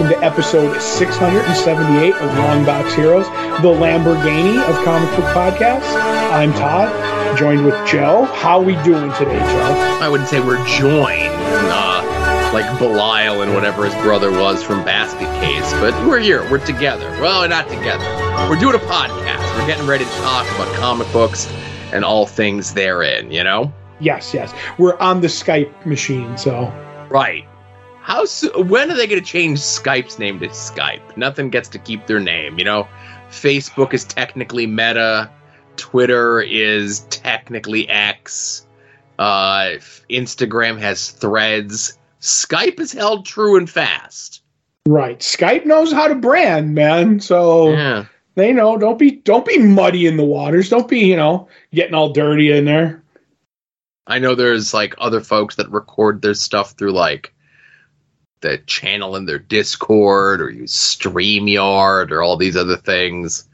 welcome 0.00 0.18
to 0.18 0.26
episode 0.26 0.80
678 0.80 2.14
of 2.14 2.30
Longbox 2.30 2.94
Heroes, 2.94 3.26
the 3.60 3.68
Lamborghini 3.68 4.56
of 4.66 4.74
comic 4.82 5.10
book 5.14 5.26
podcasts. 5.34 5.92
I'm 6.32 6.54
Todd, 6.54 7.36
joined 7.36 7.66
with 7.66 7.74
Joe. 7.86 8.24
How 8.24 8.62
we 8.62 8.76
doing 8.76 9.12
today, 9.12 9.38
Joe? 9.38 9.98
I 10.00 10.08
wouldn't 10.08 10.30
say 10.30 10.40
we're 10.40 10.64
joined, 10.66 11.34
uh, 11.68 12.50
like 12.54 12.78
Belial 12.78 13.42
and 13.42 13.52
whatever 13.52 13.84
his 13.84 13.94
brother 13.96 14.30
was 14.30 14.62
from 14.62 14.82
Basket 14.86 15.28
Case, 15.42 15.70
but 15.74 15.92
we're 16.08 16.20
here. 16.20 16.50
We're 16.50 16.64
together. 16.64 17.10
Well, 17.20 17.42
we're 17.42 17.48
not 17.48 17.68
together. 17.68 18.04
We're 18.48 18.58
doing 18.58 18.76
a 18.76 18.78
podcast. 18.78 19.58
We're 19.58 19.66
getting 19.66 19.86
ready 19.86 20.06
to 20.06 20.10
talk 20.22 20.46
about 20.54 20.74
comic 20.76 21.12
books 21.12 21.46
and 21.92 22.06
all 22.06 22.24
things 22.24 22.72
therein, 22.72 23.30
you 23.30 23.44
know? 23.44 23.70
Yes, 23.98 24.32
yes. 24.32 24.54
We're 24.78 24.96
on 24.96 25.20
the 25.20 25.28
Skype 25.28 25.84
machine, 25.84 26.38
so. 26.38 26.72
Right. 27.10 27.49
How 28.02 28.24
so, 28.24 28.62
when 28.62 28.90
are 28.90 28.96
they 28.96 29.06
going 29.06 29.22
to 29.22 29.26
change 29.26 29.58
Skype's 29.58 30.18
name 30.18 30.40
to 30.40 30.48
Skype? 30.48 31.16
Nothing 31.16 31.50
gets 31.50 31.68
to 31.70 31.78
keep 31.78 32.06
their 32.06 32.20
name, 32.20 32.58
you 32.58 32.64
know. 32.64 32.88
Facebook 33.30 33.94
is 33.94 34.04
technically 34.04 34.66
Meta, 34.66 35.30
Twitter 35.76 36.40
is 36.40 37.00
technically 37.10 37.88
X, 37.88 38.66
uh, 39.18 39.74
Instagram 40.10 40.78
has 40.80 41.10
Threads. 41.10 41.98
Skype 42.20 42.80
is 42.80 42.92
held 42.92 43.24
true 43.26 43.56
and 43.56 43.68
fast. 43.68 44.42
Right. 44.88 45.18
Skype 45.20 45.66
knows 45.66 45.92
how 45.92 46.08
to 46.08 46.14
brand, 46.14 46.74
man. 46.74 47.20
So 47.20 47.70
Yeah. 47.72 48.06
they 48.34 48.52
know. 48.52 48.76
Don't 48.78 48.98
be 48.98 49.10
don't 49.12 49.44
be 49.46 49.58
muddy 49.58 50.06
in 50.06 50.16
the 50.16 50.24
waters. 50.24 50.68
Don't 50.68 50.88
be 50.88 51.00
you 51.00 51.16
know 51.16 51.48
getting 51.72 51.94
all 51.94 52.12
dirty 52.12 52.50
in 52.50 52.64
there. 52.64 53.02
I 54.06 54.18
know 54.18 54.34
there's 54.34 54.74
like 54.74 54.94
other 54.98 55.20
folks 55.20 55.54
that 55.56 55.70
record 55.70 56.22
their 56.22 56.34
stuff 56.34 56.72
through 56.72 56.92
like 56.92 57.32
the 58.40 58.58
channel 58.58 59.16
in 59.16 59.26
their 59.26 59.38
Discord 59.38 60.40
or 60.40 60.50
use 60.50 60.74
StreamYard 60.74 62.10
or 62.10 62.22
all 62.22 62.36
these 62.36 62.56
other 62.56 62.76
things. 62.76 63.48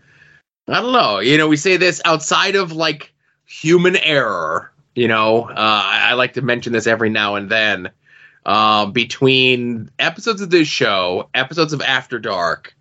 I 0.68 0.80
don't 0.80 0.92
know. 0.92 1.20
You 1.20 1.38
know, 1.38 1.48
we 1.48 1.56
say 1.56 1.76
this 1.76 2.00
outside 2.04 2.56
of 2.56 2.72
like 2.72 3.12
human 3.46 3.96
error. 3.96 4.72
You 4.94 5.08
know, 5.08 5.44
uh, 5.44 5.52
I, 5.56 6.10
I 6.10 6.12
like 6.14 6.34
to 6.34 6.42
mention 6.42 6.72
this 6.72 6.86
every 6.86 7.10
now 7.10 7.34
and 7.34 7.50
then. 7.50 7.90
Uh, 8.44 8.86
between 8.86 9.90
episodes 9.98 10.40
of 10.40 10.50
this 10.50 10.68
show, 10.68 11.28
episodes 11.34 11.72
of 11.72 11.82
After 11.82 12.18
Dark, 12.20 12.76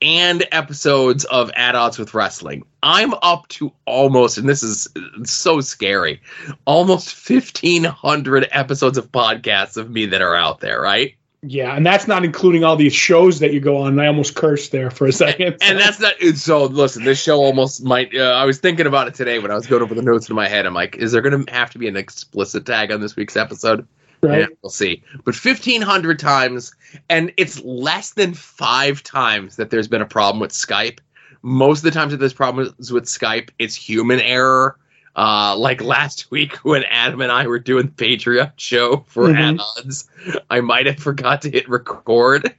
and 0.00 0.46
episodes 0.52 1.24
of 1.24 1.50
At 1.56 1.74
Odds 1.74 1.98
with 1.98 2.14
Wrestling, 2.14 2.64
I'm 2.82 3.14
up 3.14 3.48
to 3.48 3.72
almost, 3.84 4.38
and 4.38 4.48
this 4.48 4.62
is 4.62 4.88
so 5.24 5.60
scary, 5.60 6.20
almost 6.66 7.28
1,500 7.28 8.48
episodes 8.50 8.96
of 8.96 9.10
podcasts 9.10 9.76
of 9.76 9.90
me 9.90 10.06
that 10.06 10.22
are 10.22 10.36
out 10.36 10.60
there, 10.60 10.80
right? 10.80 11.14
Yeah, 11.44 11.74
and 11.74 11.84
that's 11.84 12.06
not 12.06 12.24
including 12.24 12.62
all 12.62 12.76
these 12.76 12.94
shows 12.94 13.40
that 13.40 13.52
you 13.52 13.58
go 13.58 13.78
on. 13.78 13.98
I 13.98 14.06
almost 14.06 14.36
cursed 14.36 14.70
there 14.70 14.92
for 14.92 15.08
a 15.08 15.12
second. 15.12 15.56
And 15.60 15.78
that's 15.78 15.98
not 15.98 16.14
so. 16.36 16.66
Listen, 16.66 17.04
this 17.04 17.20
show 17.20 17.40
almost 17.40 17.82
might. 17.82 18.14
Uh, 18.14 18.32
I 18.32 18.44
was 18.44 18.58
thinking 18.58 18.86
about 18.86 19.08
it 19.08 19.14
today 19.14 19.40
when 19.40 19.50
I 19.50 19.56
was 19.56 19.66
going 19.66 19.82
over 19.82 19.94
the 19.94 20.02
notes 20.02 20.28
in 20.28 20.36
my 20.36 20.46
head. 20.46 20.66
I'm 20.66 20.74
like, 20.74 20.96
is 20.96 21.10
there 21.10 21.20
going 21.20 21.44
to 21.44 21.52
have 21.52 21.70
to 21.70 21.78
be 21.78 21.88
an 21.88 21.96
explicit 21.96 22.64
tag 22.64 22.92
on 22.92 23.00
this 23.00 23.16
week's 23.16 23.36
episode? 23.36 23.86
right. 24.22 24.40
Yeah, 24.40 24.46
we'll 24.62 24.70
see. 24.70 25.02
But 25.24 25.34
1,500 25.34 26.18
times, 26.18 26.74
and 27.08 27.32
it's 27.36 27.60
less 27.62 28.12
than 28.12 28.34
five 28.34 29.02
times 29.02 29.56
that 29.56 29.70
there's 29.70 29.88
been 29.88 30.02
a 30.02 30.06
problem 30.06 30.40
with 30.40 30.52
Skype. 30.52 31.00
Most 31.42 31.78
of 31.80 31.84
the 31.84 31.90
times 31.90 32.12
that 32.12 32.18
there's 32.18 32.32
problems 32.32 32.92
with 32.92 33.04
Skype, 33.04 33.50
it's 33.58 33.74
human 33.74 34.20
error. 34.20 34.76
Uh, 35.14 35.54
like 35.58 35.82
last 35.82 36.30
week 36.30 36.56
when 36.64 36.84
Adam 36.84 37.20
and 37.20 37.30
I 37.30 37.46
were 37.46 37.58
doing 37.58 37.92
the 37.94 38.04
Patreon 38.04 38.52
show 38.56 39.04
for 39.08 39.28
Mhm. 39.28 39.58
At 39.60 39.60
Odds, 39.84 40.08
I 40.50 40.60
might 40.60 40.86
have 40.86 40.98
forgot 40.98 41.42
to 41.42 41.50
hit 41.50 41.68
record, 41.68 42.54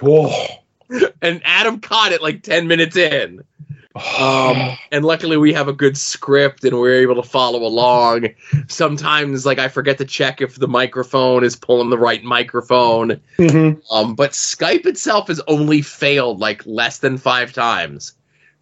Whoa. 0.00 0.32
and 1.22 1.40
Adam 1.44 1.78
caught 1.80 2.10
it 2.12 2.20
like 2.22 2.42
10 2.42 2.66
minutes 2.66 2.96
in. 2.96 3.44
Um, 4.18 4.76
and 4.90 5.04
luckily 5.04 5.36
we 5.36 5.52
have 5.52 5.68
a 5.68 5.72
good 5.72 5.96
script 5.96 6.64
and 6.64 6.76
we're 6.76 7.00
able 7.00 7.14
to 7.14 7.22
follow 7.22 7.62
along. 7.62 8.26
Sometimes, 8.66 9.46
like 9.46 9.60
I 9.60 9.68
forget 9.68 9.98
to 9.98 10.04
check 10.04 10.40
if 10.40 10.56
the 10.56 10.66
microphone 10.66 11.44
is 11.44 11.54
pulling 11.54 11.90
the 11.90 11.98
right 11.98 12.24
microphone. 12.24 13.20
Mhm. 13.38 13.80
Um, 13.92 14.16
but 14.16 14.32
Skype 14.32 14.84
itself 14.86 15.28
has 15.28 15.40
only 15.46 15.80
failed 15.80 16.40
like 16.40 16.66
less 16.66 16.98
than 16.98 17.18
five 17.18 17.52
times. 17.52 18.14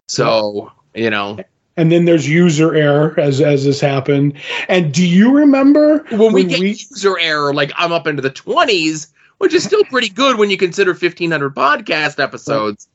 So 0.07 0.71
you 0.93 1.09
know, 1.09 1.39
And 1.75 1.91
then 1.91 2.05
there's 2.05 2.29
user 2.29 2.75
error 2.75 3.19
as 3.19 3.41
as 3.41 3.65
this 3.65 3.81
happened. 3.81 4.33
And 4.69 4.93
do 4.93 5.05
you 5.05 5.33
remember 5.33 6.05
when 6.11 6.31
we 6.31 6.43
get 6.43 6.59
user 6.59 7.17
error, 7.17 7.53
like 7.53 7.71
I'm 7.75 7.91
up 7.91 8.05
into 8.05 8.21
the 8.21 8.29
twenties, 8.29 9.11
which 9.39 9.53
is 9.53 9.63
still 9.63 9.83
pretty 9.85 10.09
good 10.09 10.37
when 10.37 10.49
you 10.49 10.57
consider 10.57 10.91
1,500 10.91 11.53
podcast 11.53 12.21
episodes. 12.21 12.87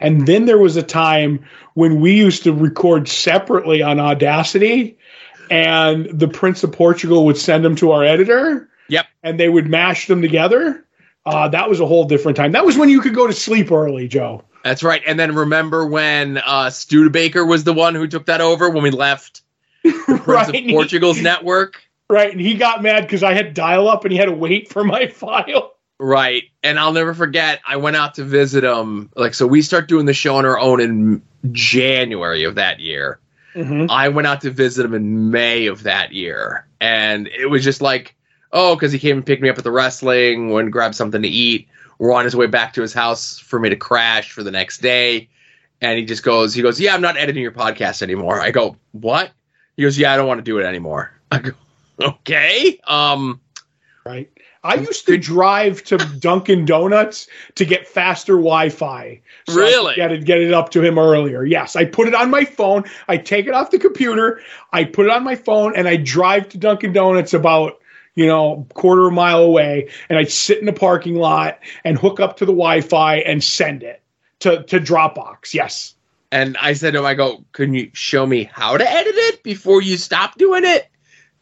And 0.00 0.26
then 0.26 0.46
there 0.46 0.58
was 0.58 0.76
a 0.76 0.82
time 0.82 1.44
when 1.74 2.00
we 2.00 2.12
used 2.12 2.42
to 2.42 2.52
record 2.52 3.08
separately 3.08 3.82
on 3.82 4.00
Audacity, 4.00 4.98
and 5.50 6.06
the 6.06 6.28
Prince 6.28 6.64
of 6.64 6.72
Portugal 6.72 7.24
would 7.24 7.36
send 7.36 7.64
them 7.64 7.76
to 7.76 7.92
our 7.92 8.04
editor. 8.04 8.68
Yep. 8.88 9.06
And 9.22 9.40
they 9.40 9.48
would 9.48 9.68
mash 9.68 10.08
them 10.08 10.20
together. 10.20 10.84
Uh, 11.24 11.48
that 11.48 11.70
was 11.70 11.80
a 11.80 11.86
whole 11.86 12.04
different 12.04 12.36
time. 12.36 12.52
That 12.52 12.66
was 12.66 12.76
when 12.76 12.88
you 12.88 13.00
could 13.00 13.14
go 13.14 13.26
to 13.26 13.32
sleep 13.32 13.70
early, 13.70 14.08
Joe. 14.08 14.44
That's 14.64 14.82
right. 14.82 15.02
And 15.06 15.18
then 15.18 15.34
remember 15.34 15.86
when 15.86 16.38
uh, 16.38 16.70
Studebaker 16.70 17.44
was 17.44 17.64
the 17.64 17.72
one 17.72 17.94
who 17.94 18.06
took 18.06 18.26
that 18.26 18.40
over 18.40 18.70
when 18.70 18.82
we 18.82 18.90
left 18.90 19.42
Prince 19.82 20.26
right. 20.26 20.54
of 20.54 20.70
Portugal's 20.70 21.20
network? 21.20 21.82
Right. 22.08 22.30
And 22.30 22.40
he 22.40 22.54
got 22.54 22.82
mad 22.82 23.02
because 23.02 23.22
I 23.22 23.32
had 23.34 23.54
dial 23.54 23.88
up 23.88 24.04
and 24.04 24.12
he 24.12 24.18
had 24.18 24.26
to 24.26 24.32
wait 24.32 24.68
for 24.68 24.84
my 24.84 25.06
file. 25.08 25.74
Right. 25.98 26.44
And 26.62 26.78
I'll 26.78 26.92
never 26.92 27.14
forget, 27.14 27.60
I 27.66 27.76
went 27.76 27.96
out 27.96 28.14
to 28.16 28.24
visit 28.24 28.64
him. 28.64 29.10
Like, 29.16 29.34
so 29.34 29.46
we 29.46 29.62
start 29.62 29.88
doing 29.88 30.06
the 30.06 30.14
show 30.14 30.36
on 30.36 30.44
our 30.44 30.58
own 30.58 30.80
in 30.80 31.22
January 31.52 32.44
of 32.44 32.56
that 32.56 32.80
year. 32.80 33.18
Mhm. 33.54 33.88
I 33.90 34.08
went 34.08 34.26
out 34.26 34.40
to 34.42 34.50
visit 34.50 34.84
him 34.84 34.94
in 34.94 35.30
May 35.30 35.66
of 35.66 35.84
that 35.84 36.12
year. 36.12 36.66
And 36.80 37.28
it 37.28 37.46
was 37.46 37.62
just 37.62 37.80
like, 37.80 38.16
oh, 38.52 38.74
because 38.74 38.92
he 38.92 38.98
came 38.98 39.16
and 39.18 39.26
picked 39.26 39.42
me 39.42 39.48
up 39.48 39.58
at 39.58 39.64
the 39.64 39.70
wrestling, 39.70 40.50
went 40.50 40.66
and 40.66 40.72
grabbed 40.72 40.94
something 40.94 41.22
to 41.22 41.28
eat. 41.28 41.68
We're 42.02 42.12
on 42.14 42.24
his 42.24 42.34
way 42.34 42.48
back 42.48 42.72
to 42.72 42.82
his 42.82 42.92
house 42.92 43.38
for 43.38 43.60
me 43.60 43.68
to 43.68 43.76
crash 43.76 44.32
for 44.32 44.42
the 44.42 44.50
next 44.50 44.78
day. 44.78 45.28
And 45.80 45.96
he 45.96 46.04
just 46.04 46.24
goes, 46.24 46.52
he 46.52 46.60
goes, 46.60 46.80
yeah, 46.80 46.94
I'm 46.94 47.00
not 47.00 47.16
editing 47.16 47.44
your 47.44 47.52
podcast 47.52 48.02
anymore. 48.02 48.40
I 48.40 48.50
go, 48.50 48.76
what? 48.90 49.30
He 49.76 49.84
goes, 49.84 49.96
yeah, 49.96 50.12
I 50.12 50.16
don't 50.16 50.26
want 50.26 50.38
to 50.38 50.42
do 50.42 50.58
it 50.58 50.64
anymore. 50.64 51.12
I 51.30 51.38
go, 51.38 51.52
okay. 52.00 52.80
Um, 52.88 53.40
Right. 54.04 54.28
I 54.64 54.74
used 54.74 55.06
to 55.06 55.16
drive 55.16 55.84
to 55.84 55.96
Dunkin' 56.18 56.64
Donuts 56.64 57.28
to 57.54 57.64
get 57.64 57.86
faster 57.86 58.32
Wi-Fi. 58.32 59.20
Could 59.46 59.54
Really? 59.54 59.94
get 59.94 60.10
it, 60.10 60.24
get 60.24 60.40
it 60.40 60.52
up 60.52 60.70
to 60.70 60.82
him 60.82 60.98
earlier. 60.98 61.44
Yes, 61.44 61.76
I 61.76 61.84
put 61.84 62.08
it 62.08 62.16
on 62.16 62.30
my 62.30 62.44
phone. 62.44 62.82
I 63.06 63.16
take 63.16 63.46
it 63.46 63.54
off 63.54 63.70
the 63.70 63.78
computer. 63.78 64.40
I 64.72 64.82
put 64.86 65.06
it 65.06 65.12
on 65.12 65.22
my 65.22 65.36
phone, 65.36 65.76
and 65.76 65.86
I 65.86 65.98
drive 65.98 66.48
to 66.48 66.58
Dunkin' 66.58 66.92
Donuts 66.92 67.32
about 67.32 67.78
you 68.14 68.26
know 68.26 68.66
quarter 68.74 69.06
of 69.06 69.12
a 69.12 69.14
mile 69.14 69.42
away, 69.42 69.88
and 70.08 70.18
I'd 70.18 70.30
sit 70.30 70.58
in 70.58 70.66
the 70.66 70.72
parking 70.72 71.16
lot 71.16 71.58
and 71.84 71.98
hook 71.98 72.20
up 72.20 72.36
to 72.38 72.44
the 72.44 72.52
Wi-Fi 72.52 73.16
and 73.16 73.42
send 73.42 73.82
it 73.82 74.02
to 74.40 74.62
to 74.64 74.80
Dropbox. 74.80 75.54
Yes. 75.54 75.94
And 76.30 76.56
I 76.56 76.72
said 76.72 76.92
to 76.94 77.00
him, 77.00 77.04
I 77.04 77.12
go, 77.12 77.44
can 77.52 77.74
you 77.74 77.90
show 77.92 78.26
me 78.26 78.44
how 78.44 78.78
to 78.78 78.90
edit 78.90 79.14
it 79.14 79.42
before 79.42 79.82
you 79.82 79.98
stop 79.98 80.36
doing 80.38 80.64
it? 80.64 80.88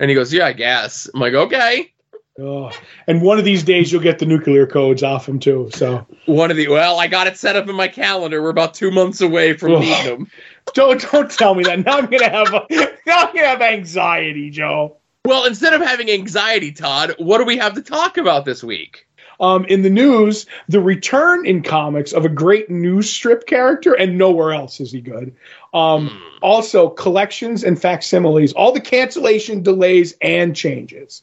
And 0.00 0.10
he 0.10 0.16
goes, 0.16 0.32
yeah, 0.34 0.47
I 0.47 0.53
guess. 0.53 1.08
I'm 1.14 1.20
like, 1.20 1.34
okay. 1.34 1.92
Oh. 2.41 2.70
And 3.06 3.22
one 3.22 3.38
of 3.38 3.44
these 3.44 3.62
days 3.62 3.92
you'll 3.92 4.02
get 4.02 4.19
the 4.19 4.26
nuclear 4.26 4.66
codes 4.66 5.02
off 5.02 5.28
him 5.28 5.38
too. 5.38 5.70
So 5.75 6.06
One 6.26 6.50
of 6.50 6.56
the, 6.56 6.69
well, 6.69 6.98
I 6.98 7.06
got 7.06 7.26
it 7.26 7.37
set 7.37 7.54
up 7.54 7.69
in 7.69 7.76
my 7.76 7.87
calendar. 7.87 8.42
We're 8.42 8.50
about 8.50 8.75
two 8.75 8.91
months 8.91 9.20
away 9.20 9.52
from 9.52 9.72
meeting 9.75 9.94
him. 9.94 10.31
don't 10.75 11.00
don't 11.12 11.31
tell 11.31 11.54
me 11.54 11.64
that. 11.64 11.84
Now 11.84 11.98
I'm 11.98 12.06
gonna 12.06 12.31
have 12.31 12.52
a, 12.55 12.66
now 13.06 13.26
I'm 13.26 13.34
gonna 13.34 13.46
have 13.46 13.62
anxiety, 13.62 14.50
Joe. 14.50 14.96
Well, 15.26 15.44
instead 15.44 15.75
of 15.75 15.82
having 15.82 16.11
anxiety, 16.11 16.72
Todd, 16.72 17.14
what 17.19 17.38
do 17.38 17.44
we 17.44 17.58
have 17.58 17.75
to 17.75 17.82
talk 17.82 18.17
about 18.17 18.44
this 18.44 18.64
week? 18.64 19.06
Um, 19.38 19.64
in 19.67 19.82
the 19.82 19.90
news, 19.90 20.46
the 20.69 20.81
return 20.81 21.46
in 21.46 21.62
comics 21.62 22.12
of 22.12 22.25
a 22.25 22.28
great 22.28 22.69
news 22.69 23.08
strip 23.08 23.46
character, 23.46 23.94
and 23.94 24.19
nowhere 24.19 24.52
else 24.52 24.81
is 24.81 24.93
he 24.93 25.00
good. 25.00 25.34
Um, 25.72 26.08
Hmm. 26.08 26.17
Also, 26.43 26.88
collections 26.88 27.64
and 27.64 27.81
facsimiles, 27.81 28.52
all 28.55 28.72
the 28.72 28.81
cancellation, 28.81 29.62
delays, 29.62 30.14
and 30.20 30.56
changes. 30.56 31.23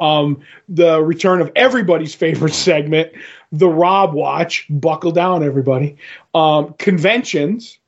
Um, 0.00 0.40
the 0.68 1.02
return 1.02 1.40
of 1.40 1.52
everybody's 1.54 2.14
favorite 2.14 2.54
segment, 2.54 3.12
the 3.52 3.68
Rob 3.68 4.12
Watch. 4.14 4.66
Buckle 4.70 5.12
down, 5.12 5.44
everybody. 5.44 5.96
Um, 6.34 6.74
conventions. 6.78 7.78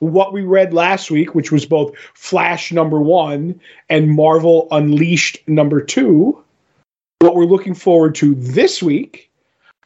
What 0.00 0.32
we 0.32 0.42
read 0.42 0.74
last 0.74 1.10
week, 1.10 1.34
which 1.34 1.52
was 1.52 1.64
both 1.64 1.96
Flash 2.14 2.72
number 2.72 3.00
one 3.00 3.60
and 3.88 4.10
Marvel 4.10 4.68
Unleashed 4.70 5.38
number 5.46 5.80
two. 5.80 6.42
What 7.20 7.34
we're 7.34 7.44
looking 7.44 7.74
forward 7.74 8.14
to 8.16 8.34
this 8.34 8.82
week. 8.82 9.30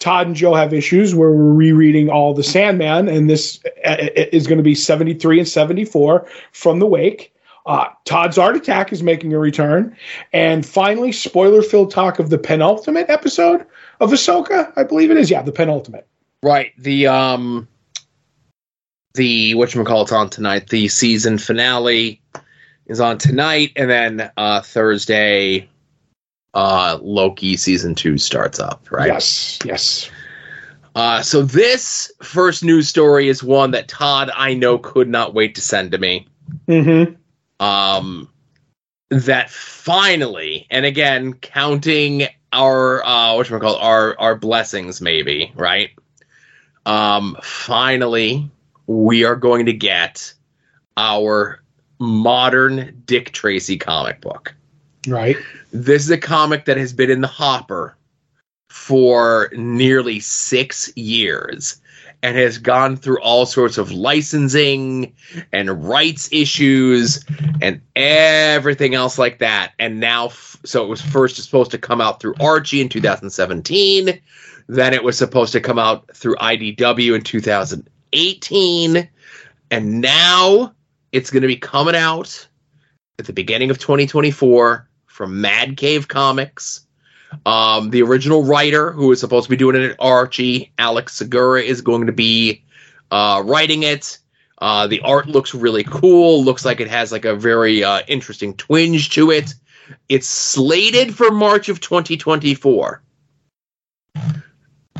Todd 0.00 0.26
and 0.26 0.37
Joe 0.37 0.55
have 0.55 0.75
issues 0.75 1.14
where 1.14 1.31
we're 1.31 1.52
rereading 1.52 2.11
all 2.11 2.34
the 2.34 2.43
Sandman, 2.43 3.08
and 3.08 3.31
this 3.31 3.61
uh, 3.87 4.08
is 4.32 4.46
going 4.46 4.58
to 4.58 4.64
be 4.64 4.75
73 4.75 5.38
and 5.38 5.49
74 5.49 6.26
from 6.52 6.78
the 6.78 6.87
Wake. 6.87 7.32
Uh, 7.66 7.87
Todd's 8.05 8.37
Art 8.37 8.56
Attack 8.56 8.93
is 8.93 9.02
making 9.02 9.32
a 9.32 9.38
return. 9.38 9.96
And 10.32 10.66
finally, 10.66 11.12
spoiler 11.12 11.62
filled 11.62 11.90
talk 11.90 12.19
of 12.19 12.28
the 12.31 12.38
penultimate 12.38 13.08
episode 13.08 13.64
of 14.00 14.11
Ahsoka. 14.11 14.72
I 14.76 14.84
believe 14.84 15.11
it 15.11 15.16
is. 15.16 15.31
Yeah, 15.31 15.43
the 15.43 15.52
penultimate. 15.52 16.06
Right. 16.43 16.72
The 16.76 17.06
um 17.06 17.66
the 19.14 19.55
what 19.55 19.72
call 19.87 20.02
it's 20.02 20.12
on 20.12 20.28
tonight. 20.28 20.69
The 20.69 20.88
season 20.88 21.38
finale 21.38 22.20
is 22.87 23.00
on 23.00 23.19
tonight, 23.19 23.72
and 23.76 23.88
then 23.88 24.31
uh 24.37 24.61
Thursday 24.61 25.69
uh 26.52 26.99
Loki 27.00 27.56
season 27.56 27.94
two 27.94 28.19
starts 28.19 28.58
up, 28.58 28.90
right? 28.90 29.06
Yes, 29.06 29.58
yes. 29.64 30.11
Uh 30.94 31.22
so 31.22 31.43
this 31.43 32.12
first 32.22 32.64
news 32.64 32.88
story 32.88 33.28
is 33.28 33.43
one 33.43 33.70
that 33.70 33.88
Todd 33.88 34.31
I 34.34 34.55
know 34.55 34.78
could 34.78 35.08
not 35.08 35.32
wait 35.32 35.55
to 35.55 35.61
send 35.61 35.93
to 35.93 35.99
me. 35.99 36.26
Mm-hmm. 36.69 37.14
Um 37.64 38.28
that 39.11 39.49
finally, 39.49 40.66
and 40.70 40.84
again, 40.84 41.34
counting 41.34 42.26
our 42.52 43.05
uh 43.05 43.37
what 43.37 43.46
call 43.46 43.76
our 43.76 44.19
our 44.19 44.34
blessings 44.34 45.00
maybe, 45.00 45.52
right? 45.55 45.90
Um 46.84 47.37
finally 47.43 48.50
we 48.86 49.25
are 49.25 49.36
going 49.36 49.66
to 49.66 49.72
get 49.72 50.32
our 50.96 51.62
modern 51.98 53.02
Dick 53.06 53.32
Tracy 53.32 53.76
comic 53.76 54.20
book. 54.20 54.54
Right. 55.06 55.36
This 55.72 56.02
is 56.02 56.10
a 56.10 56.19
comic 56.19 56.64
that 56.64 56.76
has 56.76 56.92
been 56.92 57.10
in 57.10 57.20
the 57.20 57.26
hopper 57.26 57.96
for 58.69 59.50
nearly 59.54 60.20
six 60.20 60.90
years 60.96 61.81
and 62.22 62.38
has 62.38 62.56
gone 62.56 62.96
through 62.96 63.20
all 63.20 63.44
sorts 63.44 63.76
of 63.76 63.92
licensing 63.92 65.12
and 65.52 65.87
rights 65.87 66.28
issues 66.32 67.22
and 67.60 67.82
everything 67.96 68.94
else 68.94 69.19
like 69.19 69.38
that. 69.40 69.72
And 69.78 70.00
now, 70.00 70.28
so 70.64 70.82
it 70.82 70.88
was 70.88 71.02
first 71.02 71.37
supposed 71.37 71.70
to 71.72 71.78
come 71.78 72.00
out 72.00 72.20
through 72.20 72.34
Archie 72.40 72.80
in 72.80 72.88
2017. 72.88 74.19
Then 74.66 74.94
it 74.94 75.04
was 75.04 75.19
supposed 75.19 75.52
to 75.52 75.60
come 75.60 75.78
out 75.78 76.10
through 76.16 76.37
IDW 76.37 77.14
in 77.14 77.22
2018. 78.14 79.08
And 79.70 80.00
now 80.00 80.75
it's 81.12 81.31
going 81.31 81.43
to 81.43 81.49
be 81.49 81.56
coming 81.56 81.96
out 81.96 82.46
at 83.19 83.26
the 83.26 83.32
beginning 83.32 83.70
of 83.70 83.78
2024 83.78 84.88
from 85.06 85.40
Mad 85.40 85.76
Cave 85.76 86.08
Comics. 86.08 86.87
Um, 87.46 87.90
the 87.90 88.02
original 88.02 88.44
writer, 88.44 88.93
who 88.93 89.11
is 89.11 89.20
supposed 89.20 89.44
to 89.44 89.50
be 89.50 89.56
doing 89.56 89.76
it 89.76 89.90
at 89.90 89.96
Archie, 89.99 90.72
Alex 90.78 91.14
Segura, 91.14 91.62
is 91.62 91.81
going 91.81 92.06
to 92.06 92.12
be 92.12 92.62
uh, 93.11 93.43
writing 93.44 93.82
it. 93.82 94.19
Uh, 94.58 94.87
the 94.87 95.00
art 95.00 95.26
looks 95.26 95.52
really 95.52 95.82
cool. 95.84 96.44
Looks 96.44 96.64
like 96.64 96.81
it 96.81 96.88
has 96.88 97.11
like 97.11 97.25
a 97.25 97.34
very 97.34 97.82
uh, 97.82 98.02
interesting 98.06 98.55
twinge 98.55 99.11
to 99.11 99.32
it. 99.32 99.52
It's 100.08 100.28
slated 100.28 101.14
for 101.14 101.31
March 101.32 101.69
of 101.69 101.81
2024. 101.81 103.02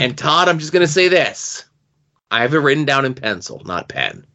And 0.01 0.19
Todd, 0.19 0.49
I'm 0.49 0.59
just 0.59 0.73
going 0.73 0.85
to 0.85 0.93
say 0.93 1.07
this: 1.09 1.65
I 2.35 2.41
have 2.41 2.53
it 2.53 2.59
written 2.59 2.85
down 2.85 3.05
in 3.05 3.15
pencil, 3.15 3.63
not 3.65 3.89
pen. 3.89 4.27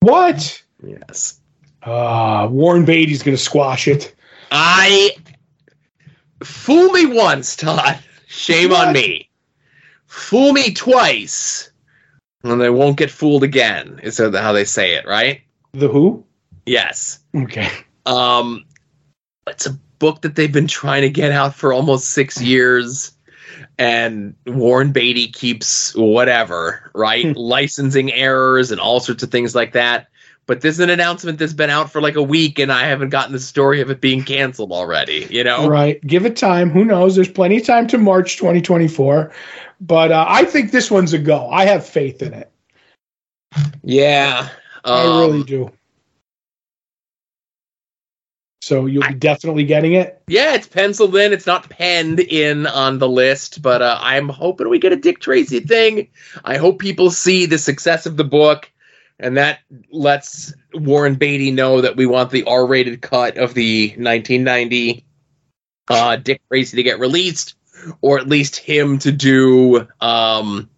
What? 0.00 0.62
Yes. 0.86 1.40
Uh, 1.82 2.46
Warren 2.50 2.84
Beatty's 2.84 3.22
going 3.22 3.34
to 3.34 3.42
squash 3.42 3.88
it. 3.88 4.14
I 4.50 5.12
fool 6.44 6.92
me 6.92 7.06
once, 7.06 7.56
Todd. 7.56 7.98
Shame 8.26 8.72
what? 8.72 8.88
on 8.88 8.92
me. 8.92 9.30
Fool 10.04 10.52
me 10.52 10.74
twice, 10.74 11.70
and 12.42 12.60
they 12.60 12.68
won't 12.68 12.98
get 12.98 13.10
fooled 13.10 13.42
again. 13.42 14.00
Is 14.02 14.18
how 14.18 14.52
they 14.52 14.64
say 14.64 14.96
it, 14.96 15.06
right? 15.06 15.40
The 15.72 15.88
Who? 15.88 16.26
Yes. 16.66 17.20
Okay. 17.34 17.70
Um, 18.04 18.66
it's 19.46 19.64
a 19.64 19.78
book 19.98 20.20
that 20.20 20.34
they've 20.34 20.52
been 20.52 20.68
trying 20.68 21.02
to 21.02 21.10
get 21.10 21.32
out 21.32 21.54
for 21.54 21.72
almost 21.72 22.10
six 22.10 22.38
years, 22.38 23.15
and 23.78 24.34
Warren 24.46 24.92
Beatty 24.92 25.28
keeps 25.28 25.94
whatever, 25.94 26.90
right? 26.94 27.36
Licensing 27.36 28.12
errors 28.12 28.70
and 28.70 28.80
all 28.80 29.00
sorts 29.00 29.22
of 29.22 29.30
things 29.30 29.54
like 29.54 29.72
that. 29.72 30.08
But 30.46 30.60
this 30.60 30.76
is 30.76 30.80
an 30.80 30.90
announcement 30.90 31.40
that's 31.40 31.52
been 31.52 31.70
out 31.70 31.90
for 31.90 32.00
like 32.00 32.14
a 32.14 32.22
week, 32.22 32.60
and 32.60 32.70
I 32.70 32.84
haven't 32.84 33.08
gotten 33.08 33.32
the 33.32 33.40
story 33.40 33.80
of 33.80 33.90
it 33.90 34.00
being 34.00 34.22
canceled 34.22 34.70
already. 34.70 35.26
You 35.28 35.42
know, 35.42 35.68
right? 35.68 36.00
Give 36.06 36.24
it 36.24 36.36
time. 36.36 36.70
Who 36.70 36.84
knows? 36.84 37.16
There's 37.16 37.28
plenty 37.28 37.56
of 37.56 37.66
time 37.66 37.88
to 37.88 37.98
March 37.98 38.36
2024. 38.36 39.32
But 39.80 40.12
uh, 40.12 40.24
I 40.28 40.44
think 40.44 40.70
this 40.70 40.90
one's 40.90 41.12
a 41.12 41.18
go. 41.18 41.50
I 41.50 41.66
have 41.66 41.84
faith 41.84 42.22
in 42.22 42.32
it. 42.32 42.50
Yeah, 43.82 44.48
um, 44.84 44.94
I 44.94 45.20
really 45.20 45.42
do. 45.42 45.72
So 48.66 48.86
you'll 48.86 49.02
be 49.02 49.08
I, 49.08 49.12
definitely 49.12 49.62
getting 49.62 49.92
it. 49.92 50.20
Yeah, 50.26 50.54
it's 50.54 50.66
penciled 50.66 51.14
in. 51.14 51.32
It's 51.32 51.46
not 51.46 51.70
penned 51.70 52.18
in 52.18 52.66
on 52.66 52.98
the 52.98 53.08
list, 53.08 53.62
but 53.62 53.80
uh, 53.80 53.96
I'm 54.00 54.28
hoping 54.28 54.68
we 54.68 54.80
get 54.80 54.92
a 54.92 54.96
Dick 54.96 55.20
Tracy 55.20 55.60
thing. 55.60 56.08
I 56.44 56.56
hope 56.56 56.80
people 56.80 57.12
see 57.12 57.46
the 57.46 57.58
success 57.58 58.06
of 58.06 58.16
the 58.16 58.24
book 58.24 58.68
and 59.20 59.36
that 59.36 59.60
lets 59.92 60.52
Warren 60.74 61.14
Beatty 61.14 61.52
know 61.52 61.80
that 61.80 61.96
we 61.96 62.06
want 62.06 62.32
the 62.32 62.42
R-rated 62.42 63.02
cut 63.02 63.38
of 63.38 63.54
the 63.54 63.90
1990 63.90 65.06
uh, 65.86 66.16
Dick 66.16 66.42
Tracy 66.48 66.76
to 66.76 66.82
get 66.82 66.98
released, 66.98 67.54
or 68.00 68.18
at 68.18 68.28
least 68.28 68.56
him 68.56 68.98
to 68.98 69.12
do 69.12 69.86
um, 70.00 70.68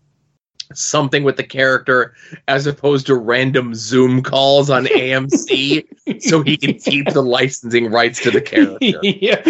something 0.75 1.25
with 1.25 1.37
the 1.37 1.45
character 1.45 2.15
as 2.47 2.67
opposed 2.67 3.07
to 3.07 3.15
random 3.15 3.75
Zoom 3.75 4.23
calls 4.23 4.71
on 4.71 4.87
AMC 4.87 6.23
so 6.23 6.43
he 6.43 6.57
can 6.57 6.75
keep 6.75 7.11
the 7.13 7.23
licensing 7.23 7.91
rights 7.91 8.21
to 8.23 8.31
the 8.31 8.41
character. 8.41 8.79
yeah. 9.03 9.41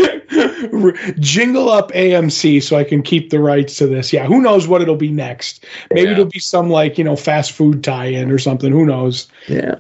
Jingle 1.19 1.71
up 1.71 1.93
AMC 1.93 2.63
so 2.63 2.77
I 2.77 2.85
can 2.85 3.03
keep 3.03 3.31
the 3.31 3.41
rights 3.41 3.77
to 3.79 3.87
this. 3.87 4.13
Yeah, 4.13 4.27
who 4.27 4.41
knows 4.41 4.69
what 4.69 4.83
it'll 4.83 4.97
be 4.97 5.11
next? 5.11 5.65
Maybe 5.93 6.07
yeah. 6.07 6.13
it'll 6.13 6.25
be 6.27 6.41
some 6.41 6.71
like, 6.71 6.99
you 6.99 7.05
know, 7.05 7.17
fast 7.17 7.53
food 7.53 7.83
tie-in 7.83 8.31
or 8.31 8.39
something, 8.39 8.73
who 8.73 8.85
knows. 8.87 9.29
Yeah. 9.49 9.77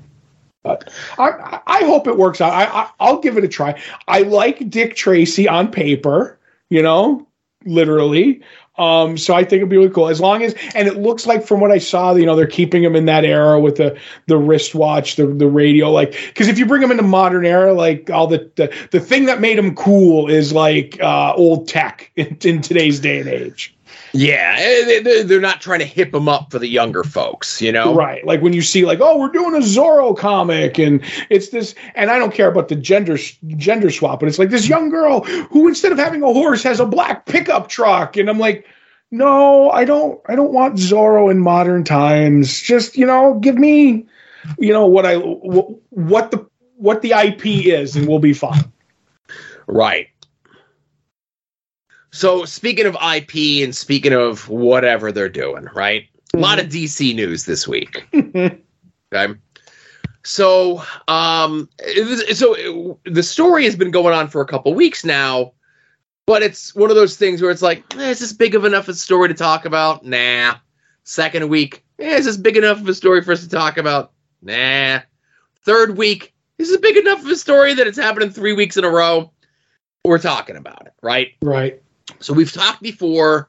But 0.63 0.93
I, 1.19 1.61
I 1.67 1.85
hope 1.85 2.07
it 2.07 2.19
works 2.19 2.41
out. 2.41 2.53
I, 2.53 2.65
I 2.65 2.91
I'll 3.01 3.21
give 3.21 3.39
it 3.39 3.45
a 3.45 3.49
try. 3.49 3.81
I 4.07 4.23
like 4.23 4.69
Dick 4.69 4.97
Tracy 4.97 5.49
on 5.49 5.71
paper, 5.71 6.39
you 6.69 6.83
know, 6.83 7.27
literally. 7.65 8.43
Um, 8.79 9.19
so 9.19 9.35
I 9.35 9.43
think 9.43 9.61
it'd 9.61 9.69
be 9.69 9.77
really 9.77 9.91
cool 9.91 10.09
as 10.09 10.21
long 10.21 10.43
as, 10.43 10.55
and 10.75 10.87
it 10.87 10.97
looks 10.97 11.27
like 11.27 11.45
from 11.47 11.61
what 11.61 11.71
I 11.71 11.79
saw, 11.79 12.15
you 12.15 12.27
know, 12.27 12.37
they're 12.37 12.47
keeping 12.47 12.83
him 12.83 12.95
in 12.95 13.07
that 13.07 13.25
era 13.25 13.61
with 13.61 13.77
the 13.77 13.99
the 14.27 14.39
wristwatch, 14.39 15.17
the 15.17 15.27
the 15.27 15.49
radio, 15.49 15.91
like 15.91 16.13
because 16.13 16.49
if 16.49 16.59
you 16.59 16.67
bring 16.67 16.83
him 16.83 16.91
into 16.91 17.03
modern 17.03 17.45
era, 17.45 17.73
like 17.73 18.11
all 18.11 18.27
the 18.27 18.51
the, 18.57 18.75
the 18.91 19.01
thing 19.01 19.27
that 19.27 19.41
made 19.41 19.59
him 19.59 19.75
cool 19.75 20.29
is 20.29 20.53
like 20.53 21.01
uh, 21.01 21.33
old 21.35 21.69
tech 21.69 22.11
in, 22.17 22.37
in 22.45 22.61
today's 22.61 23.01
day 23.01 23.21
and 23.21 23.29
age. 23.29 23.75
Yeah, 24.13 24.57
eh, 24.59 25.23
they're 25.25 25.41
not 25.41 25.61
trying 25.61 25.81
to 25.81 25.85
hip 25.85 26.13
them 26.13 26.29
up 26.29 26.51
for 26.51 26.59
the 26.59 26.69
younger 26.69 27.05
folks, 27.05 27.61
you 27.61 27.73
know? 27.73 27.95
Right. 27.95 28.25
Like 28.27 28.41
when 28.41 28.53
you 28.53 28.63
see, 28.63 28.85
like, 28.85 29.01
oh, 29.01 29.19
we're 29.19 29.31
doing 29.31 29.55
a 29.55 29.59
Zorro 29.59 30.17
comic, 30.17 30.79
and 30.79 31.03
it's 31.31 31.51
this, 31.51 31.75
and 31.95 32.11
I 32.11 32.19
don't 32.19 32.33
care 32.33 32.51
about 32.51 32.69
the 32.69 32.77
gender 32.77 33.19
gender 33.57 33.91
swap, 33.91 34.21
but 34.21 34.29
it's 34.29 34.39
like 34.39 34.51
this 34.51 34.69
young 34.69 34.89
girl 34.89 35.25
who, 35.25 35.69
instead 35.69 35.93
of 35.93 35.99
having 35.99 36.23
a 36.23 36.33
horse, 36.33 36.63
has 36.63 36.81
a 36.81 36.87
black 36.87 37.27
pickup 37.27 37.69
truck, 37.69 38.17
and 38.17 38.31
I'm 38.31 38.39
like, 38.39 38.67
no, 39.11 39.71
I 39.71 39.85
don't, 39.85 40.21
I 40.27 40.37
don't 40.37 40.53
want 40.53 40.77
Zorro 40.77 41.31
in 41.31 41.39
modern 41.39 41.85
times. 41.85 42.61
Just 42.61 42.97
you 42.97 43.07
know, 43.07 43.35
give 43.35 43.57
me, 43.57 44.07
you 44.59 44.73
know, 44.73 44.87
what 44.87 45.05
I 45.05 45.17
what 45.17 46.31
the 46.31 46.47
what 46.77 47.03
the 47.03 47.13
IP 47.13 47.47
is, 47.47 47.97
and 47.97 48.09
we'll 48.09 48.21
be 48.21 48.35
fine. 48.35 48.73
Right. 49.67 50.09
So 52.11 52.45
speaking 52.45 52.87
of 52.87 52.95
IP 52.95 53.63
and 53.63 53.75
speaking 53.75 54.13
of 54.13 54.49
whatever 54.49 55.13
they're 55.13 55.29
doing, 55.29 55.69
right? 55.75 56.05
Mm-hmm. 56.05 56.39
A 56.39 56.41
lot 56.41 56.59
of 56.59 56.67
mm-hmm. 56.67 56.85
DC 56.85 57.15
news 57.15 57.45
this 57.45 57.69
week. 57.69 58.07
okay. 59.15 59.35
So, 60.25 60.83
um, 61.07 61.69
so 62.35 62.99
the 63.05 63.23
story 63.23 63.65
has 63.65 63.77
been 63.77 63.91
going 63.91 64.15
on 64.15 64.29
for 64.29 64.41
a 64.41 64.47
couple 64.47 64.75
weeks 64.75 65.05
now, 65.05 65.53
but 66.27 66.43
it's 66.43 66.75
one 66.75 66.91
of 66.91 66.97
those 66.97 67.17
things 67.17 67.41
where 67.41 67.51
it's 67.51 67.63
like, 67.63 67.83
eh, 67.97 68.11
is 68.11 68.19
this 68.19 68.33
big 68.33 68.55
of 68.55 68.65
enough 68.65 68.85
of 68.85 68.95
a 68.95 68.99
story 68.99 69.29
to 69.29 69.35
talk 69.35 69.65
about? 69.65 70.05
Nah. 70.05 70.57
Second 71.05 71.49
week, 71.49 71.85
eh, 71.99 72.17
is 72.17 72.27
this 72.27 72.37
big 72.37 72.59
enough 72.59 72.79
of 72.79 72.89
a 72.89 72.95
story 72.95 73.23
for 73.23 73.33
us 73.33 73.43
to 73.43 73.49
talk 73.49 73.79
about? 73.79 74.13
Nah. 74.43 75.01
Third 75.63 75.97
week, 75.97 76.35
is 76.59 76.69
this 76.69 76.81
big 76.81 76.97
enough 76.97 77.21
of 77.21 77.29
a 77.29 77.37
story 77.37 77.73
that 77.75 77.87
it's 77.87 77.99
happening 77.99 78.31
three 78.31 78.53
weeks 78.53 78.77
in 78.77 78.85
a 78.85 78.91
row? 78.91 79.33
We're 80.05 80.19
talking 80.19 80.57
about 80.57 80.87
it, 80.87 80.93
right? 81.03 81.33
Right. 81.41 81.83
So 82.21 82.33
we've 82.33 82.53
talked 82.53 82.83
before. 82.83 83.49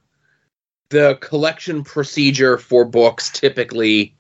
The 0.90 1.20
collection 1.22 1.84
procedure 1.84 2.58
for 2.58 2.84
books 2.84 3.30
typically 3.30 4.16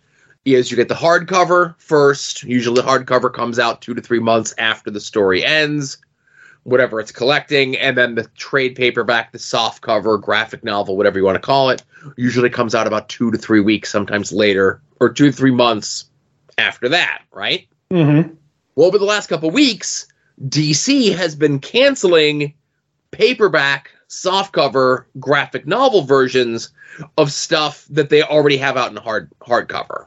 is 0.46 0.69
you 0.69 0.77
get 0.77 0.88
the 0.88 0.96
hardcover 0.96 1.75
first. 1.79 2.43
Usually, 2.43 2.81
the 2.81 2.88
hardcover 2.88 3.34
comes 3.34 3.58
out 3.60 3.81
two 3.81 3.93
to 3.96 4.01
three 4.01 4.19
months 4.19 4.53
after 4.58 4.91
the 4.91 5.00
story 5.00 5.43
ends, 5.43 5.98
whatever 6.63 7.00
it's 7.00 7.12
collecting, 7.12 7.75
and 7.77 7.98
then 7.98 8.15
the 8.15 8.27
trade 8.36 8.75
paperback, 8.75 9.31
the 9.31 9.39
soft 9.39 9.81
cover, 9.81 10.17
graphic 10.17 10.63
novel, 10.63 10.96
whatever 10.96 11.17
you 11.17 11.25
want 11.25 11.36
to 11.36 11.41
call 11.41 11.69
it, 11.69 11.84
usually 12.17 12.50
comes 12.50 12.75
out 12.75 12.88
about 12.88 13.10
two 13.10 13.31
to 13.31 13.38
three 13.38 13.62
weeks, 13.62 13.91
sometimes 13.91 14.31
later, 14.31 14.81
or 15.00 15.10
two 15.10 15.27
to 15.27 15.31
three 15.31 15.51
months 15.51 16.05
after 16.58 16.89
that, 16.89 17.24
right? 17.31 17.67
Mm-hmm. 17.91 18.34
Well, 18.75 18.88
over 18.88 18.98
the 18.98 19.05
last 19.05 19.27
couple 19.27 19.50
weeks, 19.50 20.08
DC 20.48 21.15
has 21.15 21.36
been 21.36 21.60
canceling 21.60 22.53
paperback 23.12 23.91
softcover 24.10 25.06
graphic 25.20 25.68
novel 25.68 26.01
versions 26.01 26.72
of 27.18 27.32
stuff 27.32 27.86
that 27.89 28.10
they 28.10 28.24
already 28.24 28.58
have 28.58 28.75
out 28.75 28.92
in 28.92 28.98
hard 28.98 29.30
hardcover. 29.42 30.06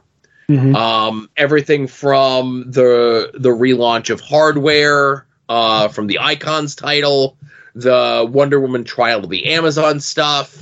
Mhm. 0.49 0.75
Um, 0.75 1.29
everything 1.37 1.87
from 1.87 2.65
the 2.69 3.31
the 3.33 3.49
relaunch 3.49 4.09
of 4.09 4.19
Hardware, 4.19 5.25
uh, 5.47 5.87
from 5.87 6.07
the 6.07 6.19
Icons 6.19 6.75
title, 6.75 7.37
the 7.73 8.27
Wonder 8.29 8.59
Woman 8.59 8.83
Trial 8.83 9.23
of 9.23 9.29
the 9.29 9.53
Amazon 9.53 10.01
stuff, 10.01 10.57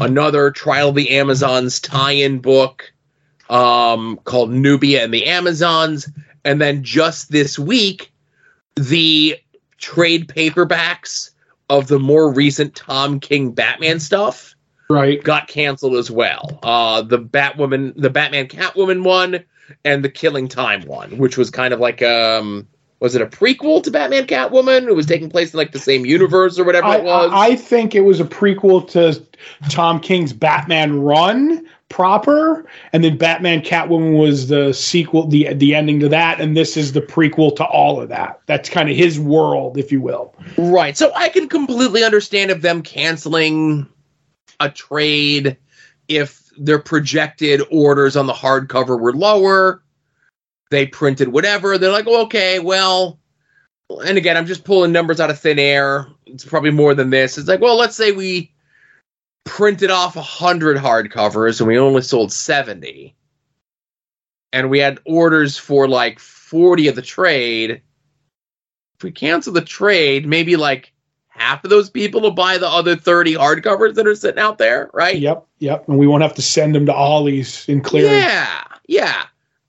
another 0.00 0.50
Trial 0.50 0.88
of 0.88 0.94
the 0.94 1.10
Amazons 1.10 1.80
tie-in 1.80 2.38
book 2.38 2.90
um, 3.50 4.18
called 4.24 4.50
Nubia 4.50 5.04
and 5.04 5.12
the 5.12 5.26
Amazons, 5.26 6.08
and 6.44 6.60
then 6.60 6.82
just 6.82 7.30
this 7.30 7.58
week, 7.58 8.10
the 8.76 9.36
trade 9.76 10.28
paperbacks 10.28 11.30
of 11.70 11.88
the 11.88 11.98
more 11.98 12.32
recent 12.32 12.74
Tom 12.74 13.20
King 13.20 13.52
Batman 13.52 14.00
stuff 14.00 14.54
Right. 14.90 15.22
got 15.22 15.48
canceled 15.48 15.96
as 15.96 16.10
well. 16.10 16.58
Uh, 16.62 17.02
the 17.02 17.18
Batwoman, 17.18 17.92
the 17.96 18.08
Batman 18.10 18.48
Catwoman 18.48 19.04
one, 19.04 19.44
and 19.84 20.02
the 20.02 20.08
Killing 20.08 20.48
Time 20.48 20.82
one, 20.86 21.18
which 21.18 21.36
was 21.36 21.50
kind 21.50 21.74
of 21.74 21.80
like 21.80 22.00
um, 22.02 22.66
was 23.00 23.14
it 23.14 23.20
a 23.20 23.26
prequel 23.26 23.82
to 23.82 23.90
Batman 23.90 24.26
Catwoman? 24.26 24.88
It 24.88 24.94
was 24.96 25.04
taking 25.04 25.28
place 25.28 25.52
in 25.52 25.58
like 25.58 25.72
the 25.72 25.78
same 25.78 26.06
universe 26.06 26.58
or 26.58 26.64
whatever 26.64 26.86
I, 26.86 26.96
it 26.96 27.04
was. 27.04 27.30
I 27.32 27.46
I 27.48 27.56
think 27.56 27.94
it 27.94 28.00
was 28.00 28.18
a 28.18 28.24
prequel 28.24 28.88
to 28.92 29.22
Tom 29.68 30.00
King's 30.00 30.32
Batman 30.32 31.00
Run 31.00 31.66
proper, 31.88 32.66
and 32.92 33.02
then 33.02 33.16
Batman 33.16 33.62
Catwoman 33.62 34.18
was 34.18 34.48
the 34.48 34.72
sequel, 34.72 35.26
the 35.26 35.54
the 35.54 35.74
ending 35.74 36.00
to 36.00 36.08
that, 36.08 36.40
and 36.40 36.56
this 36.56 36.76
is 36.76 36.92
the 36.92 37.00
prequel 37.00 37.54
to 37.56 37.64
all 37.64 38.00
of 38.00 38.08
that. 38.08 38.40
That's 38.46 38.68
kind 38.68 38.90
of 38.90 38.96
his 38.96 39.18
world, 39.18 39.78
if 39.78 39.90
you 39.90 40.00
will. 40.00 40.34
Right. 40.56 40.96
So 40.96 41.12
I 41.14 41.28
can 41.28 41.48
completely 41.48 42.04
understand 42.04 42.50
if 42.50 42.62
them 42.62 42.82
canceling 42.82 43.86
a 44.60 44.70
trade 44.70 45.56
if 46.08 46.50
their 46.58 46.78
projected 46.78 47.62
orders 47.70 48.16
on 48.16 48.26
the 48.26 48.32
hardcover 48.32 48.98
were 48.98 49.12
lower. 49.12 49.82
They 50.70 50.86
printed 50.86 51.28
whatever. 51.28 51.78
They're 51.78 51.92
like, 51.92 52.06
okay, 52.06 52.58
well, 52.58 53.18
and 53.88 54.18
again, 54.18 54.36
I'm 54.36 54.46
just 54.46 54.64
pulling 54.64 54.92
numbers 54.92 55.20
out 55.20 55.30
of 55.30 55.38
thin 55.38 55.58
air. 55.58 56.08
It's 56.26 56.44
probably 56.44 56.70
more 56.70 56.94
than 56.94 57.10
this. 57.10 57.38
It's 57.38 57.48
like, 57.48 57.60
well, 57.60 57.76
let's 57.76 57.96
say 57.96 58.12
we 58.12 58.52
printed 59.48 59.90
off 59.90 60.14
100 60.14 60.76
hardcovers 60.76 61.60
and 61.60 61.66
we 61.66 61.78
only 61.78 62.02
sold 62.02 62.32
70. 62.32 63.14
And 64.52 64.70
we 64.70 64.78
had 64.78 65.00
orders 65.04 65.58
for 65.58 65.88
like 65.88 66.18
40 66.18 66.88
of 66.88 66.94
the 66.94 67.02
trade 67.02 67.82
if 68.98 69.04
we 69.04 69.12
cancel 69.12 69.52
the 69.52 69.60
trade, 69.60 70.26
maybe 70.26 70.56
like 70.56 70.92
half 71.28 71.62
of 71.62 71.70
those 71.70 71.88
people 71.88 72.20
will 72.20 72.32
buy 72.32 72.58
the 72.58 72.68
other 72.68 72.96
30 72.96 73.34
hardcovers 73.34 73.94
that 73.94 74.08
are 74.08 74.14
sitting 74.16 74.40
out 74.40 74.58
there, 74.58 74.90
right? 74.92 75.16
Yep, 75.16 75.46
yep. 75.60 75.88
And 75.88 75.98
we 75.98 76.08
won't 76.08 76.24
have 76.24 76.34
to 76.34 76.42
send 76.42 76.74
them 76.74 76.86
to 76.86 76.92
Ollie's 76.92 77.68
in 77.68 77.80
clearance. 77.80 78.24
Yeah, 78.24 78.64
yeah. 78.88 79.26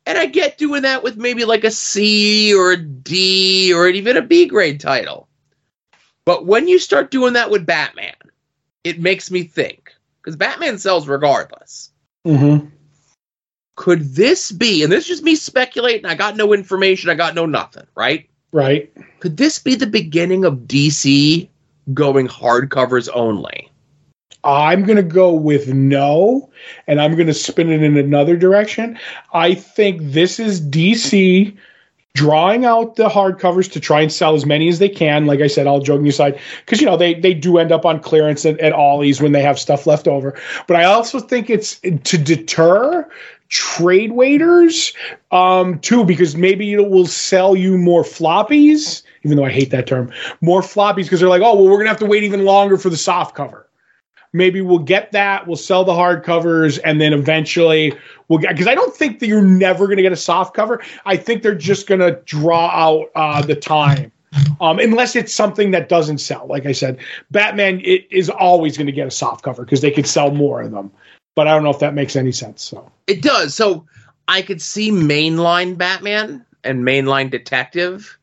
And 0.07 0.17
I 0.17 0.25
get 0.25 0.57
doing 0.57 0.81
that 0.81 1.03
with 1.03 1.15
maybe 1.15 1.45
like 1.45 1.63
a 1.63 1.69
C 1.69 2.55
or 2.55 2.71
a 2.71 2.77
D 2.77 3.71
or 3.71 3.88
even 3.88 4.17
a 4.17 4.24
B 4.24 4.48
grade 4.48 4.79
title. 4.79 5.27
But 6.25 6.48
when 6.48 6.67
you 6.67 6.79
start 6.79 7.12
doing 7.12 7.33
that 7.33 7.51
with 7.51 7.67
Batman, 7.67 8.15
it 8.83 9.00
makes 9.00 9.31
me 9.31 9.43
think 9.43 9.93
because 10.21 10.36
Batman 10.36 10.77
sells 10.77 11.07
regardless. 11.07 11.91
Mm-hmm. 12.25 12.67
Could 13.75 14.13
this 14.13 14.51
be, 14.51 14.83
and 14.83 14.91
this 14.91 15.03
is 15.03 15.07
just 15.07 15.24
me 15.24 15.36
speculating, 15.36 16.05
I 16.05 16.15
got 16.15 16.36
no 16.36 16.53
information, 16.53 17.09
I 17.09 17.15
got 17.15 17.36
no 17.36 17.45
nothing, 17.45 17.88
right? 17.95 18.29
Right. 18.51 18.91
Could 19.19 19.38
this 19.38 19.59
be 19.59 19.75
the 19.75 19.88
beginning 19.88 20.43
of 20.43 20.67
DC 20.67 21.48
going 21.93 22.27
hardcovers 22.27 23.09
only? 23.13 23.71
I'm 24.43 24.83
going 24.83 24.98
to 24.98 25.03
go 25.03 25.33
with 25.33 25.74
no, 25.74 26.50
and 26.88 27.01
I'm 27.01 27.15
going 27.15 27.27
to 27.27 27.33
spin 27.33 27.71
it 27.71 27.83
in 27.83 27.98
another 27.98 28.38
direction. 28.38 28.98
I 29.33 29.53
think 29.53 30.01
this 30.01 30.39
is 30.39 30.62
DC 30.62 31.55
drawing 32.15 32.65
out 32.65 32.95
the 32.95 33.07
hardcovers 33.07 33.71
to 33.71 33.79
try 33.79 34.01
and 34.01 34.11
sell 34.11 34.35
as 34.35 34.45
many 34.45 34.67
as 34.67 34.79
they 34.79 34.89
can. 34.89 35.25
Like 35.25 35.41
I 35.41 35.47
said, 35.47 35.67
all 35.67 35.79
joking 35.79 36.07
aside, 36.07 36.39
because 36.65 36.81
you 36.81 36.85
know 36.85 36.97
they 36.97 37.13
they 37.13 37.33
do 37.33 37.57
end 37.57 37.71
up 37.71 37.85
on 37.85 37.99
clearance 37.99 38.45
at, 38.45 38.59
at 38.59 38.73
Ollie's 38.73 39.21
when 39.21 39.31
they 39.31 39.41
have 39.41 39.59
stuff 39.59 39.87
left 39.87 40.07
over. 40.07 40.39
But 40.67 40.77
I 40.77 40.85
also 40.85 41.19
think 41.19 41.49
it's 41.49 41.79
to 41.79 42.17
deter 42.17 43.09
trade 43.49 44.11
waiters 44.11 44.93
um, 45.31 45.79
too, 45.79 46.03
because 46.03 46.35
maybe 46.35 46.73
it 46.73 46.89
will 46.89 47.07
sell 47.07 47.55
you 47.55 47.77
more 47.77 48.03
floppies. 48.03 49.03
Even 49.23 49.37
though 49.37 49.45
I 49.45 49.51
hate 49.51 49.71
that 49.71 49.87
term, 49.87 50.11
more 50.41 50.61
floppies 50.61 51.03
because 51.03 51.19
they're 51.19 51.29
like, 51.29 51.41
oh 51.41 51.55
well, 51.55 51.65
we're 51.65 51.77
gonna 51.77 51.89
have 51.89 51.99
to 51.99 52.05
wait 52.05 52.23
even 52.23 52.45
longer 52.45 52.77
for 52.77 52.89
the 52.89 52.97
soft 52.97 53.35
cover 53.35 53.68
maybe 54.33 54.62
we'll 54.62 54.79
get 54.79 55.12
that 55.12 55.48
we'll 55.48 55.55
sell 55.55 55.83
the 55.83 55.91
hardcovers 55.91 56.79
and 56.83 57.01
then 57.01 57.13
eventually 57.13 57.93
we'll 58.27 58.39
get 58.39 58.51
because 58.51 58.67
i 58.67 58.75
don't 58.75 58.95
think 58.95 59.19
that 59.19 59.27
you're 59.27 59.41
never 59.41 59.86
going 59.86 59.98
to 59.98 60.03
get 60.03 60.12
a 60.12 60.17
soft 60.17 60.53
cover. 60.53 60.81
I 61.05 61.17
think 61.17 61.43
they're 61.43 61.55
just 61.55 61.88
going 61.88 62.01
to 62.01 62.19
draw 62.25 62.67
out 62.67 63.09
uh, 63.15 63.41
the 63.41 63.55
time 63.55 64.12
um, 64.62 64.79
unless 64.79 65.15
it's 65.15 65.33
something 65.33 65.71
that 65.71 65.89
doesn't 65.89 66.19
sell. 66.19 66.45
Like 66.48 66.65
i 66.65 66.71
said 66.71 67.00
batman 67.31 67.81
it 67.83 68.07
is 68.12 68.29
always 68.29 68.77
going 68.77 68.88
to 68.88 68.93
get 68.93 69.07
a 69.07 69.12
soft 69.12 69.43
cover 69.43 69.63
because 69.63 69.81
they 69.81 69.91
could 69.91 70.07
sell 70.07 70.31
more 70.31 70.62
of 70.62 70.71
them. 70.71 70.91
But 71.36 71.48
i 71.48 71.53
don't 71.53 71.63
know 71.63 71.71
if 71.71 71.79
that 71.79 71.93
makes 71.93 72.15
any 72.15 72.31
sense 72.31 72.62
so. 72.62 72.91
It 73.07 73.21
does. 73.21 73.55
So 73.55 73.86
I 74.27 74.43
could 74.43 74.62
see 74.62 74.91
mainline 74.91 75.77
Batman 75.77 76.45
and 76.63 76.86
mainline 76.86 77.31
Detective, 77.31 78.19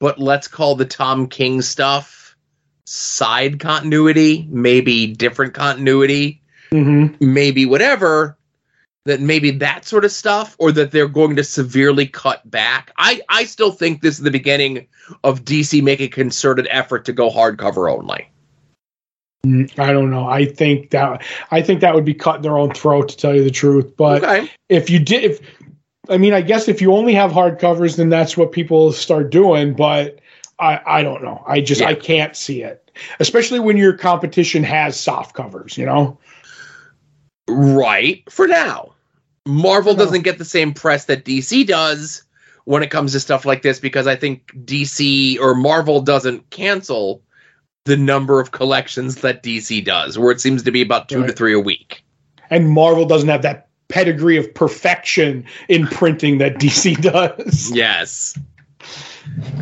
but 0.00 0.18
let's 0.18 0.48
call 0.48 0.74
the 0.74 0.86
Tom 0.86 1.26
King 1.26 1.60
stuff 1.60 2.21
side 2.84 3.60
continuity, 3.60 4.46
maybe 4.50 5.06
different 5.06 5.54
continuity, 5.54 6.42
mm-hmm. 6.70 7.32
maybe 7.32 7.66
whatever. 7.66 8.36
That 9.04 9.20
maybe 9.20 9.50
that 9.50 9.84
sort 9.84 10.04
of 10.04 10.12
stuff, 10.12 10.54
or 10.60 10.70
that 10.70 10.92
they're 10.92 11.08
going 11.08 11.34
to 11.34 11.42
severely 11.42 12.06
cut 12.06 12.48
back. 12.48 12.92
I, 12.96 13.20
I 13.28 13.46
still 13.46 13.72
think 13.72 14.00
this 14.00 14.18
is 14.18 14.22
the 14.22 14.30
beginning 14.30 14.86
of 15.24 15.44
DC 15.44 15.82
making 15.82 16.06
a 16.06 16.08
concerted 16.08 16.68
effort 16.70 17.06
to 17.06 17.12
go 17.12 17.28
hardcover 17.28 17.92
only. 17.92 18.28
i 19.44 19.92
don't 19.92 20.08
know 20.08 20.28
i 20.28 20.44
think 20.44 20.90
that 20.90 21.24
i 21.50 21.60
think 21.60 21.80
that 21.80 21.96
would 21.96 22.04
be 22.04 22.14
cutting 22.14 22.42
their 22.42 22.56
own 22.56 22.72
throat 22.72 23.08
to 23.08 23.16
tell 23.16 23.34
you 23.34 23.42
the 23.42 23.50
truth 23.50 23.92
but 23.96 24.22
okay. 24.22 24.48
if 24.68 24.88
you 24.88 25.00
did 25.00 25.24
if 25.24 25.40
i 26.08 26.16
mean 26.16 26.32
i 26.32 26.40
guess 26.40 26.68
if 26.68 26.80
you 26.80 26.92
only 26.92 27.12
have 27.12 27.32
hardcovers 27.32 27.96
then 27.96 28.08
that's 28.08 28.36
what 28.36 28.52
people 28.52 28.92
start 28.92 29.32
doing 29.32 29.74
but 29.74 30.20
i 30.58 30.80
i 30.86 31.02
don't 31.02 31.22
know 31.22 31.42
i 31.46 31.60
just 31.60 31.80
Yeah. 31.80 31.88
i 31.88 31.94
can't 31.94 32.36
see 32.36 32.62
it 32.62 32.90
especially 33.20 33.58
when 33.60 33.76
your 33.76 33.94
competition 33.96 34.62
has 34.64 34.98
soft 34.98 35.34
covers 35.34 35.76
you 35.78 35.86
know 35.86 36.18
Right. 37.48 38.22
For 38.30 38.46
now. 38.46 38.92
Marvel 39.46 39.94
now. 39.94 40.04
doesn't 40.04 40.22
get 40.22 40.38
the 40.38 40.44
same 40.44 40.72
press 40.72 41.06
that 41.06 41.24
DC 41.24 41.66
does 41.66 42.22
when 42.64 42.82
it 42.84 42.90
comes 42.90 43.12
to 43.12 43.20
stuff 43.20 43.44
like 43.44 43.62
this 43.62 43.80
because 43.80 44.06
I 44.06 44.14
think 44.14 44.52
DC 44.64 45.38
or 45.40 45.54
Marvel 45.54 46.00
doesn't 46.00 46.48
cancel 46.50 47.22
the 47.84 47.96
number 47.96 48.38
of 48.40 48.52
collections 48.52 49.16
that 49.16 49.42
DC 49.42 49.84
does, 49.84 50.16
where 50.16 50.30
it 50.30 50.40
seems 50.40 50.62
to 50.62 50.70
be 50.70 50.82
about 50.82 51.08
two 51.08 51.26
to 51.26 51.32
three 51.32 51.52
a 51.52 51.58
week. 51.60 52.04
and 52.50 52.68
marvel 52.70 53.04
doesn't 53.06 53.28
have 53.28 53.42
that 53.42 53.68
pedigree 53.88 54.36
of 54.36 54.54
perfection 54.54 55.44
in 55.68 55.86
printing 55.88 56.38
that 56.38 56.54
dc 56.54 57.00
does 57.12 57.70
Yes. 57.74 58.38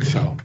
so 0.03 0.37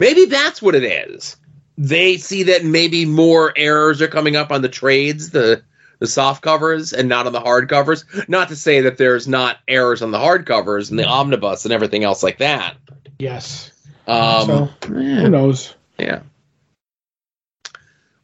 Maybe 0.00 0.26
that's 0.26 0.60
what 0.60 0.74
it 0.74 0.84
is. 0.84 1.36
They 1.78 2.16
see 2.16 2.44
that 2.44 2.64
maybe 2.64 3.04
more 3.04 3.52
errors 3.56 4.02
are 4.02 4.08
coming 4.08 4.36
up 4.36 4.50
on 4.50 4.62
the 4.62 4.68
trades, 4.68 5.30
the 5.30 5.62
the 5.98 6.08
soft 6.08 6.42
covers, 6.42 6.92
and 6.92 7.08
not 7.08 7.28
on 7.28 7.32
the 7.32 7.40
hard 7.40 7.68
covers. 7.68 8.04
Not 8.26 8.48
to 8.48 8.56
say 8.56 8.80
that 8.80 8.98
there's 8.98 9.28
not 9.28 9.58
errors 9.68 10.02
on 10.02 10.10
the 10.10 10.18
hard 10.18 10.46
covers 10.46 10.90
and 10.90 10.98
the 10.98 11.06
omnibus 11.06 11.64
and 11.64 11.72
everything 11.72 12.02
else 12.02 12.24
like 12.24 12.38
that. 12.38 12.76
yes 13.20 13.70
Um, 14.08 14.46
so 14.46 14.64
who 14.86 15.28
knows 15.28 15.76
Yeah. 15.98 16.22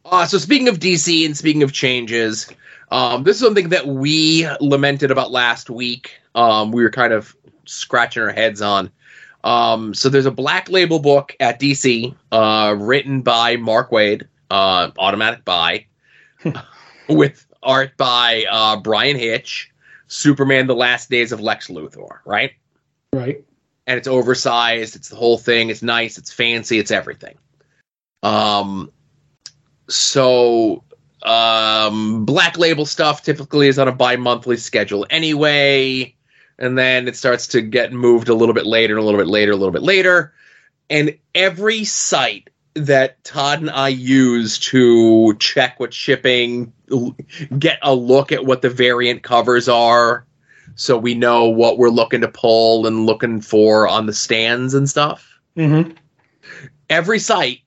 Uh, 0.05 0.27
so 0.27 0.39
speaking 0.39 0.69
of 0.69 0.81
DC 0.81 1.25
and 1.25 1.37
speaking 1.37 1.63
of 1.63 1.73
changes, 1.73 2.51
um, 2.91 3.23
this 3.23 3.37
is 3.37 3.43
something 3.43 3.69
that 3.69 3.87
we 3.87 4.49
lamented 4.61 5.11
about 5.11 5.31
last 5.31 5.71
week. 5.71 6.19
Um, 6.35 6.73
we 6.73 6.83
were 6.83 6.91
kind 6.91 7.13
of 7.13 7.37
scratching 7.67 8.23
our 8.23 8.31
heads 8.31 8.63
on. 8.63 8.91
Um, 9.45 9.95
so 9.95 10.09
there's 10.09 10.27
a 10.27 10.31
black 10.31 10.69
label 10.69 10.99
book 10.99 11.35
at 11.41 11.61
DC, 11.61 12.15
uh, 12.33 12.77
written 12.79 13.23
by 13.23 13.57
Mark 13.57 13.91
Waid, 13.91 14.27
uh, 14.51 14.91
automatic 14.99 15.45
buy, 15.45 15.87
with 17.09 17.47
art 17.63 17.97
by 17.97 18.45
uh, 18.51 18.77
Bryan 18.77 19.17
Hitch, 19.17 19.71
Superman: 20.09 20.67
The 20.67 20.75
Last 20.75 21.09
Days 21.11 21.33
of 21.33 21.41
Lex 21.41 21.69
Luthor, 21.69 22.19
right? 22.25 22.53
right 23.13 23.45
and 23.89 23.97
it's 23.97 24.07
oversized. 24.07 24.95
It's 24.95 25.09
the 25.09 25.17
whole 25.17 25.39
thing. 25.39 25.71
It's 25.71 25.83
nice. 25.83 26.19
It's 26.19 26.31
fancy. 26.31 26.79
It's 26.79 26.91
everything. 26.91 27.37
Um, 28.23 28.93
so 29.89 30.85
um, 31.23 32.27
black 32.27 32.59
label 32.59 32.85
stuff 32.85 33.23
typically 33.23 33.67
is 33.67 33.79
on 33.79 33.89
a 33.89 33.93
bi-monthly 33.93 34.59
schedule 34.59 35.07
anyway, 35.09 36.15
and 36.59 36.77
then 36.77 37.09
it 37.09 37.17
starts 37.17 37.47
to 37.49 37.61
get 37.61 37.93
moved 37.93 38.29
a 38.29 38.35
little 38.35 38.55
bit 38.55 38.67
later, 38.67 38.97
a 38.97 39.03
little 39.03 39.21
bit 39.21 39.29
later, 39.29 39.53
a 39.53 39.57
little 39.57 39.73
bit 39.73 39.83
later, 39.83 40.33
and 40.91 41.17
every 41.35 41.85
site 41.85 42.51
that 42.75 43.23
Todd 43.25 43.61
and 43.61 43.71
I 43.71 43.89
use 43.89 44.59
to 44.59 45.35
check 45.39 45.81
what 45.81 45.93
shipping, 45.93 46.73
get 47.59 47.79
a 47.83 47.95
look 47.95 48.33
at 48.33 48.45
what 48.45 48.63
the 48.63 48.71
variant 48.71 49.23
covers 49.23 49.69
are, 49.69 50.27
so 50.75 50.97
we 50.97 51.15
know 51.15 51.49
what 51.49 51.79
we're 51.79 51.89
looking 51.89 52.21
to 52.21 52.29
pull 52.29 52.87
and 52.87 53.07
looking 53.07 53.41
for 53.41 53.89
on 53.89 54.07
the 54.07 54.13
stands 54.13 54.75
and 54.75 54.89
stuff. 54.89 55.39
Mm-hmm. 55.57 55.93
Every 56.89 57.19
site 57.19 57.61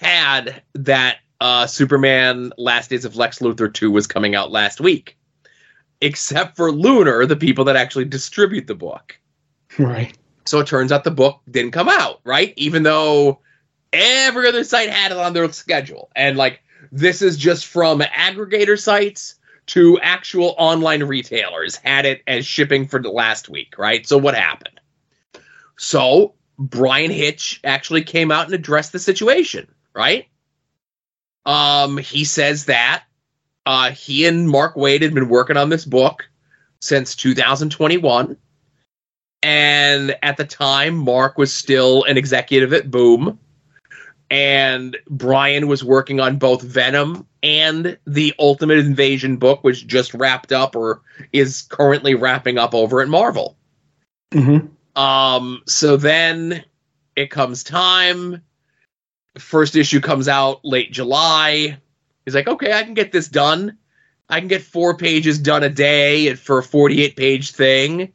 had 0.00 0.62
that 0.74 1.18
uh, 1.40 1.66
Superman 1.66 2.52
Last 2.56 2.90
Days 2.90 3.04
of 3.04 3.16
Lex 3.16 3.40
Luthor 3.40 3.72
2 3.72 3.90
was 3.90 4.06
coming 4.06 4.34
out 4.34 4.50
last 4.50 4.80
week, 4.80 5.17
except 6.00 6.56
for 6.56 6.70
Lunar, 6.70 7.26
the 7.26 7.36
people 7.36 7.64
that 7.64 7.76
actually 7.76 8.04
distribute 8.04 8.66
the 8.66 8.74
book. 8.74 9.18
Right. 9.78 10.16
So 10.46 10.60
it 10.60 10.66
turns 10.66 10.92
out 10.92 11.04
the 11.04 11.10
book 11.10 11.40
didn't 11.50 11.72
come 11.72 11.88
out, 11.88 12.20
right? 12.24 12.54
Even 12.56 12.82
though 12.82 13.40
every 13.92 14.48
other 14.48 14.64
site 14.64 14.90
had 14.90 15.12
it 15.12 15.18
on 15.18 15.32
their 15.32 15.50
schedule. 15.52 16.10
And 16.16 16.36
like 16.36 16.62
this 16.92 17.22
is 17.22 17.36
just 17.36 17.66
from 17.66 18.00
aggregator 18.00 18.80
sites 18.80 19.34
to 19.66 19.98
actual 20.00 20.54
online 20.56 21.02
retailers 21.02 21.76
had 21.76 22.06
it 22.06 22.22
as 22.26 22.46
shipping 22.46 22.88
for 22.88 23.00
the 23.00 23.10
last 23.10 23.48
week, 23.48 23.76
right? 23.76 24.06
So 24.06 24.16
what 24.16 24.34
happened? 24.34 24.80
So 25.76 26.34
Bryan 26.58 27.10
Hitch 27.10 27.60
actually 27.62 28.02
came 28.02 28.32
out 28.32 28.46
and 28.46 28.54
addressed 28.54 28.92
the 28.92 28.98
situation, 28.98 29.68
right? 29.94 30.26
Um, 31.44 31.98
he 31.98 32.24
says 32.24 32.66
that 32.66 33.04
uh, 33.68 33.90
he 33.90 34.24
and 34.24 34.48
Mark 34.48 34.76
Waid 34.76 35.02
had 35.02 35.12
been 35.12 35.28
working 35.28 35.58
on 35.58 35.68
this 35.68 35.84
book 35.84 36.26
since 36.80 37.14
2021 37.14 38.38
and 39.42 40.16
at 40.22 40.38
the 40.38 40.46
time 40.46 40.96
mark 40.96 41.36
was 41.36 41.54
still 41.54 42.04
an 42.04 42.16
executive 42.16 42.72
at 42.72 42.90
boom. 42.90 43.38
And 44.30 44.96
Bryan 45.10 45.68
was 45.68 45.84
working 45.84 46.18
on 46.18 46.38
both 46.38 46.62
venom 46.62 47.26
and 47.42 47.98
the 48.06 48.32
ultimate 48.38 48.78
invasion 48.78 49.36
book 49.36 49.62
which 49.62 49.86
just 49.86 50.14
wrapped 50.14 50.50
up 50.50 50.74
or 50.74 51.02
is 51.34 51.60
currently 51.68 52.14
wrapping 52.14 52.56
up 52.56 52.74
over 52.74 53.02
at 53.02 53.08
marvel. 53.08 53.58
Mm-hmm. 54.32 54.98
um 54.98 55.60
so 55.66 55.98
then 55.98 56.64
it 57.16 57.30
comes 57.30 57.64
time. 57.64 58.42
First 59.36 59.76
issue 59.76 60.00
comes 60.00 60.26
out 60.26 60.64
late 60.64 60.90
july 60.90 61.78
he's 62.28 62.34
like 62.34 62.48
okay 62.48 62.72
i 62.72 62.82
can 62.82 62.94
get 62.94 63.12
this 63.12 63.28
done 63.28 63.76
i 64.28 64.38
can 64.38 64.48
get 64.48 64.62
four 64.62 64.96
pages 64.96 65.38
done 65.38 65.62
a 65.62 65.68
day 65.68 66.34
for 66.34 66.58
a 66.58 66.62
48 66.62 67.16
page 67.16 67.52
thing 67.52 68.12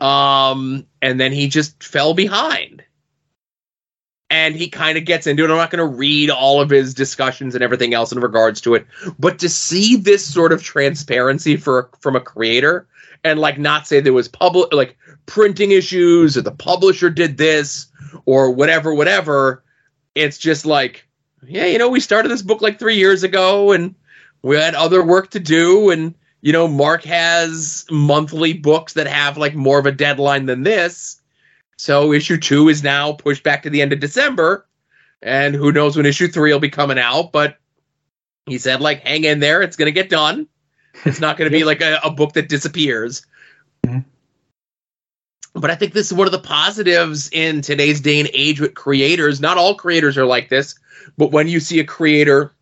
um, 0.00 0.86
and 1.02 1.18
then 1.18 1.32
he 1.32 1.48
just 1.48 1.82
fell 1.82 2.14
behind. 2.14 2.84
And 4.30 4.54
he 4.54 4.68
kind 4.68 4.98
of 4.98 5.06
gets 5.06 5.26
into 5.26 5.44
it. 5.44 5.50
I'm 5.50 5.56
not 5.56 5.70
going 5.70 5.78
to 5.78 5.96
read 5.96 6.28
all 6.28 6.60
of 6.60 6.68
his 6.68 6.92
discussions 6.92 7.54
and 7.54 7.64
everything 7.64 7.94
else 7.94 8.12
in 8.12 8.20
regards 8.20 8.60
to 8.62 8.74
it, 8.74 8.86
but 9.18 9.38
to 9.38 9.48
see 9.48 9.96
this 9.96 10.22
sort 10.22 10.52
of 10.52 10.62
transparency 10.62 11.56
for 11.56 11.90
from 12.00 12.14
a 12.14 12.20
creator 12.20 12.86
and 13.24 13.40
like 13.40 13.58
not 13.58 13.86
say 13.86 14.00
there 14.00 14.12
was 14.12 14.28
public 14.28 14.70
like 14.74 14.98
printing 15.24 15.70
issues 15.70 16.36
or 16.36 16.42
the 16.42 16.52
publisher 16.52 17.08
did 17.08 17.38
this 17.38 17.86
or 18.26 18.50
whatever, 18.50 18.92
whatever. 18.92 19.64
It's 20.14 20.36
just 20.36 20.66
like, 20.66 21.07
yeah, 21.46 21.66
you 21.66 21.78
know, 21.78 21.88
we 21.88 22.00
started 22.00 22.28
this 22.28 22.42
book 22.42 22.62
like 22.62 22.78
three 22.78 22.96
years 22.96 23.22
ago 23.22 23.72
and 23.72 23.94
we 24.42 24.56
had 24.56 24.74
other 24.74 25.04
work 25.04 25.30
to 25.30 25.40
do 25.40 25.90
and 25.90 26.14
you 26.40 26.52
know, 26.52 26.68
Mark 26.68 27.02
has 27.04 27.84
monthly 27.90 28.52
books 28.52 28.92
that 28.92 29.06
have 29.06 29.36
like 29.36 29.54
more 29.54 29.78
of 29.78 29.86
a 29.86 29.92
deadline 29.92 30.46
than 30.46 30.62
this. 30.62 31.20
So 31.76 32.12
issue 32.12 32.36
two 32.36 32.68
is 32.68 32.82
now 32.82 33.12
pushed 33.12 33.42
back 33.42 33.62
to 33.62 33.70
the 33.70 33.82
end 33.82 33.92
of 33.92 34.00
December. 34.00 34.66
And 35.20 35.54
who 35.54 35.72
knows 35.72 35.96
when 35.96 36.06
issue 36.06 36.28
three 36.28 36.52
will 36.52 36.60
be 36.60 36.70
coming 36.70 36.98
out. 36.98 37.32
But 37.32 37.58
he 38.46 38.58
said, 38.58 38.80
like, 38.80 39.00
hang 39.00 39.24
in 39.24 39.40
there. 39.40 39.62
It's 39.62 39.76
going 39.76 39.86
to 39.86 39.92
get 39.92 40.10
done. 40.10 40.46
It's 41.04 41.20
not 41.20 41.36
going 41.36 41.50
to 41.50 41.56
be 41.56 41.64
like 41.66 41.80
a, 41.80 42.00
a, 42.04 42.10
book 42.10 42.34
that 42.34 42.48
disappears. 42.48 43.26
But 45.60 45.70
I 45.70 45.74
think 45.74 45.92
this 45.92 46.06
is 46.06 46.14
one 46.14 46.26
of 46.26 46.32
the 46.32 46.38
positives 46.38 47.28
in 47.32 47.60
today's 47.62 48.00
day 48.00 48.20
and 48.20 48.30
age 48.32 48.60
with 48.60 48.74
creators. 48.74 49.40
Not 49.40 49.58
all 49.58 49.74
creators 49.74 50.16
are 50.16 50.26
like 50.26 50.48
this, 50.48 50.74
but 51.16 51.32
when 51.32 51.48
you 51.48 51.60
see 51.60 51.80
a 51.80 51.84
creator 51.84 52.52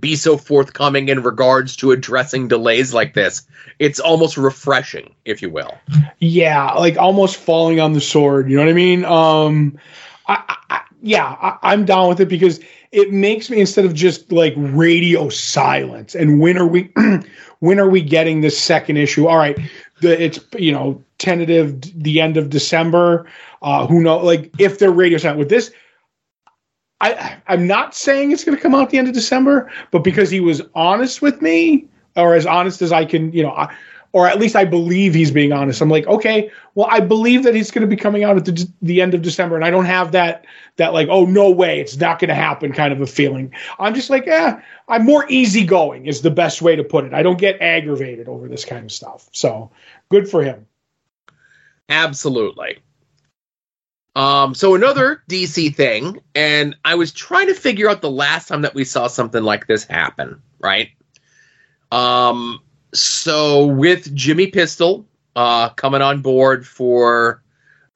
be 0.00 0.16
so 0.16 0.36
forthcoming 0.36 1.08
in 1.08 1.22
regards 1.22 1.76
to 1.76 1.92
addressing 1.92 2.48
delays 2.48 2.92
like 2.92 3.14
this. 3.14 3.42
It's 3.78 4.00
almost 4.00 4.36
refreshing, 4.36 5.14
if 5.24 5.42
you 5.42 5.50
will. 5.50 5.74
Yeah, 6.18 6.72
like 6.72 6.96
almost 6.96 7.36
falling 7.36 7.78
on 7.80 7.92
the 7.92 8.00
sword. 8.00 8.50
You 8.50 8.56
know 8.56 8.64
what 8.64 8.70
I 8.70 8.74
mean? 8.74 9.04
Um, 9.04 9.78
I, 10.26 10.56
I, 10.70 10.80
yeah, 11.02 11.24
I, 11.40 11.72
I'm 11.72 11.84
down 11.84 12.08
with 12.08 12.20
it 12.20 12.28
because 12.28 12.60
it 12.90 13.12
makes 13.12 13.48
me 13.48 13.60
instead 13.60 13.84
of 13.84 13.94
just 13.94 14.32
like 14.32 14.54
radio 14.56 15.28
silence. 15.28 16.14
And 16.14 16.40
when 16.40 16.58
are 16.58 16.66
we? 16.66 16.92
when 17.60 17.78
are 17.78 17.88
we 17.88 18.02
getting 18.02 18.40
this 18.40 18.58
second 18.58 18.96
issue? 18.96 19.28
All 19.28 19.38
right, 19.38 19.58
the 20.00 20.22
it's 20.22 20.40
you 20.58 20.72
know 20.72 21.02
tentative 21.18 21.80
the 22.02 22.20
end 22.20 22.36
of 22.36 22.50
December. 22.50 23.26
Uh, 23.62 23.86
who 23.86 24.00
know? 24.00 24.18
Like 24.18 24.52
if 24.58 24.78
they're 24.78 24.90
radio 24.90 25.18
silent 25.18 25.38
with 25.38 25.48
this. 25.48 25.72
I, 27.02 27.36
I'm 27.46 27.66
not 27.66 27.94
saying 27.94 28.32
it's 28.32 28.42
going 28.42 28.56
to 28.56 28.62
come 28.62 28.74
out 28.74 28.88
the 28.88 28.96
end 28.96 29.06
of 29.06 29.12
December, 29.12 29.70
but 29.90 30.02
because 30.02 30.30
he 30.30 30.40
was 30.40 30.62
honest 30.74 31.20
with 31.20 31.42
me, 31.42 31.86
or 32.16 32.34
as 32.34 32.46
honest 32.46 32.80
as 32.80 32.90
I 32.90 33.04
can, 33.04 33.30
you 33.32 33.42
know, 33.42 33.50
I, 33.50 33.74
or 34.16 34.26
at 34.26 34.38
least 34.38 34.56
I 34.56 34.64
believe 34.64 35.12
he's 35.12 35.30
being 35.30 35.52
honest. 35.52 35.82
I'm 35.82 35.90
like, 35.90 36.06
okay, 36.06 36.50
well, 36.74 36.88
I 36.90 37.00
believe 37.00 37.42
that 37.42 37.54
he's 37.54 37.70
going 37.70 37.82
to 37.82 37.86
be 37.86 38.00
coming 38.00 38.24
out 38.24 38.38
at 38.38 38.46
the, 38.46 38.66
the 38.80 39.02
end 39.02 39.12
of 39.12 39.20
December, 39.20 39.56
and 39.56 39.64
I 39.64 39.68
don't 39.68 39.84
have 39.84 40.12
that 40.12 40.46
that 40.76 40.94
like, 40.94 41.08
oh 41.10 41.26
no 41.26 41.50
way, 41.50 41.80
it's 41.80 41.98
not 41.98 42.18
going 42.18 42.30
to 42.30 42.34
happen 42.34 42.72
kind 42.72 42.94
of 42.94 43.02
a 43.02 43.06
feeling. 43.06 43.52
I'm 43.78 43.94
just 43.94 44.08
like, 44.08 44.24
yeah, 44.24 44.62
I'm 44.88 45.04
more 45.04 45.26
easygoing 45.28 46.06
is 46.06 46.22
the 46.22 46.30
best 46.30 46.62
way 46.62 46.74
to 46.74 46.82
put 46.82 47.04
it. 47.04 47.12
I 47.12 47.22
don't 47.22 47.38
get 47.38 47.60
aggravated 47.60 48.26
over 48.26 48.48
this 48.48 48.64
kind 48.64 48.86
of 48.86 48.90
stuff. 48.90 49.28
So 49.32 49.70
good 50.08 50.30
for 50.30 50.42
him. 50.42 50.66
Absolutely. 51.90 52.78
Um, 54.14 54.54
so 54.54 54.74
another 54.74 55.22
DC 55.28 55.74
thing, 55.76 56.22
and 56.34 56.74
I 56.86 56.94
was 56.94 57.12
trying 57.12 57.48
to 57.48 57.54
figure 57.54 57.90
out 57.90 58.00
the 58.00 58.10
last 58.10 58.48
time 58.48 58.62
that 58.62 58.74
we 58.74 58.84
saw 58.84 59.08
something 59.08 59.42
like 59.42 59.66
this 59.66 59.84
happen, 59.84 60.40
right? 60.58 60.88
Um, 61.92 62.60
so 62.96 63.66
with 63.66 64.14
Jimmy 64.14 64.48
Pistol 64.48 65.06
uh, 65.34 65.68
coming 65.70 66.02
on 66.02 66.22
board 66.22 66.66
for 66.66 67.42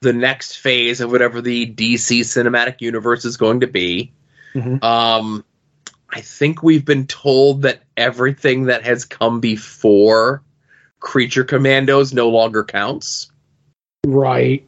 the 0.00 0.12
next 0.12 0.56
phase 0.56 1.00
of 1.00 1.10
whatever 1.10 1.40
the 1.40 1.66
DC 1.66 2.20
cinematic 2.20 2.80
universe 2.80 3.24
is 3.24 3.36
going 3.36 3.60
to 3.60 3.66
be, 3.66 4.12
Mhm. 4.54 4.82
um, 4.82 5.44
I 6.08 6.20
think 6.20 6.62
we've 6.62 6.84
been 6.84 7.06
told 7.06 7.62
that 7.62 7.82
everything 7.96 8.64
that 8.64 8.82
has 8.84 9.04
come 9.04 9.40
before 9.40 10.42
Creature 10.98 11.44
Commandos 11.44 12.12
no 12.12 12.28
longer 12.28 12.64
counts. 12.64 13.30
Right. 14.06 14.66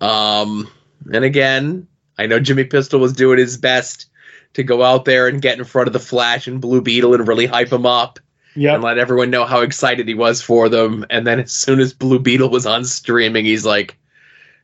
Um, 0.00 0.68
and 1.12 1.24
again, 1.24 1.86
I 2.18 2.26
know 2.26 2.38
Jimmy 2.38 2.64
Pistol 2.64 3.00
was 3.00 3.12
doing 3.12 3.38
his 3.38 3.56
best 3.56 4.06
to 4.54 4.62
go 4.62 4.82
out 4.82 5.04
there 5.04 5.26
and 5.26 5.42
get 5.42 5.58
in 5.58 5.64
front 5.64 5.88
of 5.88 5.92
the 5.92 5.98
Flash 5.98 6.46
and 6.46 6.60
Blue 6.60 6.80
Beetle 6.80 7.14
and 7.14 7.26
really 7.26 7.46
hype 7.46 7.72
him 7.72 7.86
up 7.86 8.20
Yep. 8.56 8.74
and 8.74 8.84
let 8.84 8.98
everyone 8.98 9.30
know 9.30 9.44
how 9.44 9.60
excited 9.60 10.06
he 10.06 10.14
was 10.14 10.40
for 10.40 10.68
them. 10.68 11.04
And 11.10 11.26
then 11.26 11.40
as 11.40 11.52
soon 11.52 11.80
as 11.80 11.92
Blue 11.92 12.18
Beetle 12.18 12.50
was 12.50 12.66
on 12.66 12.84
streaming, 12.84 13.44
he's 13.44 13.66
like, 13.66 13.98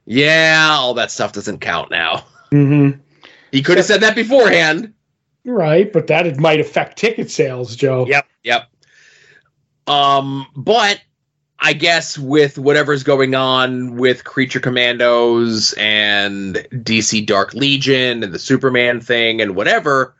"Yeah, 0.04 0.68
all 0.70 0.94
that 0.94 1.10
stuff 1.10 1.32
doesn't 1.32 1.60
count 1.60 1.90
now." 1.90 2.24
hmm 2.50 2.90
He 3.52 3.62
could 3.62 3.76
have 3.76 3.86
said 3.86 4.00
that 4.02 4.14
beforehand. 4.14 4.94
Right, 5.44 5.92
but 5.92 6.06
that 6.08 6.26
it 6.26 6.38
might 6.38 6.60
affect 6.60 6.98
ticket 6.98 7.30
sales, 7.30 7.74
Joe. 7.74 8.06
Yep, 8.06 8.26
yep. 8.44 8.68
Um, 9.86 10.46
but 10.54 11.00
I 11.58 11.72
guess 11.72 12.18
with 12.18 12.58
whatever's 12.58 13.02
going 13.02 13.34
on 13.34 13.96
with 13.96 14.24
Creature 14.24 14.60
Commandos 14.60 15.72
and 15.74 16.66
DC 16.72 17.26
Dark 17.26 17.54
Legion 17.54 18.22
and 18.22 18.32
the 18.32 18.38
Superman 18.38 19.00
thing 19.00 19.40
and 19.40 19.56
whatever, 19.56 20.14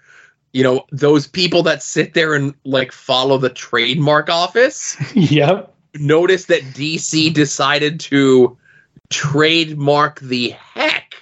you 0.53 0.63
know, 0.63 0.85
those 0.91 1.27
people 1.27 1.63
that 1.65 1.83
sit 1.83 2.15
there 2.15 2.35
and 2.35 2.55
like 2.65 2.93
follow 2.93 3.39
the 3.39 3.51
trademark 3.51 4.29
office 4.29 4.97
yep. 5.15 5.75
notice 5.95 6.47
that 6.47 6.63
DC 6.63 7.33
decided 7.33 8.01
to 8.01 8.57
trademark 9.11 10.21
the 10.21 10.51
heck 10.51 11.15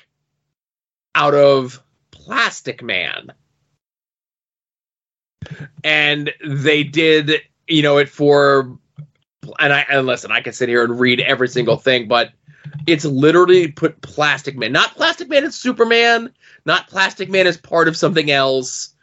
out 1.15 1.35
of 1.35 1.83
Plastic 2.11 2.83
Man. 2.83 3.33
And 5.83 6.33
they 6.45 6.85
did, 6.85 7.41
you 7.67 7.83
know, 7.83 7.99
it 7.99 8.09
for 8.09 8.79
and 9.59 9.73
I 9.73 9.87
and 9.89 10.07
listen, 10.07 10.31
I 10.31 10.41
can 10.41 10.53
sit 10.53 10.69
here 10.69 10.85
and 10.85 10.99
read 10.99 11.21
every 11.21 11.49
single 11.49 11.77
thing, 11.77 12.09
but 12.09 12.33
it's 12.87 13.05
literally 13.05 13.69
put 13.69 14.01
Plastic 14.03 14.57
Man, 14.57 14.73
not 14.73 14.95
Plastic 14.95 15.29
Man 15.29 15.45
as 15.45 15.55
Superman, 15.55 16.33
not 16.65 16.89
Plastic 16.89 17.31
Man 17.31 17.47
as 17.47 17.57
part 17.57 17.89
of 17.89 17.97
something 17.97 18.31
else. 18.31 18.95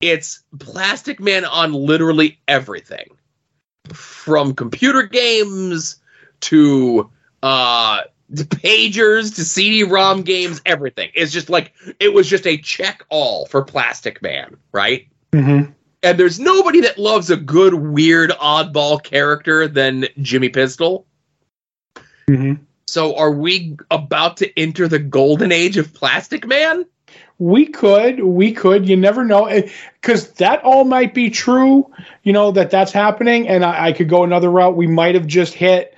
It's 0.00 0.42
Plastic 0.58 1.20
Man 1.20 1.44
on 1.44 1.72
literally 1.72 2.40
everything. 2.48 3.08
From 3.92 4.54
computer 4.54 5.02
games 5.02 5.96
to 6.40 7.10
uh 7.42 8.02
to 8.36 8.44
pagers 8.44 9.34
to 9.34 9.44
CD-ROM 9.44 10.22
games, 10.22 10.60
everything. 10.64 11.10
It's 11.14 11.32
just 11.32 11.50
like 11.50 11.72
it 11.98 12.12
was 12.12 12.28
just 12.28 12.46
a 12.46 12.56
check 12.56 13.04
all 13.08 13.46
for 13.46 13.62
Plastic 13.62 14.22
Man, 14.22 14.56
right? 14.72 15.08
Mm-hmm. 15.32 15.72
And 16.02 16.18
there's 16.18 16.40
nobody 16.40 16.80
that 16.82 16.98
loves 16.98 17.30
a 17.30 17.36
good, 17.36 17.74
weird, 17.74 18.30
oddball 18.30 19.02
character 19.02 19.68
than 19.68 20.06
Jimmy 20.22 20.48
Pistol. 20.48 21.06
Mm-hmm. 22.28 22.62
So 22.86 23.14
are 23.16 23.32
we 23.32 23.76
about 23.90 24.38
to 24.38 24.58
enter 24.58 24.88
the 24.88 24.98
golden 24.98 25.52
age 25.52 25.76
of 25.76 25.92
Plastic 25.92 26.46
Man? 26.46 26.86
We 27.40 27.64
could, 27.64 28.22
we 28.22 28.52
could. 28.52 28.86
You 28.86 28.96
never 28.96 29.24
know, 29.24 29.46
eh, 29.46 29.68
because 29.94 30.30
that 30.34 30.62
all 30.62 30.84
might 30.84 31.14
be 31.14 31.30
true. 31.30 31.90
You 32.22 32.34
know 32.34 32.52
that 32.52 32.70
that's 32.70 32.92
happening, 32.92 33.48
and 33.48 33.64
I, 33.64 33.86
I 33.86 33.92
could 33.92 34.10
go 34.10 34.22
another 34.22 34.50
route. 34.50 34.76
We 34.76 34.86
might 34.86 35.14
have 35.14 35.26
just 35.26 35.54
hit 35.54 35.96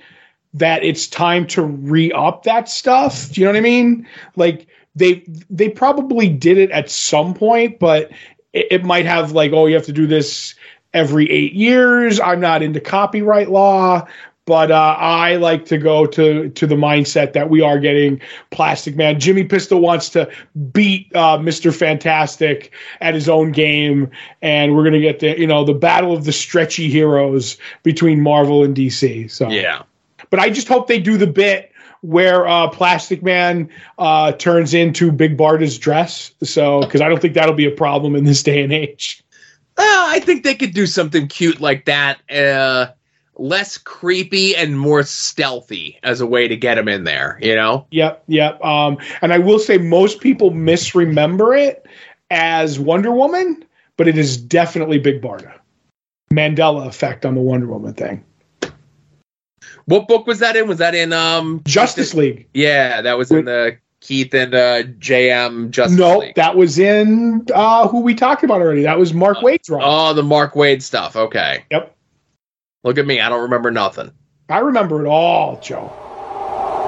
that 0.53 0.83
it's 0.83 1.05
time 1.05 1.45
to 1.47 1.61
re 1.61 2.13
up 2.13 2.43
that 2.43 2.69
stuff. 2.69 3.29
Do 3.31 3.41
you 3.41 3.45
know 3.45 3.51
what 3.51 3.57
I 3.57 3.61
mean? 3.61 4.07
Like 4.37 4.67
they 4.95 5.25
they 5.49 5.67
probably 5.67 6.29
did 6.29 6.57
it 6.57 6.71
at 6.71 6.89
some 6.89 7.33
point, 7.33 7.77
but 7.77 8.11
it, 8.53 8.67
it 8.71 8.83
might 8.85 9.05
have 9.05 9.33
like, 9.33 9.51
oh, 9.51 9.65
you 9.65 9.75
have 9.75 9.85
to 9.85 9.91
do 9.93 10.07
this 10.07 10.55
every 10.93 11.29
eight 11.29 11.53
years. 11.53 12.21
I'm 12.21 12.39
not 12.39 12.61
into 12.63 12.79
copyright 12.79 13.49
law, 13.49 14.07
but 14.45 14.71
uh, 14.71 14.95
I 14.99 15.37
like 15.37 15.65
to 15.65 15.77
go 15.77 16.05
to 16.05 16.49
to 16.49 16.67
the 16.67 16.75
mindset 16.75 17.33
that 17.33 17.49
we 17.49 17.61
are 17.61 17.79
getting 17.79 18.21
Plastic 18.51 18.95
Man. 18.95 19.19
Jimmy 19.19 19.43
Pistol 19.45 19.79
wants 19.79 20.09
to 20.09 20.29
beat 20.71 21.15
uh, 21.15 21.37
Mister 21.37 21.71
Fantastic 21.71 22.73
at 23.01 23.13
his 23.13 23.29
own 23.29 23.51
game, 23.51 24.11
and 24.41 24.75
we're 24.75 24.83
gonna 24.83 24.99
get 24.99 25.19
the 25.19 25.39
you 25.39 25.47
know 25.47 25.63
the 25.63 25.73
battle 25.73 26.13
of 26.13 26.25
the 26.25 26.33
stretchy 26.33 26.89
heroes 26.89 27.57
between 27.83 28.21
Marvel 28.21 28.63
and 28.63 28.75
DC. 28.75 29.31
So 29.31 29.49
Yeah. 29.49 29.83
but 30.29 30.39
I 30.39 30.49
just 30.49 30.67
hope 30.67 30.87
they 30.87 30.99
do 30.99 31.17
the 31.17 31.27
bit 31.27 31.71
where 32.01 32.45
uh, 32.45 32.67
Plastic 32.67 33.23
Man 33.23 33.69
uh, 33.97 34.33
turns 34.33 34.73
into 34.73 35.09
Big 35.11 35.37
Barda's 35.37 35.77
dress. 35.77 36.33
So 36.43 36.81
because 36.81 36.99
I 36.99 37.07
don't 37.07 37.21
think 37.21 37.33
that'll 37.33 37.55
be 37.55 37.65
a 37.65 37.71
problem 37.71 38.15
in 38.15 38.25
this 38.25 38.43
day 38.43 38.61
and 38.61 38.73
age. 38.73 39.23
Uh, 39.77 39.81
I 39.81 40.19
think 40.19 40.43
they 40.43 40.53
could 40.53 40.73
do 40.73 40.85
something 40.85 41.27
cute 41.27 41.59
like 41.59 41.85
that, 41.85 42.19
uh, 42.29 42.87
less 43.35 43.77
creepy 43.77 44.55
and 44.55 44.79
more 44.79 45.03
stealthy 45.03 45.99
as 46.03 46.21
a 46.21 46.25
way 46.25 46.47
to 46.47 46.55
get 46.55 46.77
him 46.77 46.87
in 46.87 47.03
there. 47.03 47.39
You 47.41 47.55
know? 47.55 47.87
Yep, 47.91 48.23
yep. 48.27 48.63
Um, 48.63 48.97
and 49.21 49.33
I 49.33 49.39
will 49.39 49.59
say 49.59 49.77
most 49.77 50.21
people 50.21 50.51
misremember 50.51 51.55
it 51.55 51.85
as 52.31 52.79
Wonder 52.79 53.11
Woman, 53.11 53.63
but 53.97 54.07
it 54.07 54.17
is 54.17 54.37
definitely 54.37 54.99
Big 54.99 55.21
Barda. 55.21 55.53
Mandela 56.31 56.87
effect 56.87 57.25
on 57.25 57.35
the 57.35 57.41
Wonder 57.41 57.67
Woman 57.67 57.93
thing. 57.93 58.23
What 59.85 60.07
book 60.07 60.25
was 60.27 60.39
that 60.39 60.55
in? 60.55 60.67
Was 60.67 60.77
that 60.77 60.95
in 60.95 61.13
um 61.13 61.61
Justice 61.65 62.13
League. 62.13 62.47
Yeah, 62.53 63.01
that 63.01 63.17
was 63.17 63.31
in 63.31 63.45
the 63.45 63.77
Keith 64.03 64.33
and 64.33 64.53
uh, 64.53 64.83
JM 64.83 65.69
Justice 65.71 65.97
League. 65.97 65.99
No, 65.99 66.19
League. 66.19 66.35
that 66.35 66.55
was 66.55 66.77
in 66.77 67.45
uh, 67.53 67.87
who 67.87 68.01
we 68.01 68.15
talked 68.15 68.43
about 68.43 68.61
already. 68.61 68.83
That 68.83 68.99
was 68.99 69.13
Mark 69.13 69.37
Waid's 69.39 69.69
run. 69.69 69.81
Oh, 69.83 70.13
the 70.13 70.23
Mark 70.23 70.53
Waid 70.53 70.81
stuff. 70.81 71.15
Okay. 71.15 71.63
Yep. 71.71 71.92
Look 72.83 72.97
at 72.97 73.05
me. 73.07 73.21
I 73.21 73.29
don't 73.29 73.43
remember 73.43 73.71
nothing. 73.71 74.11
I 74.49 74.59
remember 74.59 75.05
it 75.05 75.07
all, 75.07 75.59
Joe. 75.61 75.91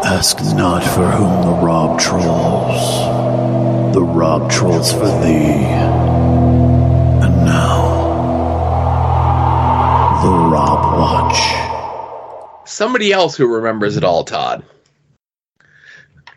Ask 0.03 0.39
not 0.55 0.83
for 0.83 1.09
whom 1.09 1.41
the 1.45 1.65
rob 1.65 1.99
trolls. 1.99 3.93
The 3.93 4.03
rob 4.03 4.51
trolls 4.51 4.91
for 4.91 5.07
thee. 5.23 5.63
And 7.23 7.45
now, 7.45 7.95
the 10.21 10.31
Rob 10.31 10.99
Watch. 10.99 11.39
Somebody 12.67 13.13
else 13.13 13.37
who 13.37 13.47
remembers 13.47 13.95
it 13.95 14.03
all, 14.03 14.25
Todd, 14.25 14.65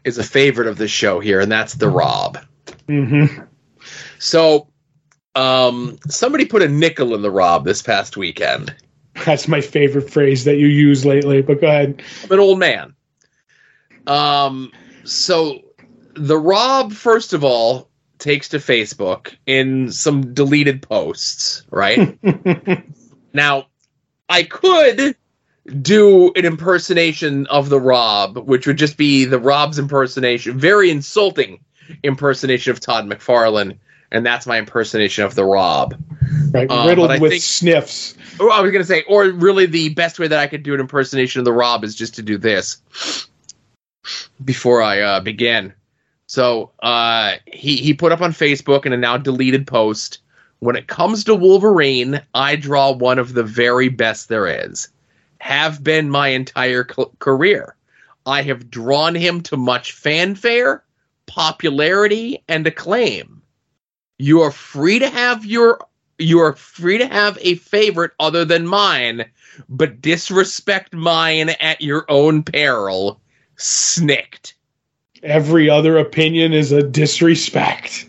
is 0.04 0.18
a 0.18 0.24
favorite 0.24 0.68
of 0.68 0.78
the 0.78 0.86
show 0.86 1.18
here, 1.18 1.40
and 1.40 1.50
that's 1.50 1.74
the 1.74 1.88
Rob. 1.88 2.38
Mm-hmm. 2.88 3.42
So, 4.20 4.68
um, 5.34 5.98
somebody 6.08 6.44
put 6.44 6.62
a 6.62 6.68
nickel 6.68 7.14
in 7.14 7.22
the 7.22 7.30
Rob 7.30 7.64
this 7.64 7.82
past 7.82 8.16
weekend. 8.16 8.74
That's 9.24 9.48
my 9.48 9.60
favorite 9.60 10.10
phrase 10.10 10.44
that 10.44 10.56
you 10.56 10.66
use 10.66 11.04
lately. 11.04 11.42
But 11.42 11.60
go 11.60 11.66
ahead. 11.66 12.02
I'm 12.24 12.32
an 12.32 12.40
old 12.40 12.58
man. 12.58 12.94
Um, 14.06 14.72
so 15.04 15.60
the 16.14 16.38
Rob, 16.38 16.92
first 16.92 17.32
of 17.32 17.44
all, 17.44 17.88
takes 18.18 18.48
to 18.50 18.58
Facebook 18.58 19.36
in 19.46 19.92
some 19.92 20.34
deleted 20.34 20.82
posts, 20.82 21.64
right? 21.70 22.18
now, 23.32 23.66
I 24.28 24.42
could 24.42 25.16
do 25.82 26.32
an 26.34 26.44
impersonation 26.44 27.46
of 27.46 27.68
the 27.68 27.80
Rob, 27.80 28.38
which 28.38 28.66
would 28.66 28.78
just 28.78 28.96
be 28.96 29.24
the 29.24 29.38
Rob's 29.38 29.78
impersonation, 29.78 30.58
very 30.58 30.90
insulting 30.90 31.60
impersonation 32.02 32.70
of 32.70 32.80
Todd 32.80 33.06
McFarlane, 33.06 33.78
and 34.10 34.24
that's 34.24 34.46
my 34.46 34.58
impersonation 34.58 35.24
of 35.24 35.34
the 35.34 35.44
Rob. 35.44 35.94
right, 36.52 36.70
Uh, 36.70 36.84
riddled 36.88 37.20
with 37.20 37.32
think- 37.32 37.42
sniffs. 37.42 38.14
Oh, 38.40 38.50
I 38.50 38.60
was 38.60 38.70
gonna 38.70 38.84
say, 38.84 39.02
or 39.08 39.24
really, 39.30 39.66
the 39.66 39.88
best 39.90 40.18
way 40.18 40.28
that 40.28 40.38
I 40.38 40.46
could 40.46 40.62
do 40.62 40.72
an 40.74 40.80
impersonation 40.80 41.40
of 41.40 41.44
the 41.44 41.52
Rob 41.52 41.82
is 41.84 41.94
just 41.94 42.14
to 42.16 42.22
do 42.22 42.38
this 42.38 42.78
before 44.44 44.82
I 44.82 45.00
uh, 45.00 45.20
begin. 45.20 45.72
So 46.26 46.70
uh, 46.82 47.34
he 47.46 47.76
he 47.76 47.94
put 47.94 48.12
up 48.12 48.20
on 48.20 48.32
Facebook 48.32 48.86
in 48.86 48.92
a 48.92 48.96
now 48.96 49.16
deleted 49.16 49.66
post. 49.66 50.18
When 50.60 50.76
it 50.76 50.88
comes 50.88 51.24
to 51.24 51.34
Wolverine, 51.34 52.20
I 52.34 52.56
draw 52.56 52.90
one 52.92 53.18
of 53.18 53.32
the 53.32 53.44
very 53.44 53.88
best 53.88 54.28
there 54.28 54.46
is. 54.66 54.88
Have 55.40 55.82
been 55.84 56.10
my 56.10 56.28
entire 56.28 56.86
c- 56.88 57.04
career. 57.20 57.76
I 58.26 58.42
have 58.42 58.70
drawn 58.70 59.14
him 59.14 59.40
to 59.42 59.56
much 59.56 59.92
fanfare, 59.92 60.82
popularity, 61.26 62.42
and 62.48 62.66
acclaim. 62.66 63.37
You 64.18 64.40
are 64.42 64.50
free 64.50 64.98
to 64.98 65.08
have 65.08 65.44
your 65.44 65.78
you 66.18 66.40
are 66.40 66.54
free 66.54 66.98
to 66.98 67.06
have 67.06 67.38
a 67.40 67.54
favorite 67.54 68.10
other 68.18 68.44
than 68.44 68.66
mine, 68.66 69.24
but 69.68 70.00
disrespect 70.00 70.92
mine 70.92 71.50
at 71.60 71.80
your 71.80 72.04
own 72.08 72.42
peril. 72.42 73.20
Snicked. 73.56 74.54
Every 75.22 75.70
other 75.70 75.96
opinion 75.98 76.52
is 76.52 76.72
a 76.72 76.82
disrespect. 76.82 78.06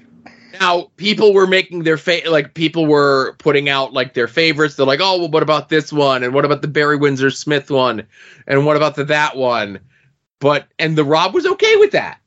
Now, 0.60 0.90
people 0.98 1.34
were 1.34 1.48
making 1.48 1.84
their 1.84 1.98
fa- 1.98 2.22
like 2.28 2.54
people 2.54 2.86
were 2.86 3.36
putting 3.38 3.70
out 3.70 3.94
like 3.94 4.14
their 4.14 4.28
favorites. 4.28 4.76
They're 4.76 4.86
like, 4.86 5.00
"Oh, 5.02 5.20
well, 5.20 5.30
what 5.30 5.44
about 5.44 5.70
this 5.70 5.94
one? 5.94 6.24
And 6.24 6.34
what 6.34 6.46
about 6.46 6.62
the 6.62 6.68
Barry 6.68 6.98
Windsor 6.98 7.30
Smith 7.30 7.70
one? 7.70 8.04
And 8.48 8.66
what 8.66 8.76
about 8.76 8.96
the 8.96 9.06
that 9.06 9.38
one?" 9.38 9.80
But 10.40 10.68
and 10.80 10.98
the 10.98 11.04
Rob 11.04 11.34
was 11.34 11.46
okay 11.46 11.76
with 11.78 11.92
that. 11.92 12.20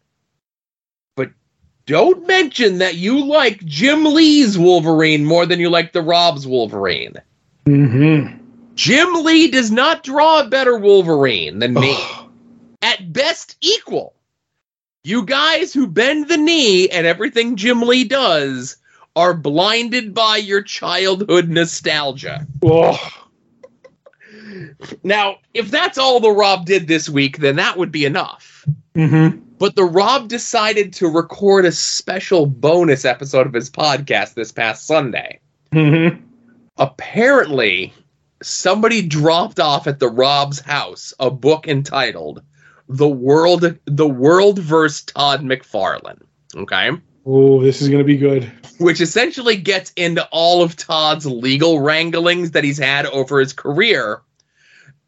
Don't 1.92 2.26
mention 2.26 2.78
that 2.78 2.94
you 2.94 3.22
like 3.22 3.62
Jim 3.66 4.06
Lee's 4.06 4.56
Wolverine 4.56 5.26
more 5.26 5.44
than 5.44 5.60
you 5.60 5.68
like 5.68 5.92
the 5.92 6.00
Rob's 6.00 6.46
Wolverine. 6.46 7.16
Mm-hmm. 7.66 8.34
Jim 8.74 9.12
Lee 9.22 9.50
does 9.50 9.70
not 9.70 10.02
draw 10.02 10.40
a 10.40 10.48
better 10.48 10.78
Wolverine 10.78 11.58
than 11.58 11.74
me. 11.74 11.94
At 12.80 13.12
best, 13.12 13.58
equal. 13.60 14.14
You 15.04 15.26
guys 15.26 15.74
who 15.74 15.86
bend 15.86 16.28
the 16.28 16.38
knee 16.38 16.88
at 16.88 17.04
everything 17.04 17.56
Jim 17.56 17.82
Lee 17.82 18.04
does 18.04 18.78
are 19.14 19.34
blinded 19.34 20.14
by 20.14 20.38
your 20.38 20.62
childhood 20.62 21.50
nostalgia. 21.50 22.46
Now, 25.02 25.40
if 25.52 25.70
that's 25.70 25.98
all 25.98 26.20
the 26.20 26.30
Rob 26.30 26.64
did 26.64 26.88
this 26.88 27.10
week, 27.10 27.36
then 27.36 27.56
that 27.56 27.76
would 27.76 27.92
be 27.92 28.06
enough. 28.06 28.66
Mm-hmm. 28.94 29.38
But 29.58 29.76
the 29.76 29.84
Rob 29.84 30.28
decided 30.28 30.92
to 30.94 31.06
record 31.08 31.64
a 31.64 31.72
special 31.72 32.46
bonus 32.46 33.04
episode 33.04 33.46
of 33.46 33.52
his 33.52 33.70
podcast 33.70 34.34
this 34.34 34.50
past 34.52 34.86
Sunday. 34.86 35.38
Mm-hmm. 35.72 36.22
apparently 36.78 37.92
somebody 38.42 39.02
dropped 39.02 39.58
off 39.60 39.86
at 39.86 39.98
the 39.98 40.08
Rob's 40.08 40.60
house 40.60 41.14
a 41.18 41.30
book 41.30 41.66
entitled 41.68 42.42
"The 42.88 43.08
World 43.08 43.78
The 43.86 44.08
World 44.08 44.58
vs. 44.58 45.04
Todd 45.04 45.42
McFarlane." 45.42 46.20
Okay, 46.54 46.90
Oh, 47.24 47.62
this 47.62 47.80
is 47.80 47.88
gonna 47.88 48.04
be 48.04 48.16
good. 48.18 48.50
which 48.78 49.00
essentially 49.00 49.56
gets 49.56 49.92
into 49.96 50.26
all 50.32 50.62
of 50.62 50.76
Todd's 50.76 51.24
legal 51.24 51.80
wranglings 51.80 52.50
that 52.50 52.64
he's 52.64 52.78
had 52.78 53.06
over 53.06 53.38
his 53.40 53.52
career. 53.52 54.20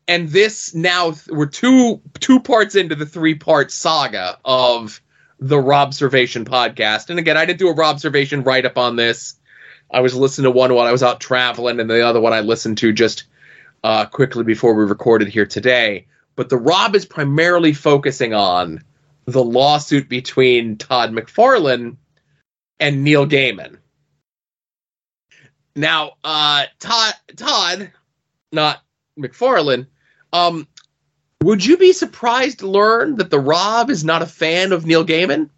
And 0.07 0.29
this 0.29 0.75
now 0.75 1.15
we're 1.31 1.47
two 1.47 2.01
two 2.21 2.41
parts 2.41 2.75
into 2.75 2.95
the 2.95 3.07
three 3.07 3.35
part 3.35 3.71
saga 3.71 4.39
of 4.45 5.01
the 5.39 5.59
Rob 5.59 5.91
Robservation 5.91 6.45
podcast. 6.45 7.11
And 7.11 7.19
again, 7.19 7.37
I 7.37 7.45
didn't 7.45 7.59
do 7.59 7.69
a 7.69 7.75
Rob 7.75 7.97
Robservation 7.97 8.45
write 8.45 8.67
up 8.67 8.79
on 8.79 8.97
this. 8.97 9.35
I 9.91 10.01
was 10.01 10.15
listening 10.15 10.45
to 10.45 10.51
one 10.51 10.75
while 10.75 10.87
I 10.87 10.93
was 10.93 11.03
out 11.03 11.21
traveling, 11.21 11.81
and 11.81 11.89
the 11.89 12.07
other 12.07 12.21
one 12.21 12.33
I 12.33 12.41
listened 12.41 12.79
to 12.79 12.93
just 12.93 13.25
uh, 13.83 14.07
quickly 14.07 14.45
before 14.45 14.75
we 14.75 14.85
recorded 14.85 15.29
here 15.29 15.47
today. 15.47 16.07
But 16.37 16.49
the 16.49 16.57
Rob 16.57 16.95
is 16.95 17.05
primarily 17.05 17.73
focusing 17.73 18.35
on 18.35 18.83
the 19.27 19.45
lawsuit 19.45 20.09
between 20.09 20.77
Todd 20.77 21.13
McFarlane 21.13 21.97
and 22.81 23.05
Neil 23.05 23.27
Gaiman. 23.27 23.79
Now, 25.77 26.13
uh, 26.23 26.65
Todd, 26.79 27.15
Todd, 27.37 27.93
not 28.53 28.83
McFarlane, 29.19 29.87
um, 30.35 30.67
Would 31.43 31.65
you 31.65 31.77
be 31.77 31.93
surprised 31.93 32.59
to 32.59 32.69
learn 32.69 33.17
that 33.17 33.31
the 33.31 33.39
Rob 33.39 33.89
is 33.89 34.05
not 34.05 34.21
a 34.21 34.27
fan 34.27 34.73
of 34.73 34.85
Neil 34.85 35.07
Gaiman? 35.07 35.49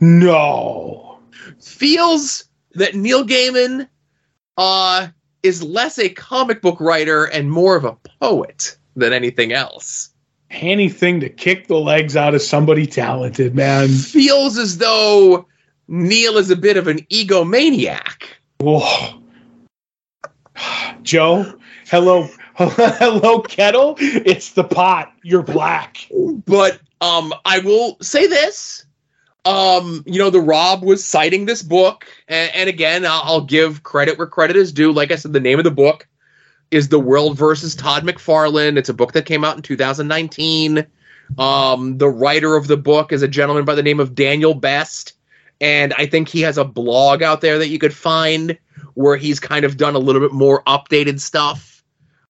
No. 0.00 1.18
Feels 1.60 2.44
that 2.74 2.94
Neil 2.94 3.24
Gaiman 3.24 3.88
uh, 4.56 5.08
is 5.42 5.62
less 5.62 5.98
a 5.98 6.10
comic 6.10 6.60
book 6.60 6.80
writer 6.80 7.24
and 7.24 7.50
more 7.50 7.76
of 7.76 7.84
a 7.84 7.96
poet 8.20 8.76
than 8.94 9.12
anything 9.12 9.52
else. 9.52 10.10
Anything 10.50 11.20
to 11.20 11.28
kick 11.28 11.68
the 11.68 11.78
legs 11.78 12.16
out 12.16 12.34
of 12.34 12.42
somebody 12.42 12.86
talented, 12.86 13.54
man. 13.54 13.88
Feels 13.88 14.58
as 14.58 14.78
though 14.78 15.46
Neil 15.88 16.36
is 16.36 16.50
a 16.50 16.56
bit 16.56 16.76
of 16.76 16.88
an 16.88 16.98
egomaniac. 17.10 18.24
Whoa. 18.60 19.22
Joe, 21.02 21.58
hello, 21.86 22.28
hello, 22.98 23.40
kettle. 23.40 23.94
It's 24.00 24.54
the 24.54 24.64
pot. 24.64 25.12
You're 25.22 25.44
black. 25.44 26.08
But 26.44 26.80
um, 27.00 27.32
I 27.44 27.60
will 27.60 27.96
say 28.02 28.26
this. 28.26 28.84
Um, 29.44 30.02
you 30.06 30.18
know, 30.18 30.28
the 30.28 30.40
Rob 30.40 30.82
was 30.82 31.04
citing 31.04 31.46
this 31.46 31.62
book, 31.62 32.08
and, 32.26 32.50
and 32.52 32.68
again, 32.68 33.06
I'll, 33.06 33.22
I'll 33.24 33.40
give 33.42 33.84
credit 33.84 34.18
where 34.18 34.26
credit 34.26 34.56
is 34.56 34.72
due. 34.72 34.90
Like 34.90 35.12
I 35.12 35.14
said, 35.14 35.32
the 35.32 35.38
name 35.38 35.58
of 35.58 35.64
the 35.64 35.70
book 35.70 36.08
is 36.72 36.88
The 36.88 36.98
World 36.98 37.38
versus 37.38 37.76
Todd 37.76 38.02
McFarlane. 38.02 38.76
It's 38.76 38.88
a 38.88 38.94
book 38.94 39.12
that 39.12 39.24
came 39.24 39.44
out 39.44 39.54
in 39.54 39.62
2019. 39.62 40.84
Um, 41.38 41.98
the 41.98 42.08
writer 42.08 42.56
of 42.56 42.66
the 42.66 42.76
book 42.76 43.12
is 43.12 43.22
a 43.22 43.28
gentleman 43.28 43.66
by 43.66 43.76
the 43.76 43.84
name 43.84 44.00
of 44.00 44.16
Daniel 44.16 44.54
Best, 44.54 45.12
and 45.60 45.94
I 45.96 46.06
think 46.06 46.28
he 46.28 46.40
has 46.40 46.58
a 46.58 46.64
blog 46.64 47.22
out 47.22 47.40
there 47.40 47.58
that 47.58 47.68
you 47.68 47.78
could 47.78 47.94
find 47.94 48.58
where 48.94 49.16
he's 49.16 49.38
kind 49.38 49.64
of 49.64 49.76
done 49.76 49.94
a 49.94 50.00
little 50.00 50.20
bit 50.20 50.32
more 50.32 50.64
updated 50.64 51.20
stuff 51.20 51.77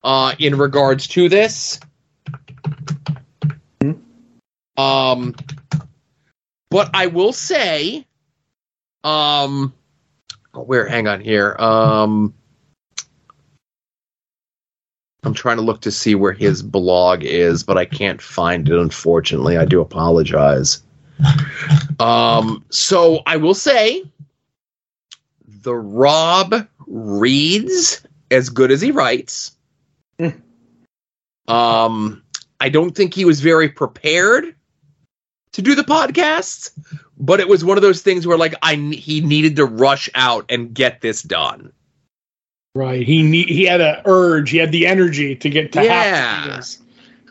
uh, 0.03 0.35
in 0.39 0.57
regards 0.57 1.07
to 1.09 1.29
this. 1.29 1.81
Um, 4.77 5.35
but 6.71 6.91
I 6.95 7.07
will 7.07 7.33
say, 7.33 8.07
um, 9.03 9.75
oh, 10.55 10.63
where? 10.63 10.87
Hang 10.87 11.09
on 11.09 11.21
here. 11.21 11.57
Um, 11.59 12.33
I'm 15.25 15.35
trying 15.35 15.57
to 15.57 15.63
look 15.63 15.81
to 15.81 15.91
see 15.91 16.15
where 16.15 16.33
his 16.33 16.63
blog 16.63 17.25
is, 17.25 17.65
but 17.65 17.77
I 17.77 17.85
can't 17.85 18.23
find 18.23 18.69
it. 18.69 18.79
Unfortunately, 18.79 19.59
I 19.59 19.65
do 19.65 19.81
apologize. 19.81 20.83
Um, 21.99 22.65
so 22.71 23.23
I 23.27 23.37
will 23.37 23.55
say, 23.55 24.05
the 25.45 25.75
Rob 25.75 26.69
reads 26.87 28.07
as 28.31 28.49
good 28.49 28.71
as 28.71 28.81
he 28.81 28.93
writes. 28.93 29.57
Um, 31.49 32.23
I 32.61 32.69
don't 32.69 32.95
think 32.95 33.15
he 33.15 33.25
was 33.25 33.41
very 33.41 33.71
prepared 33.71 34.55
to 35.53 35.63
do 35.63 35.75
the 35.75 35.83
podcast, 35.83 36.79
but 37.19 37.41
it 37.41 37.49
was 37.49 37.65
one 37.65 37.79
of 37.79 37.83
those 37.83 38.03
things 38.03 38.27
where 38.27 38.37
like 38.37 38.55
I 38.63 38.75
he 38.75 39.23
needed 39.23 39.57
to 39.57 39.65
rush 39.65 40.11
out 40.15 40.45
and 40.51 40.75
get 40.75 41.01
this 41.01 41.23
done. 41.23 41.73
Right. 42.75 43.05
He 43.07 43.23
need, 43.23 43.49
he 43.49 43.65
had 43.65 43.81
an 43.81 44.03
urge. 44.05 44.51
He 44.51 44.59
had 44.59 44.73
the 44.73 44.87
energy 44.87 45.35
to 45.37 45.49
get 45.49 45.73
to 45.73 45.83
Yeah. 45.83 46.57
this. 46.57 46.81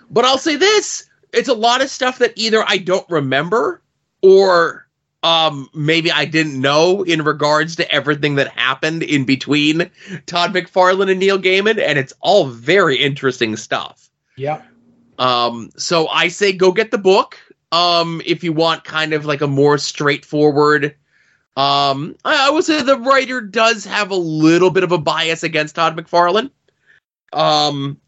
But 0.10 0.26
I'll 0.26 0.40
say 0.40 0.56
this, 0.56 1.08
it's 1.32 1.48
a 1.48 1.54
lot 1.54 1.82
of 1.84 1.90
stuff 1.90 2.18
that 2.18 2.34
either 2.36 2.64
I 2.68 2.78
don't 2.78 3.08
remember 3.10 3.84
or 4.24 4.87
um 5.28 5.70
maybe 5.74 6.12
I 6.12 6.26
didn't 6.26 6.60
know 6.60 7.04
in 7.04 7.22
regards 7.24 7.76
to 7.78 7.92
everything 7.92 8.36
that 8.36 8.48
happened 8.48 9.04
in 9.04 9.26
between 9.26 9.90
Todd 10.26 10.54
McFarlane 10.54 11.12
and 11.12 11.20
Neil 11.20 11.38
Gaiman 11.38 11.80
and 11.80 12.00
it's 12.00 12.14
all 12.22 12.48
very 12.48 12.98
interesting 12.98 13.58
stuff. 13.58 14.10
Yeah. 14.38 14.62
Um, 15.20 15.72
so 15.76 16.08
I 16.08 16.30
say 16.30 16.54
go 16.54 16.72
get 16.72 16.92
the 16.92 16.98
book. 16.98 17.38
Um, 17.72 18.22
if 18.26 18.44
you 18.44 18.54
want 18.54 18.86
kind 18.86 19.12
of 19.14 19.26
like 19.26 19.42
a 19.42 19.48
more 19.48 19.78
straightforward. 19.78 20.96
Um, 21.58 22.16
I, 22.24 22.48
I 22.48 22.50
would 22.52 22.64
say 22.64 22.82
the 22.82 22.98
writer 22.98 23.42
does 23.42 23.84
have 23.84 24.12
a 24.12 24.16
little 24.16 24.70
bit 24.70 24.84
of 24.84 24.92
a 24.94 24.98
bias 24.98 25.44
against 25.44 25.76
Todd 25.76 25.98
McFarlane. 25.98 26.52
Um, 27.34 28.00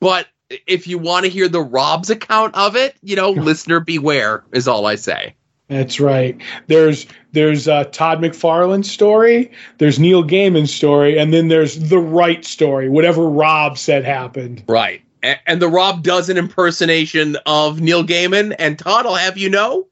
but 0.00 0.26
if 0.66 0.88
you 0.88 0.98
want 0.98 1.24
to 1.24 1.30
hear 1.30 1.46
the 1.46 1.60
Rob's 1.60 2.10
account 2.10 2.56
of 2.56 2.74
it, 2.74 2.96
you 3.02 3.14
know, 3.14 3.30
listener 3.50 3.78
beware 3.78 4.42
is 4.52 4.66
all 4.66 4.86
I 4.86 4.96
say. 4.96 5.36
That's 5.68 6.00
right. 6.00 6.40
There's 6.66 7.06
there's 7.32 7.66
uh, 7.66 7.84
Todd 7.84 8.20
McFarlane's 8.20 8.90
story. 8.90 9.50
There's 9.78 9.98
Neil 9.98 10.22
Gaiman's 10.22 10.72
story, 10.72 11.18
and 11.18 11.32
then 11.32 11.48
there's 11.48 11.88
the 11.88 11.98
right 11.98 12.44
story. 12.44 12.88
Whatever 12.88 13.28
Rob 13.28 13.78
said 13.78 14.04
happened. 14.04 14.64
Right. 14.68 15.02
And, 15.22 15.38
and 15.46 15.62
the 15.62 15.68
Rob 15.68 16.02
does 16.02 16.28
an 16.28 16.36
impersonation 16.36 17.36
of 17.46 17.80
Neil 17.80 18.04
Gaiman, 18.04 18.54
and 18.58 18.78
Todd, 18.78 19.06
I'll 19.06 19.14
have 19.14 19.38
you 19.38 19.48
know, 19.48 19.86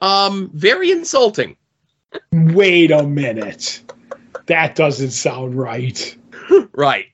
um, 0.00 0.50
very 0.54 0.92
insulting. 0.92 1.56
Wait 2.32 2.90
a 2.90 3.02
minute. 3.02 3.82
That 4.46 4.76
doesn't 4.76 5.10
sound 5.10 5.56
right. 5.56 6.16
Right. 6.76 7.06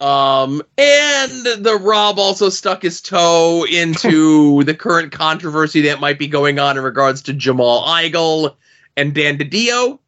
Um, 0.00 0.62
and 0.76 1.30
the 1.64 1.78
Rob 1.82 2.18
also 2.20 2.48
stuck 2.50 2.82
his 2.82 3.00
toe 3.00 3.66
into 3.68 4.62
the 4.64 4.74
current 4.74 5.10
controversy 5.12 5.80
that 5.82 5.98
might 6.00 6.18
be 6.18 6.28
going 6.28 6.58
on 6.58 6.76
in 6.78 6.84
regards 6.84 7.22
to 7.22 7.32
Jamal 7.32 7.84
Igle 7.86 8.54
and 8.96 9.12
Dan 9.14 9.38
DiDio. 9.38 9.98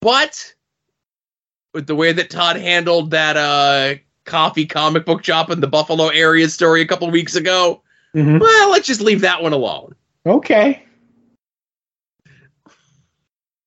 But 0.00 0.54
with 1.74 1.86
the 1.86 1.94
way 1.94 2.12
that 2.12 2.28
Todd 2.30 2.56
handled 2.56 3.12
that 3.12 3.36
uh 3.36 3.94
coffee 4.24 4.66
comic 4.66 5.04
book 5.06 5.24
shop 5.24 5.50
in 5.50 5.60
the 5.60 5.66
Buffalo 5.68 6.08
area 6.08 6.48
story 6.48 6.80
a 6.80 6.86
couple 6.86 7.08
weeks 7.10 7.36
ago, 7.36 7.82
Mhm. 8.14 8.40
well, 8.40 8.70
let's 8.70 8.86
just 8.86 9.00
leave 9.00 9.20
that 9.22 9.42
one 9.42 9.52
alone. 9.52 9.94
Okay. 10.26 10.82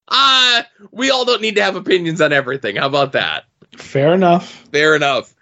Uh, 0.08 0.64
we 0.92 1.10
all 1.10 1.26
don't 1.26 1.42
need 1.42 1.56
to 1.56 1.64
have 1.64 1.76
opinions 1.76 2.22
on 2.22 2.32
everything. 2.32 2.76
How 2.76 2.86
about 2.86 3.14
that? 3.14 3.46
Fair 3.78 4.14
enough. 4.14 4.50
Fair 4.72 4.96
enough. 4.96 5.34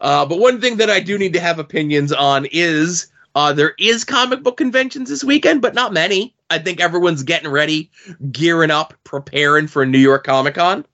Uh, 0.00 0.26
but 0.26 0.38
one 0.38 0.60
thing 0.60 0.76
that 0.76 0.90
I 0.90 1.00
do 1.00 1.16
need 1.18 1.32
to 1.34 1.40
have 1.40 1.58
opinions 1.58 2.12
on 2.12 2.46
is 2.52 3.08
uh, 3.34 3.52
there 3.52 3.74
is 3.78 4.04
comic 4.04 4.42
book 4.42 4.56
conventions 4.56 5.08
this 5.08 5.24
weekend, 5.24 5.62
but 5.62 5.74
not 5.74 5.92
many. 5.92 6.34
I 6.50 6.58
think 6.58 6.80
everyone's 6.80 7.22
getting 7.22 7.50
ready, 7.50 7.90
gearing 8.30 8.70
up, 8.70 8.94
preparing 9.04 9.66
for 9.66 9.84
New 9.86 9.98
York 9.98 10.24
Comic 10.24 10.54
Con. 10.54 10.84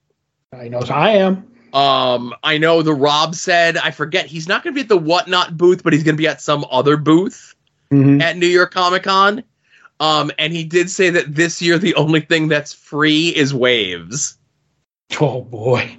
I 0.51 0.67
know 0.67 0.79
I 0.89 1.11
am. 1.11 1.47
Um, 1.73 2.33
I 2.43 2.57
know 2.59 2.81
the 2.81 2.93
Rob 2.93 3.35
said 3.35 3.77
I 3.77 3.91
forget 3.91 4.25
he's 4.27 4.47
not 4.47 4.63
going 4.63 4.73
to 4.73 4.75
be 4.75 4.81
at 4.83 4.89
the 4.89 4.97
Whatnot 4.97 5.57
booth, 5.57 5.83
but 5.83 5.91
he's 5.93 6.03
going 6.03 6.15
to 6.15 6.21
be 6.21 6.27
at 6.27 6.41
some 6.41 6.65
other 6.69 6.97
booth 6.97 7.55
Mhm. 7.91 8.21
at 8.21 8.37
New 8.37 8.47
York 8.47 8.73
Comic 8.73 9.03
Con. 9.03 9.43
Um, 9.99 10.31
and 10.39 10.53
he 10.53 10.63
did 10.63 10.89
say 10.89 11.09
that 11.11 11.33
this 11.33 11.61
year 11.61 11.77
the 11.77 11.95
only 11.95 12.21
thing 12.21 12.47
that's 12.47 12.73
free 12.73 13.29
is 13.29 13.53
waves. 13.53 14.37
Oh 15.21 15.41
boy. 15.41 15.97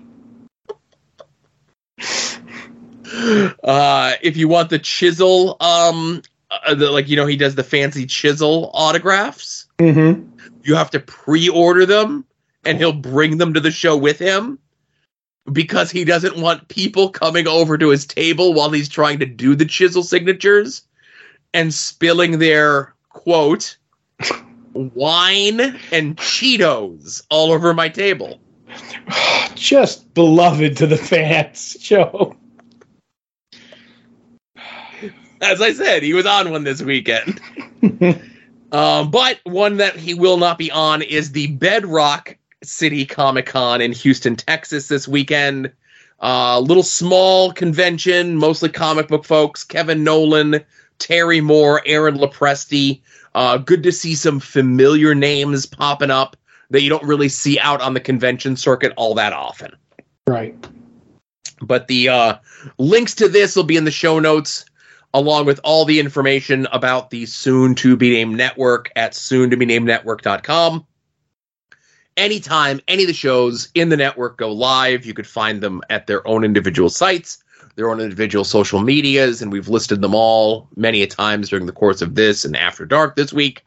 Uh 3.64 4.12
if 4.22 4.36
you 4.36 4.48
want 4.48 4.70
the 4.70 4.78
chisel 4.78 5.56
um 5.60 6.22
uh, 6.50 6.74
the, 6.74 6.90
like 6.90 7.08
you 7.08 7.16
know 7.16 7.26
he 7.26 7.36
does 7.36 7.54
the 7.54 7.64
fancy 7.64 8.06
chisel 8.06 8.70
autographs 8.74 9.66
Mm-hmm. 9.78 10.28
you 10.62 10.74
have 10.76 10.90
to 10.90 11.00
pre-order 11.00 11.84
them 11.84 12.24
and 12.64 12.78
he'll 12.78 12.92
bring 12.92 13.38
them 13.38 13.54
to 13.54 13.60
the 13.60 13.70
show 13.72 13.96
with 13.96 14.18
him 14.18 14.58
because 15.52 15.90
he 15.90 16.04
doesn't 16.04 16.36
want 16.36 16.68
people 16.68 17.10
coming 17.10 17.46
over 17.48 17.76
to 17.76 17.88
his 17.88 18.06
table 18.06 18.54
while 18.54 18.70
he's 18.70 18.88
trying 18.88 19.18
to 19.18 19.26
do 19.26 19.54
the 19.56 19.64
chisel 19.66 20.02
signatures 20.02 20.82
and 21.52 21.74
spilling 21.74 22.38
their 22.38 22.94
quote 23.08 23.76
wine 24.72 25.60
and 25.92 26.16
cheetos 26.16 27.22
all 27.30 27.52
over 27.52 27.74
my 27.74 27.88
table 27.88 28.40
Just 29.54 30.12
beloved 30.14 30.76
to 30.78 30.86
the 30.86 30.96
fans, 30.96 31.74
Joe. 31.80 32.36
as 35.52 35.60
i 35.60 35.72
said 35.72 36.02
he 36.02 36.14
was 36.14 36.26
on 36.26 36.50
one 36.50 36.64
this 36.64 36.82
weekend 36.82 37.40
Um, 38.74 39.12
but 39.12 39.38
one 39.44 39.76
that 39.76 39.94
he 39.94 40.14
will 40.14 40.36
not 40.36 40.58
be 40.58 40.68
on 40.72 41.00
is 41.00 41.30
the 41.30 41.46
Bedrock 41.46 42.36
City 42.64 43.06
Comic 43.06 43.46
Con 43.46 43.80
in 43.80 43.92
Houston, 43.92 44.34
Texas 44.34 44.88
this 44.88 45.06
weekend. 45.06 45.72
Uh, 46.20 46.58
little 46.58 46.82
small 46.82 47.52
convention, 47.52 48.36
mostly 48.36 48.68
comic 48.68 49.06
book 49.06 49.24
folks. 49.24 49.62
Kevin 49.62 50.02
Nowlan, 50.02 50.64
Terry 50.98 51.40
Moore, 51.40 51.82
Aaron 51.86 52.16
Lopresti. 52.16 53.00
Uh, 53.36 53.58
good 53.58 53.84
to 53.84 53.92
see 53.92 54.16
some 54.16 54.40
familiar 54.40 55.14
names 55.14 55.66
popping 55.66 56.10
up 56.10 56.36
that 56.70 56.82
you 56.82 56.88
don't 56.88 57.04
really 57.04 57.28
see 57.28 57.60
out 57.60 57.80
on 57.80 57.94
the 57.94 58.00
convention 58.00 58.56
circuit 58.56 58.92
all 58.96 59.14
that 59.14 59.32
often. 59.32 59.70
Right. 60.26 60.56
But 61.60 61.86
the 61.86 62.08
uh, 62.08 62.36
links 62.78 63.14
to 63.16 63.28
this 63.28 63.54
will 63.54 63.62
be 63.62 63.76
in 63.76 63.84
the 63.84 63.92
show 63.92 64.18
notes, 64.18 64.64
along 65.14 65.46
with 65.46 65.60
all 65.62 65.84
the 65.84 66.00
information 66.00 66.66
about 66.72 67.10
the 67.10 67.24
soon 67.24 67.76
to 67.76 67.96
be 67.96 68.10
named 68.10 68.36
network 68.36 68.90
at 68.96 69.14
soon 69.14 69.48
to 69.50 69.56
be 69.56 69.64
named 69.64 69.86
network.com. 69.86 70.84
Anytime 72.16 72.80
any 72.88 73.04
of 73.04 73.06
the 73.06 73.14
shows 73.14 73.68
in 73.74 73.88
the 73.88 73.96
network 73.96 74.36
go 74.36 74.52
live, 74.52 75.06
you 75.06 75.14
could 75.14 75.26
find 75.26 75.60
them 75.60 75.82
at 75.88 76.08
their 76.08 76.26
own 76.26 76.44
individual 76.44 76.90
sites. 76.90 77.38
their 77.76 77.90
own 77.90 78.00
individual 78.00 78.44
social 78.44 78.80
medias, 78.80 79.42
and 79.42 79.50
we've 79.50 79.68
listed 79.68 80.00
them 80.00 80.14
all 80.14 80.68
many 80.76 81.02
a 81.02 81.08
times 81.08 81.48
during 81.48 81.66
the 81.66 81.72
course 81.72 82.02
of 82.02 82.14
this 82.14 82.44
and 82.44 82.56
After 82.56 82.86
Dark 82.86 83.16
this 83.16 83.32
week. 83.32 83.66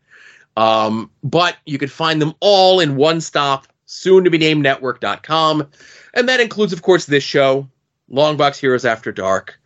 Um, 0.56 1.12
but 1.24 1.58
you 1.66 1.78
could 1.78 1.92
find 1.92 2.22
them 2.22 2.34
all 2.40 2.80
in 2.80 2.96
one 2.96 3.20
stop, 3.20 3.68
soon 3.86 4.24
to 4.24 4.30
be 4.30 4.38
named 4.38 4.64
network.com. 4.64 5.68
And 6.14 6.30
that 6.30 6.40
includes, 6.40 6.72
of 6.72 6.84
course, 6.84 7.06
this 7.06 7.24
show, 7.24 7.68
Longbox 8.10 8.58
Heroes 8.58 8.86
After 8.86 9.12
Dark, 9.12 9.60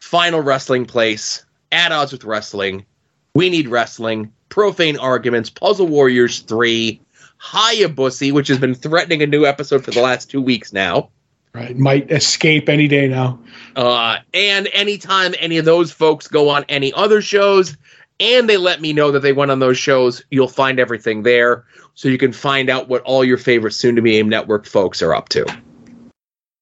Final 0.00 0.40
Wrestling 0.40 0.86
Place, 0.86 1.44
At 1.70 1.92
Odds 1.92 2.12
with 2.12 2.24
Wrestling, 2.24 2.84
We 3.34 3.50
Need 3.50 3.68
Wrestling, 3.68 4.32
Profane 4.48 4.98
Arguments, 4.98 5.50
Puzzle 5.50 5.86
Warriors 5.86 6.40
3, 6.40 7.00
Hayabusa, 7.40 8.32
which 8.32 8.48
has 8.48 8.58
been 8.58 8.74
threatening 8.74 9.22
a 9.22 9.26
new 9.26 9.46
episode 9.46 9.84
for 9.84 9.92
the 9.92 10.02
last 10.02 10.30
two 10.30 10.42
weeks 10.42 10.72
now. 10.72 11.10
Right. 11.52 11.76
Might 11.76 12.10
escape 12.10 12.68
any 12.68 12.86
day 12.86 13.08
now. 13.08 13.38
Uh, 13.74 14.18
and 14.32 14.68
anytime 14.72 15.34
any 15.38 15.58
of 15.58 15.64
those 15.64 15.90
folks 15.90 16.28
go 16.28 16.48
on 16.48 16.64
any 16.68 16.92
other 16.92 17.20
shows 17.20 17.76
and 18.20 18.48
they 18.48 18.56
let 18.56 18.80
me 18.80 18.92
know 18.92 19.10
that 19.10 19.20
they 19.20 19.32
went 19.32 19.50
on 19.50 19.58
those 19.58 19.78
shows, 19.78 20.22
you'll 20.30 20.48
find 20.48 20.78
everything 20.78 21.22
there. 21.22 21.64
So 21.94 22.08
you 22.08 22.18
can 22.18 22.32
find 22.32 22.70
out 22.70 22.88
what 22.88 23.02
all 23.02 23.24
your 23.24 23.38
favorite 23.38 23.72
soon 23.72 23.96
to 23.96 24.02
be 24.02 24.16
AIM 24.16 24.28
network 24.28 24.66
folks 24.66 25.02
are 25.02 25.14
up 25.14 25.28
to. 25.30 25.44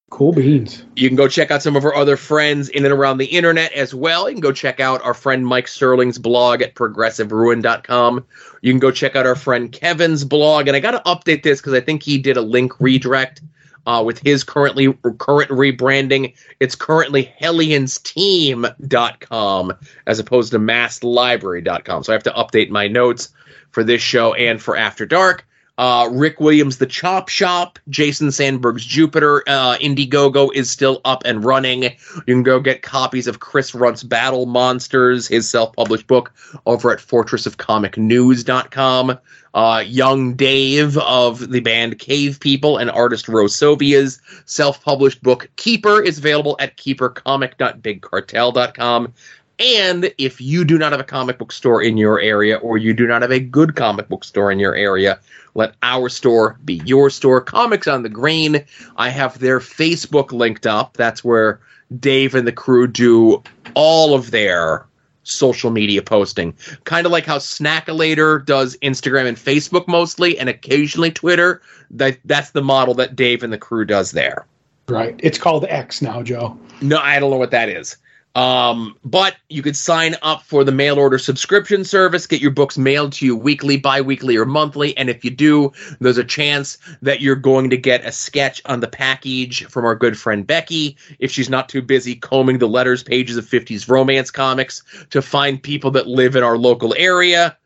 Cool 0.09 0.33
beans. 0.33 0.83
You 0.95 1.07
can 1.07 1.15
go 1.15 1.27
check 1.27 1.51
out 1.51 1.61
some 1.61 1.75
of 1.75 1.85
our 1.85 1.93
other 1.93 2.17
friends 2.17 2.67
in 2.69 2.83
and 2.83 2.93
around 2.93 3.19
the 3.19 3.25
internet 3.25 3.71
as 3.73 3.93
well. 3.93 4.27
You 4.27 4.35
can 4.35 4.41
go 4.41 4.51
check 4.51 4.79
out 4.79 5.03
our 5.03 5.13
friend 5.13 5.45
Mike 5.45 5.67
Sterling's 5.67 6.17
blog 6.17 6.63
at 6.63 6.73
progressiveruin.com. 6.73 8.25
You 8.61 8.71
can 8.71 8.79
go 8.79 8.91
check 8.91 9.15
out 9.15 9.27
our 9.27 9.35
friend 9.35 9.71
Kevin's 9.71 10.25
blog. 10.25 10.67
And 10.67 10.75
I 10.75 10.79
got 10.79 10.91
to 10.91 11.01
update 11.05 11.43
this 11.43 11.61
because 11.61 11.73
I 11.73 11.81
think 11.81 12.01
he 12.01 12.17
did 12.17 12.37
a 12.37 12.41
link 12.41 12.79
redirect 12.79 13.41
uh, 13.85 14.01
with 14.03 14.17
his 14.19 14.43
currently 14.43 14.91
current 15.19 15.51
rebranding. 15.51 16.33
It's 16.59 16.75
currently 16.75 17.31
HellionsTeam.com 17.41 19.73
as 20.07 20.19
opposed 20.19 20.51
to 20.51 20.59
MassLibrary.com. 20.59 22.03
So 22.03 22.11
I 22.11 22.15
have 22.15 22.23
to 22.23 22.31
update 22.31 22.69
my 22.69 22.87
notes 22.87 23.29
for 23.71 23.83
this 23.83 24.01
show 24.01 24.33
and 24.33 24.59
for 24.61 24.75
After 24.75 25.05
Dark. 25.05 25.45
Uh, 25.79 26.07
Rick 26.11 26.39
Williams, 26.41 26.77
The 26.77 26.85
Chop 26.85 27.29
Shop, 27.29 27.79
Jason 27.87 28.33
Sandberg's 28.33 28.83
Jupiter, 28.83 29.43
uh, 29.47 29.77
Indiegogo 29.77 30.49
is 30.53 30.69
still 30.69 30.99
up 31.05 31.21
and 31.23 31.45
running. 31.45 31.83
You 31.83 31.91
can 32.25 32.43
go 32.43 32.59
get 32.59 32.81
copies 32.81 33.27
of 33.27 33.39
Chris 33.39 33.73
Runt's 33.73 34.03
Battle 34.03 34.45
Monsters, 34.45 35.25
his 35.25 35.49
self 35.49 35.73
published 35.73 36.07
book, 36.07 36.33
over 36.65 36.91
at 36.91 36.99
fortressofcomicnews.com. 36.99 39.19
Uh, 39.53 39.83
Young 39.87 40.33
Dave 40.35 40.97
of 40.97 41.49
the 41.49 41.61
band 41.61 41.97
Cave 41.97 42.41
People 42.41 42.77
and 42.77 42.91
artist 42.91 43.27
Rosovia's 43.27 44.19
self 44.45 44.83
published 44.83 45.23
book 45.23 45.49
Keeper 45.55 46.03
is 46.03 46.17
available 46.17 46.57
at 46.59 46.75
keepercomic.bigcartel.com. 46.75 49.13
And 49.59 50.13
if 50.17 50.39
you 50.39 50.63
do 50.63 50.77
not 50.77 50.93
have 50.93 51.01
a 51.01 51.05
comic 51.05 51.37
book 51.37 51.51
store 51.51 51.83
in 51.83 51.97
your 51.97 52.19
area 52.19 52.57
or 52.57 52.77
you 52.77 52.93
do 52.93 53.05
not 53.05 53.21
have 53.21 53.31
a 53.31 53.39
good 53.39 53.75
comic 53.75 54.07
book 54.07 54.23
store 54.23 54.51
in 54.51 54.59
your 54.59 54.73
area, 54.73 55.19
let 55.53 55.73
our 55.83 56.07
store 56.07 56.57
be 56.63 56.81
your 56.85 57.09
store. 57.09 57.41
Comics 57.41 57.87
on 57.87 58.03
the 58.03 58.09
Green. 58.09 58.63
I 58.95 59.09
have 59.09 59.39
their 59.39 59.59
Facebook 59.59 60.31
linked 60.31 60.65
up. 60.65 60.95
That's 60.95 61.23
where 61.23 61.59
Dave 61.99 62.35
and 62.35 62.47
the 62.47 62.53
crew 62.53 62.87
do 62.87 63.43
all 63.73 64.15
of 64.15 64.31
their 64.31 64.85
social 65.23 65.71
media 65.71 66.01
posting. 66.01 66.53
Kind 66.85 67.05
of 67.05 67.11
like 67.11 67.25
how 67.25 67.37
Snackalator 67.37 68.45
does 68.45 68.77
Instagram 68.77 69.27
and 69.27 69.37
Facebook 69.37 69.87
mostly 69.87 70.39
and 70.39 70.47
occasionally 70.47 71.11
Twitter. 71.11 71.61
That 71.91 72.17
that's 72.23 72.51
the 72.51 72.61
model 72.61 72.93
that 72.95 73.15
Dave 73.15 73.43
and 73.43 73.51
the 73.51 73.57
crew 73.57 73.83
does 73.83 74.11
there. 74.11 74.45
Right. 74.87 75.19
It's 75.19 75.37
called 75.37 75.65
X 75.65 76.01
now, 76.01 76.23
Joe. 76.23 76.57
No, 76.81 76.97
I 76.97 77.19
don't 77.19 77.29
know 77.29 77.37
what 77.37 77.51
that 77.51 77.69
is. 77.69 77.97
Um, 78.39 78.95
but 79.03 79.35
you 79.49 79.61
could 79.61 79.75
sign 79.75 80.15
up 80.21 80.43
for 80.43 80.63
the 80.63 80.71
mail 80.71 80.97
order 80.97 81.19
subscription 81.19 81.83
service, 81.83 82.25
get 82.25 82.39
your 82.39 82.51
books 82.51 82.77
mailed 82.77 83.11
to 83.13 83.25
you 83.25 83.35
weekly, 83.35 83.75
bi 83.75 83.99
weekly, 83.99 84.37
or 84.37 84.45
monthly. 84.45 84.95
And 84.95 85.09
if 85.09 85.25
you 85.25 85.29
do, 85.29 85.73
there's 85.99 86.17
a 86.17 86.23
chance 86.23 86.77
that 87.01 87.19
you're 87.19 87.35
going 87.35 87.69
to 87.69 87.75
get 87.75 88.05
a 88.05 88.13
sketch 88.13 88.61
on 88.63 88.79
the 88.79 88.87
package 88.87 89.65
from 89.65 89.83
our 89.83 89.93
good 89.93 90.17
friend 90.17 90.47
Becky 90.47 90.95
if 91.19 91.33
she's 91.33 91.49
not 91.49 91.67
too 91.67 91.81
busy 91.81 92.15
combing 92.15 92.59
the 92.59 92.69
letters 92.69 93.03
pages 93.03 93.35
of 93.35 93.45
50s 93.45 93.89
romance 93.89 94.31
comics 94.31 94.83
to 95.09 95.21
find 95.21 95.61
people 95.61 95.91
that 95.91 96.07
live 96.07 96.37
in 96.37 96.43
our 96.43 96.57
local 96.57 96.95
area. 96.97 97.57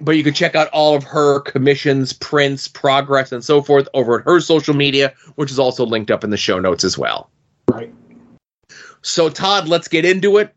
But 0.00 0.12
you 0.12 0.24
can 0.24 0.32
check 0.32 0.54
out 0.54 0.68
all 0.68 0.96
of 0.96 1.04
her 1.04 1.40
commissions, 1.40 2.14
prints, 2.14 2.68
progress, 2.68 3.32
and 3.32 3.44
so 3.44 3.60
forth 3.60 3.86
over 3.92 4.20
at 4.20 4.24
her 4.24 4.40
social 4.40 4.72
media, 4.72 5.12
which 5.34 5.50
is 5.50 5.58
also 5.58 5.84
linked 5.84 6.10
up 6.10 6.24
in 6.24 6.30
the 6.30 6.38
show 6.38 6.58
notes 6.58 6.84
as 6.84 6.96
well. 6.96 7.28
So, 9.02 9.28
Todd, 9.28 9.68
let's 9.68 9.88
get 9.88 10.04
into 10.04 10.36
it. 10.36 10.54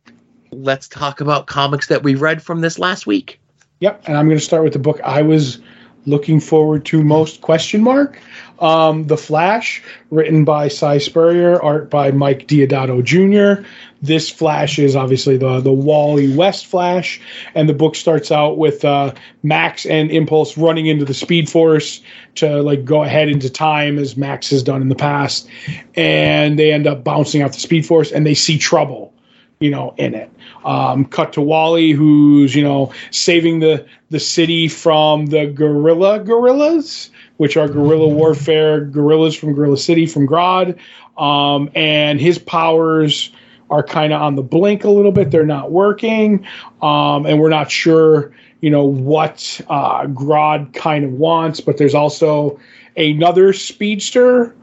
Let's 0.52 0.88
talk 0.88 1.22
about 1.22 1.48
comics 1.48 1.88
that 1.88 2.04
we 2.04 2.16
read 2.16 2.42
from 2.42 2.62
this 2.62 2.78
last 2.78 3.08
week. 3.08 3.40
Yep, 3.80 4.04
and 4.06 4.18
I'm 4.18 4.28
going 4.28 4.38
to 4.38 4.44
start 4.44 4.64
with 4.64 4.74
the 4.74 4.80
book 4.80 5.00
I 5.02 5.22
was 5.22 5.60
looking 6.06 6.40
forward 6.40 6.86
to 6.86 7.04
most 7.04 7.42
question 7.42 7.84
mark. 7.84 8.20
Um, 8.60 9.08
the 9.08 9.18
flash 9.18 9.84
written 10.10 10.46
by 10.46 10.68
si 10.68 11.00
spurrier 11.00 11.62
art 11.62 11.90
by 11.90 12.12
mike 12.12 12.48
deodato 12.48 13.04
jr 13.04 13.68
this 14.04 14.30
flash 14.30 14.78
is 14.78 14.96
obviously 14.96 15.38
the 15.38 15.60
the 15.62 15.72
wally 15.72 16.34
west 16.36 16.68
flash 16.68 17.20
and 17.56 17.68
the 17.68 17.74
book 17.74 17.96
starts 17.96 18.32
out 18.32 18.58
with 18.58 18.86
uh, 18.86 19.14
max 19.42 19.86
and 19.86 20.12
impulse 20.12 20.58
running 20.58 20.86
into 20.86 21.04
the 21.04 21.14
speed 21.14 21.50
force 21.50 22.02
to 22.36 22.62
like 22.62 22.86
go 22.86 23.04
ahead 23.04 23.28
into 23.28 23.50
time 23.50 23.98
as 23.98 24.16
max 24.16 24.50
has 24.50 24.62
done 24.62 24.82
in 24.82 24.90
the 24.90 24.96
past 24.96 25.50
and 25.96 26.60
they 26.60 26.72
end 26.72 26.86
up 26.86 27.04
bouncing 27.04 27.42
off 27.42 27.54
the 27.54 27.60
speed 27.60 27.86
force 27.86 28.12
and 28.12 28.26
they 28.26 28.36
see 28.36 28.58
trouble 28.58 29.14
you 29.60 29.72
know 29.72 29.96
in 29.98 30.14
it 30.14 30.30
um, 30.66 31.06
cut 31.06 31.34
to 31.34 31.42
Wally, 31.42 31.92
who's 31.92 32.56
you 32.56 32.64
know 32.64 32.94
saving 33.12 33.60
the 33.60 33.86
the 34.10 34.20
city 34.20 34.68
from 34.68 35.28
the 35.28 35.48
gorilla 35.48 36.20
gorillas, 36.20 37.10
which 37.38 37.58
are 37.58 37.68
guerrilla 37.68 38.08
warfare 38.08 38.82
gorillas 38.82 39.36
from 39.36 39.54
Gorilla 39.54 39.78
City 39.78 40.06
from 40.06 40.28
Grodd, 40.28 40.78
um, 41.18 41.70
and 41.76 42.20
his 42.20 42.40
powers 42.40 43.32
are 43.70 43.84
kind 43.84 44.14
of 44.14 44.22
on 44.22 44.36
the 44.36 44.44
blink 44.44 44.84
a 44.84 44.90
little 44.90 45.12
bit. 45.12 45.32
They're 45.32 45.46
not 45.46 45.72
working, 45.72 46.46
um, 46.82 47.26
and 47.26 47.40
we're 47.40 47.50
not 47.50 47.72
sure 47.72 48.32
you 48.62 48.70
know 48.70 48.86
what 48.86 49.60
uh, 49.68 50.06
Grodd 50.06 50.74
kind 50.74 51.04
of 51.04 51.14
wants. 51.14 51.60
But 51.60 51.78
there's 51.78 51.96
also 51.96 52.60
another 52.96 53.52
speedster 53.54 54.56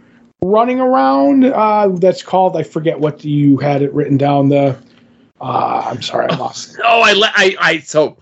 running 0.42 0.80
around 0.80 1.44
uh, 1.44 1.88
that's 1.88 2.22
called 2.22 2.56
I 2.56 2.62
forget 2.62 2.98
what 3.00 3.24
you 3.24 3.58
had 3.58 3.82
it 3.82 3.92
written 3.92 4.16
down 4.16 4.48
the 4.48 4.78
uh, 5.40 5.82
I'm 5.86 6.02
sorry, 6.02 6.28
I 6.30 6.36
lost. 6.36 6.76
Oh, 6.84 7.00
I, 7.02 7.14
I, 7.34 7.56
I, 7.60 7.78
so, 7.78 8.16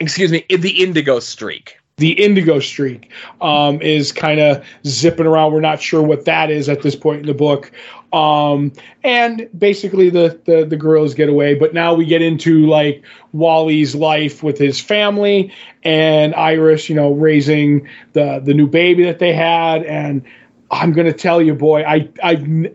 excuse 0.00 0.32
me, 0.32 0.44
the 0.48 0.82
Indigo 0.82 1.20
Streak. 1.20 1.78
The 1.96 2.12
Indigo 2.12 2.58
Streak 2.58 3.10
um, 3.40 3.80
is 3.82 4.12
kind 4.12 4.40
of 4.40 4.64
zipping 4.86 5.26
around. 5.26 5.52
We're 5.52 5.60
not 5.60 5.80
sure 5.80 6.02
what 6.02 6.24
that 6.24 6.50
is 6.50 6.68
at 6.68 6.82
this 6.82 6.96
point 6.96 7.20
in 7.20 7.26
the 7.26 7.34
book. 7.34 7.70
Um, 8.12 8.72
and 9.04 9.48
basically, 9.56 10.10
the, 10.10 10.40
the 10.44 10.64
the 10.64 10.76
girls 10.76 11.14
get 11.14 11.28
away. 11.28 11.54
But 11.54 11.74
now 11.74 11.94
we 11.94 12.04
get 12.06 12.22
into 12.22 12.66
like 12.66 13.02
Wally's 13.32 13.94
life 13.94 14.42
with 14.42 14.58
his 14.58 14.80
family 14.80 15.52
and 15.82 16.34
Iris, 16.34 16.88
you 16.88 16.94
know, 16.94 17.12
raising 17.12 17.86
the 18.14 18.40
the 18.42 18.54
new 18.54 18.66
baby 18.66 19.04
that 19.04 19.18
they 19.18 19.32
had. 19.32 19.84
And 19.84 20.22
I'm 20.70 20.92
gonna 20.92 21.12
tell 21.12 21.40
you, 21.40 21.54
boy, 21.54 21.84
I 21.84 22.08
I 22.22 22.72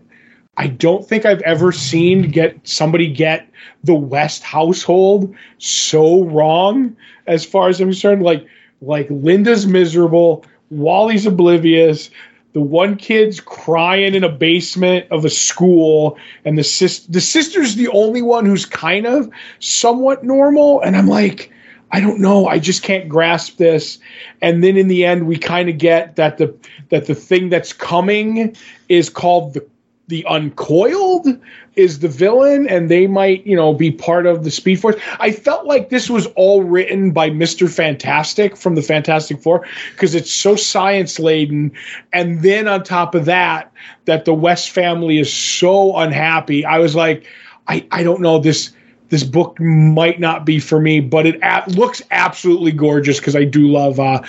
I 0.58 0.66
don't 0.66 1.06
think 1.06 1.24
I've 1.24 1.40
ever 1.42 1.70
seen 1.70 2.30
get 2.30 2.58
somebody 2.66 3.10
get 3.10 3.48
the 3.84 3.94
West 3.94 4.42
household 4.42 5.34
so 5.58 6.24
wrong 6.24 6.96
as 7.28 7.44
far 7.44 7.68
as 7.68 7.80
I'm 7.80 7.88
concerned. 7.88 8.22
Like 8.22 8.46
like 8.82 9.06
Linda's 9.08 9.66
miserable, 9.66 10.44
Wally's 10.70 11.26
oblivious, 11.26 12.10
the 12.52 12.60
one 12.60 12.96
kid's 12.96 13.40
crying 13.40 14.14
in 14.14 14.24
a 14.24 14.28
basement 14.28 15.06
of 15.12 15.24
a 15.24 15.30
school, 15.30 16.18
and 16.44 16.58
the 16.58 16.64
sis 16.64 17.06
the 17.06 17.20
sister's 17.20 17.76
the 17.76 17.88
only 17.88 18.20
one 18.20 18.44
who's 18.44 18.66
kind 18.66 19.06
of 19.06 19.30
somewhat 19.60 20.24
normal. 20.24 20.80
And 20.80 20.96
I'm 20.96 21.06
like, 21.06 21.52
I 21.92 22.00
don't 22.00 22.18
know. 22.18 22.48
I 22.48 22.58
just 22.58 22.82
can't 22.82 23.08
grasp 23.08 23.58
this. 23.58 23.98
And 24.42 24.64
then 24.64 24.76
in 24.76 24.88
the 24.88 25.04
end, 25.04 25.28
we 25.28 25.38
kind 25.38 25.68
of 25.68 25.78
get 25.78 26.16
that 26.16 26.38
the 26.38 26.52
that 26.88 27.06
the 27.06 27.14
thing 27.14 27.48
that's 27.48 27.72
coming 27.72 28.56
is 28.88 29.08
called 29.08 29.54
the 29.54 29.64
the 30.08 30.24
uncoiled 30.28 31.28
is 31.76 32.00
the 32.00 32.08
villain 32.08 32.66
and 32.68 32.90
they 32.90 33.06
might 33.06 33.46
you 33.46 33.54
know 33.54 33.72
be 33.72 33.90
part 33.90 34.26
of 34.26 34.42
the 34.42 34.50
speed 34.50 34.80
force 34.80 34.96
i 35.20 35.30
felt 35.30 35.66
like 35.66 35.90
this 35.90 36.10
was 36.10 36.26
all 36.34 36.62
written 36.62 37.12
by 37.12 37.30
mr 37.30 37.70
fantastic 37.70 38.56
from 38.56 38.74
the 38.74 38.82
fantastic 38.82 39.40
four 39.40 39.64
because 39.92 40.14
it's 40.14 40.32
so 40.32 40.56
science 40.56 41.18
laden 41.18 41.70
and 42.12 42.42
then 42.42 42.66
on 42.66 42.82
top 42.82 43.14
of 43.14 43.26
that 43.26 43.70
that 44.06 44.24
the 44.24 44.34
west 44.34 44.70
family 44.70 45.18
is 45.18 45.32
so 45.32 45.96
unhappy 45.96 46.64
i 46.64 46.78
was 46.78 46.96
like 46.96 47.26
i 47.68 47.86
i 47.92 48.02
don't 48.02 48.20
know 48.20 48.38
this 48.38 48.72
this 49.10 49.24
book 49.24 49.58
might 49.58 50.20
not 50.20 50.44
be 50.44 50.58
for 50.58 50.78
me, 50.78 51.00
but 51.00 51.26
it 51.26 51.40
looks 51.68 52.02
absolutely 52.10 52.72
gorgeous 52.72 53.18
because 53.18 53.34
I 53.34 53.44
do 53.44 53.66
love 53.68 53.98
uh, 53.98 54.20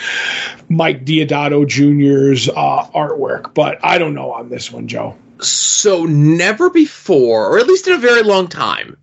Mike 0.70 1.04
Deodato 1.04 1.68
Jr.'s 1.68 2.48
uh, 2.48 2.88
artwork. 2.96 3.54
But 3.54 3.78
I 3.84 3.98
don't 3.98 4.14
know 4.14 4.32
on 4.32 4.48
this 4.48 4.72
one, 4.72 4.88
Joe. 4.88 5.18
So 5.42 6.06
never 6.06 6.70
before, 6.70 7.48
or 7.48 7.60
at 7.60 7.68
least 7.68 7.88
in 7.88 7.94
a 7.94 7.98
very 7.98 8.24
long 8.24 8.48
time, 8.48 8.98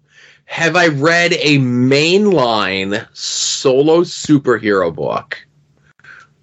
have 0.44 0.76
I 0.76 0.88
read 0.88 1.32
a 1.34 1.58
mainline 1.58 3.06
solo 3.14 4.02
superhero 4.02 4.94
book 4.94 5.44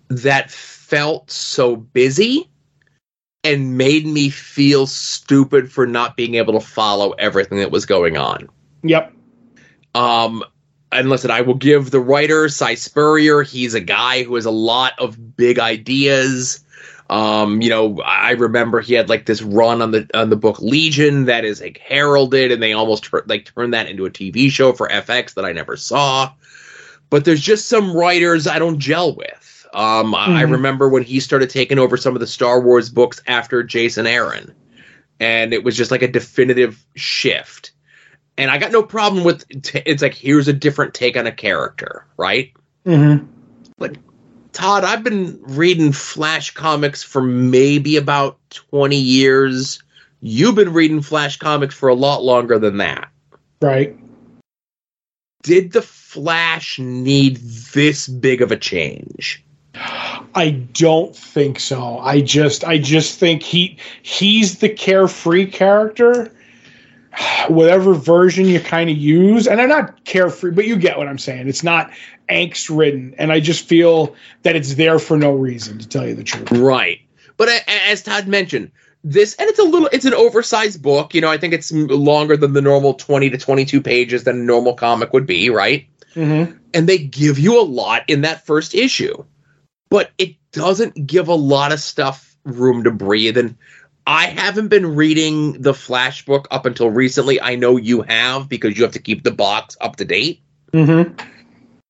that 0.10 0.52
felt 0.52 1.32
so 1.32 1.76
busy 1.76 2.50
and 3.44 3.78
made 3.78 4.06
me 4.06 4.30
feel 4.30 4.88
stupid 4.88 5.72
for 5.72 5.86
not 5.86 6.16
being 6.16 6.36
able 6.36 6.54
to 6.54 6.66
follow 6.66 7.12
everything 7.12 7.58
that 7.60 7.72
was 7.72 7.86
going 7.86 8.18
on. 8.18 8.48
Yep. 8.84 9.14
Um, 9.96 10.44
and 10.92 11.10
listen, 11.10 11.32
I 11.32 11.42
will 11.42 11.56
give 11.56 11.92
the 11.92 12.00
writer 12.00 12.48
Si 12.48 12.76
Spurrier. 12.76 13.42
He's 13.42 13.74
a 13.74 13.82
guy 13.82 14.24
who 14.24 14.36
has 14.36 14.46
a 14.46 14.52
lot 14.52 14.94
of 15.00 15.36
big 15.36 15.60
ideas. 15.60 16.63
Um, 17.14 17.62
you 17.62 17.70
know, 17.70 18.00
I 18.02 18.32
remember 18.32 18.82
he 18.82 18.96
had 18.96 19.08
like 19.08 19.26
this 19.28 19.42
run 19.44 19.82
on 19.84 19.92
the 19.92 20.10
on 20.16 20.32
the 20.32 20.36
book 20.36 20.60
Legion 20.62 21.26
that 21.26 21.46
is 21.46 21.62
like 21.62 21.78
heralded, 21.78 22.52
and 22.52 22.62
they 22.64 22.74
almost 22.74 23.08
like 23.28 23.46
turned 23.54 23.74
that 23.76 23.88
into 23.88 24.06
a 24.06 24.10
TV 24.10 24.50
show 24.50 24.74
for 24.74 24.88
FX 24.90 25.36
that 25.36 25.46
I 25.46 25.52
never 25.52 25.78
saw. 25.78 26.32
But 27.12 27.26
there's 27.26 27.42
just 27.42 27.68
some 27.68 27.96
writers 27.96 28.48
I 28.48 28.58
don't 28.58 28.80
gel 28.80 29.16
with. 29.16 29.68
Um, 29.76 30.16
I- 30.16 30.40
I 30.40 30.42
remember 30.44 30.90
when 30.90 31.04
he 31.04 31.20
started 31.20 31.50
taking 31.52 31.78
over 31.78 31.98
some 31.98 32.16
of 32.16 32.20
the 32.20 32.26
Star 32.28 32.60
Wars 32.60 32.90
books 32.90 33.22
after 33.28 33.62
Jason 33.62 34.08
Aaron, 34.08 34.52
and 35.20 35.54
it 35.54 35.64
was 35.64 35.78
just 35.78 35.92
like 35.92 36.02
a 36.02 36.08
definitive 36.08 36.84
shift. 36.96 37.72
And 38.40 38.50
I 38.50 38.58
got 38.58 38.72
no 38.72 38.82
problem 38.82 39.24
with 39.24 39.48
t- 39.62 39.84
it's 39.86 40.02
like 40.02 40.16
here's 40.16 40.48
a 40.48 40.54
different 40.54 40.96
take 40.96 41.16
on 41.16 41.28
a 41.28 41.32
character, 41.32 42.08
right? 42.18 42.52
Mm-hmm. 42.88 43.28
Todd, 44.54 44.84
I've 44.84 45.04
been 45.04 45.40
reading 45.42 45.92
Flash 45.92 46.52
comics 46.52 47.04
for 47.04 47.22
maybe 47.22 47.98
about 47.98 48.38
20 48.52 48.96
years. 48.96 49.82
You've 50.22 50.56
been 50.56 50.74
reading 50.74 51.02
Flash 51.02 51.38
comics 51.38 51.76
for 51.76 51.90
a 51.90 51.96
lot 51.96 52.24
longer 52.24 52.60
than 52.60 52.78
that. 52.78 53.10
Right. 53.62 53.98
Did 55.42 55.74
the 55.74 55.82
Flash 55.82 56.80
need 56.80 57.38
this 57.74 58.08
big 58.08 58.42
of 58.42 58.52
a 58.52 58.58
change? 58.58 59.44
I 60.36 60.52
don't 60.74 61.16
think 61.16 61.60
so. 61.60 61.98
I 62.00 62.22
just 62.22 62.64
I 62.64 62.78
just 62.78 63.20
think 63.20 63.42
he 63.42 63.78
he's 64.04 64.60
the 64.60 64.70
carefree 64.70 65.48
character. 65.48 66.32
Whatever 67.48 67.94
version 67.94 68.46
you 68.46 68.60
kind 68.60 68.90
of 68.90 68.98
use, 68.98 69.48
and 69.48 69.62
I'm 69.62 69.70
not 69.70 70.04
carefree, 70.06 70.52
but 70.52 70.66
you 70.66 70.78
get 70.78 70.98
what 70.98 71.08
I'm 71.08 71.20
saying. 71.20 71.48
It's 71.48 71.64
not 71.64 71.92
angst 72.30 72.76
ridden, 72.76 73.14
and 73.18 73.32
I 73.32 73.40
just 73.40 73.68
feel 73.68 74.16
that 74.42 74.56
it's 74.56 74.76
there 74.76 74.98
for 74.98 75.18
no 75.18 75.32
reason, 75.34 75.78
to 75.78 75.88
tell 75.88 76.08
you 76.08 76.16
the 76.16 76.24
truth. 76.24 76.52
Right. 76.52 77.02
But 77.38 77.50
as 77.68 78.02
Todd 78.02 78.28
mentioned, 78.28 78.72
this 79.04 79.36
and 79.36 79.50
it's 79.50 79.60
a 79.60 79.64
little 79.64 79.90
it's 79.92 80.06
an 80.06 80.14
oversized 80.14 80.82
book, 80.82 81.14
you 81.14 81.22
know, 81.22 81.30
I 81.30 81.38
think 81.38 81.54
it's 81.54 81.72
longer 81.72 82.38
than 82.38 82.54
the 82.54 82.62
normal 82.62 82.94
20 82.94 83.30
to 83.32 83.38
22 83.38 83.82
pages 83.82 84.24
than 84.24 84.40
a 84.40 84.44
normal 84.44 84.74
comic 84.74 85.12
would 85.14 85.26
be, 85.26 85.50
right? 85.50 85.88
Mm-hmm. 86.16 86.58
and 86.76 86.88
they 86.88 87.00
give 87.00 87.40
you 87.40 87.60
a 87.60 87.64
lot 87.66 88.04
in 88.08 88.22
that 88.22 88.46
first 88.46 88.76
issue, 88.76 89.26
but 89.90 90.12
it 90.20 90.36
doesn't 90.52 91.08
give 91.08 91.28
a 91.28 91.34
lot 91.34 91.72
of 91.72 91.80
stuff 91.80 92.36
room 92.44 92.84
to 92.84 92.92
breathe. 92.92 93.36
And 93.36 93.58
I 94.06 94.28
haven't 94.28 94.68
been 94.68 94.96
reading 94.96 95.62
the 95.62 95.74
Flash 95.74 96.26
book 96.26 96.48
up 96.52 96.66
until 96.66 96.90
recently. 96.90 97.40
I 97.40 97.56
know 97.56 97.78
you 97.78 98.02
have 98.02 98.50
because 98.50 98.78
you 98.78 98.84
have 98.84 98.94
to 98.94 99.02
keep 99.02 99.24
the 99.24 99.32
box 99.32 99.78
up 99.80 99.96
to 99.98 100.06
date. 100.06 100.42
Mm-hmm. 100.74 101.16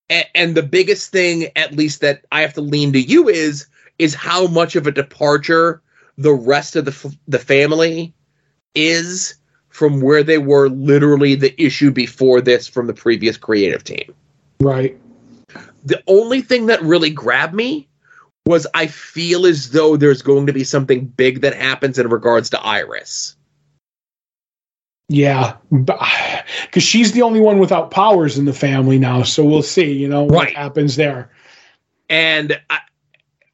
And, 0.09 0.25
and 0.35 0.55
the 0.55 0.63
biggest 0.63 1.11
thing, 1.11 1.47
at 1.55 1.73
least 1.73 2.01
that 2.01 2.25
I 2.31 2.41
have 2.41 2.53
to 2.53 2.61
lean 2.61 2.93
to 2.93 3.01
you, 3.01 3.29
is 3.29 3.67
is 3.99 4.13
how 4.13 4.47
much 4.47 4.75
of 4.75 4.87
a 4.87 4.91
departure 4.91 5.81
the 6.17 6.33
rest 6.33 6.75
of 6.75 6.85
the 6.85 6.91
f- 6.91 7.17
the 7.27 7.39
family 7.39 8.13
is 8.75 9.35
from 9.69 10.01
where 10.01 10.23
they 10.23 10.37
were 10.37 10.69
literally 10.69 11.33
the 11.35 11.59
issue 11.61 11.89
before 11.91 12.41
this 12.41 12.67
from 12.67 12.85
the 12.85 12.93
previous 12.93 13.37
creative 13.37 13.83
team. 13.83 14.13
Right. 14.59 14.97
the 15.83 16.01
only 16.07 16.41
thing 16.41 16.67
that 16.67 16.81
really 16.81 17.09
grabbed 17.09 17.53
me 17.53 17.87
was 18.45 18.67
I 18.73 18.87
feel 18.87 19.45
as 19.45 19.71
though 19.71 19.95
there's 19.95 20.21
going 20.21 20.47
to 20.47 20.53
be 20.53 20.63
something 20.63 21.05
big 21.05 21.41
that 21.41 21.53
happens 21.55 21.97
in 21.97 22.09
regards 22.09 22.49
to 22.51 22.59
Iris. 22.61 23.35
Yeah, 25.09 25.55
because 25.71 26.43
she's 26.83 27.11
the 27.11 27.21
only 27.21 27.39
one 27.39 27.59
without 27.59 27.91
powers 27.91 28.37
in 28.37 28.45
the 28.45 28.53
family 28.53 28.99
now. 28.99 29.23
So 29.23 29.45
we'll 29.45 29.61
see. 29.63 29.93
You 29.93 30.09
know 30.09 30.23
what 30.23 30.33
Right. 30.45 30.55
happens 30.55 30.95
there. 30.95 31.31
And 32.09 32.59
I, 32.69 32.79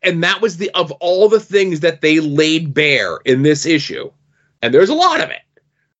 and 0.01 0.23
that 0.23 0.41
was 0.41 0.57
the 0.57 0.71
of 0.73 0.91
all 0.93 1.29
the 1.29 1.39
things 1.39 1.81
that 1.81 2.01
they 2.01 2.19
laid 2.19 2.73
bare 2.73 3.17
in 3.25 3.43
this 3.43 3.65
issue. 3.65 4.11
And 4.61 4.73
there's 4.73 4.89
a 4.89 4.95
lot 4.95 5.21
of 5.21 5.29
it. 5.29 5.41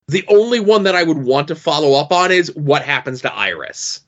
The 0.08 0.26
only 0.28 0.60
one 0.60 0.84
that 0.84 0.96
I 0.96 1.04
would 1.04 1.20
want 1.20 1.48
to 1.50 1.56
follow 1.56 1.94
up 2.00 2.12
on 2.12 2.32
is 2.32 2.54
what 2.56 2.82
happens 2.82 3.22
to 3.22 3.34
Iris. 3.34 4.02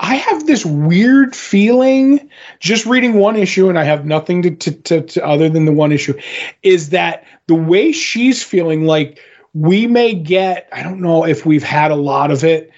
I 0.00 0.14
have 0.14 0.46
this 0.46 0.64
weird 0.64 1.34
feeling, 1.34 2.30
just 2.60 2.86
reading 2.86 3.14
one 3.14 3.36
issue, 3.36 3.68
and 3.68 3.78
I 3.78 3.84
have 3.84 4.06
nothing 4.06 4.42
to, 4.42 4.50
to, 4.50 4.70
to, 4.70 5.02
to 5.02 5.26
other 5.26 5.48
than 5.48 5.64
the 5.64 5.72
one 5.72 5.90
issue, 5.90 6.18
is 6.62 6.90
that 6.90 7.24
the 7.48 7.54
way 7.54 7.90
she's 7.90 8.42
feeling, 8.42 8.84
like 8.84 9.18
we 9.54 9.86
may 9.86 10.14
get, 10.14 10.68
I 10.72 10.82
don't 10.82 11.00
know 11.00 11.26
if 11.26 11.44
we've 11.44 11.64
had 11.64 11.90
a 11.90 11.96
lot 11.96 12.30
of 12.30 12.44
it 12.44 12.70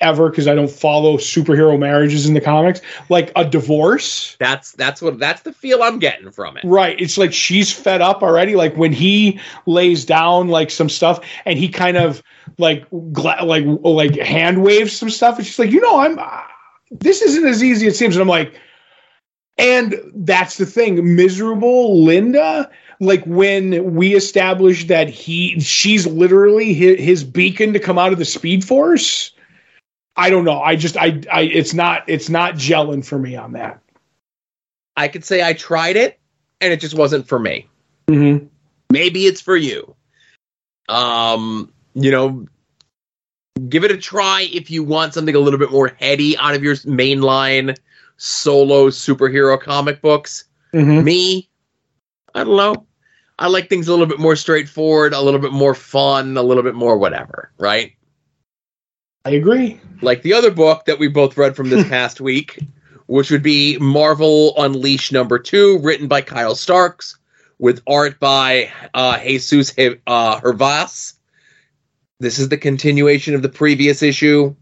ever 0.00 0.30
because 0.30 0.46
I 0.46 0.54
don't 0.54 0.70
follow 0.70 1.16
superhero 1.16 1.78
marriages 1.78 2.26
in 2.26 2.34
the 2.34 2.40
comics, 2.40 2.80
like 3.08 3.32
a 3.36 3.44
divorce. 3.44 4.36
That's 4.38 4.72
that's 4.72 5.02
what 5.02 5.18
that's 5.18 5.42
the 5.42 5.52
feel 5.52 5.82
I'm 5.82 5.98
getting 5.98 6.30
from 6.30 6.56
it. 6.56 6.64
Right. 6.64 7.00
It's 7.00 7.18
like 7.18 7.32
she's 7.32 7.72
fed 7.72 8.00
up 8.00 8.22
already. 8.22 8.56
Like 8.56 8.76
when 8.76 8.92
he 8.92 9.40
lays 9.66 10.04
down 10.04 10.48
like 10.48 10.70
some 10.70 10.88
stuff 10.88 11.20
and 11.44 11.58
he 11.58 11.68
kind 11.68 11.96
of 11.96 12.22
like 12.58 12.88
gla- 13.12 13.44
like 13.44 13.64
like 13.66 14.16
hand 14.16 14.62
waves 14.62 14.92
some 14.92 15.10
stuff 15.10 15.38
and 15.38 15.46
she's 15.46 15.58
like, 15.58 15.70
"You 15.70 15.80
know, 15.80 16.00
I'm 16.00 16.18
uh, 16.18 16.42
this 16.90 17.22
isn't 17.22 17.46
as 17.46 17.62
easy 17.62 17.86
as 17.86 17.94
it 17.94 17.96
seems." 17.96 18.16
And 18.16 18.22
I'm 18.22 18.28
like 18.28 18.54
and 19.60 19.96
that's 20.14 20.56
the 20.56 20.66
thing, 20.66 21.16
miserable 21.16 22.04
Linda 22.04 22.70
like 23.00 23.24
when 23.24 23.94
we 23.94 24.14
established 24.14 24.88
that 24.88 25.08
he 25.08 25.58
she's 25.60 26.06
literally 26.06 26.74
his, 26.74 26.98
his 26.98 27.24
beacon 27.24 27.72
to 27.72 27.78
come 27.78 27.98
out 27.98 28.12
of 28.12 28.18
the 28.18 28.24
speed 28.24 28.64
force 28.64 29.32
i 30.18 30.28
don't 30.28 30.44
know 30.44 30.60
i 30.60 30.76
just 30.76 30.96
i 30.98 31.18
i 31.32 31.42
it's 31.42 31.72
not 31.72 32.02
it's 32.08 32.28
not 32.28 32.54
gelling 32.54 33.04
for 33.04 33.18
me 33.18 33.34
on 33.36 33.52
that 33.52 33.80
I 34.96 35.06
could 35.06 35.24
say 35.24 35.44
I 35.46 35.52
tried 35.52 35.94
it 35.94 36.18
and 36.60 36.72
it 36.72 36.80
just 36.80 36.96
wasn't 36.96 37.28
for 37.28 37.38
me. 37.38 37.68
mm-hmm. 38.08 38.46
maybe 38.92 39.26
it's 39.26 39.40
for 39.40 39.56
you 39.56 39.94
um 40.88 41.72
you 41.94 42.10
know 42.10 42.46
give 43.68 43.84
it 43.84 43.90
a 43.92 43.96
try 43.96 44.48
if 44.52 44.70
you 44.70 44.82
want 44.82 45.14
something 45.14 45.34
a 45.36 45.38
little 45.38 45.58
bit 45.60 45.70
more 45.70 45.94
heady 46.00 46.36
out 46.38 46.54
of 46.56 46.62
your 46.64 46.74
mainline 46.76 47.76
solo 48.16 48.88
superhero 48.88 49.60
comic 49.60 50.00
books 50.02 50.44
Mm-hmm. 50.74 51.02
me 51.04 51.48
i 52.34 52.44
don't 52.44 52.56
know 52.56 52.84
i 53.38 53.46
like 53.46 53.68
things 53.70 53.88
a 53.88 53.90
little 53.92 54.06
bit 54.06 54.18
more 54.18 54.36
straightforward 54.36 55.14
a 55.14 55.20
little 55.20 55.40
bit 55.40 55.52
more 55.52 55.74
fun 55.74 56.36
a 56.36 56.42
little 56.42 56.62
bit 56.64 56.74
more 56.74 56.98
whatever 56.98 57.50
right 57.58 57.92
i 59.24 59.30
agree 59.30 59.80
like 60.00 60.22
the 60.22 60.34
other 60.34 60.50
book 60.50 60.84
that 60.84 60.98
we 60.98 61.08
both 61.08 61.36
read 61.36 61.56
from 61.56 61.70
this 61.70 61.88
past 61.88 62.20
week, 62.20 62.58
which 63.06 63.30
would 63.30 63.42
be 63.42 63.78
Marvel 63.78 64.54
Unleashed 64.56 65.12
number 65.12 65.38
two, 65.38 65.78
written 65.80 66.08
by 66.08 66.22
Kyle 66.22 66.54
Starks, 66.54 67.18
with 67.58 67.82
art 67.86 68.20
by 68.20 68.70
uh, 68.94 69.18
Jesus 69.18 69.74
uh, 70.06 70.40
Hervas. 70.40 71.14
This 72.20 72.38
is 72.38 72.48
the 72.48 72.58
continuation 72.58 73.34
of 73.34 73.42
the 73.42 73.48
previous 73.48 74.02
issue. 74.02 74.54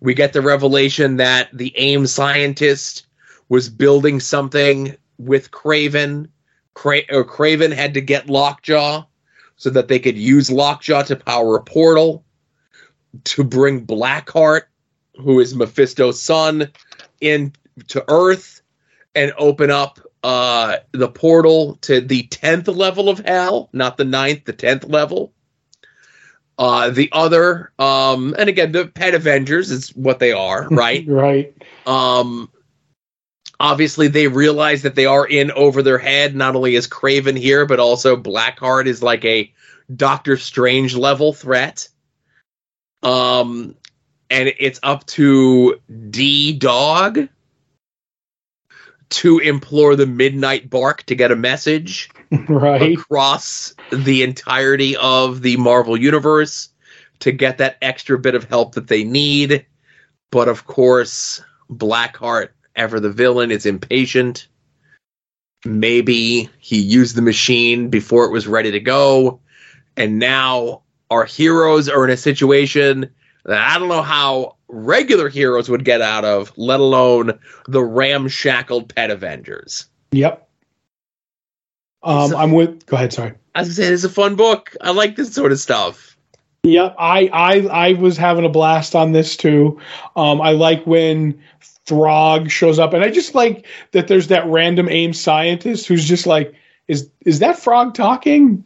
We 0.00 0.14
get 0.14 0.32
the 0.32 0.42
revelation 0.42 1.16
that 1.16 1.48
the 1.52 1.72
AIM 1.76 2.06
scientist 2.06 3.06
was 3.48 3.68
building 3.68 4.20
something 4.20 4.96
with 5.18 5.50
Kraven. 5.50 6.28
Cra- 6.74 7.10
or 7.10 7.24
Kraven 7.24 7.72
had 7.72 7.94
to 7.94 8.00
get 8.00 8.28
Lockjaw 8.28 9.04
so 9.56 9.70
that 9.70 9.86
they 9.86 10.00
could 10.00 10.18
use 10.18 10.50
Lockjaw 10.50 11.02
to 11.04 11.16
power 11.16 11.56
a 11.56 11.62
portal 11.62 12.23
to 13.22 13.44
bring 13.44 13.86
Blackheart 13.86 14.62
who 15.16 15.40
is 15.40 15.54
Mephisto's 15.54 16.20
son, 16.20 16.70
in 17.20 17.52
to 17.88 18.04
Earth 18.08 18.62
and 19.14 19.32
open 19.38 19.70
up 19.70 20.00
uh, 20.22 20.76
the 20.92 21.08
portal 21.08 21.76
to 21.82 22.00
the 22.00 22.24
tenth 22.24 22.68
level 22.68 23.08
of 23.08 23.20
hell, 23.20 23.68
not 23.72 23.96
the 23.96 24.04
ninth, 24.04 24.44
the 24.44 24.52
tenth 24.52 24.84
level. 24.84 25.32
Uh, 26.56 26.90
the 26.90 27.08
other, 27.12 27.72
um, 27.78 28.34
and 28.38 28.48
again, 28.48 28.70
the 28.70 28.86
Pet 28.86 29.14
Avengers 29.14 29.70
is 29.70 29.90
what 29.90 30.20
they 30.20 30.32
are, 30.32 30.68
right? 30.70 31.04
right 31.06 31.54
um, 31.84 32.48
obviously, 33.58 34.08
they 34.08 34.28
realize 34.28 34.82
that 34.82 34.94
they 34.94 35.06
are 35.06 35.26
in 35.26 35.50
over 35.50 35.82
their 35.82 35.98
head. 35.98 36.34
Not 36.34 36.54
only 36.54 36.76
is 36.76 36.86
Kraven 36.86 37.36
here, 37.36 37.66
but 37.66 37.80
also 37.80 38.16
Blackheart 38.16 38.86
is 38.86 39.02
like 39.02 39.24
a 39.24 39.52
Doctor 39.94 40.36
Strange 40.36 40.94
level 40.94 41.32
threat. 41.32 41.88
Um, 43.04 43.76
and 44.30 44.52
it's 44.58 44.80
up 44.82 45.06
to 45.08 45.80
D 46.10 46.52
Dog 46.52 47.28
to 49.10 49.38
implore 49.38 49.94
the 49.94 50.06
midnight 50.06 50.68
bark 50.68 51.04
to 51.04 51.14
get 51.14 51.30
a 51.30 51.36
message 51.36 52.10
right. 52.48 52.98
across 52.98 53.74
the 53.92 54.22
entirety 54.22 54.96
of 54.96 55.42
the 55.42 55.56
Marvel 55.58 55.96
universe 55.96 56.70
to 57.20 57.30
get 57.30 57.58
that 57.58 57.76
extra 57.80 58.18
bit 58.18 58.34
of 58.34 58.44
help 58.44 58.74
that 58.74 58.88
they 58.88 59.04
need. 59.04 59.64
But 60.30 60.48
of 60.48 60.66
course, 60.66 61.42
Blackheart, 61.70 62.48
ever 62.74 62.98
the 62.98 63.10
villain, 63.10 63.50
is 63.50 63.66
impatient. 63.66 64.48
Maybe 65.64 66.48
he 66.58 66.80
used 66.80 67.14
the 67.14 67.22
machine 67.22 67.88
before 67.88 68.24
it 68.24 68.32
was 68.32 68.48
ready 68.48 68.72
to 68.72 68.80
go. 68.80 69.40
And 69.96 70.18
now 70.18 70.82
our 71.14 71.24
heroes 71.24 71.88
are 71.88 72.04
in 72.04 72.10
a 72.10 72.16
situation 72.16 73.08
that 73.44 73.58
I 73.58 73.78
don't 73.78 73.88
know 73.88 74.02
how 74.02 74.56
regular 74.68 75.28
heroes 75.28 75.68
would 75.68 75.84
get 75.84 76.00
out 76.02 76.24
of, 76.24 76.52
let 76.56 76.80
alone 76.80 77.38
the 77.68 77.82
ramshackled 77.82 78.94
pet 78.94 79.10
Avengers. 79.10 79.86
Yep. 80.12 80.48
Um, 82.02 82.30
So- 82.30 82.38
I'm 82.38 82.52
with. 82.52 82.84
Go 82.86 82.96
ahead. 82.96 83.12
Sorry. 83.12 83.32
I 83.54 83.60
was 83.60 83.78
it's 83.78 84.02
a 84.02 84.08
fun 84.08 84.34
book. 84.34 84.74
I 84.80 84.90
like 84.90 85.14
this 85.14 85.32
sort 85.32 85.52
of 85.52 85.60
stuff. 85.60 86.16
Yep. 86.64 86.96
I 86.98 87.28
I 87.32 87.60
I 87.66 87.92
was 87.92 88.16
having 88.16 88.44
a 88.44 88.48
blast 88.48 88.96
on 88.96 89.12
this 89.12 89.36
too. 89.36 89.80
Um, 90.16 90.40
I 90.40 90.50
like 90.50 90.84
when 90.86 91.40
Throg 91.86 92.50
shows 92.50 92.78
up, 92.78 92.94
and 92.94 93.04
I 93.04 93.10
just 93.10 93.34
like 93.34 93.66
that. 93.92 94.08
There's 94.08 94.28
that 94.28 94.46
random 94.46 94.88
AIM 94.88 95.12
scientist 95.12 95.86
who's 95.86 96.04
just 96.04 96.26
like, 96.26 96.54
is 96.88 97.10
is 97.24 97.38
that 97.40 97.58
frog 97.58 97.94
talking? 97.94 98.64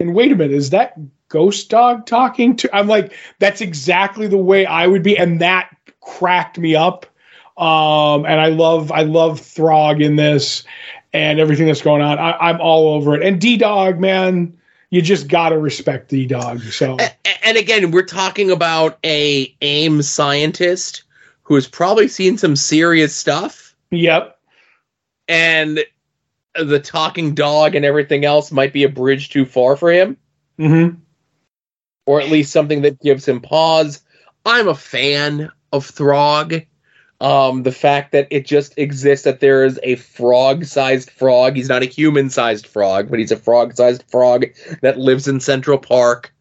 And 0.00 0.14
wait 0.14 0.32
a 0.32 0.36
minute, 0.36 0.54
is 0.54 0.70
that 0.70 0.96
ghost 1.28 1.70
dog 1.70 2.06
talking 2.06 2.56
to? 2.56 2.76
I'm 2.76 2.86
like, 2.86 3.12
that's 3.38 3.60
exactly 3.60 4.28
the 4.28 4.38
way 4.38 4.64
I 4.64 4.86
would 4.86 5.02
be, 5.02 5.18
and 5.18 5.40
that 5.40 5.70
cracked 6.00 6.58
me 6.58 6.76
up. 6.76 7.06
Um, 7.56 8.24
and 8.24 8.40
I 8.40 8.48
love 8.48 8.92
I 8.92 9.02
love 9.02 9.40
Throg 9.40 10.00
in 10.00 10.14
this 10.16 10.62
and 11.12 11.40
everything 11.40 11.66
that's 11.66 11.82
going 11.82 12.02
on. 12.02 12.18
I, 12.18 12.32
I'm 12.32 12.60
all 12.60 12.94
over 12.94 13.16
it. 13.16 13.22
And 13.22 13.40
D 13.40 13.56
Dog, 13.56 13.98
man, 13.98 14.56
you 14.90 15.02
just 15.02 15.26
gotta 15.26 15.58
respect 15.58 16.08
D 16.10 16.26
Dog. 16.26 16.60
So 16.62 16.96
A- 17.00 17.10
a- 17.26 17.46
And 17.46 17.56
again, 17.56 17.90
we're 17.90 18.04
talking 18.04 18.50
about 18.52 18.98
a 19.04 19.52
AIM 19.60 20.02
scientist 20.02 21.02
who 21.42 21.56
has 21.56 21.66
probably 21.66 22.06
seen 22.06 22.38
some 22.38 22.54
serious 22.54 23.14
stuff, 23.14 23.74
yep, 23.90 24.38
and 25.26 25.80
the 26.54 26.80
talking 26.80 27.34
dog 27.34 27.74
and 27.74 27.84
everything 27.84 28.24
else 28.24 28.50
might 28.50 28.72
be 28.72 28.84
a 28.84 28.88
bridge 28.88 29.30
too 29.30 29.44
far 29.44 29.76
for 29.76 29.90
him, 29.90 30.16
hmm 30.56 30.88
or 32.06 32.22
at 32.22 32.30
least 32.30 32.52
something 32.52 32.82
that 32.82 33.00
gives 33.02 33.28
him 33.28 33.42
pause. 33.42 34.02
I'm 34.46 34.66
a 34.66 34.74
fan 34.74 35.50
of 35.72 35.84
Throg. 35.84 36.64
Um, 37.20 37.64
the 37.64 37.72
fact 37.72 38.12
that 38.12 38.28
it 38.30 38.46
just 38.46 38.78
exists 38.78 39.24
that 39.24 39.40
there 39.40 39.64
is 39.64 39.78
a 39.82 39.96
frog-sized 39.96 41.10
frog. 41.10 41.56
He's 41.56 41.68
not 41.68 41.82
a 41.82 41.86
human-sized 41.86 42.66
frog, 42.66 43.10
but 43.10 43.18
he's 43.18 43.32
a 43.32 43.36
frog-sized 43.36 44.04
frog 44.10 44.46
that 44.80 44.98
lives 44.98 45.28
in 45.28 45.40
Central 45.40 45.76
Park 45.76 46.32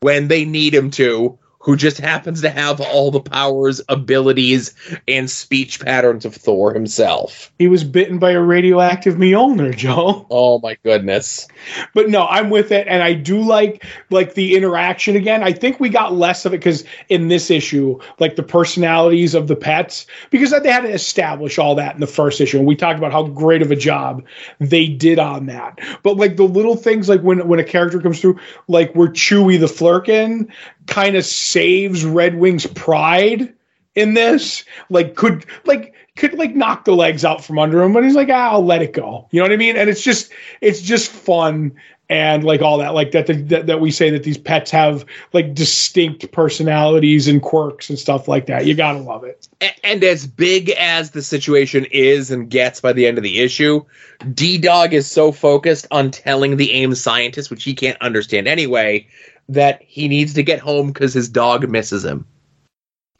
when 0.00 0.28
they 0.28 0.44
need 0.44 0.74
him 0.74 0.90
to, 0.92 1.38
who 1.66 1.76
just 1.76 1.98
happens 1.98 2.40
to 2.42 2.48
have 2.48 2.80
all 2.80 3.10
the 3.10 3.20
powers, 3.20 3.82
abilities, 3.88 4.72
and 5.08 5.28
speech 5.28 5.80
patterns 5.80 6.24
of 6.24 6.32
Thor 6.32 6.72
himself. 6.72 7.52
he 7.58 7.66
was 7.66 7.82
bitten 7.82 8.20
by 8.20 8.30
a 8.30 8.40
radioactive 8.40 9.16
Mjolnir, 9.16 9.76
Joe. 9.76 10.26
Oh 10.30 10.60
my 10.60 10.76
goodness. 10.84 11.48
But 11.92 12.08
no, 12.08 12.24
I'm 12.26 12.50
with 12.50 12.70
it, 12.70 12.86
and 12.86 13.02
I 13.02 13.14
do 13.14 13.40
like 13.40 13.84
like 14.10 14.34
the 14.34 14.54
interaction 14.54 15.16
again. 15.16 15.42
I 15.42 15.52
think 15.52 15.80
we 15.80 15.88
got 15.88 16.12
less 16.12 16.44
of 16.44 16.54
it 16.54 16.58
because 16.58 16.84
in 17.08 17.26
this 17.28 17.50
issue, 17.50 17.98
like 18.20 18.36
the 18.36 18.44
personalities 18.44 19.34
of 19.34 19.48
the 19.48 19.56
pets, 19.56 20.06
because 20.30 20.50
they 20.50 20.70
had 20.70 20.82
to 20.82 20.92
establish 20.92 21.58
all 21.58 21.74
that 21.74 21.94
in 21.94 22.00
the 22.00 22.06
first 22.06 22.40
issue, 22.40 22.58
and 22.58 22.66
we 22.66 22.76
talked 22.76 22.98
about 22.98 23.10
how 23.10 23.24
great 23.24 23.62
of 23.62 23.72
a 23.72 23.76
job 23.76 24.24
they 24.60 24.86
did 24.86 25.18
on 25.18 25.46
that. 25.46 25.80
But 26.04 26.16
like 26.16 26.36
the 26.36 26.44
little 26.44 26.76
things, 26.76 27.08
like 27.08 27.22
when 27.22 27.48
when 27.48 27.58
a 27.58 27.64
character 27.64 28.00
comes 28.00 28.20
through, 28.20 28.38
like 28.68 28.94
we're 28.94 29.08
Chewy 29.08 29.58
the 29.58 29.66
Flerken 29.66 30.48
kind 30.86 31.16
of 31.16 31.24
saves 31.24 32.04
Redwing's 32.04 32.66
pride 32.66 33.52
in 33.94 34.14
this, 34.14 34.64
like 34.90 35.14
could 35.14 35.46
like 35.64 35.94
could 36.16 36.34
like 36.34 36.54
knock 36.54 36.84
the 36.84 36.94
legs 36.94 37.24
out 37.24 37.44
from 37.44 37.58
under 37.58 37.82
him, 37.82 37.92
but 37.92 38.04
he's 38.04 38.14
like, 38.14 38.28
ah, 38.30 38.52
I'll 38.52 38.64
let 38.64 38.82
it 38.82 38.92
go. 38.92 39.26
You 39.30 39.40
know 39.40 39.44
what 39.44 39.52
I 39.52 39.56
mean? 39.56 39.76
And 39.76 39.88
it's 39.90 40.02
just 40.02 40.32
it's 40.60 40.80
just 40.80 41.10
fun 41.10 41.74
and 42.08 42.44
like 42.44 42.62
all 42.62 42.78
that, 42.78 42.94
like 42.94 43.10
that 43.12 43.26
that, 43.48 43.66
that 43.66 43.80
we 43.80 43.90
say 43.90 44.10
that 44.10 44.22
these 44.22 44.38
pets 44.38 44.70
have 44.70 45.04
like 45.32 45.54
distinct 45.54 46.30
personalities 46.30 47.26
and 47.26 47.42
quirks 47.42 47.90
and 47.90 47.98
stuff 47.98 48.28
like 48.28 48.46
that. 48.46 48.64
You 48.64 48.74
gotta 48.74 49.00
love 49.00 49.24
it. 49.24 49.48
A- 49.60 49.86
And 49.86 50.04
as 50.04 50.26
big 50.26 50.70
as 50.70 51.10
the 51.10 51.22
situation 51.22 51.86
is 51.90 52.30
and 52.30 52.48
gets 52.48 52.80
by 52.80 52.92
the 52.92 53.06
end 53.06 53.18
of 53.18 53.24
the 53.24 53.40
issue, 53.40 53.84
D 54.32 54.58
Dog 54.58 54.92
is 54.94 55.10
so 55.10 55.32
focused 55.32 55.86
on 55.90 56.10
telling 56.12 56.56
the 56.56 56.72
AIM 56.72 56.94
scientist, 56.94 57.50
which 57.50 57.64
he 57.64 57.74
can't 57.74 58.00
understand 58.00 58.46
anyway, 58.46 59.08
that 59.48 59.80
he 59.82 60.08
needs 60.08 60.34
to 60.34 60.42
get 60.42 60.58
home 60.60 60.88
because 60.88 61.14
his 61.14 61.28
dog 61.28 61.68
misses 61.68 62.04
him. 62.04 62.26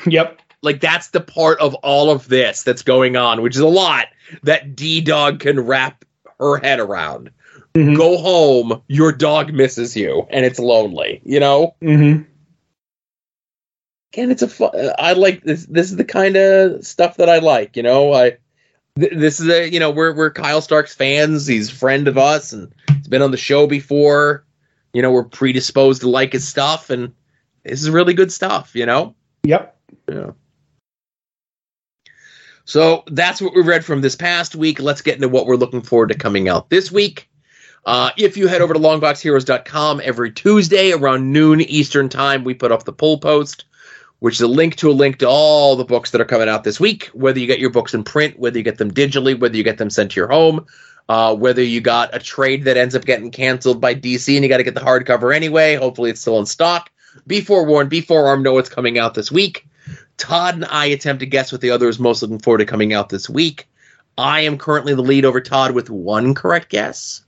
Yep. 0.07 0.41
Like 0.63 0.81
that's 0.81 1.09
the 1.09 1.21
part 1.21 1.59
of 1.61 1.75
all 1.77 2.11
of 2.11 2.29
this 2.29 2.63
that's 2.63 2.83
going 2.83 3.17
on, 3.17 3.43
which 3.43 3.55
is 3.55 3.61
a 3.61 3.69
lot 3.69 4.07
that 4.43 4.75
D 4.75 5.01
Dog 5.01 5.41
can 5.41 5.61
wrap 5.61 6.05
her 6.41 6.57
head 6.59 6.81
around. 6.81 7.31
Mhm. 7.75 7.97
Go 7.97 8.17
home, 8.17 8.83
your 8.89 9.13
dog 9.13 9.53
misses 9.53 9.95
you, 9.97 10.27
and 10.31 10.45
it's 10.45 10.59
lonely. 10.59 11.21
You 11.25 11.41
know. 11.41 11.75
Mm-hmm. 11.83 12.23
Again, 14.13 14.31
it's 14.31 14.43
a 14.43 14.49
fun. 14.49 14.71
I 14.99 15.13
like 15.13 15.43
this. 15.45 15.67
This 15.67 15.91
is 15.91 15.97
the 15.97 16.05
kind 16.05 16.37
of 16.37 16.85
stuff 16.87 17.19
that 17.19 17.29
I 17.29 17.39
like. 17.39 17.77
You 17.77 17.83
know, 17.83 18.13
I. 18.15 18.39
th- 18.99 19.13
This 19.13 19.41
is 19.41 19.49
a 19.49 19.69
you 19.71 19.79
know 19.79 19.91
we're 19.91 20.15
we're 20.15 20.31
Kyle 20.31 20.63
Starks 20.63 20.95
fans. 20.95 21.47
He's 21.47 21.71
a 21.71 21.75
friend 21.75 22.09
of 22.09 22.17
us, 22.17 22.53
and 22.53 22.73
he's 22.97 23.09
been 23.09 23.23
on 23.23 23.31
the 23.31 23.37
show 23.37 23.67
before. 23.67 24.46
You 24.97 25.03
know, 25.03 25.13
we're 25.13 25.25
predisposed 25.25 26.01
to 26.01 26.09
like 26.09 26.33
his 26.33 26.49
stuff, 26.49 26.89
and 26.89 27.13
this 27.65 27.83
is 27.83 27.91
really 27.91 28.15
good 28.15 28.33
stuff. 28.33 28.75
You 28.75 28.87
know. 28.87 29.15
Yep. 29.45 29.77
Yeah. 30.11 30.31
So 32.65 33.05
that's 33.09 33.43
what 33.43 33.55
we 33.55 33.61
read 33.61 33.85
from 33.85 34.01
this 34.01 34.17
past 34.17 34.57
week. 34.57 34.81
Let's 34.81 35.03
get 35.03 35.17
into 35.17 35.29
what 35.29 35.45
we're 35.45 35.57
looking 35.57 35.83
forward 35.83 36.09
to 36.09 36.15
coming 36.15 36.49
out 36.49 36.71
this 36.71 36.91
week. 36.91 37.29
Uh, 37.85 38.09
if 38.17 38.39
you 38.39 38.47
head 38.47 38.63
over 38.63 38.73
to 38.73 38.81
longboxheroes.com 38.81 40.01
every 40.03 40.33
Tuesday 40.33 40.93
around 40.93 41.31
noon 41.31 41.61
Eastern 41.61 42.09
time, 42.09 42.43
we 42.43 42.55
put 42.55 42.73
up 42.73 42.85
the 42.85 42.93
pull 42.95 43.19
post, 43.19 43.67
which 44.21 44.37
is 44.37 44.41
a 44.41 44.49
link 44.49 44.77
to 44.77 44.91
a 44.91 44.93
link 44.93 45.19
to 45.19 45.29
all 45.29 45.77
the 45.77 45.85
books 45.85 46.13
that 46.13 46.23
are 46.23 46.25
coming 46.25 46.49
out 46.49 46.65
this 46.65 46.81
week. 46.81 47.11
Whether 47.13 47.39
you 47.39 47.47
get 47.47 47.59
your 47.59 47.69
books 47.69 47.93
in 47.93 48.03
print, 48.03 48.39
whether 48.39 48.57
you 48.57 48.65
get 48.65 48.79
them 48.79 48.95
digitally, 48.95 49.39
whether 49.39 49.59
you 49.59 49.63
get 49.63 49.77
them 49.77 49.91
sent 49.91 50.13
to 50.13 50.21
your 50.21 50.29
home, 50.29 50.65
uh, 51.09 51.35
whether 51.35 51.63
you 51.63 51.81
got 51.81 52.15
a 52.15 52.19
trade 52.19 52.65
that 52.65 52.77
ends 52.77 52.95
up 52.95 53.05
getting 53.05 53.31
canceled 53.31 53.81
by 53.81 53.95
DC 53.95 54.35
and 54.35 54.43
you 54.43 54.49
got 54.49 54.59
to 54.59 54.65
get 54.65 54.75
the 54.75 54.81
hardcover 54.81 55.35
anyway. 55.35 55.77
Hopefully, 55.77 56.11
it's 56.11 56.21
still 56.21 56.39
in 56.39 56.47
stock. 56.47 56.91
Be 57.27 57.41
forewarned, 57.41 57.91
be 57.91 58.01
forearmed, 58.01 58.45
know 58.45 58.53
what's 58.53 58.69
coming 58.69 58.99
out 58.99 59.15
this 59.15 59.33
week. 59.33 59.67
Todd 60.19 60.55
and 60.55 60.65
I 60.65 60.87
attempt 60.87 61.21
to 61.21 61.27
guess 61.27 61.53
what 61.53 61.61
the 61.61 61.71
other 61.71 61.89
is 61.89 61.99
most 61.99 62.23
looking 62.23 62.39
forward 62.39 62.59
to 62.59 62.67
coming 62.67 62.93
out 62.93 63.09
this 63.09 63.29
week. 63.29 63.69
I 64.19 64.41
am 64.41 64.59
currently 64.59 64.95
the 64.95 65.03
lead 65.03 65.25
over 65.25 65.41
Todd 65.41 65.73
with 65.73 65.91
one 65.91 66.35
correct 66.35 66.71
guess. 66.71 67.25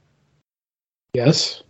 Yes. 1.12 1.62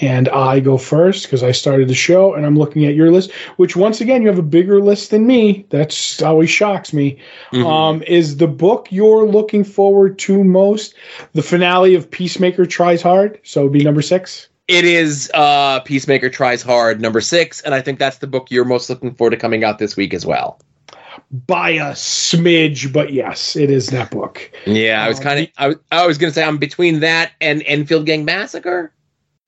And 0.00 0.28
I 0.28 0.60
go 0.60 0.76
first 0.76 1.22
because 1.24 1.42
I 1.42 1.52
started 1.52 1.88
the 1.88 1.94
show 1.94 2.34
and 2.34 2.44
I'm 2.44 2.56
looking 2.58 2.84
at 2.84 2.94
your 2.94 3.10
list, 3.10 3.32
which 3.56 3.76
once 3.76 4.00
again, 4.00 4.20
you 4.20 4.28
have 4.28 4.38
a 4.38 4.42
bigger 4.42 4.80
list 4.82 5.10
than 5.10 5.26
me. 5.26 5.64
That's 5.70 6.20
always 6.20 6.50
shocks 6.50 6.92
me. 6.92 7.18
Mhm. 7.52 7.64
Um, 7.64 8.02
is 8.06 8.36
the 8.36 8.46
book 8.46 8.88
you're 8.90 9.24
looking 9.26 9.64
forward 9.64 10.18
to 10.20 10.44
most 10.44 10.94
the 11.32 11.42
finale 11.42 11.94
of 11.94 12.10
Peacemaker 12.10 12.66
Tries 12.66 13.00
Hard? 13.00 13.38
So 13.42 13.60
it'd 13.60 13.72
be 13.72 13.82
number 13.84 14.02
six. 14.02 14.48
It 14.68 14.84
is 14.84 15.30
uh, 15.32 15.80
Peacemaker 15.80 16.28
Tries 16.28 16.60
Hard, 16.60 17.00
number 17.00 17.20
six, 17.20 17.60
and 17.62 17.72
I 17.74 17.80
think 17.80 17.98
that's 17.98 18.18
the 18.18 18.26
book 18.26 18.50
you're 18.50 18.64
most 18.64 18.90
looking 18.90 19.14
forward 19.14 19.30
to 19.30 19.36
coming 19.36 19.62
out 19.64 19.78
this 19.78 19.96
week 19.96 20.12
as 20.12 20.26
well. 20.26 20.58
By 21.46 21.70
a 21.70 21.92
smidge, 21.92 22.92
but 22.92 23.12
yes, 23.12 23.56
it 23.56 23.70
is 23.70 23.86
that 23.88 24.10
book. 24.10 24.50
Yeah, 24.66 25.02
I 25.04 25.08
was 25.08 25.18
Um, 25.18 25.22
kind 25.24 25.40
of 25.40 25.48
I, 25.56 25.68
was- 25.68 25.76
I 25.92 26.06
was 26.06 26.18
going 26.18 26.30
to 26.30 26.34
say 26.34 26.44
I'm 26.44 26.58
between 26.58 27.00
that 27.00 27.32
and 27.40 27.62
Enfield 27.64 28.06
Gang 28.06 28.24
Massacre. 28.24 28.92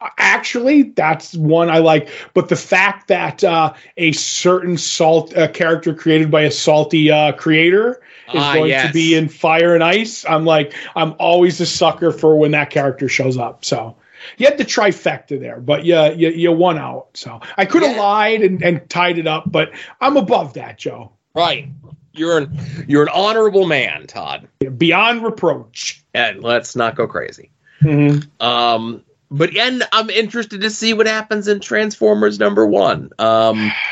Actually, 0.00 0.82
that's 0.82 1.34
one 1.34 1.68
I 1.70 1.78
like. 1.78 2.08
But 2.34 2.48
the 2.48 2.56
fact 2.56 3.08
that 3.08 3.42
uh, 3.42 3.74
a 3.96 4.12
certain 4.12 4.78
salt 4.78 5.36
uh, 5.36 5.48
character 5.48 5.92
created 5.94 6.30
by 6.30 6.42
a 6.42 6.50
salty 6.50 7.10
uh, 7.10 7.32
creator 7.32 8.00
is 8.28 8.34
Ah, 8.42 8.54
going 8.54 8.70
yes. 8.70 8.86
to 8.86 8.92
be 8.92 9.14
in 9.16 9.28
Fire 9.28 9.74
and 9.74 9.82
Ice, 9.82 10.24
I'm 10.24 10.44
like, 10.44 10.74
I'm 10.94 11.14
always 11.18 11.60
a 11.60 11.66
sucker 11.66 12.12
for 12.12 12.38
when 12.38 12.52
that 12.52 12.70
character 12.70 13.08
shows 13.08 13.36
up. 13.38 13.64
So 13.64 13.96
you 14.36 14.46
had 14.46 14.58
the 14.58 14.64
trifecta 14.64 15.40
there, 15.40 15.58
but 15.60 15.84
yeah, 15.84 16.10
you, 16.10 16.28
you 16.28 16.52
won 16.52 16.78
out. 16.78 17.08
So 17.14 17.40
I 17.56 17.64
could 17.64 17.82
have 17.82 17.96
Yeah. 17.96 18.02
lied 18.02 18.42
and, 18.42 18.62
and 18.62 18.88
tied 18.88 19.18
it 19.18 19.26
up, 19.26 19.50
but 19.50 19.72
I'm 20.00 20.16
above 20.16 20.54
that, 20.54 20.78
Joe. 20.78 21.12
Right. 21.34 21.70
You're 22.12 22.38
an 22.38 22.58
you're 22.88 23.02
an 23.04 23.08
honorable 23.14 23.66
man, 23.66 24.06
Todd. 24.06 24.48
Beyond 24.76 25.22
reproach. 25.24 26.04
And 26.14 26.42
let's 26.42 26.76
not 26.76 26.96
go 26.96 27.06
crazy. 27.06 27.50
Mm-hmm. 27.80 28.44
Um, 28.44 29.04
but 29.30 29.56
and 29.56 29.82
I'm 29.92 30.10
interested 30.10 30.60
to 30.62 30.70
see 30.70 30.94
what 30.94 31.06
happens 31.06 31.48
in 31.48 31.60
Transformers 31.60 32.38
number 32.38 32.66
one. 32.66 33.10
Um, 33.18 33.72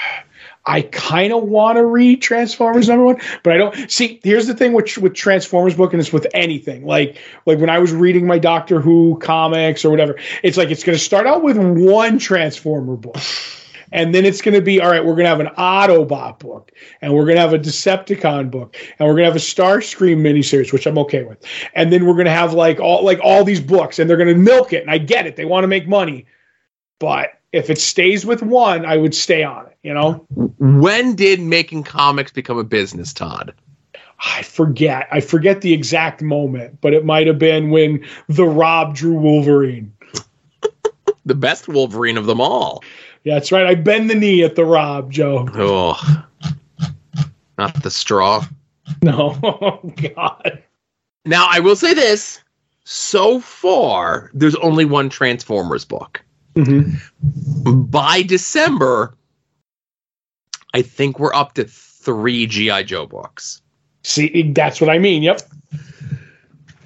I 0.69 0.83
kind 0.83 1.33
of 1.33 1.45
want 1.45 1.77
to 1.77 1.87
read 1.87 2.21
Transformers 2.21 2.89
number 2.89 3.05
one, 3.05 3.21
but 3.45 3.53
I 3.53 3.57
don't 3.57 3.89
see. 3.89 4.19
Here's 4.25 4.49
the 4.49 4.55
thing 4.55 4.73
with 4.73 4.99
with 4.99 5.15
Transformers 5.15 5.77
book, 5.77 5.93
and 5.93 6.01
it's 6.01 6.13
with 6.13 6.27
anything. 6.35 6.85
Like 6.85 7.19
like 7.47 7.61
when 7.61 7.71
I 7.71 7.79
was 7.79 7.93
reading 7.93 8.27
my 8.27 8.39
Doctor 8.39 8.81
Who 8.81 9.17
comics 9.21 9.85
or 9.85 9.91
whatever, 9.91 10.19
it's 10.43 10.57
like 10.57 10.71
it's 10.71 10.83
going 10.83 10.99
to 10.99 11.05
start 11.05 11.27
out 11.27 11.45
with 11.45 11.57
one 11.57 12.19
Transformer 12.19 12.97
book. 12.97 13.17
And 13.93 14.15
then 14.15 14.25
it's 14.25 14.43
going 14.43 14.55
to 14.55 14.61
be 14.61 14.81
all 14.81 14.91
right. 14.91 15.05
We're 15.05 15.15
going 15.15 15.25
to 15.25 15.31
have 15.31 15.41
an 15.41 15.55
Autobot 15.57 16.39
book, 16.39 16.73
and 17.01 17.15
we're 17.15 17.25
going 17.25 17.37
to 17.37 17.41
have 17.41 17.53
a 17.53 17.59
Decepticon 17.59 18.51
book, 18.51 18.77
and 18.99 19.09
we're 19.09 19.15
going 19.15 19.25
to 19.25 19.31
have 19.31 19.37
a 19.37 19.39
Starscream 19.39 20.19
miniseries, 20.19 20.73
which 20.73 20.87
I'm 20.87 20.99
okay 20.99 21.25
with. 21.25 21.45
And 21.75 21.93
then 21.93 22.07
we're 22.07 22.15
going 22.15 22.27
to 22.27 22.33
have 22.33 22.53
like 22.53 22.81
all 22.81 23.05
like 23.05 23.21
all 23.23 23.45
these 23.45 23.61
books, 23.61 23.99
and 23.99 24.09
they're 24.09 24.17
going 24.17 24.29
to 24.29 24.35
milk 24.35 24.73
it. 24.73 24.83
And 24.83 24.91
I 24.91 24.99
get 24.99 25.27
it; 25.27 25.37
they 25.37 25.45
want 25.45 25.65
to 25.65 25.69
make 25.69 25.89
money, 25.89 26.27
but 26.99 27.31
if 27.53 27.71
it 27.71 27.79
stays 27.79 28.27
with 28.27 28.43
one, 28.43 28.85
I 28.85 28.97
would 28.97 29.15
stay 29.15 29.43
on 29.43 29.67
it. 29.67 29.77
You 29.83 29.95
know. 29.95 30.27
When 30.59 31.15
did 31.15 31.41
making 31.41 31.85
comics 31.85 32.33
become 32.33 32.59
a 32.59 32.65
business, 32.65 33.13
Todd? 33.13 33.55
I 34.21 34.43
forget. 34.43 35.09
I 35.11 35.21
forget 35.21 35.61
the 35.61 35.73
exact 35.73 36.23
moment, 36.23 36.81
but 36.81 36.95
it 36.95 37.05
might 37.05 37.27
have 37.27 37.39
been 37.39 37.71
when 37.71 38.05
the 38.29 38.47
Rob 38.47 38.95
drew 38.95 39.15
Wolverine. 39.15 39.93
the 41.27 41.35
best 41.35 41.69
Wolverine 41.69 42.17
of 42.17 42.27
them 42.27 42.41
all. 42.41 42.83
Yeah, 43.27 43.35
that's 43.35 43.51
right. 43.51 43.67
I 43.67 43.75
bend 43.75 44.09
the 44.09 44.15
knee 44.15 44.45
at 44.45 44.55
the 44.55 44.65
Rob, 44.65 45.11
Joe. 45.11 45.49
Oh, 45.55 46.25
not 47.59 47.83
the 47.83 47.91
straw. 47.91 48.47
No, 49.03 49.37
oh, 49.43 49.81
God. 50.15 50.63
Now 51.25 51.49
I 51.51 51.59
will 51.59 51.75
say 51.75 51.93
this: 51.93 52.41
so 52.85 53.41
far, 53.41 54.31
there's 54.33 54.55
only 54.55 54.85
one 54.85 55.09
Transformers 55.09 55.85
book. 55.85 56.23
Mm-hmm. 56.55 57.83
By 57.83 58.23
December, 58.23 59.13
I 60.73 60.83
think 60.83 61.19
we're 61.19 61.35
up 61.35 61.55
to 61.55 61.65
three 61.65 62.47
GI 62.47 62.85
Joe 62.85 63.07
books. 63.07 63.61
See, 64.05 64.53
that's 64.53 64.81
what 64.81 64.89
I 64.89 65.01
mean. 65.01 65.25
Yep. 65.25 65.43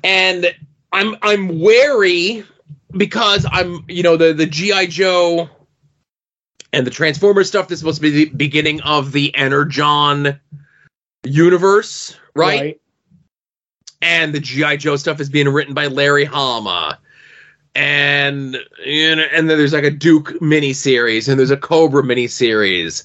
And 0.02 0.56
I'm 0.90 1.16
I'm 1.20 1.60
wary 1.60 2.44
because 2.92 3.44
I'm 3.52 3.84
you 3.88 4.02
know 4.02 4.16
the 4.16 4.32
the 4.32 4.46
GI 4.46 4.86
Joe 4.86 5.50
and 6.72 6.86
the 6.86 6.90
Transformers 6.90 7.48
stuff. 7.48 7.68
This 7.68 7.76
is 7.76 7.80
supposed 7.80 7.96
to 7.96 8.02
be 8.02 8.10
the 8.10 8.34
beginning 8.36 8.80
of 8.82 9.12
the 9.12 9.34
Energon 9.34 10.40
universe, 11.24 12.16
right? 12.34 12.60
right. 12.60 12.80
And 14.02 14.34
the 14.34 14.40
GI 14.40 14.78
Joe 14.78 14.96
stuff 14.96 15.20
is 15.20 15.28
being 15.28 15.48
written 15.48 15.74
by 15.74 15.86
Larry 15.86 16.24
Hama, 16.24 16.98
and 17.74 18.56
you 18.84 19.16
know, 19.16 19.26
and 19.32 19.50
then 19.50 19.58
there's 19.58 19.74
like 19.74 19.84
a 19.84 19.90
Duke 19.90 20.38
miniseries, 20.40 21.28
and 21.28 21.38
there's 21.38 21.50
a 21.50 21.56
Cobra 21.56 22.02
miniseries, 22.02 23.04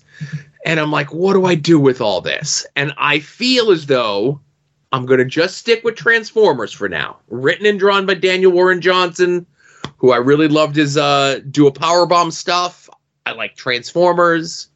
and 0.65 0.79
I'm 0.79 0.91
like, 0.91 1.13
what 1.13 1.33
do 1.33 1.45
I 1.45 1.55
do 1.55 1.79
with 1.79 1.99
all 1.99 2.21
this? 2.21 2.65
And 2.75 2.93
I 2.97 3.19
feel 3.19 3.71
as 3.71 3.87
though 3.87 4.39
I'm 4.91 5.05
going 5.05 5.19
to 5.19 5.25
just 5.25 5.57
stick 5.57 5.83
with 5.83 5.95
Transformers 5.95 6.71
for 6.71 6.87
now. 6.87 7.17
Written 7.27 7.65
and 7.65 7.77
drawn 7.77 8.05
by 8.05 8.13
Daniel 8.13 8.53
Warren 8.53 8.79
Johnson, 8.79 9.45
who 9.97 10.11
I 10.11 10.17
really 10.17 10.47
loved 10.47 10.77
his 10.77 10.95
uh, 10.95 11.41
do 11.51 11.67
a 11.67 11.71
power 11.71 12.05
bomb 12.05 12.31
stuff. 12.31 12.89
I 13.25 13.31
like 13.31 13.55
Transformers. 13.55 14.69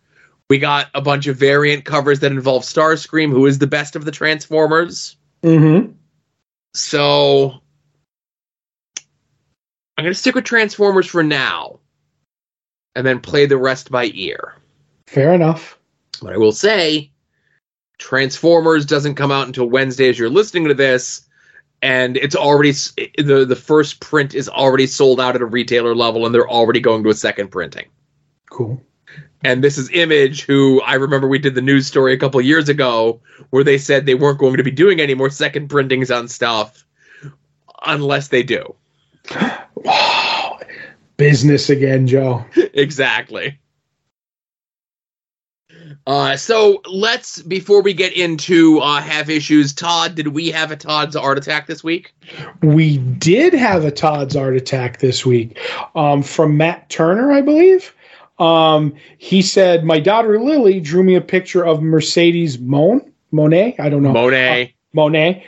We 0.49 0.57
got 0.57 0.87
a 0.93 1.01
bunch 1.01 1.27
of 1.27 1.37
variant 1.37 1.85
covers 1.85 2.19
that 2.21 2.31
involve 2.31 2.63
Starscream, 2.63 3.29
who 3.29 3.45
is 3.45 3.59
the 3.59 3.67
best 3.67 3.95
of 3.95 4.05
the 4.05 4.11
Transformers. 4.11 5.17
Mm-hmm. 5.43 5.91
So 6.73 7.53
I'm 9.97 10.03
going 10.03 10.13
to 10.13 10.19
stick 10.19 10.35
with 10.35 10.45
Transformers 10.45 11.07
for 11.07 11.23
now 11.23 11.79
and 12.95 13.05
then 13.05 13.19
play 13.19 13.45
the 13.45 13.57
rest 13.57 13.91
by 13.91 14.05
ear. 14.13 14.55
Fair 15.07 15.33
enough. 15.33 15.77
But 16.21 16.33
I 16.33 16.37
will 16.37 16.51
say 16.51 17.11
Transformers 17.99 18.85
doesn't 18.85 19.15
come 19.15 19.31
out 19.31 19.47
until 19.47 19.69
Wednesday 19.69 20.09
as 20.09 20.17
you're 20.17 20.29
listening 20.29 20.67
to 20.67 20.73
this 20.73 21.27
and 21.81 22.17
it's 22.17 22.35
already 22.35 22.71
the 22.71 23.45
the 23.47 23.55
first 23.55 23.99
print 24.01 24.35
is 24.35 24.49
already 24.49 24.85
sold 24.87 25.19
out 25.19 25.35
at 25.35 25.41
a 25.41 25.45
retailer 25.45 25.95
level 25.95 26.25
and 26.25 26.35
they're 26.35 26.49
already 26.49 26.79
going 26.79 27.03
to 27.03 27.09
a 27.09 27.13
second 27.13 27.49
printing. 27.49 27.87
Cool. 28.59 28.81
And 29.41 29.63
this 29.63 29.77
is 29.77 29.89
Image, 29.93 30.41
who 30.41 30.81
I 30.81 30.95
remember 30.95 31.29
we 31.29 31.39
did 31.39 31.55
the 31.55 31.61
news 31.61 31.87
story 31.87 32.13
a 32.13 32.17
couple 32.17 32.41
years 32.41 32.67
ago 32.67 33.21
where 33.51 33.63
they 33.63 33.77
said 33.77 34.05
they 34.05 34.15
weren't 34.15 34.37
going 34.37 34.57
to 34.57 34.63
be 34.63 34.71
doing 34.71 34.99
any 34.99 35.13
more 35.13 35.29
second 35.29 35.69
printings 35.69 36.11
on 36.11 36.27
stuff 36.27 36.85
unless 37.85 38.27
they 38.27 38.43
do. 38.43 38.75
Wow. 39.75 40.59
Business 41.15 41.69
again, 41.69 42.05
Joe. 42.05 42.43
exactly. 42.73 43.57
Uh, 46.05 46.35
so 46.35 46.81
let's 46.85 47.41
before 47.41 47.81
we 47.81 47.93
get 47.93 48.11
into 48.11 48.79
uh, 48.79 49.01
have 49.01 49.29
issues, 49.29 49.73
Todd, 49.73 50.15
did 50.15 50.29
we 50.29 50.51
have 50.51 50.71
a 50.71 50.75
Todd's 50.75 51.15
art 51.15 51.37
attack 51.37 51.67
this 51.67 51.81
week? 51.81 52.13
We 52.61 52.97
did 52.97 53.53
have 53.53 53.85
a 53.85 53.91
Todd's 53.91 54.35
art 54.35 54.55
attack 54.55 54.99
this 54.99 55.25
week 55.25 55.57
um, 55.95 56.23
from 56.23 56.57
Matt 56.57 56.89
Turner, 56.89 57.31
I 57.31 57.39
believe. 57.41 57.93
Um, 58.39 58.93
he 59.17 59.41
said, 59.41 59.83
My 59.83 59.99
daughter 59.99 60.39
Lily 60.39 60.79
drew 60.79 61.03
me 61.03 61.15
a 61.15 61.21
picture 61.21 61.65
of 61.65 61.81
Mercedes 61.81 62.59
Mon 62.59 63.01
Moné. 63.33 63.79
I 63.79 63.89
don't 63.89 64.03
know. 64.03 64.13
Moné. 64.13 64.67
Uh, 64.67 64.71
Moné, 64.95 65.43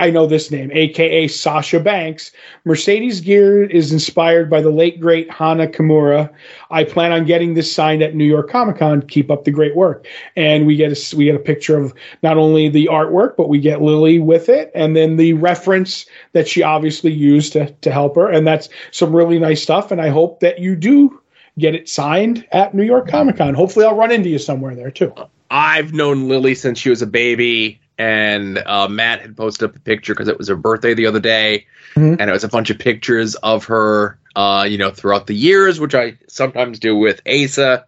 I 0.00 0.08
know 0.08 0.26
this 0.26 0.50
name, 0.50 0.70
aka 0.72 1.28
Sasha 1.28 1.78
Banks. 1.78 2.32
Mercedes 2.64 3.20
gear 3.20 3.64
is 3.64 3.92
inspired 3.92 4.48
by 4.48 4.62
the 4.62 4.70
late 4.70 4.98
great 5.00 5.30
Hana 5.30 5.66
Kimura. 5.66 6.32
I 6.70 6.84
plan 6.84 7.12
on 7.12 7.26
getting 7.26 7.52
this 7.52 7.70
signed 7.70 8.02
at 8.02 8.14
New 8.14 8.24
York 8.24 8.48
Comic 8.48 8.78
Con. 8.78 9.02
Keep 9.02 9.30
up 9.30 9.44
the 9.44 9.50
great 9.50 9.76
work. 9.76 10.06
And 10.34 10.66
we 10.66 10.76
get 10.76 10.92
a 10.92 11.16
we 11.16 11.26
get 11.26 11.34
a 11.34 11.40
picture 11.40 11.76
of 11.76 11.92
not 12.22 12.38
only 12.38 12.70
the 12.70 12.86
artwork, 12.90 13.36
but 13.36 13.50
we 13.50 13.58
get 13.58 13.82
Lily 13.82 14.18
with 14.18 14.48
it, 14.48 14.70
and 14.74 14.96
then 14.96 15.16
the 15.16 15.34
reference 15.34 16.06
that 16.32 16.48
she 16.48 16.62
obviously 16.62 17.12
used 17.12 17.52
to 17.52 17.70
to 17.70 17.92
help 17.92 18.16
her. 18.16 18.30
And 18.30 18.46
that's 18.46 18.70
some 18.92 19.14
really 19.14 19.38
nice 19.38 19.62
stuff. 19.62 19.90
And 19.90 20.00
I 20.00 20.08
hope 20.08 20.40
that 20.40 20.58
you 20.58 20.74
do 20.74 21.20
get 21.58 21.74
it 21.74 21.88
signed 21.88 22.46
at 22.52 22.74
New 22.74 22.84
York 22.84 23.08
Comic 23.08 23.36
Con. 23.36 23.54
Hopefully, 23.54 23.84
I'll 23.84 23.96
run 23.96 24.12
into 24.12 24.28
you 24.28 24.38
somewhere 24.38 24.74
there 24.74 24.90
too. 24.90 25.14
I've 25.50 25.92
known 25.92 26.28
Lily 26.28 26.54
since 26.54 26.78
she 26.78 26.90
was 26.90 27.02
a 27.02 27.06
baby, 27.06 27.80
and 27.98 28.58
uh, 28.58 28.88
Matt 28.88 29.20
had 29.20 29.36
posted 29.36 29.70
up 29.70 29.76
a 29.76 29.80
picture 29.80 30.14
because 30.14 30.28
it 30.28 30.38
was 30.38 30.48
her 30.48 30.56
birthday 30.56 30.94
the 30.94 31.06
other 31.06 31.20
day, 31.20 31.66
mm-hmm. 31.94 32.20
and 32.20 32.30
it 32.30 32.32
was 32.32 32.44
a 32.44 32.48
bunch 32.48 32.70
of 32.70 32.78
pictures 32.78 33.34
of 33.36 33.64
her, 33.66 34.18
uh, 34.34 34.66
you 34.68 34.78
know, 34.78 34.90
throughout 34.90 35.26
the 35.26 35.34
years, 35.34 35.80
which 35.80 35.94
I 35.94 36.18
sometimes 36.28 36.78
do 36.78 36.96
with 36.96 37.20
Asa. 37.26 37.86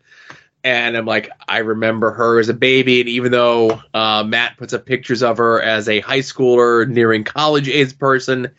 And 0.64 0.96
I'm 0.96 1.06
like, 1.06 1.30
I 1.48 1.58
remember 1.58 2.10
her 2.12 2.40
as 2.40 2.48
a 2.48 2.54
baby, 2.54 3.00
and 3.00 3.08
even 3.08 3.32
though 3.32 3.80
uh, 3.94 4.24
Matt 4.24 4.56
puts 4.56 4.72
up 4.72 4.86
pictures 4.86 5.22
of 5.22 5.38
her 5.38 5.62
as 5.62 5.88
a 5.88 6.00
high 6.00 6.18
schooler 6.18 6.88
nearing 6.88 7.24
college 7.24 7.68
age 7.68 7.98
person, 7.98 8.50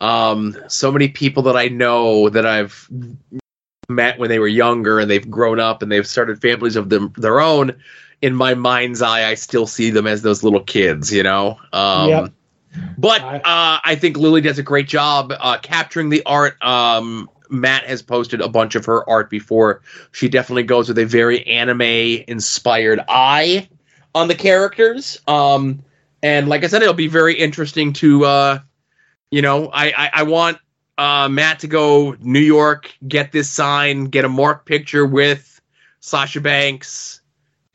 um, 0.00 0.56
so 0.68 0.92
many 0.92 1.08
people 1.08 1.44
that 1.44 1.56
I 1.56 1.68
know 1.68 2.28
that 2.28 2.46
I've 2.46 2.88
met 3.90 4.18
when 4.18 4.28
they 4.28 4.38
were 4.38 4.48
younger 4.48 4.98
and 4.98 5.10
they've 5.10 5.30
grown 5.30 5.60
up 5.60 5.82
and 5.82 5.90
they've 5.90 6.06
started 6.06 6.40
families 6.40 6.76
of 6.76 6.88
them 6.88 7.12
their 7.16 7.40
own 7.40 7.76
in 8.22 8.34
my 8.34 8.54
mind's 8.54 9.02
eye 9.02 9.28
i 9.28 9.34
still 9.34 9.66
see 9.66 9.90
them 9.90 10.06
as 10.06 10.22
those 10.22 10.42
little 10.42 10.62
kids 10.62 11.12
you 11.12 11.22
know? 11.22 11.58
Um, 11.72 12.08
yep. 12.08 12.32
but 12.96 13.20
uh, 13.22 13.40
i 13.84 13.96
think 13.96 14.16
lily 14.16 14.40
does 14.40 14.58
a 14.58 14.62
great 14.62 14.88
job 14.88 15.32
uh, 15.38 15.58
capturing 15.58 16.08
the 16.08 16.22
art. 16.24 16.62
Um, 16.62 17.28
matt 17.50 17.84
has 17.84 18.00
posted 18.00 18.40
a 18.40 18.48
bunch 18.48 18.76
of 18.76 18.86
her 18.86 19.08
art 19.10 19.28
before. 19.28 19.82
She 20.12 20.28
definitely 20.28 20.62
goes 20.62 20.88
with 20.88 20.98
a 20.98 21.04
very 21.04 21.44
anime 21.46 21.82
inspired 21.82 23.00
eye 23.08 23.68
on 24.14 24.28
the 24.28 24.36
characters. 24.36 25.20
Um, 25.26 25.82
and 26.22 26.48
like 26.48 26.64
i 26.64 26.66
said 26.66 26.82
it'll 26.82 26.94
be 26.94 27.08
very 27.08 27.34
interesting 27.34 27.92
to 27.94 28.24
uh, 28.24 28.58
you 29.30 29.42
know 29.42 29.70
I, 29.72 29.86
I, 29.96 30.10
I 30.14 30.22
want 30.24 30.58
uh, 31.00 31.30
Matt 31.30 31.60
to 31.60 31.66
go 31.66 32.14
New 32.20 32.40
York, 32.40 32.94
get 33.08 33.32
this 33.32 33.48
sign, 33.48 34.04
get 34.04 34.26
a 34.26 34.28
mark 34.28 34.66
picture 34.66 35.06
with 35.06 35.58
Sasha 36.00 36.42
Banks. 36.42 37.22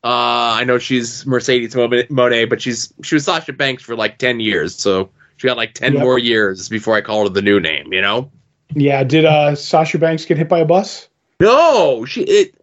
Uh, 0.03 0.53
I 0.59 0.63
know 0.63 0.78
she's 0.78 1.26
Mercedes 1.26 1.73
Moné, 1.73 2.47
but 2.47 2.61
she's 2.61 2.93
she 3.01 3.15
was 3.15 3.26
Sasha 3.26 3.51
Banks 3.51 3.82
for 3.82 3.95
like 3.95 4.19
ten 4.19 4.39
years, 4.39 4.76
so 4.76 5.09
she 5.38 5.47
got 5.47 5.57
like 5.57 5.73
ten 5.73 5.93
yep. 5.93 6.03
more 6.03 6.19
years 6.19 6.69
before 6.69 6.95
I 6.95 7.01
call 7.01 7.23
her 7.23 7.30
the 7.30 7.41
new 7.41 7.59
name. 7.59 7.91
You 7.91 8.01
know? 8.01 8.32
Yeah. 8.76 9.03
Did 9.03 9.26
uh, 9.26 9.55
Sasha 9.55 9.97
Banks 9.97 10.23
get 10.23 10.38
hit 10.38 10.47
by 10.47 10.59
a 10.59 10.65
bus? 10.65 11.09
No, 11.39 12.05
she 12.05 12.21
it. 12.26 12.53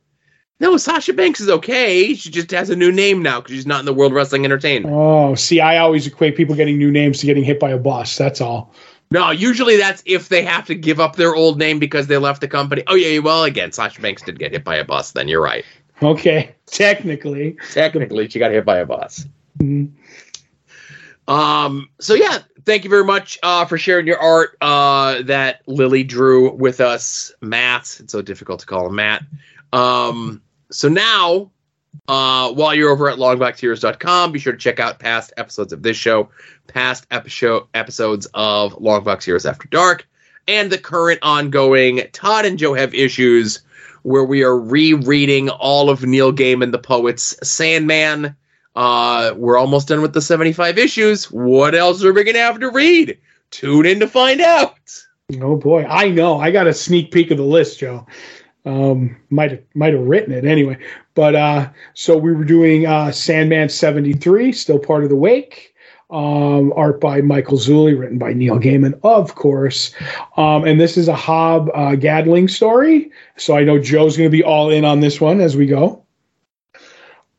No, 0.61 0.77
Sasha 0.77 1.13
Banks 1.13 1.41
is 1.41 1.49
okay. 1.49 2.15
She 2.15 2.31
just 2.31 2.53
has 2.53 2.71
a 2.71 2.77
new 2.77 2.93
name 2.93 3.21
now 3.21 3.41
because 3.41 3.57
she's 3.57 3.67
not 3.67 3.81
in 3.81 3.87
the 3.87 3.93
World 3.93 4.15
Wrestling 4.15 4.45
Entertainment. 4.45 4.95
Oh, 4.95 5.35
see, 5.35 5.61
I 5.61 5.79
always 5.79 6.07
equate 6.07 6.37
people 6.37 6.55
getting 6.55 6.79
new 6.79 6.93
names 6.93 7.19
to 7.19 7.27
getting 7.27 7.43
hit 7.43 7.59
by 7.59 7.71
a 7.71 7.79
bus. 7.79 8.17
That's 8.17 8.41
all. 8.41 8.73
No, 9.13 9.31
usually 9.31 9.77
that's 9.77 10.03
if 10.07 10.31
they 10.31 10.43
have 10.43 10.67
to 10.69 10.75
give 10.75 10.99
up 10.99 11.17
their 11.17 11.35
old 11.35 11.59
name 11.59 11.79
because 11.79 12.07
they 12.07 12.17
left 12.17 12.41
the 12.41 12.49
company. 12.49 12.83
Oh 12.87 12.95
yeah, 12.95 13.19
well 13.19 13.45
again, 13.45 13.71
Sasha 13.71 14.01
Banks 14.01 14.23
did 14.23 14.39
get 14.39 14.53
hit 14.53 14.65
by 14.65 14.77
a 14.77 14.85
bus. 14.85 15.13
Then 15.13 15.29
you're 15.29 15.43
right. 15.43 15.67
Okay, 16.03 16.55
technically, 16.67 17.59
technically 17.73 18.27
she 18.31 18.39
got 18.39 18.53
hit 18.53 18.65
by 18.65 18.79
a 18.79 18.87
bus. 18.87 19.27
Mm-hmm. 19.59 21.31
Um. 21.31 21.91
So 22.01 22.15
yeah, 22.15 22.39
thank 22.65 22.85
you 22.85 22.91
very 22.91 23.05
much 23.05 23.39
uh, 23.43 23.67
for 23.67 23.77
sharing 23.77 24.07
your 24.07 24.19
art 24.19 24.57
uh, 24.63 25.21
that 25.25 25.61
Lily 25.67 26.05
drew 26.05 26.51
with 26.55 26.81
us, 26.81 27.33
Matt. 27.43 27.99
It's 28.01 28.13
so 28.13 28.23
difficult 28.23 28.61
to 28.61 28.67
call 28.67 28.87
him 28.87 28.95
Matt. 28.95 29.25
Um. 29.75 30.41
So 30.71 30.89
now 30.89 31.51
Uh, 32.09 32.53
while 32.53 32.75
you're 32.75 32.91
over 32.91 33.09
at 33.09 33.19
longboxheroes.com, 33.19 34.33
be 34.33 34.39
sure 34.39 34.53
to 34.53 34.59
check 34.59 34.81
out 34.81 34.99
past 34.99 35.33
episodes 35.37 35.73
of 35.73 35.83
this 35.83 35.97
show, 35.97 36.29
past 36.67 37.07
episode 37.11 37.67
episodes 37.75 38.27
of 38.35 38.75
Longbox 38.75 39.25
Heroes 39.25 39.47
After 39.47 39.69
Dark, 39.69 40.07
and 40.49 40.71
the 40.71 40.79
current 40.79 41.21
ongoing 41.23 42.03
Todd 42.13 42.45
and 42.45 42.59
Joe 42.59 42.75
Have 42.75 42.95
Issues, 42.95 43.61
where 44.03 44.25
we 44.25 44.43
are 44.43 44.59
rereading 44.59 45.49
all 45.49 45.91
of 45.91 46.05
Neil 46.05 46.33
Gaiman 46.33 46.73
the 46.73 46.79
poet's 46.79 47.37
Sandman. 47.49 48.35
Uh, 48.75 49.35
we're 49.37 49.59
almost 49.59 49.89
done 49.89 50.03
with 50.03 50.15
the 50.15 50.23
75 50.23 50.79
issues. 50.79 51.31
What 51.31 51.75
else 51.75 52.03
are 52.03 52.13
we 52.13 52.25
gonna 52.25 52.39
have 52.39 52.59
to 52.61 52.71
read? 52.71 53.19
Tune 53.51 53.87
in 53.87 54.01
to 54.01 54.09
find 54.09 54.41
out. 54.41 55.05
Oh 55.41 55.57
boy, 55.57 55.85
I 55.85 56.09
know. 56.09 56.41
I 56.41 56.51
got 56.51 56.67
a 56.67 56.75
sneak 56.75 57.11
peek 57.13 57.31
of 57.31 57.37
the 57.39 57.45
list, 57.45 57.79
Joe. 57.79 58.07
Um, 58.65 59.17
might 59.31 59.51
have 59.51 59.63
might 59.75 59.93
have 59.93 60.03
written 60.03 60.33
it 60.33 60.45
anyway. 60.45 60.79
But 61.15 61.35
uh, 61.35 61.71
so 61.95 62.17
we 62.17 62.33
were 62.33 62.45
doing 62.45 62.87
uh, 62.87 63.13
Sandman 63.13 63.69
seventy 63.69 64.13
three, 64.15 64.53
still 64.53 64.79
part 64.79 65.05
of 65.05 65.11
the 65.11 65.17
Wake. 65.17 65.75
Um, 66.11 66.75
art 66.77 67.01
by 67.01 67.23
Michael 67.23 67.57
Zulli, 67.57 67.99
written 67.99 68.19
by 68.19 68.35
Neil 68.35 68.59
Gaiman, 68.59 69.01
of 69.03 69.35
course. 69.35 69.95
Um, 70.37 70.65
and 70.65 70.79
this 70.79 70.99
is 70.99 71.09
a 71.09 71.15
Hob 71.15 71.71
uh, 71.75 71.95
Gadling 71.97 72.49
story. 72.49 73.11
So 73.39 73.57
I 73.57 73.65
know 73.65 73.79
Joe's 73.79 74.19
going 74.19 74.31
to 74.31 74.37
be 74.37 74.45
all 74.45 74.71
in 74.71 74.85
on 74.85 75.01
this 75.01 75.23
one 75.23 75.41
as 75.41 75.57
we 75.57 75.67
go. 75.67 76.02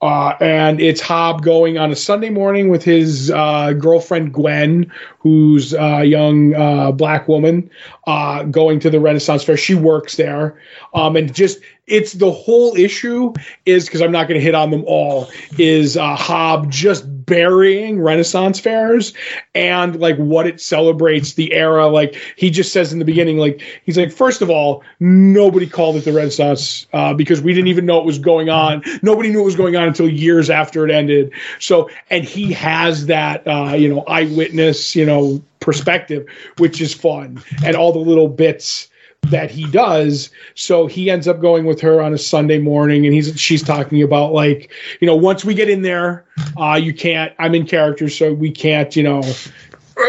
Uh, 0.04 0.36
and 0.42 0.82
it's 0.82 1.00
Hob 1.00 1.44
going 1.44 1.78
on 1.78 1.90
a 1.90 1.96
Sunday 1.96 2.30
morning 2.30 2.68
with 2.68 2.84
his 2.84 3.32
uh, 3.32 3.72
girlfriend 3.72 4.34
Gwen, 4.34 4.92
who's 5.20 5.74
a 5.74 6.04
young 6.04 6.54
uh, 6.56 6.92
black 6.92 7.30
woman, 7.30 7.70
uh, 8.06 8.44
going 8.44 8.82
to 8.82 8.90
the 8.90 9.00
Renaissance 9.00 9.46
Fair. 9.46 9.56
She 9.56 9.76
works 9.76 10.18
there, 10.18 10.60
um, 10.94 11.16
and 11.16 11.34
just 11.34 11.60
it's 11.88 12.14
the 12.14 12.32
whole 12.32 12.76
issue 12.76 13.34
is 13.66 13.86
because 13.86 14.02
I'm 14.02 14.12
not 14.12 14.28
going 14.28 14.38
to 14.38 14.44
hit 14.44 14.56
on 14.56 14.72
them 14.72 14.84
all. 14.88 15.30
Is 15.58 15.96
uh, 15.96 16.18
Hob 16.18 16.70
just 16.70 17.06
burying 17.26 18.02
Renaissance 18.02 18.60
fairs 18.60 19.14
and 19.54 20.00
like 20.00 20.18
what 20.18 20.48
it 20.48 20.62
celebrates 20.62 21.34
the 21.34 21.54
era? 21.54 21.88
Like 21.88 22.16
he 22.36 22.50
just 22.50 22.74
says 22.74 22.94
in 22.94 23.00
the 23.00 23.06
beginning, 23.06 23.38
like 23.38 23.62
he's 23.84 23.98
like, 23.98 24.12
first 24.12 24.42
of 24.42 24.50
all, 24.50 24.84
nobody 25.00 25.68
called 25.68 25.96
it 25.96 26.06
the 26.06 26.14
Renaissance 26.14 26.88
uh, 26.94 27.14
because 27.14 27.42
we 27.42 27.54
didn't 27.54 27.68
even 27.68 27.86
know 27.86 28.00
it 28.00 28.06
was 28.06 28.20
going 28.20 28.50
on. 28.50 28.84
Nobody 29.02 29.30
knew 29.30 29.42
it 29.42 29.46
was 29.46 29.56
going 29.56 29.76
on 29.76 29.88
until 29.88 30.10
years 30.10 30.50
after 30.50 30.86
it 30.88 30.92
ended. 30.92 31.34
So, 31.60 31.90
and 32.10 32.24
he 32.24 32.52
has 32.54 33.08
that 33.08 33.48
uh, 33.48 33.74
you 33.76 33.90
know 33.90 34.02
eyewitness 34.08 34.96
you 34.96 35.06
know 35.06 35.42
perspective, 35.60 36.28
which 36.58 36.82
is 36.82 36.94
fun, 36.94 37.42
and 37.64 37.76
all 37.76 37.92
the 37.92 38.00
little 38.00 38.28
bits 38.28 38.90
that 39.30 39.50
he 39.52 39.66
does. 39.72 40.30
So 40.56 40.88
he 40.88 41.10
ends 41.10 41.28
up 41.28 41.40
going 41.40 41.66
with 41.66 41.80
her 41.82 42.02
on 42.02 42.14
a 42.14 42.18
Sunday 42.18 42.60
morning, 42.60 43.06
and 43.06 43.14
he's 43.14 43.40
she's 43.40 43.64
talking 43.64 44.02
about 44.04 44.34
like 44.34 44.72
you 45.00 45.08
know 45.08 45.16
once 45.16 45.44
we 45.46 45.54
get 45.54 45.70
in 45.70 45.82
there, 45.82 46.26
uh, 46.58 46.76
you 46.82 46.94
can't. 46.94 47.34
I'm 47.40 47.56
in 47.56 47.66
character, 47.66 48.10
so 48.10 48.34
we 48.34 48.52
can't 48.52 48.96
you 48.96 49.04
know 49.04 49.22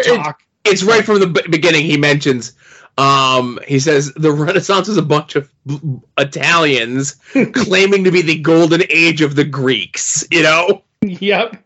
talk. 0.05 0.43
It's 0.65 0.83
right 0.83 1.05
from 1.05 1.21
the 1.21 1.27
beginning. 1.51 1.85
He 1.85 1.97
mentions. 1.97 2.53
Um, 2.97 3.59
he 3.67 3.81
says 3.81 4.13
the 4.15 4.31
Renaissance 4.31 4.89
is 4.89 4.97
a 4.97 5.03
bunch 5.03 5.35
of 5.35 5.51
b- 5.67 5.81
Italians 6.17 7.17
claiming 7.53 8.05
to 8.05 8.13
be 8.13 8.23
the 8.23 8.39
golden 8.39 8.83
age 8.89 9.21
of 9.21 9.35
the 9.35 9.45
Greeks. 9.45 10.25
You 10.31 10.45
know, 10.45 10.83
Yep. 11.03 11.57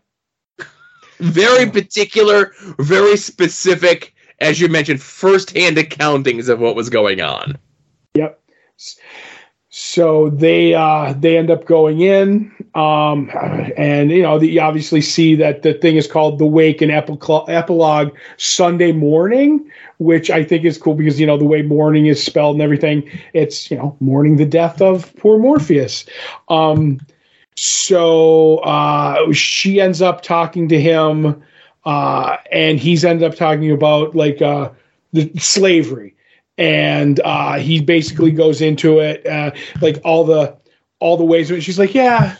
very 1.19 1.69
particular, 1.69 2.53
very 2.79 3.15
specific, 3.15 4.15
as 4.41 4.59
you 4.59 4.67
mentioned, 4.67 5.01
first-hand 5.01 5.77
accountings 5.77 6.49
of 6.49 6.59
what 6.59 6.75
was 6.75 6.89
going 6.89 7.21
on. 7.21 7.57
Yep. 8.15 8.41
So 9.71 10.29
they 10.31 10.73
uh, 10.73 11.13
they 11.13 11.37
end 11.37 11.51
up 11.51 11.65
going 11.65 12.01
in, 12.01 12.51
um, 12.73 13.29
and 13.77 14.09
you 14.09 14.23
know 14.23 14.39
the, 14.39 14.47
you 14.47 14.61
obviously 14.61 14.99
see 14.99 15.35
that 15.35 15.61
the 15.61 15.75
thing 15.75 15.95
is 15.95 16.07
called 16.07 16.39
the 16.39 16.45
Wake 16.47 16.81
and 16.81 16.91
Epil- 16.91 17.47
Epilogue 17.47 18.15
Sunday 18.37 18.91
Morning, 18.91 19.69
which 19.99 20.31
I 20.31 20.43
think 20.43 20.65
is 20.65 20.79
cool 20.79 20.95
because 20.95 21.19
you 21.19 21.27
know 21.27 21.37
the 21.37 21.45
way 21.45 21.61
morning 21.61 22.07
is 22.07 22.23
spelled 22.23 22.55
and 22.55 22.63
everything. 22.63 23.07
It's 23.33 23.69
you 23.69 23.77
know 23.77 23.95
mourning 23.99 24.37
the 24.37 24.45
death 24.45 24.81
of 24.81 25.15
poor 25.17 25.37
Morpheus. 25.37 26.03
Um, 26.47 26.99
so 27.55 28.57
uh, 28.59 29.31
she 29.33 29.79
ends 29.79 30.01
up 30.01 30.23
talking 30.23 30.67
to 30.69 30.81
him, 30.81 31.43
uh, 31.89 32.37
and 32.51 32.79
he's 32.79 33.03
ended 33.03 33.29
up 33.29 33.35
talking 33.35 33.71
about 33.71 34.15
like 34.15 34.43
uh, 34.43 34.69
the 35.11 35.31
slavery 35.39 36.15
and 36.59 37.19
uh, 37.23 37.57
he 37.57 37.81
basically 37.81 38.31
goes 38.31 38.61
into 38.61 38.99
it 38.99 39.25
uh, 39.25 39.49
like 39.81 39.99
all 40.03 40.23
the 40.23 40.55
all 40.99 41.17
the 41.17 41.25
ways. 41.25 41.49
And 41.49 41.63
She's 41.63 41.79
like, 41.79 41.95
yeah. 41.95 42.35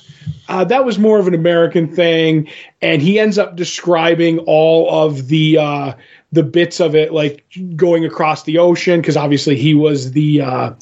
Uh, 0.47 0.63
that 0.63 0.85
was 0.85 0.99
more 0.99 1.19
of 1.19 1.27
an 1.27 1.33
American 1.33 1.87
thing, 1.95 2.47
and 2.81 3.01
he 3.01 3.19
ends 3.19 3.37
up 3.37 3.55
describing 3.55 4.39
all 4.39 4.89
of 4.91 5.27
the 5.27 5.57
uh, 5.57 5.93
the 6.31 6.43
bits 6.43 6.79
of 6.79 6.95
it, 6.95 7.11
like 7.11 7.43
going 7.75 8.05
across 8.05 8.43
the 8.43 8.57
ocean, 8.57 9.01
because 9.01 9.17
obviously 9.17 9.55
he 9.55 9.73
was 9.73 10.11
the 10.11 10.41
uh, 10.41 10.73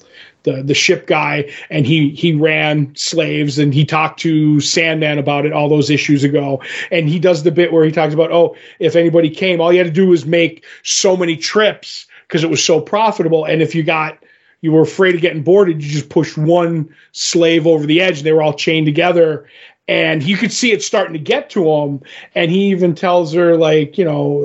the 0.44 0.64
the 0.64 0.74
ship 0.74 1.08
guy, 1.08 1.50
and 1.70 1.86
he 1.86 2.10
he 2.12 2.34
ran 2.34 2.94
slaves, 2.96 3.58
and 3.58 3.74
he 3.74 3.86
talked 3.86 4.20
to 4.22 4.60
Sandman 4.60 5.18
about 5.18 5.46
it 5.46 5.54
all 5.54 5.70
those 5.70 5.90
issues 5.90 6.24
ago, 6.24 6.62
and 6.92 7.08
he 7.08 7.20
does 7.20 7.44
the 7.44 7.52
bit 7.52 7.72
where 7.72 7.86
he 7.86 7.92
talks 7.92 8.14
about, 8.14 8.32
oh, 8.32 8.56
if 8.80 8.96
anybody 8.96 9.30
came, 9.30 9.62
all 9.62 9.72
you 9.72 9.80
had 9.80 9.88
to 9.88 9.94
do 9.94 10.08
was 10.08 10.26
make 10.26 10.66
so 10.84 11.16
many 11.16 11.38
trips 11.38 12.06
because 12.28 12.44
it 12.44 12.50
was 12.50 12.64
so 12.64 12.82
profitable. 12.82 13.46
And 13.46 13.62
if 13.62 13.74
you 13.74 13.84
got 13.84 14.18
you 14.62 14.72
were 14.72 14.82
afraid 14.82 15.16
of 15.16 15.22
getting 15.22 15.44
boarded, 15.44 15.84
you 15.84 15.90
just 15.90 16.10
pushed 16.10 16.38
one 16.38 16.94
slave 17.12 17.68
over 17.68 17.86
the 17.86 18.02
edge, 18.02 18.18
and 18.18 18.26
they 18.26 18.34
were 18.34 18.44
all 18.44 18.54
chained 18.54 18.86
together. 18.86 19.48
And 19.88 20.22
you 20.22 20.36
could 20.36 20.52
see 20.52 20.72
it 20.72 20.84
starting 20.84 21.14
to 21.14 21.20
get 21.20 21.50
to 21.52 21.70
him. 21.70 22.02
And 22.36 22.52
he 22.52 22.70
even 22.72 22.94
tells 22.94 23.34
her, 23.34 23.56
like, 23.56 23.98
you 23.98 24.04
know, 24.04 24.44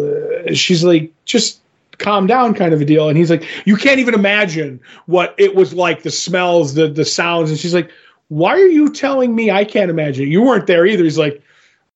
uh, 0.49 0.55
she's 0.55 0.85
like, 0.85 1.13
just 1.25 1.61
calm 1.99 2.27
down, 2.27 2.55
kind 2.55 2.73
of 2.73 2.81
a 2.81 2.85
deal. 2.85 3.09
And 3.09 3.19
he's 3.19 3.31
like, 3.31 3.45
you 3.67 3.77
can't 3.77 3.99
even 3.99 4.15
imagine 4.15 4.81
what 5.07 5.35
it 5.39 5.55
was 5.55 5.75
like, 5.75 6.03
the 6.03 6.11
smells, 6.11 6.75
the 6.75 6.89
the 6.89 7.05
sounds. 7.05 7.51
And 7.51 7.59
she's 7.59 7.75
like, 7.75 7.91
why 8.29 8.53
are 8.53 8.67
you 8.67 8.93
telling 8.93 9.35
me 9.35 9.51
I 9.51 9.65
can't 9.65 9.91
imagine? 9.91 10.29
You 10.29 10.43
weren't 10.43 10.67
there 10.67 10.87
either. 10.87 11.05
He's 11.05 11.19
like, 11.19 11.43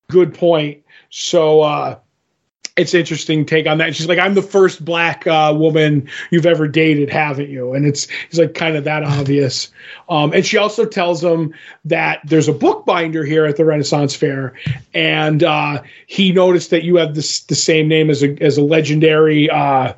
good 0.09 0.35
point. 0.35 0.83
So 1.11 1.63
uh, 1.63 1.99
it's 2.77 2.93
interesting 2.93 3.47
take 3.47 3.67
on 3.67 3.79
that. 3.79 3.89
And 3.89 3.97
she's 3.97 4.07
like, 4.07 4.19
I'm 4.19 4.35
the 4.35 4.43
first 4.43 4.85
black 4.85 5.27
uh, 5.27 5.55
woman 5.57 6.09
you've 6.31 6.45
ever 6.45 6.69
dated, 6.69 7.09
haven't 7.09 7.49
you? 7.49 7.73
And 7.73 7.87
it's 7.87 8.07
it's 8.29 8.39
like 8.39 8.55
kind 8.55 8.77
of 8.77 8.85
that 8.85 9.03
obvious. 9.05 9.71
Um, 10.09 10.33
and 10.33 10.45
she 10.45 10.59
also 10.59 10.85
tells 10.85 11.25
him 11.25 11.55
that 11.87 12.21
there's 12.25 12.49
a 12.49 12.53
bookbinder 12.53 13.25
here 13.25 13.47
at 13.47 13.57
the 13.57 13.65
Renaissance 13.65 14.15
Fair, 14.15 14.55
and 14.93 15.43
uh, 15.43 15.83
he 16.07 16.33
noticed 16.33 16.71
that 16.71 16.85
you 16.85 16.97
have 16.97 17.15
this 17.15 17.41
the 17.45 17.55
same 17.55 17.89
name 17.89 18.11
as 18.11 18.23
a 18.23 18.37
as 18.43 18.59
a 18.59 18.63
legendary. 18.63 19.51
Uh, 19.51 19.95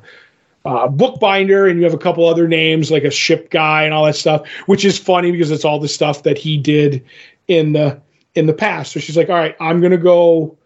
uh, 0.65 0.89
bookbinder, 0.89 1.67
and 1.67 1.79
you 1.79 1.85
have 1.85 1.93
a 1.93 1.97
couple 1.97 2.27
other 2.27 2.45
names 2.45 2.91
like 2.91 3.05
a 3.05 3.09
ship 3.09 3.49
guy 3.49 3.85
and 3.85 3.93
all 3.93 4.05
that 4.05 4.15
stuff, 4.15 4.45
which 4.65 4.83
is 4.83 4.99
funny 4.99 5.31
because 5.31 5.51
it's 5.51 5.63
all 5.63 5.79
the 5.79 5.87
stuff 5.87 6.23
that 6.23 6.37
he 6.37 6.57
did 6.57 7.03
in 7.47 7.71
the 7.71 7.99
in 8.35 8.45
the 8.45 8.53
past. 8.53 8.91
So 8.91 8.99
she's 8.99 9.15
like, 9.15 9.29
"All 9.29 9.35
right, 9.35 9.55
I'm 9.61 9.81
gonna 9.81 9.97
go 9.97 10.58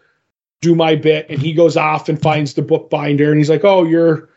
do 0.64 0.74
my 0.74 0.96
bit 0.96 1.26
and 1.30 1.42
he 1.42 1.54
goes 1.54 1.76
off 1.76 2.08
and 2.08 2.22
finds 2.22 2.54
the 2.54 2.62
bookbinder 2.62 3.30
and 3.30 3.38
he's 3.38 3.50
like 3.50 3.66
oh 3.66 3.84
you're 3.84 4.30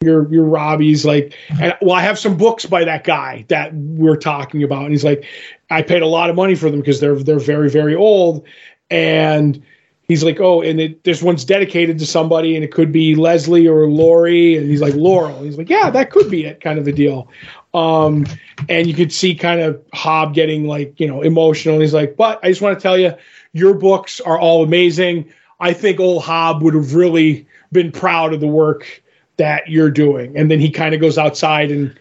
you're 0.00 0.32
you're 0.32 0.44
robbie's 0.44 1.04
like 1.04 1.34
and 1.60 1.76
well 1.82 1.94
i 1.94 2.00
have 2.00 2.18
some 2.18 2.36
books 2.36 2.64
by 2.64 2.84
that 2.84 3.04
guy 3.04 3.44
that 3.48 3.72
we're 3.74 4.16
talking 4.16 4.62
about 4.62 4.82
and 4.82 4.92
he's 4.92 5.04
like 5.04 5.24
i 5.70 5.82
paid 5.82 6.02
a 6.02 6.06
lot 6.06 6.30
of 6.30 6.36
money 6.36 6.54
for 6.54 6.70
them 6.70 6.80
because 6.80 7.00
they're 7.00 7.16
they're 7.16 7.38
very 7.38 7.68
very 7.68 7.94
old 7.94 8.44
and 8.90 9.62
he's 10.08 10.24
like 10.24 10.40
oh 10.40 10.62
and 10.62 10.80
it, 10.80 11.04
this 11.04 11.22
one's 11.22 11.44
dedicated 11.44 11.98
to 11.98 12.06
somebody 12.06 12.54
and 12.54 12.64
it 12.64 12.72
could 12.72 12.90
be 12.90 13.14
leslie 13.14 13.66
or 13.66 13.88
lori 13.88 14.56
and 14.56 14.68
he's 14.70 14.80
like 14.80 14.94
laurel. 14.94 15.42
He's 15.42 15.58
like 15.58 15.68
yeah 15.68 15.90
that 15.90 16.10
could 16.10 16.30
be 16.30 16.44
it 16.44 16.60
kind 16.60 16.78
of 16.78 16.86
a 16.86 16.92
deal. 16.92 17.28
Um 17.72 18.26
and 18.68 18.86
you 18.86 18.94
could 18.94 19.12
see 19.12 19.34
kind 19.34 19.60
of 19.60 19.82
hob 19.92 20.34
getting 20.34 20.66
like 20.66 20.98
you 20.98 21.06
know 21.06 21.22
emotional 21.22 21.74
and 21.74 21.82
he's 21.82 21.94
like 21.94 22.16
but 22.16 22.38
i 22.42 22.48
just 22.48 22.62
want 22.62 22.78
to 22.78 22.82
tell 22.82 22.98
you 22.98 23.12
your 23.52 23.74
books 23.74 24.20
are 24.20 24.38
all 24.38 24.62
amazing 24.62 25.32
I 25.60 25.72
think 25.72 26.00
old 26.00 26.22
Hob 26.22 26.62
would 26.62 26.74
have 26.74 26.94
really 26.94 27.46
been 27.72 27.92
proud 27.92 28.32
of 28.32 28.40
the 28.40 28.46
work 28.46 29.02
that 29.36 29.68
you're 29.68 29.90
doing. 29.90 30.36
And 30.36 30.50
then 30.50 30.60
he 30.60 30.70
kind 30.70 30.94
of 30.94 31.00
goes 31.00 31.18
outside 31.18 31.70
and 31.70 31.98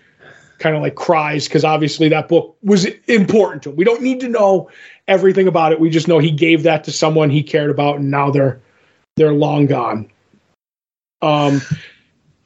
kind 0.59 0.75
of 0.75 0.81
like 0.81 0.95
cries 0.95 1.47
because 1.47 1.65
obviously 1.65 2.09
that 2.09 2.27
book 2.27 2.55
was 2.63 2.85
important 3.07 3.63
to 3.63 3.69
him. 3.69 3.75
We 3.75 3.83
don't 3.83 4.01
need 4.01 4.19
to 4.21 4.29
know 4.29 4.69
everything 5.07 5.47
about 5.47 5.71
it. 5.71 5.79
We 5.79 5.89
just 5.89 6.07
know 6.07 6.19
he 6.19 6.31
gave 6.31 6.63
that 6.63 6.83
to 6.85 6.91
someone 6.91 7.29
he 7.29 7.43
cared 7.43 7.69
about, 7.69 7.97
and 7.97 8.09
now 8.09 8.31
they're 8.31 8.61
they're 9.15 9.33
long 9.33 9.65
gone. 9.65 10.09
Um, 11.21 11.61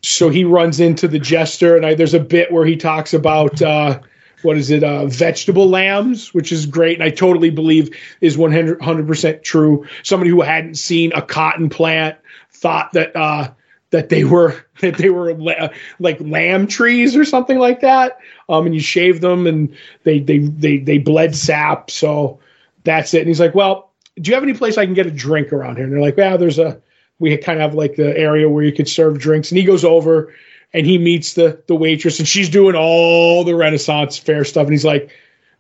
so 0.02 0.30
he 0.30 0.44
runs 0.44 0.80
into 0.80 1.08
the 1.08 1.20
jester, 1.20 1.76
and 1.76 1.86
I, 1.86 1.96
there's 1.96 2.14
a 2.14 2.20
bit 2.20 2.52
where 2.52 2.66
he 2.66 2.76
talks 2.76 3.14
about. 3.14 3.62
Uh, 3.62 4.00
what 4.42 4.58
is 4.58 4.70
it, 4.70 4.84
uh, 4.84 5.06
vegetable 5.08 5.68
lambs, 5.68 6.34
which 6.34 6.52
is 6.52 6.66
great. 6.66 6.96
And 6.96 7.04
I 7.04 7.10
totally 7.10 7.50
believe 7.50 7.90
is 8.22 8.38
100 8.38 9.08
percent 9.08 9.44
true. 9.44 9.86
Somebody 10.04 10.30
who 10.30 10.42
hadn't 10.42 10.76
seen 10.76 11.12
a 11.14 11.22
cotton 11.22 11.70
plant 11.70 12.18
thought 12.52 12.92
that 12.94 13.16
uh, 13.16 13.52
that 13.92 14.10
they 14.10 14.24
were 14.24 14.64
that 14.82 14.98
they 14.98 15.10
were 15.10 15.34
la- 15.34 15.70
like 16.00 16.20
lamb 16.22 16.68
trees 16.68 17.16
or 17.16 17.26
something 17.26 17.58
like 17.58 17.82
that. 17.82 18.20
Um, 18.50 18.66
and 18.66 18.76
you 18.76 18.82
shave 18.82 19.22
them, 19.22 19.48
and 19.48 19.76
they 20.04 20.20
they 20.20 20.40
they 20.40 20.78
they 20.78 20.98
bled 20.98 21.36
sap. 21.36 21.90
So 21.92 22.40
that's 22.84 23.14
it. 23.14 23.20
And 23.20 23.28
he's 23.28 23.40
like, 23.40 23.56
well, 23.56 23.92
do 24.20 24.30
you 24.30 24.36
have 24.36 24.44
any 24.44 24.54
place 24.54 24.78
I 24.78 24.86
can 24.86 24.94
get 24.94 25.06
a 25.06 25.12
drink 25.12 25.54
around 25.54 25.76
here? 25.76 25.86
And 25.86 25.94
they're 25.94 26.02
like, 26.02 26.18
yeah, 26.18 26.38
there's 26.38 26.60
a, 26.60 26.82
we 27.20 27.36
kind 27.38 27.60
of 27.60 27.70
have 27.70 27.76
like 27.76 27.96
the 27.96 28.18
area 28.18 28.50
where 28.50 28.64
you 28.64 28.72
could 28.72 28.88
serve 28.88 29.20
drinks. 29.20 29.52
And 29.52 29.58
he 29.58 29.64
goes 29.64 29.84
over 29.84 30.34
and 30.74 30.86
he 30.86 30.98
meets 30.98 31.34
the 31.34 31.62
the 31.68 31.76
waitress 31.76 32.20
and 32.20 32.28
she's 32.28 32.50
doing 32.50 32.76
all 32.76 33.44
the 33.44 33.56
Renaissance 33.56 34.18
fair 34.18 34.44
stuff. 34.44 34.64
And 34.64 34.74
he's 34.74 34.86
like, 34.86 35.12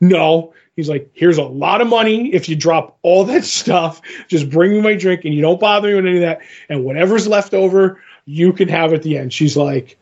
no. 0.01 0.53
He's 0.75 0.89
like, 0.89 1.09
here's 1.13 1.39
a 1.39 1.43
lot 1.43 1.81
of 1.81 1.87
money. 1.87 2.31
If 2.33 2.47
you 2.47 2.55
drop 2.55 2.97
all 3.01 3.23
that 3.25 3.43
stuff, 3.45 4.01
just 4.27 4.49
bring 4.49 4.71
me 4.71 4.81
my 4.81 4.95
drink 4.95 5.25
and 5.25 5.33
you 5.33 5.41
don't 5.41 5.59
bother 5.59 5.89
me 5.89 5.95
with 5.95 6.05
any 6.05 6.17
of 6.17 6.21
that. 6.21 6.41
And 6.69 6.83
whatever's 6.83 7.27
left 7.27 7.53
over, 7.53 8.01
you 8.25 8.53
can 8.53 8.67
have 8.67 8.93
at 8.93 9.01
the 9.01 9.17
end. 9.17 9.33
She's 9.33 9.57
like, 9.57 9.97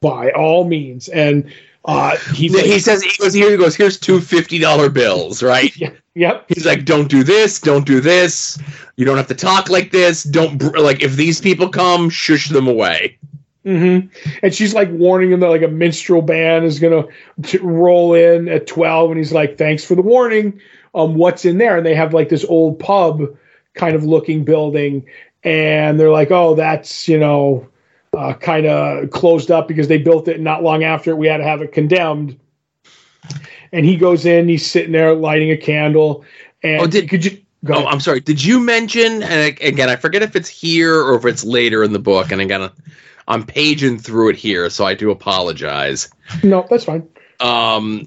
by 0.00 0.30
all 0.32 0.64
means. 0.64 1.08
And 1.08 1.52
uh, 1.84 2.16
he 2.34 2.48
like, 2.48 2.80
says 2.80 3.02
he 3.02 3.16
goes 3.18 3.32
here. 3.32 3.50
He 3.50 3.56
goes 3.56 3.74
here's 3.74 3.98
two 3.98 4.20
fifty 4.20 4.58
dollar 4.58 4.88
bills, 4.88 5.42
right? 5.42 5.74
yeah, 5.76 5.90
yep. 6.14 6.44
He's 6.48 6.66
like, 6.66 6.84
don't 6.84 7.08
do 7.08 7.24
this, 7.24 7.60
don't 7.60 7.86
do 7.86 8.00
this. 8.00 8.58
You 8.96 9.04
don't 9.04 9.16
have 9.16 9.28
to 9.28 9.34
talk 9.34 9.70
like 9.70 9.90
this. 9.90 10.22
Don't 10.22 10.58
br- 10.58 10.78
like 10.78 11.02
if 11.02 11.16
these 11.16 11.40
people 11.40 11.68
come, 11.68 12.10
shush 12.10 12.50
them 12.50 12.68
away. 12.68 13.18
Hmm 13.64 14.00
And 14.42 14.54
she's 14.54 14.74
like 14.74 14.90
warning 14.90 15.30
him 15.32 15.40
that 15.40 15.48
like 15.48 15.62
a 15.62 15.68
minstrel 15.68 16.22
band 16.22 16.64
is 16.64 16.78
gonna 16.80 17.04
t- 17.42 17.58
roll 17.58 18.14
in 18.14 18.48
at 18.48 18.66
twelve, 18.66 19.10
and 19.10 19.18
he's 19.18 19.32
like, 19.32 19.56
"Thanks 19.58 19.84
for 19.84 19.94
the 19.94 20.02
warning." 20.02 20.60
Um, 20.94 21.14
what's 21.14 21.44
in 21.44 21.58
there? 21.58 21.76
And 21.76 21.86
they 21.86 21.94
have 21.94 22.12
like 22.12 22.28
this 22.28 22.44
old 22.44 22.78
pub 22.78 23.22
kind 23.74 23.94
of 23.94 24.04
looking 24.04 24.44
building, 24.44 25.06
and 25.44 25.98
they're 25.98 26.10
like, 26.10 26.30
"Oh, 26.30 26.54
that's 26.54 27.08
you 27.08 27.18
know, 27.18 27.66
uh, 28.16 28.34
kind 28.34 28.66
of 28.66 29.10
closed 29.10 29.50
up 29.50 29.68
because 29.68 29.88
they 29.88 29.98
built 29.98 30.28
it 30.28 30.40
not 30.40 30.62
long 30.62 30.82
after 30.84 31.14
we 31.14 31.28
had 31.28 31.38
to 31.38 31.44
have 31.44 31.62
it 31.62 31.72
condemned." 31.72 32.38
And 33.72 33.86
he 33.86 33.96
goes 33.96 34.26
in, 34.26 34.48
he's 34.48 34.68
sitting 34.68 34.92
there 34.92 35.14
lighting 35.14 35.50
a 35.50 35.56
candle, 35.56 36.24
and 36.62 36.82
Oh, 36.82 36.86
did- 36.86 37.08
could 37.08 37.24
you 37.24 37.38
go? 37.64 37.74
Oh. 37.76 37.86
I'm 37.86 38.00
sorry. 38.00 38.20
Did 38.20 38.44
you 38.44 38.60
mention? 38.60 39.22
And 39.22 39.58
again, 39.62 39.88
I 39.88 39.96
forget 39.96 40.20
if 40.22 40.36
it's 40.36 40.48
here 40.48 40.94
or 41.00 41.14
if 41.16 41.24
it's 41.24 41.44
later 41.44 41.82
in 41.84 41.92
the 41.92 41.98
book. 41.98 42.32
And 42.32 42.40
again, 42.40 42.68
I'm 43.32 43.44
paging 43.46 43.98
through 43.98 44.28
it 44.30 44.36
here, 44.36 44.68
so 44.70 44.84
I 44.84 44.94
do 44.94 45.10
apologize. 45.10 46.08
no, 46.42 46.66
that's 46.68 46.84
fine. 46.84 47.08
Um, 47.40 48.06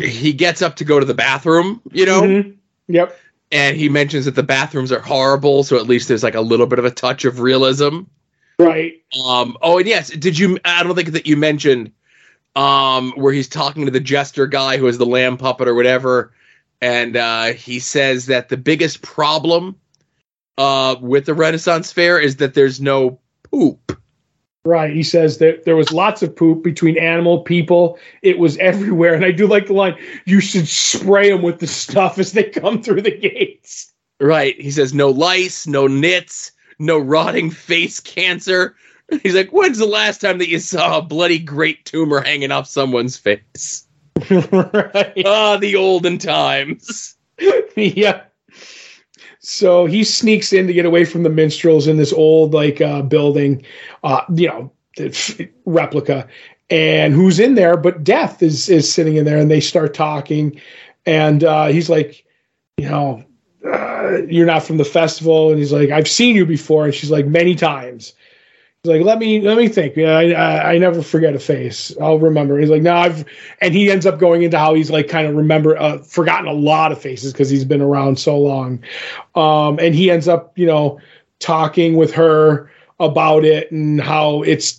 he 0.00 0.32
gets 0.32 0.62
up 0.62 0.76
to 0.76 0.84
go 0.84 0.98
to 0.98 1.04
the 1.06 1.14
bathroom, 1.14 1.80
you 1.92 2.06
know, 2.06 2.22
Mhm. 2.22 2.54
Yep. 2.88 3.18
and 3.50 3.76
he 3.76 3.88
mentions 3.88 4.24
that 4.24 4.34
the 4.34 4.42
bathrooms 4.42 4.90
are 4.92 5.00
horrible. 5.00 5.62
So 5.62 5.76
at 5.76 5.86
least 5.86 6.08
there's 6.08 6.22
like 6.22 6.34
a 6.34 6.40
little 6.40 6.66
bit 6.66 6.78
of 6.78 6.84
a 6.84 6.90
touch 6.90 7.24
of 7.24 7.40
realism. 7.40 8.00
Right. 8.58 8.94
Um, 9.26 9.56
oh, 9.60 9.78
and 9.78 9.86
yes, 9.86 10.08
did 10.10 10.38
you? 10.38 10.58
I 10.64 10.82
don't 10.82 10.94
think 10.94 11.12
that 11.12 11.26
you 11.26 11.36
mentioned 11.36 11.92
um, 12.56 13.12
where 13.16 13.32
he's 13.32 13.48
talking 13.48 13.84
to 13.86 13.90
the 13.90 14.00
jester 14.00 14.46
guy 14.46 14.76
who 14.78 14.86
is 14.86 14.98
the 14.98 15.06
lamb 15.06 15.36
puppet 15.36 15.68
or 15.68 15.74
whatever, 15.74 16.32
and 16.80 17.16
uh, 17.16 17.46
he 17.52 17.78
says 17.78 18.26
that 18.26 18.48
the 18.48 18.56
biggest 18.56 19.02
problem 19.02 19.76
uh, 20.58 20.96
with 21.00 21.24
the 21.26 21.34
Renaissance 21.34 21.92
Fair 21.92 22.18
is 22.18 22.36
that 22.36 22.54
there's 22.54 22.80
no 22.80 23.18
poop. 23.50 23.98
Right. 24.64 24.94
He 24.94 25.02
says 25.02 25.38
that 25.38 25.64
there 25.64 25.74
was 25.74 25.92
lots 25.92 26.22
of 26.22 26.36
poop 26.36 26.62
between 26.62 26.96
animal, 26.96 27.40
people. 27.40 27.98
It 28.22 28.38
was 28.38 28.56
everywhere. 28.58 29.14
And 29.14 29.24
I 29.24 29.32
do 29.32 29.46
like 29.48 29.66
the 29.66 29.72
line, 29.72 29.96
you 30.24 30.40
should 30.40 30.68
spray 30.68 31.30
them 31.30 31.42
with 31.42 31.58
the 31.58 31.66
stuff 31.66 32.18
as 32.18 32.32
they 32.32 32.44
come 32.44 32.80
through 32.80 33.02
the 33.02 33.16
gates. 33.16 33.92
Right? 34.20 34.60
He 34.60 34.70
says 34.70 34.94
no 34.94 35.10
lice, 35.10 35.66
no 35.66 35.88
nits, 35.88 36.52
no 36.78 36.98
rotting 36.98 37.50
face 37.50 37.98
cancer. 37.98 38.76
He's 39.22 39.34
like, 39.34 39.50
when's 39.50 39.78
the 39.78 39.86
last 39.86 40.20
time 40.20 40.38
that 40.38 40.48
you 40.48 40.60
saw 40.60 40.98
a 40.98 41.02
bloody 41.02 41.40
great 41.40 41.84
tumor 41.84 42.20
hanging 42.20 42.52
off 42.52 42.68
someone's 42.68 43.16
face? 43.16 43.86
right. 44.30 45.22
Ah, 45.26 45.56
the 45.56 45.74
olden 45.76 46.18
times. 46.18 47.16
yeah. 47.76 48.22
So 49.42 49.86
he 49.86 50.04
sneaks 50.04 50.52
in 50.52 50.68
to 50.68 50.72
get 50.72 50.86
away 50.86 51.04
from 51.04 51.24
the 51.24 51.28
minstrels 51.28 51.88
in 51.88 51.96
this 51.96 52.12
old 52.12 52.54
like 52.54 52.80
uh, 52.80 53.02
building, 53.02 53.64
uh, 54.04 54.22
you 54.34 54.48
know, 54.48 54.72
replica. 55.66 56.28
And 56.70 57.12
who's 57.12 57.40
in 57.40 57.54
there? 57.54 57.76
But 57.76 58.04
Death 58.04 58.42
is 58.42 58.68
is 58.68 58.90
sitting 58.90 59.16
in 59.16 59.24
there, 59.24 59.38
and 59.38 59.50
they 59.50 59.60
start 59.60 59.94
talking. 59.94 60.60
And 61.04 61.42
uh, 61.42 61.66
he's 61.66 61.90
like, 61.90 62.24
you 62.78 62.88
know, 62.88 63.24
uh, 63.66 64.22
you're 64.28 64.46
not 64.46 64.62
from 64.62 64.76
the 64.76 64.84
festival, 64.84 65.50
and 65.50 65.58
he's 65.58 65.72
like, 65.72 65.90
I've 65.90 66.08
seen 66.08 66.36
you 66.36 66.46
before, 66.46 66.84
and 66.84 66.94
she's 66.94 67.10
like, 67.10 67.26
many 67.26 67.54
times. 67.56 68.14
He's 68.84 68.90
like, 68.90 69.02
let 69.02 69.20
me 69.20 69.40
let 69.40 69.56
me 69.56 69.68
think. 69.68 69.94
Yeah, 69.94 70.18
I, 70.18 70.30
I 70.30 70.72
I 70.72 70.78
never 70.78 71.02
forget 71.02 71.36
a 71.36 71.38
face. 71.38 71.96
I'll 72.00 72.18
remember. 72.18 72.58
He's 72.58 72.68
like, 72.68 72.82
no, 72.82 72.96
I've, 72.96 73.24
and 73.60 73.72
he 73.72 73.92
ends 73.92 74.06
up 74.06 74.18
going 74.18 74.42
into 74.42 74.58
how 74.58 74.74
he's 74.74 74.90
like 74.90 75.06
kind 75.06 75.24
of 75.24 75.36
remember 75.36 75.80
uh, 75.80 75.98
forgotten 75.98 76.48
a 76.48 76.52
lot 76.52 76.90
of 76.90 77.00
faces 77.00 77.32
because 77.32 77.48
he's 77.48 77.64
been 77.64 77.80
around 77.80 78.18
so 78.18 78.36
long. 78.36 78.82
Um, 79.36 79.78
and 79.78 79.94
he 79.94 80.10
ends 80.10 80.26
up, 80.26 80.58
you 80.58 80.66
know, 80.66 81.00
talking 81.38 81.94
with 81.94 82.12
her 82.14 82.72
about 82.98 83.44
it 83.44 83.70
and 83.70 84.00
how 84.00 84.42
it's 84.42 84.76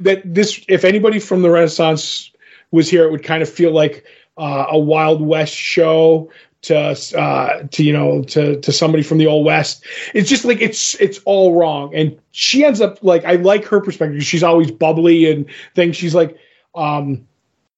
that 0.00 0.20
this. 0.22 0.62
If 0.68 0.84
anybody 0.84 1.18
from 1.18 1.40
the 1.40 1.48
Renaissance 1.48 2.30
was 2.72 2.90
here, 2.90 3.06
it 3.06 3.10
would 3.10 3.24
kind 3.24 3.42
of 3.42 3.48
feel 3.48 3.72
like 3.72 4.04
uh, 4.36 4.66
a 4.68 4.78
Wild 4.78 5.22
West 5.22 5.54
show 5.54 6.30
to 6.66 7.18
uh, 7.18 7.62
to 7.70 7.82
you 7.82 7.92
know 7.92 8.22
to 8.24 8.60
to 8.60 8.72
somebody 8.72 9.02
from 9.02 9.18
the 9.18 9.26
old 9.26 9.44
west. 9.46 9.84
It's 10.14 10.28
just 10.28 10.44
like 10.44 10.60
it's 10.60 10.94
it's 11.00 11.18
all 11.24 11.58
wrong, 11.58 11.94
and 11.94 12.18
she 12.30 12.64
ends 12.64 12.80
up 12.80 13.02
like 13.02 13.24
I 13.24 13.36
like 13.36 13.64
her 13.66 13.80
perspective. 13.80 14.22
She's 14.22 14.42
always 14.42 14.70
bubbly 14.70 15.30
and 15.30 15.46
things. 15.74 15.96
She's 15.96 16.14
like. 16.14 16.36
um 16.74 17.26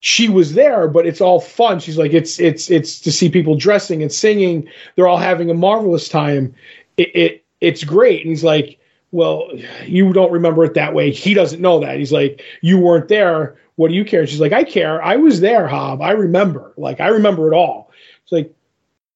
she 0.00 0.28
was 0.28 0.54
there, 0.54 0.86
but 0.86 1.06
it's 1.06 1.20
all 1.20 1.40
fun. 1.40 1.80
She's 1.80 1.98
like, 1.98 2.12
it's 2.14 2.38
it's 2.38 2.70
it's 2.70 3.00
to 3.00 3.10
see 3.10 3.28
people 3.28 3.56
dressing 3.56 4.00
and 4.00 4.12
singing. 4.12 4.68
They're 4.94 5.08
all 5.08 5.18
having 5.18 5.50
a 5.50 5.54
marvelous 5.54 6.08
time. 6.08 6.54
It, 6.96 7.16
it 7.16 7.44
it's 7.60 7.82
great. 7.82 8.20
And 8.20 8.30
he's 8.30 8.44
like, 8.44 8.78
well, 9.10 9.50
you 9.86 10.12
don't 10.12 10.30
remember 10.30 10.64
it 10.64 10.74
that 10.74 10.94
way. 10.94 11.10
He 11.10 11.34
doesn't 11.34 11.60
know 11.60 11.80
that. 11.80 11.98
He's 11.98 12.12
like, 12.12 12.42
you 12.62 12.78
weren't 12.78 13.08
there. 13.08 13.58
What 13.74 13.88
do 13.88 13.94
you 13.94 14.04
care? 14.04 14.24
She's 14.24 14.40
like, 14.40 14.52
I 14.52 14.62
care. 14.62 15.02
I 15.02 15.16
was 15.16 15.40
there, 15.40 15.66
Hob. 15.66 16.00
I 16.00 16.12
remember. 16.12 16.72
Like, 16.76 17.00
I 17.00 17.08
remember 17.08 17.52
it 17.52 17.56
all. 17.56 17.90
It's 18.22 18.30
like, 18.30 18.54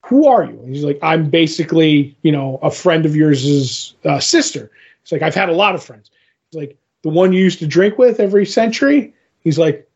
who 0.05 0.27
are 0.27 0.43
you? 0.43 0.59
And 0.59 0.73
he's 0.73 0.83
like, 0.83 0.99
I'm 1.01 1.29
basically, 1.29 2.15
you 2.21 2.31
know, 2.31 2.59
a 2.61 2.69
friend 2.69 3.05
of 3.05 3.15
yours' 3.15 3.95
uh, 4.05 4.19
sister. 4.19 4.69
It's 5.01 5.11
like, 5.11 5.21
I've 5.21 5.35
had 5.35 5.49
a 5.49 5.53
lot 5.53 5.75
of 5.75 5.83
friends. 5.83 6.11
He's 6.51 6.59
like, 6.59 6.77
the 7.03 7.09
one 7.09 7.33
you 7.33 7.41
used 7.41 7.59
to 7.59 7.67
drink 7.67 7.97
with 7.97 8.19
every 8.19 8.45
century. 8.45 9.13
He's 9.41 9.57
like, 9.57 9.89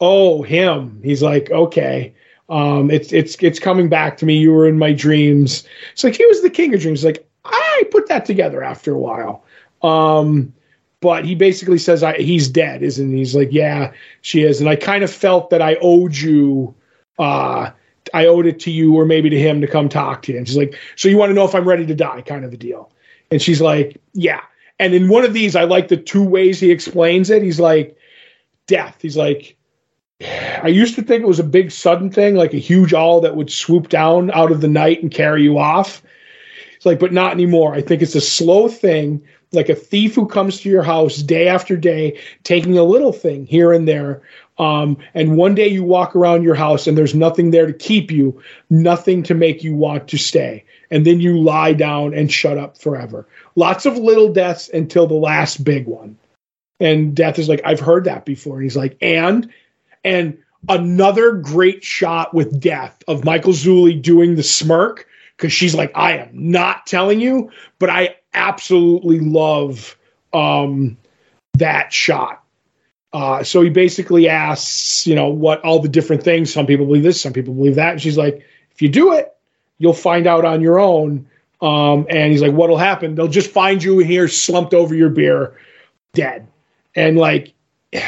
oh, 0.00 0.42
him. 0.42 1.00
He's 1.02 1.22
like, 1.22 1.50
okay. 1.50 2.14
Um, 2.50 2.90
it's 2.90 3.12
it's 3.12 3.36
it's 3.40 3.58
coming 3.58 3.88
back 3.88 4.18
to 4.18 4.26
me. 4.26 4.36
You 4.36 4.52
were 4.52 4.68
in 4.68 4.78
my 4.78 4.92
dreams. 4.92 5.64
It's 5.92 6.04
like 6.04 6.14
he 6.14 6.26
was 6.26 6.42
the 6.42 6.50
king 6.50 6.74
of 6.74 6.80
dreams. 6.80 7.02
Like 7.02 7.26
I 7.44 7.84
put 7.90 8.08
that 8.08 8.26
together 8.26 8.62
after 8.62 8.92
a 8.92 8.98
while. 8.98 9.44
Um, 9.82 10.52
but 11.00 11.24
he 11.24 11.34
basically 11.34 11.78
says 11.78 12.02
I, 12.02 12.18
he's 12.18 12.48
dead, 12.48 12.82
isn't 12.82 13.10
he? 13.10 13.18
He's 13.18 13.34
like, 13.34 13.48
yeah, 13.50 13.92
she 14.20 14.42
is. 14.42 14.60
And 14.60 14.68
I 14.68 14.76
kind 14.76 15.04
of 15.04 15.10
felt 15.10 15.50
that 15.50 15.62
I 15.62 15.76
owed 15.80 16.16
you. 16.16 16.74
Uh, 17.18 17.70
I 18.14 18.26
owed 18.26 18.46
it 18.46 18.60
to 18.60 18.70
you 18.70 18.94
or 18.94 19.04
maybe 19.04 19.28
to 19.28 19.38
him 19.38 19.60
to 19.60 19.66
come 19.66 19.88
talk 19.88 20.22
to 20.22 20.32
you. 20.32 20.38
And 20.38 20.46
she's 20.46 20.56
like, 20.56 20.78
so 20.94 21.08
you 21.08 21.18
want 21.18 21.30
to 21.30 21.34
know 21.34 21.44
if 21.44 21.54
I'm 21.54 21.68
ready 21.68 21.84
to 21.84 21.94
die, 21.94 22.22
kind 22.22 22.44
of 22.44 22.52
a 22.52 22.56
deal. 22.56 22.92
And 23.30 23.42
she's 23.42 23.60
like, 23.60 24.00
yeah. 24.12 24.40
And 24.78 24.94
in 24.94 25.08
one 25.08 25.24
of 25.24 25.32
these, 25.32 25.56
I 25.56 25.64
like 25.64 25.88
the 25.88 25.96
two 25.96 26.22
ways 26.22 26.60
he 26.60 26.70
explains 26.70 27.28
it. 27.28 27.42
He's 27.42 27.58
like, 27.58 27.98
death. 28.66 28.98
He's 29.02 29.16
like, 29.16 29.56
I 30.20 30.68
used 30.68 30.94
to 30.94 31.02
think 31.02 31.22
it 31.22 31.28
was 31.28 31.40
a 31.40 31.44
big 31.44 31.72
sudden 31.72 32.10
thing, 32.10 32.36
like 32.36 32.54
a 32.54 32.58
huge 32.58 32.94
owl 32.94 33.20
that 33.22 33.34
would 33.34 33.50
swoop 33.50 33.88
down 33.88 34.30
out 34.30 34.52
of 34.52 34.60
the 34.60 34.68
night 34.68 35.02
and 35.02 35.10
carry 35.10 35.42
you 35.42 35.58
off. 35.58 36.00
It's 36.76 36.86
like, 36.86 37.00
but 37.00 37.12
not 37.12 37.32
anymore. 37.32 37.74
I 37.74 37.80
think 37.80 38.00
it's 38.00 38.14
a 38.14 38.20
slow 38.20 38.68
thing, 38.68 39.22
like 39.52 39.68
a 39.68 39.74
thief 39.74 40.14
who 40.14 40.26
comes 40.26 40.60
to 40.60 40.68
your 40.68 40.82
house 40.84 41.16
day 41.18 41.48
after 41.48 41.76
day, 41.76 42.20
taking 42.44 42.78
a 42.78 42.84
little 42.84 43.12
thing 43.12 43.46
here 43.46 43.72
and 43.72 43.88
there. 43.88 44.22
Um, 44.58 44.98
and 45.14 45.36
one 45.36 45.54
day 45.54 45.68
you 45.68 45.82
walk 45.82 46.14
around 46.14 46.44
your 46.44 46.54
house 46.54 46.86
and 46.86 46.96
there's 46.96 47.14
nothing 47.14 47.50
there 47.50 47.66
to 47.66 47.72
keep 47.72 48.10
you, 48.10 48.40
nothing 48.70 49.22
to 49.24 49.34
make 49.34 49.64
you 49.64 49.74
want 49.74 50.08
to 50.08 50.18
stay. 50.18 50.64
And 50.90 51.04
then 51.04 51.20
you 51.20 51.38
lie 51.38 51.72
down 51.72 52.14
and 52.14 52.30
shut 52.30 52.56
up 52.56 52.78
forever. 52.78 53.26
Lots 53.56 53.84
of 53.84 53.96
little 53.96 54.32
deaths 54.32 54.68
until 54.68 55.06
the 55.06 55.14
last 55.14 55.64
big 55.64 55.86
one. 55.86 56.16
And 56.78 57.16
death 57.16 57.38
is 57.38 57.48
like, 57.48 57.62
I've 57.64 57.80
heard 57.80 58.04
that 58.04 58.24
before. 58.24 58.56
And 58.56 58.62
he's 58.62 58.76
like, 58.76 58.96
and 59.00 59.50
and 60.04 60.38
another 60.68 61.32
great 61.32 61.82
shot 61.82 62.34
with 62.34 62.60
death 62.60 63.02
of 63.08 63.24
Michael 63.24 63.52
Zulli 63.52 64.00
doing 64.00 64.34
the 64.36 64.42
smirk 64.42 65.06
because 65.36 65.52
she's 65.52 65.74
like, 65.74 65.92
I 65.94 66.18
am 66.18 66.30
not 66.32 66.86
telling 66.86 67.20
you, 67.20 67.50
but 67.78 67.90
I 67.90 68.16
absolutely 68.34 69.20
love 69.20 69.96
um, 70.32 70.96
that 71.54 71.92
shot. 71.92 72.43
Uh, 73.14 73.42
so 73.44 73.62
he 73.62 73.70
basically 73.70 74.28
asks, 74.28 75.06
you 75.06 75.14
know, 75.14 75.28
what 75.28 75.60
all 75.60 75.78
the 75.78 75.88
different 75.88 76.24
things. 76.24 76.52
Some 76.52 76.66
people 76.66 76.84
believe 76.84 77.04
this, 77.04 77.20
some 77.20 77.32
people 77.32 77.54
believe 77.54 77.76
that. 77.76 77.92
And 77.92 78.02
she's 78.02 78.18
like, 78.18 78.44
if 78.72 78.82
you 78.82 78.88
do 78.88 79.12
it, 79.12 79.32
you'll 79.78 79.92
find 79.92 80.26
out 80.26 80.44
on 80.44 80.60
your 80.60 80.80
own. 80.80 81.28
Um, 81.60 82.08
and 82.10 82.32
he's 82.32 82.42
like, 82.42 82.52
what'll 82.52 82.76
happen? 82.76 83.14
They'll 83.14 83.28
just 83.28 83.52
find 83.52 83.80
you 83.80 84.00
here 84.00 84.26
slumped 84.26 84.74
over 84.74 84.96
your 84.96 85.10
beer, 85.10 85.56
dead. 86.12 86.48
And 86.96 87.16
like, 87.16 87.54
in 87.92 88.02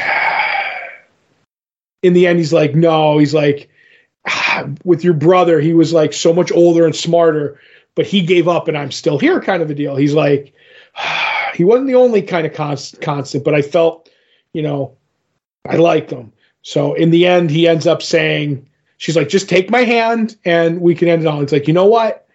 the 2.11 2.27
end, 2.27 2.39
he's 2.39 2.51
like, 2.51 2.75
no, 2.75 3.17
he's 3.17 3.33
like, 3.33 3.69
with 4.83 5.05
your 5.05 5.13
brother, 5.13 5.61
he 5.61 5.73
was 5.73 5.93
like 5.93 6.11
so 6.11 6.33
much 6.33 6.51
older 6.51 6.85
and 6.85 6.93
smarter, 6.93 7.61
but 7.95 8.05
he 8.05 8.23
gave 8.23 8.49
up 8.49 8.67
and 8.67 8.77
I'm 8.77 8.91
still 8.91 9.17
here 9.17 9.39
kind 9.39 9.63
of 9.63 9.69
a 9.69 9.73
deal. 9.73 9.95
He's 9.95 10.13
like, 10.13 10.53
he 11.55 11.63
wasn't 11.63 11.87
the 11.87 11.95
only 11.95 12.23
kind 12.23 12.45
of 12.45 12.53
const- 12.53 12.99
constant, 12.99 13.45
but 13.45 13.55
I 13.55 13.61
felt, 13.61 14.09
you 14.51 14.61
know, 14.61 14.96
I 15.65 15.77
like 15.77 16.09
them. 16.09 16.33
So 16.61 16.93
in 16.93 17.11
the 17.11 17.25
end, 17.25 17.49
he 17.49 17.67
ends 17.67 17.87
up 17.87 18.01
saying, 18.01 18.67
she's 18.97 19.15
like, 19.15 19.29
just 19.29 19.49
take 19.49 19.69
my 19.69 19.83
hand 19.83 20.35
and 20.43 20.81
we 20.81 20.95
can 20.95 21.07
end 21.07 21.23
it 21.23 21.27
all. 21.27 21.41
It's 21.41 21.53
like, 21.53 21.67
you 21.67 21.73
know 21.73 21.85
what? 21.85 22.27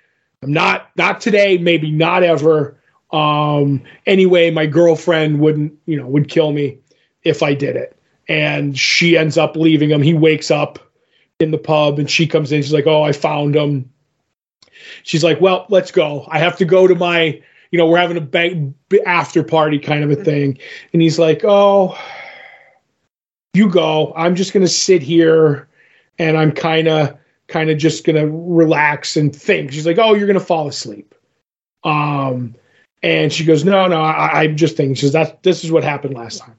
I'm 0.43 0.53
not, 0.53 0.91
not 0.97 1.21
today, 1.21 1.59
maybe 1.59 1.91
not 1.91 2.23
ever. 2.23 2.79
Um, 3.13 3.83
anyway, 4.07 4.51
my 4.51 4.67
girlfriend 4.67 5.41
wouldn't, 5.41 5.75
you 5.87 5.97
know, 5.97 6.07
would 6.07 6.29
kill 6.29 6.53
me 6.53 6.79
if 7.25 7.43
I 7.43 7.55
did 7.55 7.77
it. 7.77 7.97
And 8.29 8.79
she 8.79 9.17
ends 9.17 9.37
up 9.37 9.57
leaving 9.57 9.91
him. 9.91 10.03
He 10.03 10.15
wakes 10.15 10.51
up 10.51 10.79
in 11.39 11.51
the 11.51 11.59
pub 11.59 11.99
and 11.99 12.11
she 12.11 12.27
comes 12.27 12.51
in. 12.53 12.63
She's 12.63 12.73
like, 12.73 12.87
Oh, 12.87 13.03
I 13.03 13.13
found 13.13 13.55
him. 13.55 13.91
She's 15.03 15.23
like, 15.23 15.41
Well, 15.41 15.67
let's 15.69 15.91
go. 15.91 16.27
I 16.29 16.39
have 16.39 16.57
to 16.59 16.65
go 16.65 16.87
to 16.87 16.95
my, 16.95 17.43
you 17.71 17.79
know, 17.79 17.87
we're 17.87 17.99
having 17.99 18.17
a 18.17 18.23
bang, 18.23 18.75
after 19.07 19.43
party 19.43 19.79
kind 19.79 20.05
of 20.05 20.11
a 20.11 20.25
thing. 20.25 20.59
And 20.93 21.03
he's 21.03 21.19
like, 21.19 21.43
Oh, 21.45 21.99
you 23.55 23.69
go. 23.69 24.13
I'm 24.17 24.35
just 24.35 24.53
going 24.53 24.65
to 24.65 24.73
sit 24.73 25.03
here 25.03 25.69
and 26.19 26.39
I'm 26.39 26.53
kind 26.53 26.89
of, 26.89 27.17
kind 27.49 27.71
of 27.71 27.79
just 27.79 28.05
going 28.05 28.17
to 28.17 28.31
relax 28.31 29.17
and 29.17 29.35
think. 29.35 29.73
She's 29.73 29.87
like, 29.87 29.99
Oh, 29.99 30.15
you're 30.15 30.27
going 30.27 30.39
to 30.39 30.45
fall 30.45 30.69
asleep. 30.69 31.15
Um, 31.85 32.55
and 33.03 33.33
she 33.33 33.45
goes, 33.45 33.65
No, 33.65 33.87
no, 33.87 34.01
I, 34.01 34.43
I'm 34.43 34.57
just 34.57 34.77
thinking. 34.77 34.95
She 34.95 35.03
says, 35.03 35.13
That 35.13 35.43
this 35.43 35.65
is 35.65 35.71
what 35.71 35.85
happened 35.85 36.15
last 36.15 36.39
time 36.39 36.57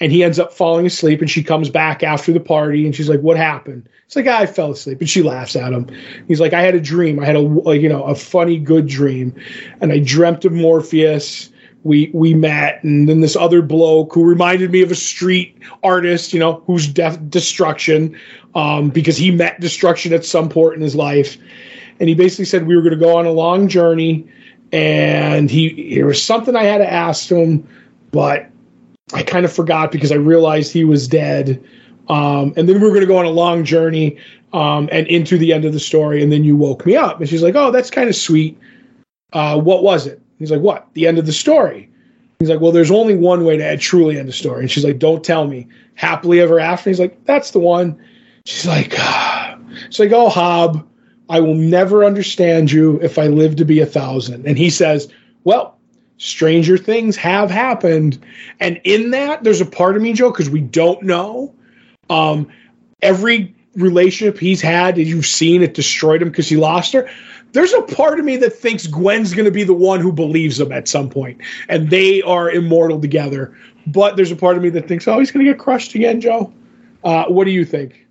and 0.00 0.12
he 0.12 0.22
ends 0.22 0.38
up 0.38 0.52
falling 0.52 0.86
asleep 0.86 1.20
and 1.20 1.30
she 1.30 1.42
comes 1.42 1.70
back 1.70 2.02
after 2.02 2.32
the 2.32 2.40
party 2.40 2.84
and 2.84 2.94
she's 2.94 3.08
like 3.08 3.20
what 3.20 3.36
happened 3.36 3.88
it's 4.06 4.16
like 4.16 4.26
i 4.26 4.46
fell 4.46 4.70
asleep 4.70 5.00
and 5.00 5.10
she 5.10 5.22
laughs 5.22 5.56
at 5.56 5.72
him 5.72 5.88
he's 6.26 6.40
like 6.40 6.52
i 6.52 6.60
had 6.60 6.74
a 6.74 6.80
dream 6.80 7.18
i 7.20 7.24
had 7.24 7.36
a 7.36 7.40
like 7.40 7.80
you 7.80 7.88
know 7.88 8.04
a 8.04 8.14
funny 8.14 8.58
good 8.58 8.86
dream 8.86 9.34
and 9.80 9.92
i 9.92 9.98
dreamt 9.98 10.44
of 10.44 10.52
morpheus 10.52 11.50
we 11.84 12.10
we 12.12 12.34
met 12.34 12.82
and 12.82 13.08
then 13.08 13.20
this 13.20 13.36
other 13.36 13.62
bloke 13.62 14.12
who 14.12 14.24
reminded 14.24 14.70
me 14.70 14.82
of 14.82 14.90
a 14.90 14.96
street 14.96 15.56
artist 15.82 16.32
you 16.32 16.40
know 16.40 16.62
who's 16.66 16.86
death 16.86 17.18
destruction 17.30 18.18
um, 18.54 18.90
because 18.90 19.16
he 19.16 19.30
met 19.30 19.60
destruction 19.60 20.12
at 20.12 20.24
some 20.24 20.48
point 20.48 20.74
in 20.74 20.80
his 20.80 20.96
life 20.96 21.36
and 22.00 22.08
he 22.08 22.14
basically 22.14 22.44
said 22.44 22.66
we 22.66 22.74
were 22.74 22.82
going 22.82 22.98
to 22.98 23.04
go 23.04 23.16
on 23.16 23.26
a 23.26 23.30
long 23.30 23.68
journey 23.68 24.26
and 24.72 25.50
he 25.50 25.94
there 25.94 26.06
was 26.06 26.22
something 26.22 26.56
i 26.56 26.64
had 26.64 26.78
to 26.78 26.92
ask 26.92 27.28
him 27.28 27.66
but 28.10 28.50
I 29.12 29.22
kind 29.22 29.44
of 29.44 29.52
forgot 29.52 29.90
because 29.90 30.12
I 30.12 30.16
realized 30.16 30.72
he 30.72 30.84
was 30.84 31.08
dead. 31.08 31.62
Um, 32.08 32.52
and 32.56 32.68
then 32.68 32.80
we 32.80 32.86
were 32.86 32.88
going 32.88 33.00
to 33.00 33.06
go 33.06 33.18
on 33.18 33.24
a 33.24 33.30
long 33.30 33.64
journey 33.64 34.18
um, 34.52 34.88
and 34.92 35.06
into 35.06 35.38
the 35.38 35.52
end 35.52 35.64
of 35.64 35.72
the 35.72 35.80
story. 35.80 36.22
And 36.22 36.32
then 36.32 36.44
you 36.44 36.56
woke 36.56 36.86
me 36.86 36.96
up. 36.96 37.20
And 37.20 37.28
she's 37.28 37.42
like, 37.42 37.54
Oh, 37.54 37.70
that's 37.70 37.90
kind 37.90 38.08
of 38.08 38.16
sweet. 38.16 38.58
Uh, 39.32 39.58
what 39.58 39.82
was 39.82 40.06
it? 40.06 40.20
He's 40.38 40.50
like, 40.50 40.60
What? 40.60 40.88
The 40.94 41.06
end 41.06 41.18
of 41.18 41.26
the 41.26 41.32
story. 41.32 41.90
He's 42.38 42.48
like, 42.48 42.60
Well, 42.60 42.72
there's 42.72 42.90
only 42.90 43.16
one 43.16 43.44
way 43.44 43.56
to 43.56 43.76
truly 43.76 44.18
end 44.18 44.28
the 44.28 44.32
story. 44.32 44.60
And 44.62 44.70
she's 44.70 44.84
like, 44.84 44.98
Don't 44.98 45.24
tell 45.24 45.46
me. 45.46 45.68
Happily 45.94 46.40
ever 46.40 46.60
after. 46.60 46.90
he's 46.90 47.00
like, 47.00 47.24
That's 47.24 47.50
the 47.50 47.60
one. 47.60 48.00
She's 48.46 48.66
like, 48.66 48.94
ah. 48.98 49.58
She's 49.90 50.00
like, 50.00 50.12
Oh, 50.12 50.28
Hob, 50.28 50.86
I 51.28 51.40
will 51.40 51.54
never 51.54 52.04
understand 52.04 52.70
you 52.72 52.98
if 53.02 53.18
I 53.18 53.26
live 53.26 53.56
to 53.56 53.64
be 53.64 53.80
a 53.80 53.86
thousand. 53.86 54.46
And 54.46 54.56
he 54.56 54.70
says, 54.70 55.12
Well, 55.44 55.78
stranger 56.18 56.76
things 56.76 57.16
have 57.16 57.50
happened. 57.50 58.24
And 58.60 58.80
in 58.84 59.10
that, 59.10 59.44
there's 59.44 59.60
a 59.60 59.66
part 59.66 59.96
of 59.96 60.02
me, 60.02 60.12
Joe, 60.12 60.30
because 60.30 60.50
we 60.50 60.60
don't 60.60 61.02
know. 61.02 61.54
Um, 62.10 62.48
every 63.02 63.54
relationship 63.74 64.38
he's 64.38 64.60
had 64.60 64.98
you've 64.98 65.26
seen, 65.26 65.62
it 65.62 65.74
destroyed 65.74 66.22
him 66.22 66.28
because 66.28 66.48
he 66.48 66.56
lost 66.56 66.92
her. 66.92 67.08
There's 67.52 67.72
a 67.72 67.82
part 67.82 68.18
of 68.18 68.24
me 68.24 68.36
that 68.38 68.50
thinks 68.50 68.86
Gwen's 68.86 69.32
going 69.32 69.44
to 69.44 69.50
be 69.50 69.64
the 69.64 69.74
one 69.74 70.00
who 70.00 70.12
believes 70.12 70.60
him 70.60 70.70
at 70.72 70.86
some 70.86 71.08
point, 71.08 71.40
and 71.68 71.90
they 71.90 72.22
are 72.22 72.50
immortal 72.50 73.00
together. 73.00 73.56
But 73.86 74.16
there's 74.16 74.30
a 74.30 74.36
part 74.36 74.56
of 74.56 74.62
me 74.62 74.68
that 74.70 74.86
thinks, 74.86 75.08
oh, 75.08 75.18
he's 75.18 75.30
going 75.30 75.44
to 75.46 75.50
get 75.52 75.58
crushed 75.58 75.94
again, 75.94 76.20
Joe. 76.20 76.52
Uh, 77.04 77.24
what 77.26 77.44
do 77.44 77.50
you 77.50 77.64
think? 77.64 78.06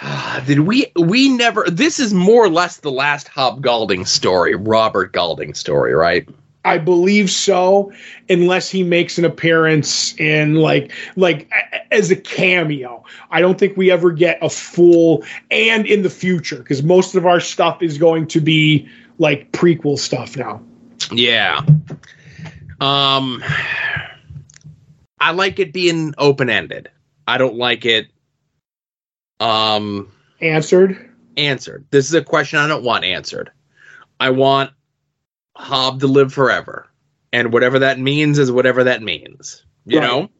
Did 0.46 0.60
we 0.60 0.86
we 0.96 1.28
never 1.28 1.64
this 1.70 1.98
is 1.98 2.14
more 2.14 2.44
or 2.44 2.50
less 2.50 2.78
the 2.78 2.90
last 2.90 3.28
Hob 3.28 3.62
Gadling 3.62 4.04
story, 4.04 4.54
Robert 4.54 5.12
Gadling 5.12 5.54
story, 5.54 5.94
right? 5.94 6.28
I 6.64 6.78
believe 6.78 7.30
so, 7.30 7.92
unless 8.28 8.68
he 8.68 8.82
makes 8.82 9.16
an 9.16 9.24
appearance 9.24 10.14
in 10.18 10.56
like 10.56 10.92
like 11.16 11.50
as 11.90 12.10
a 12.10 12.16
cameo. 12.16 13.04
I 13.30 13.40
don't 13.40 13.58
think 13.58 13.76
we 13.76 13.90
ever 13.90 14.10
get 14.10 14.38
a 14.42 14.50
full 14.50 15.24
and 15.50 15.86
in 15.86 16.02
the 16.02 16.10
future 16.10 16.58
because 16.58 16.82
most 16.82 17.14
of 17.14 17.26
our 17.26 17.40
stuff 17.40 17.82
is 17.82 17.96
going 17.96 18.26
to 18.28 18.40
be 18.40 18.88
like 19.18 19.52
prequel 19.52 19.98
stuff 19.98 20.36
now. 20.36 20.60
Yeah. 21.10 21.62
Um 22.80 23.42
I 25.20 25.32
like 25.32 25.58
it 25.58 25.72
being 25.72 26.14
open 26.18 26.50
ended. 26.50 26.90
I 27.26 27.38
don't 27.38 27.56
like 27.56 27.84
it 27.84 28.08
um, 29.40 30.10
answered. 30.40 31.10
Answered. 31.36 31.86
This 31.90 32.06
is 32.06 32.14
a 32.14 32.22
question 32.22 32.58
I 32.58 32.66
don't 32.66 32.84
want 32.84 33.04
answered. 33.04 33.50
I 34.20 34.30
want 34.30 34.70
Hob 35.58 36.00
to 36.00 36.06
live 36.06 36.32
forever, 36.32 36.88
and 37.32 37.52
whatever 37.52 37.80
that 37.80 37.98
means 37.98 38.38
is 38.38 38.50
whatever 38.50 38.84
that 38.84 39.02
means. 39.02 39.64
You 39.84 39.98
right. 39.98 40.06
know. 40.06 40.30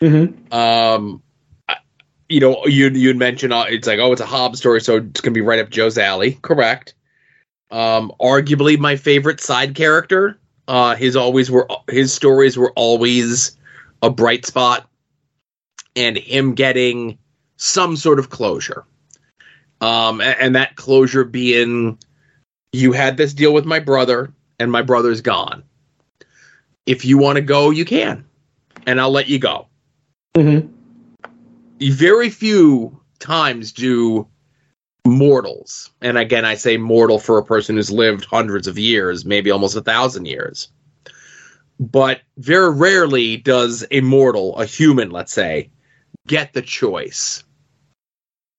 Mm-hmm. 0.00 0.52
Um, 0.52 1.22
you 2.28 2.40
know, 2.40 2.66
you 2.66 2.88
you'd 2.88 3.16
mentioned 3.16 3.52
uh, 3.52 3.66
it's 3.68 3.86
like, 3.86 3.98
oh, 3.98 4.12
it's 4.12 4.20
a 4.20 4.26
Hob 4.26 4.56
story, 4.56 4.80
so 4.80 4.96
it's 4.96 5.20
gonna 5.20 5.34
be 5.34 5.40
right 5.40 5.58
up 5.58 5.70
Joe's 5.70 5.98
alley. 5.98 6.38
Correct. 6.42 6.94
Um, 7.70 8.12
arguably 8.20 8.78
my 8.78 8.96
favorite 8.96 9.40
side 9.40 9.74
character. 9.74 10.38
Uh, 10.68 10.96
his 10.96 11.14
always 11.16 11.50
were 11.50 11.68
his 11.88 12.12
stories 12.12 12.56
were 12.56 12.72
always 12.72 13.56
a 14.02 14.10
bright 14.10 14.46
spot, 14.46 14.88
and 15.94 16.16
him 16.16 16.54
getting 16.54 17.18
some 17.56 17.96
sort 17.96 18.18
of 18.18 18.30
closure. 18.30 18.84
Um, 19.80 20.20
and, 20.20 20.36
and 20.40 20.56
that 20.56 20.76
closure 20.76 21.24
being 21.24 21.98
you 22.72 22.92
had 22.92 23.16
this 23.16 23.34
deal 23.34 23.54
with 23.54 23.64
my 23.64 23.78
brother, 23.78 24.32
and 24.58 24.70
my 24.70 24.82
brother's 24.82 25.20
gone. 25.20 25.62
If 26.86 27.04
you 27.04 27.18
want 27.18 27.36
to 27.36 27.42
go, 27.42 27.70
you 27.70 27.84
can, 27.84 28.24
and 28.86 29.00
I'll 29.00 29.10
let 29.10 29.28
you 29.28 29.38
go. 29.38 29.66
Mm-hmm. 30.36 30.68
Very 31.80 32.30
few 32.30 33.00
times 33.18 33.72
do 33.72 34.28
mortals, 35.06 35.90
and 36.00 36.18
again, 36.18 36.44
I 36.44 36.54
say 36.54 36.76
mortal 36.76 37.18
for 37.18 37.38
a 37.38 37.44
person 37.44 37.76
who's 37.76 37.90
lived 37.90 38.24
hundreds 38.24 38.66
of 38.66 38.78
years, 38.78 39.24
maybe 39.24 39.50
almost 39.50 39.76
a 39.76 39.82
thousand 39.82 40.26
years. 40.26 40.68
But 41.78 42.22
very 42.38 42.70
rarely 42.70 43.36
does 43.36 43.84
a 43.90 44.00
mortal, 44.00 44.58
a 44.58 44.64
human, 44.64 45.10
let's 45.10 45.32
say, 45.32 45.70
get 46.26 46.52
the 46.54 46.62
choice 46.62 47.44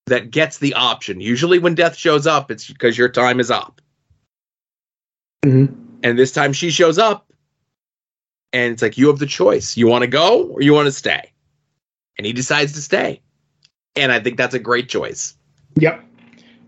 that 0.05 0.31
gets 0.31 0.59
the 0.59 0.73
option. 0.75 1.19
Usually, 1.19 1.59
when 1.59 1.75
death 1.75 1.95
shows 1.95 2.27
up, 2.27 2.51
it's 2.51 2.67
because 2.67 2.97
your 2.97 3.09
time 3.09 3.39
is 3.39 3.51
up. 3.51 3.81
Mm-hmm. 5.45 5.86
And 6.03 6.17
this 6.17 6.31
time 6.31 6.53
she 6.53 6.69
shows 6.69 6.97
up, 6.97 7.31
and 8.53 8.73
it's 8.73 8.81
like 8.81 8.97
you 8.97 9.07
have 9.07 9.19
the 9.19 9.25
choice. 9.25 9.75
You 9.75 9.87
want 9.87 10.03
to 10.03 10.07
go 10.07 10.43
or 10.45 10.61
you 10.61 10.73
want 10.73 10.85
to 10.85 10.91
stay? 10.91 11.31
And 12.17 12.25
he 12.25 12.33
decides 12.33 12.73
to 12.73 12.81
stay. 12.81 13.21
And 13.95 14.11
I 14.11 14.19
think 14.19 14.37
that's 14.37 14.53
a 14.53 14.59
great 14.59 14.89
choice. 14.89 15.35
Yep. 15.75 16.03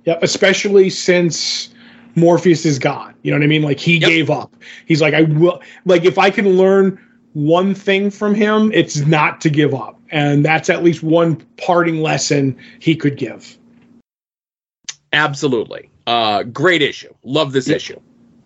Yep. 0.05 0.23
Especially 0.23 0.89
since 0.89 1.69
Morpheus 2.15 2.65
is 2.65 2.79
gone. 2.79 3.15
You 3.21 3.31
know 3.31 3.37
what 3.37 3.43
I 3.43 3.47
mean? 3.47 3.61
Like 3.61 3.79
he 3.79 3.97
yep. 3.97 4.09
gave 4.09 4.29
up. 4.29 4.55
He's 4.85 5.01
like, 5.01 5.13
I 5.13 5.23
will, 5.23 5.61
like, 5.85 6.05
if 6.05 6.17
I 6.17 6.29
can 6.29 6.57
learn 6.57 6.99
one 7.33 7.73
thing 7.75 8.09
from 8.09 8.35
him, 8.35 8.71
it's 8.73 8.97
not 8.97 9.41
to 9.41 9.49
give 9.49 9.73
up. 9.73 9.99
And 10.11 10.43
that's 10.43 10.69
at 10.69 10.83
least 10.83 11.03
one 11.03 11.35
parting 11.57 12.01
lesson 12.01 12.57
he 12.79 12.95
could 12.95 13.17
give. 13.17 13.57
Absolutely. 15.13 15.89
Uh, 16.07 16.43
great 16.43 16.81
issue. 16.81 17.13
Love 17.23 17.51
this 17.51 17.69
issue. 17.69 17.99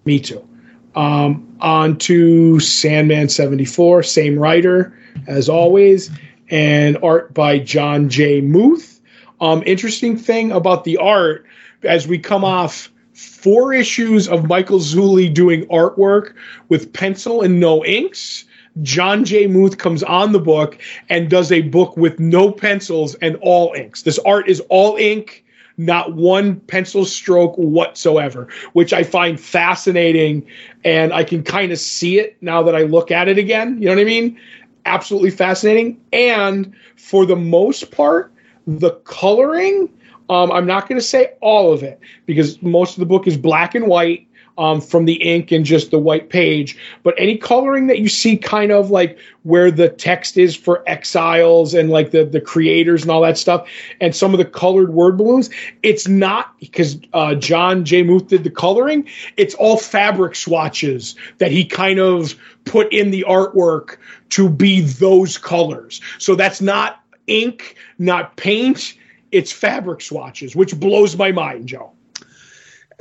Me 0.05 0.19
too. 0.19 0.47
Um, 0.95 1.57
on 1.59 1.97
to 1.99 2.59
Sandman 2.59 3.29
74, 3.29 4.03
same 4.03 4.37
writer 4.37 4.97
as 5.27 5.49
always, 5.49 6.11
and 6.49 6.97
art 7.01 7.33
by 7.33 7.59
John 7.59 8.09
J. 8.09 8.41
Muth. 8.41 9.01
Um, 9.41 9.63
interesting 9.65 10.17
thing 10.17 10.51
about 10.51 10.83
the 10.83 10.97
art, 10.97 11.45
as 11.83 12.07
we 12.07 12.19
come 12.19 12.43
off 12.43 12.91
four 13.13 13.73
issues 13.73 14.27
of 14.27 14.47
Michael 14.47 14.79
Zulli 14.79 15.33
doing 15.33 15.65
artwork 15.65 16.33
with 16.69 16.93
pencil 16.93 17.41
and 17.41 17.59
no 17.59 17.83
inks 17.83 18.45
John 18.81 19.23
J. 19.23 19.45
Muth 19.47 19.77
comes 19.77 20.01
on 20.01 20.31
the 20.31 20.39
book 20.39 20.79
and 21.09 21.29
does 21.29 21.51
a 21.51 21.61
book 21.61 21.95
with 21.95 22.19
no 22.19 22.51
pencils 22.51 23.13
and 23.15 23.37
all 23.41 23.73
inks. 23.73 24.01
This 24.01 24.17
art 24.19 24.49
is 24.49 24.61
all 24.69 24.97
ink, 24.97 25.42
not 25.77 26.13
one 26.13 26.59
pencil 26.61 27.05
stroke 27.05 27.55
whatsoever, 27.55 28.47
which 28.73 28.93
I 28.93 29.03
find 29.03 29.39
fascinating. 29.39 30.45
And 30.83 31.13
I 31.13 31.23
can 31.23 31.43
kind 31.43 31.71
of 31.71 31.79
see 31.79 32.19
it 32.19 32.37
now 32.41 32.63
that 32.63 32.75
I 32.75 32.83
look 32.83 33.11
at 33.11 33.27
it 33.27 33.37
again. 33.37 33.81
You 33.81 33.87
know 33.87 33.95
what 33.95 34.01
I 34.01 34.05
mean? 34.05 34.39
Absolutely 34.85 35.31
fascinating. 35.31 35.99
And 36.11 36.73
for 36.95 37.25
the 37.25 37.35
most 37.35 37.91
part, 37.91 38.31
The 38.65 38.91
coloring, 39.03 39.89
um, 40.29 40.49
I'm 40.51 40.65
not 40.65 40.87
going 40.87 40.99
to 40.99 41.05
say 41.05 41.33
all 41.41 41.73
of 41.73 41.83
it 41.83 41.99
because 42.25 42.61
most 42.61 42.95
of 42.95 43.01
the 43.01 43.05
book 43.05 43.27
is 43.27 43.35
black 43.35 43.75
and 43.75 43.87
white 43.87 44.25
um, 44.57 44.81
from 44.81 45.05
the 45.05 45.15
ink 45.15 45.51
and 45.51 45.65
just 45.65 45.91
the 45.91 45.99
white 45.99 46.29
page. 46.29 46.77
But 47.03 47.15
any 47.17 47.37
coloring 47.37 47.87
that 47.87 47.99
you 47.99 48.07
see, 48.07 48.37
kind 48.37 48.71
of 48.71 48.91
like 48.91 49.17
where 49.43 49.71
the 49.71 49.89
text 49.89 50.37
is 50.37 50.55
for 50.55 50.83
exiles 50.87 51.73
and 51.73 51.89
like 51.89 52.11
the 52.11 52.23
the 52.25 52.41
creators 52.41 53.01
and 53.01 53.11
all 53.11 53.21
that 53.21 53.37
stuff, 53.37 53.67
and 53.99 54.15
some 54.15 54.33
of 54.33 54.37
the 54.37 54.45
colored 54.45 54.93
word 54.93 55.17
balloons, 55.17 55.49
it's 55.81 56.07
not 56.07 56.57
because 56.59 56.97
uh, 57.13 57.35
John 57.35 57.85
J. 57.85 58.03
Muth 58.03 58.27
did 58.27 58.43
the 58.43 58.49
coloring. 58.49 59.07
It's 59.37 59.55
all 59.55 59.77
fabric 59.77 60.35
swatches 60.35 61.15
that 61.39 61.51
he 61.51 61.65
kind 61.65 61.99
of 61.99 62.35
put 62.65 62.91
in 62.93 63.11
the 63.11 63.25
artwork 63.27 63.97
to 64.29 64.49
be 64.49 64.81
those 64.81 65.37
colors. 65.37 66.01
So 66.19 66.35
that's 66.35 66.61
not 66.61 67.03
ink, 67.27 67.75
not 67.99 68.35
paint. 68.37 68.97
It's 69.31 69.51
fabric 69.51 70.01
swatches, 70.01 70.55
which 70.55 70.79
blows 70.79 71.17
my 71.17 71.31
mind, 71.31 71.67
Joe. 71.67 71.91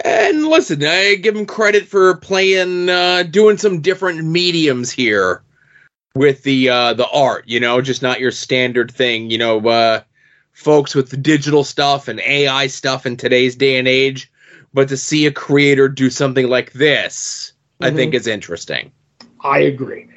And 0.05 0.47
listen, 0.47 0.85
I 0.85 1.17
give 1.17 1.37
him 1.37 1.47
credit 1.47 1.87
for 1.87 2.17
playing, 2.17 2.89
uh, 2.89 3.25
doing 3.25 3.59
some 3.59 3.81
different 3.81 4.25
mediums 4.25 4.91
here 4.91 5.43
with 6.15 6.43
the 6.43 6.69
uh, 6.69 6.95
the 6.95 7.09
art. 7.09 7.45
You 7.47 7.61
know, 7.61 7.81
just 7.81 8.03
not 8.03 8.21
your 8.21 8.31
standard 8.31 8.91
thing. 8.91 9.31
You 9.31 9.39
know, 9.39 9.69
uh, 9.69 10.03
folks 10.53 10.95
with 10.95 11.11
the 11.11 11.17
digital 11.17 11.65
stuff 11.65 12.09
and 12.09 12.21
AI 12.21 12.67
stuff 12.69 13.07
in 13.07 13.17
today's 13.17 13.57
day 13.57 13.79
and 13.79 13.89
age. 13.89 14.31
But 14.75 14.89
to 14.89 14.97
see 14.97 15.27
a 15.27 15.33
creator 15.33 15.89
do 15.89 16.09
something 16.09 16.49
like 16.49 16.73
this, 16.73 17.53
mm-hmm. 17.81 17.93
I 17.93 17.97
think 17.97 18.15
is 18.15 18.27
interesting. 18.27 18.93
I 19.41 19.59
agree. 19.59 20.09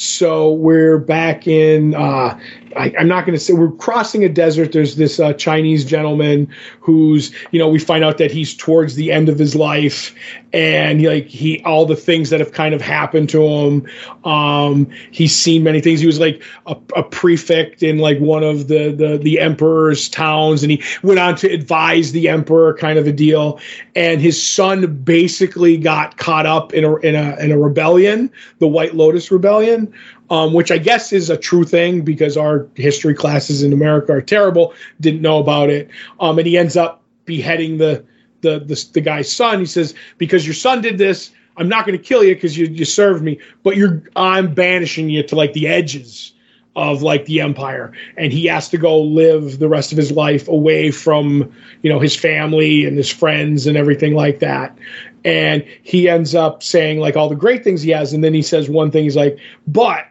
So 0.00 0.52
we're 0.52 0.96
back 0.96 1.46
in. 1.46 1.94
Uh, 1.94 2.40
I, 2.74 2.88
am 2.96 3.06
not 3.06 3.26
going 3.26 3.38
to 3.38 3.38
say 3.38 3.52
we're 3.52 3.70
crossing 3.72 4.24
a 4.24 4.30
desert. 4.30 4.72
There's 4.72 4.96
this 4.96 5.20
uh, 5.20 5.34
Chinese 5.34 5.84
gentleman 5.84 6.48
who's, 6.80 7.34
you 7.50 7.58
know, 7.58 7.68
we 7.68 7.78
find 7.78 8.02
out 8.02 8.16
that 8.16 8.30
he's 8.30 8.54
towards 8.54 8.94
the 8.94 9.12
end 9.12 9.28
of 9.28 9.38
his 9.38 9.54
life, 9.54 10.14
and 10.52 11.02
like 11.02 11.26
he 11.26 11.62
all 11.64 11.86
the 11.86 11.96
things 11.96 12.30
that 12.30 12.40
have 12.40 12.52
kind 12.52 12.74
of 12.74 12.80
happened 12.80 13.28
to 13.30 13.42
him. 13.42 13.88
Um, 14.24 14.90
he's 15.10 15.34
seen 15.34 15.62
many 15.62 15.80
things. 15.80 16.00
He 16.00 16.06
was 16.06 16.20
like 16.20 16.42
a, 16.66 16.76
a 16.96 17.02
prefect 17.02 17.82
in 17.82 17.98
like 17.98 18.18
one 18.18 18.42
of 18.42 18.68
the, 18.68 18.92
the 18.92 19.18
the 19.18 19.40
emperor's 19.40 20.08
towns, 20.08 20.62
and 20.62 20.72
he 20.72 20.82
went 21.02 21.20
on 21.20 21.36
to 21.36 21.48
advise 21.48 22.12
the 22.12 22.28
emperor, 22.28 22.74
kind 22.74 22.98
of 22.98 23.06
a 23.06 23.12
deal. 23.12 23.60
And 23.94 24.20
his 24.20 24.42
son 24.42 25.02
basically 25.02 25.76
got 25.76 26.16
caught 26.16 26.46
up 26.46 26.72
in 26.74 26.84
a 26.84 26.96
in 26.96 27.14
a 27.14 27.36
in 27.36 27.52
a 27.52 27.58
rebellion, 27.58 28.30
the 28.58 28.68
White 28.68 28.94
Lotus 28.94 29.30
Rebellion 29.30 29.92
um, 30.30 30.52
which 30.52 30.70
I 30.70 30.78
guess 30.78 31.12
is 31.12 31.28
a 31.28 31.36
true 31.36 31.64
thing 31.64 32.02
because 32.02 32.36
our 32.36 32.68
history 32.76 33.14
classes 33.14 33.64
in 33.64 33.72
America 33.72 34.12
are 34.12 34.22
terrible. 34.22 34.74
Didn't 35.00 35.22
know 35.22 35.38
about 35.38 35.70
it, 35.70 35.90
um, 36.20 36.38
and 36.38 36.46
he 36.46 36.56
ends 36.56 36.76
up 36.76 37.02
beheading 37.24 37.78
the, 37.78 38.04
the 38.40 38.60
the 38.60 38.88
the 38.92 39.00
guy's 39.00 39.30
son. 39.30 39.60
He 39.60 39.66
says, 39.66 39.94
"Because 40.18 40.46
your 40.46 40.54
son 40.54 40.80
did 40.80 40.98
this, 40.98 41.30
I'm 41.56 41.68
not 41.68 41.86
going 41.86 41.96
to 41.96 42.04
kill 42.04 42.24
you 42.24 42.34
because 42.34 42.56
you 42.56 42.66
you 42.66 42.84
served 42.84 43.22
me, 43.22 43.38
but 43.62 43.76
you're 43.76 44.02
I'm 44.16 44.54
banishing 44.54 45.08
you 45.08 45.22
to 45.24 45.36
like 45.36 45.52
the 45.52 45.68
edges." 45.68 46.32
of 46.76 47.02
like 47.02 47.24
the 47.24 47.40
empire 47.40 47.92
and 48.16 48.32
he 48.32 48.46
has 48.46 48.68
to 48.68 48.78
go 48.78 49.00
live 49.00 49.58
the 49.58 49.68
rest 49.68 49.90
of 49.90 49.98
his 49.98 50.12
life 50.12 50.46
away 50.46 50.92
from 50.92 51.52
you 51.82 51.90
know 51.90 51.98
his 51.98 52.14
family 52.14 52.84
and 52.84 52.96
his 52.96 53.10
friends 53.10 53.66
and 53.66 53.76
everything 53.76 54.14
like 54.14 54.38
that 54.38 54.78
and 55.24 55.64
he 55.82 56.08
ends 56.08 56.32
up 56.32 56.62
saying 56.62 57.00
like 57.00 57.16
all 57.16 57.28
the 57.28 57.34
great 57.34 57.64
things 57.64 57.82
he 57.82 57.90
has 57.90 58.12
and 58.12 58.22
then 58.22 58.32
he 58.32 58.40
says 58.40 58.70
one 58.70 58.88
thing 58.88 59.02
he's 59.02 59.16
like 59.16 59.36
but 59.66 60.06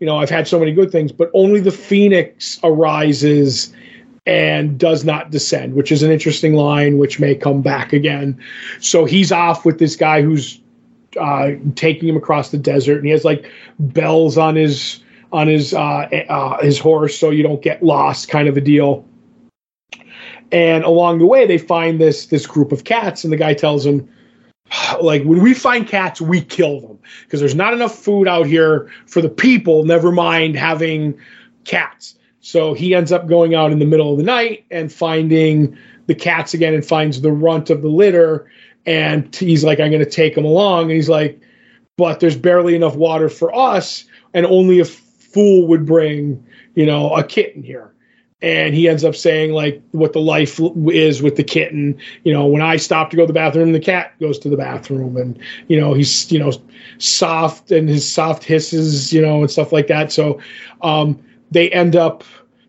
you 0.00 0.06
know, 0.06 0.18
I've 0.18 0.30
had 0.30 0.46
so 0.46 0.58
many 0.58 0.72
good 0.72 0.90
things, 0.90 1.12
but 1.12 1.30
only 1.34 1.60
the 1.60 1.70
phoenix 1.70 2.58
arises 2.62 3.72
and 4.26 4.78
does 4.78 5.04
not 5.04 5.30
descend, 5.30 5.74
which 5.74 5.92
is 5.92 6.02
an 6.02 6.10
interesting 6.10 6.54
line, 6.54 6.98
which 6.98 7.20
may 7.20 7.34
come 7.34 7.60
back 7.60 7.92
again. 7.92 8.40
So 8.80 9.04
he's 9.04 9.30
off 9.30 9.64
with 9.64 9.78
this 9.78 9.96
guy 9.96 10.22
who's 10.22 10.60
uh, 11.20 11.52
taking 11.74 12.08
him 12.08 12.16
across 12.16 12.50
the 12.50 12.58
desert, 12.58 12.96
and 12.96 13.04
he 13.04 13.10
has 13.10 13.24
like 13.24 13.50
bells 13.78 14.38
on 14.38 14.56
his 14.56 15.00
on 15.32 15.48
his 15.48 15.74
uh, 15.74 16.08
uh, 16.28 16.62
his 16.62 16.78
horse, 16.78 17.18
so 17.18 17.30
you 17.30 17.42
don't 17.42 17.62
get 17.62 17.82
lost, 17.82 18.28
kind 18.28 18.48
of 18.48 18.56
a 18.56 18.60
deal. 18.60 19.06
And 20.52 20.84
along 20.84 21.18
the 21.18 21.26
way, 21.26 21.46
they 21.46 21.58
find 21.58 22.00
this 22.00 22.26
this 22.26 22.46
group 22.46 22.72
of 22.72 22.84
cats, 22.84 23.24
and 23.24 23.32
the 23.32 23.36
guy 23.36 23.54
tells 23.54 23.84
him, 23.84 24.08
like 25.02 25.22
when 25.24 25.42
we 25.42 25.52
find 25.52 25.86
cats, 25.86 26.20
we 26.20 26.40
kill 26.40 26.80
them 26.80 26.98
because 27.24 27.40
there's 27.40 27.54
not 27.54 27.74
enough 27.74 27.94
food 27.94 28.26
out 28.26 28.46
here 28.46 28.90
for 29.06 29.20
the 29.20 29.28
people. 29.28 29.84
Never 29.84 30.12
mind 30.12 30.56
having 30.56 31.18
cats. 31.64 32.16
So 32.44 32.74
he 32.74 32.94
ends 32.94 33.10
up 33.10 33.26
going 33.26 33.54
out 33.54 33.72
in 33.72 33.78
the 33.78 33.86
middle 33.86 34.12
of 34.12 34.18
the 34.18 34.22
night 34.22 34.66
and 34.70 34.92
finding 34.92 35.78
the 36.08 36.14
cats 36.14 36.52
again 36.52 36.74
and 36.74 36.84
finds 36.84 37.22
the 37.22 37.32
runt 37.32 37.70
of 37.70 37.80
the 37.80 37.88
litter. 37.88 38.50
And 38.84 39.34
he's 39.34 39.64
like, 39.64 39.80
I'm 39.80 39.90
going 39.90 40.04
to 40.04 40.10
take 40.10 40.36
him 40.36 40.44
along. 40.44 40.82
And 40.82 40.90
he's 40.90 41.08
like, 41.08 41.40
but 41.96 42.20
there's 42.20 42.36
barely 42.36 42.76
enough 42.76 42.96
water 42.96 43.30
for 43.30 43.54
us, 43.54 44.04
and 44.34 44.44
only 44.44 44.78
a 44.78 44.84
fool 44.84 45.66
would 45.68 45.86
bring, 45.86 46.46
you 46.74 46.84
know, 46.84 47.14
a 47.14 47.24
kitten 47.24 47.62
here 47.62 47.94
and 48.42 48.74
he 48.74 48.90
ends 48.90 49.04
up 49.04 49.16
saying 49.16 49.52
like 49.52 49.80
what 49.92 50.12
the 50.12 50.20
life 50.20 50.60
is 50.88 51.22
with 51.22 51.36
the 51.36 51.44
kitten 51.44 51.96
you 52.24 52.32
know 52.32 52.44
when 52.44 52.60
i 52.60 52.76
stop 52.76 53.08
to 53.08 53.16
go 53.16 53.22
to 53.22 53.28
the 53.28 53.32
bathroom 53.32 53.72
the 53.72 53.80
cat 53.80 54.12
goes 54.18 54.38
to 54.38 54.50
the 54.50 54.56
bathroom 54.56 55.16
and 55.16 55.38
you 55.68 55.80
know 55.80 55.94
he's 55.94 56.30
you 56.30 56.38
know 56.38 56.52
soft 56.98 57.70
and 57.70 57.88
his 57.88 58.06
soft 58.06 58.42
hisses 58.42 59.12
you 59.12 59.22
know 59.22 59.40
and 59.40 59.50
stuff 59.50 59.72
like 59.72 59.86
that 59.86 60.12
so 60.12 60.38
um, 60.82 61.18
they 61.54 61.70
end 61.70 61.96
up 61.96 62.22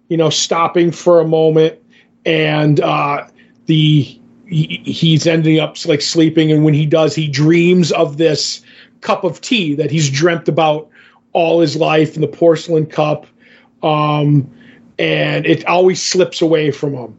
you 0.07 0.17
know 0.17 0.29
stopping 0.29 0.91
for 0.91 1.19
a 1.19 1.27
moment 1.27 1.77
and 2.25 2.79
uh, 2.79 3.27
the 3.65 4.19
he, 4.47 4.81
he's 4.86 5.27
ending 5.27 5.59
up 5.59 5.83
like 5.86 6.01
sleeping 6.01 6.51
and 6.51 6.63
when 6.63 6.73
he 6.73 6.86
does 6.86 7.13
he 7.13 7.27
dreams 7.27 7.91
of 7.91 8.17
this 8.17 8.61
cup 9.01 9.23
of 9.23 9.41
tea 9.41 9.75
that 9.75 9.91
he's 9.91 10.09
dreamt 10.09 10.47
about 10.47 10.89
all 11.33 11.59
his 11.59 11.75
life 11.75 12.15
in 12.15 12.21
the 12.21 12.27
porcelain 12.27 12.86
cup 12.86 13.27
um, 13.83 14.49
and 14.97 15.45
it 15.45 15.65
always 15.67 16.01
slips 16.01 16.41
away 16.41 16.71
from 16.71 16.93
him. 16.93 17.17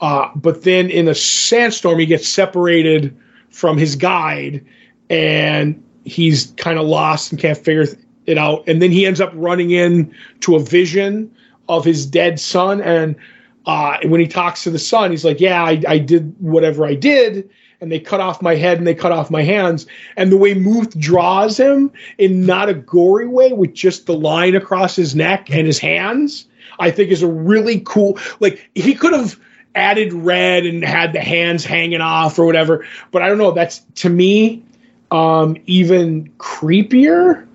Uh, 0.00 0.28
but 0.34 0.62
then 0.62 0.90
in 0.90 1.08
a 1.08 1.14
sandstorm, 1.14 1.98
he 1.98 2.06
gets 2.06 2.28
separated 2.28 3.16
from 3.50 3.76
his 3.76 3.96
guide, 3.96 4.64
and 5.10 5.82
he's 6.04 6.52
kind 6.56 6.78
of 6.78 6.86
lost 6.86 7.32
and 7.32 7.40
can't 7.40 7.58
figure 7.58 7.86
it 8.28 8.34
know, 8.34 8.62
And 8.66 8.82
then 8.82 8.92
he 8.92 9.06
ends 9.06 9.20
up 9.20 9.32
running 9.34 9.70
in 9.70 10.14
to 10.40 10.54
a 10.54 10.60
vision 10.60 11.34
of 11.68 11.84
his 11.84 12.04
dead 12.04 12.38
son. 12.38 12.80
And 12.82 13.16
uh, 13.64 13.96
when 14.04 14.20
he 14.20 14.26
talks 14.26 14.62
to 14.64 14.70
the 14.70 14.78
son, 14.78 15.10
he's 15.10 15.24
like, 15.24 15.40
"Yeah, 15.40 15.64
I, 15.64 15.82
I 15.88 15.98
did 15.98 16.34
whatever 16.38 16.84
I 16.84 16.94
did." 16.94 17.48
and 17.80 17.92
they 17.92 18.00
cut 18.00 18.18
off 18.20 18.42
my 18.42 18.56
head 18.56 18.78
and 18.78 18.88
they 18.88 18.94
cut 18.94 19.12
off 19.12 19.30
my 19.30 19.42
hands. 19.44 19.86
And 20.16 20.32
the 20.32 20.36
way 20.36 20.52
Muth 20.52 20.98
draws 20.98 21.56
him 21.56 21.92
in 22.18 22.44
not 22.44 22.68
a 22.68 22.74
gory 22.74 23.28
way 23.28 23.52
with 23.52 23.72
just 23.72 24.06
the 24.06 24.14
line 24.14 24.56
across 24.56 24.96
his 24.96 25.14
neck 25.14 25.48
and 25.48 25.64
his 25.64 25.78
hands, 25.78 26.44
I 26.80 26.90
think 26.90 27.12
is 27.12 27.22
a 27.22 27.28
really 27.28 27.80
cool. 27.86 28.18
Like 28.40 28.68
he 28.74 28.94
could 28.94 29.12
have 29.12 29.38
added 29.76 30.12
red 30.12 30.66
and 30.66 30.84
had 30.84 31.12
the 31.12 31.20
hands 31.20 31.64
hanging 31.64 32.00
off 32.00 32.36
or 32.36 32.46
whatever, 32.46 32.84
but 33.12 33.22
I 33.22 33.28
don't 33.28 33.38
know. 33.38 33.52
That's 33.52 33.78
to 33.96 34.08
me 34.08 34.64
um, 35.12 35.56
even 35.66 36.28
creepier 36.38 37.47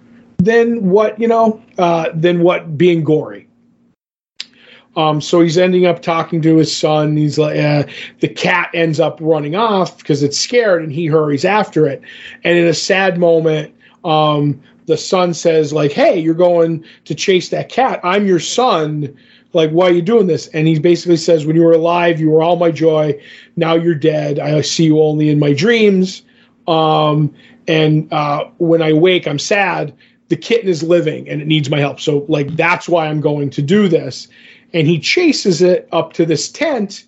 than 0.44 0.90
what 0.90 1.20
you 1.20 1.28
know 1.28 1.62
uh, 1.78 2.10
than 2.14 2.42
what 2.42 2.78
being 2.78 3.04
gory. 3.04 3.48
Um, 4.96 5.22
so 5.22 5.42
he's 5.42 5.58
ending 5.58 5.86
up 5.86 6.02
talking 6.02 6.42
to 6.44 6.58
his 6.58 6.76
son. 6.76 7.18
He's 7.18 7.40
like, 7.40 7.58
uh, 7.58 7.84
the 8.20 8.28
cat 8.28 8.70
ends 8.76 9.00
up 9.00 9.18
running 9.22 9.56
off 9.56 9.98
because 9.98 10.22
it's 10.22 10.40
scared, 10.40 10.84
and 10.84 10.92
he 10.92 11.08
hurries 11.08 11.46
after 11.46 11.88
it. 11.88 12.02
And 12.44 12.58
in 12.58 12.68
a 12.68 12.76
sad 12.76 13.18
moment, 13.18 13.74
um, 14.04 14.62
the 14.86 14.98
son 14.98 15.34
says 15.34 15.74
like, 15.74 15.92
"Hey, 15.92 16.20
you're 16.20 16.34
going 16.34 16.84
to 17.06 17.16
chase 17.16 17.50
that 17.50 17.70
cat. 17.70 18.00
I'm 18.04 18.28
your 18.28 18.40
son. 18.40 19.16
Like, 19.54 19.72
why 19.72 19.88
are 19.88 19.94
you 19.94 20.02
doing 20.02 20.28
this?" 20.28 20.48
And 20.48 20.68
he 20.68 20.78
basically 20.78 21.18
says, 21.18 21.46
"When 21.46 21.56
you 21.56 21.64
were 21.64 21.74
alive, 21.74 22.20
you 22.20 22.30
were 22.30 22.44
all 22.44 22.58
my 22.58 22.70
joy. 22.70 23.20
Now 23.56 23.76
you're 23.76 23.96
dead. 23.96 24.40
I 24.40 24.62
see 24.62 24.86
you 24.86 25.02
only 25.02 25.30
in 25.30 25.40
my 25.40 25.54
dreams. 25.54 26.22
Um, 26.68 27.34
and 27.68 28.12
uh, 28.12 28.46
when 28.58 28.82
I 28.82 28.94
wake, 28.94 29.28
I'm 29.28 29.40
sad. 29.40 29.94
The 30.34 30.42
kitten 30.42 30.68
is 30.68 30.82
living 30.82 31.30
and 31.30 31.44
it 31.44 31.48
needs 31.48 31.70
my 31.70 31.78
help. 31.78 32.00
So 32.00 32.26
like, 32.28 32.56
that's 32.56 32.90
why 32.90 33.06
I'm 33.06 33.22
going 33.22 33.52
to 33.52 33.62
do 33.62 33.88
this." 33.88 34.28
And 34.74 34.88
he 34.88 35.00
chases 35.00 35.62
it 35.62 35.88
up 35.92 36.14
to 36.14 36.26
this 36.26 36.50
tent, 36.50 37.06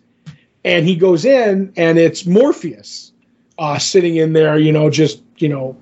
and 0.64 0.88
he 0.88 0.96
goes 0.96 1.26
in, 1.26 1.74
and 1.76 1.98
it's 1.98 2.28
Morpheus 2.28 3.12
uh, 3.58 3.80
sitting 3.80 4.18
in 4.18 4.34
there, 4.34 4.60
you 4.60 4.72
know, 4.72 4.92
just 4.92 5.24
you 5.38 5.50
know 5.50 5.76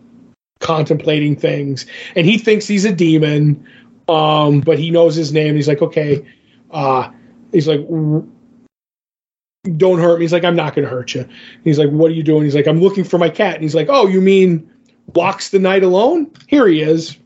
contemplating 0.62 1.36
things, 1.36 1.86
and 2.16 2.26
he 2.26 2.38
thinks 2.38 2.66
he's 2.66 2.86
a 2.86 2.94
demon, 2.94 3.68
um, 4.08 4.62
but 4.62 4.80
he 4.80 4.90
knows 4.90 5.16
his 5.16 5.34
name. 5.34 5.54
He's 5.54 5.68
like, 5.68 5.82
okay, 5.82 6.26
uh, 6.72 7.12
he's 7.52 7.68
like, 7.68 7.82
don't 9.76 10.00
hurt 10.00 10.20
me. 10.20 10.24
He's 10.24 10.32
like, 10.32 10.46
I'm 10.46 10.56
not 10.56 10.76
going 10.76 10.86
to 10.86 10.90
hurt 10.90 11.14
you. 11.14 11.28
He's 11.66 11.78
like, 11.78 11.90
what 11.90 12.10
are 12.10 12.14
you 12.14 12.24
doing? 12.24 12.46
He's 12.46 12.56
like, 12.56 12.70
I'm 12.70 12.80
looking 12.80 13.04
for 13.04 13.18
my 13.18 13.30
cat. 13.30 13.56
And 13.56 13.64
he's 13.64 13.76
like, 13.76 13.88
oh, 13.90 14.08
you 14.08 14.22
mean 14.22 14.72
walks 15.14 15.50
the 15.50 15.60
night 15.60 15.84
alone? 15.84 16.32
Here 16.48 16.68
he 16.68 16.82
is. 16.82 17.18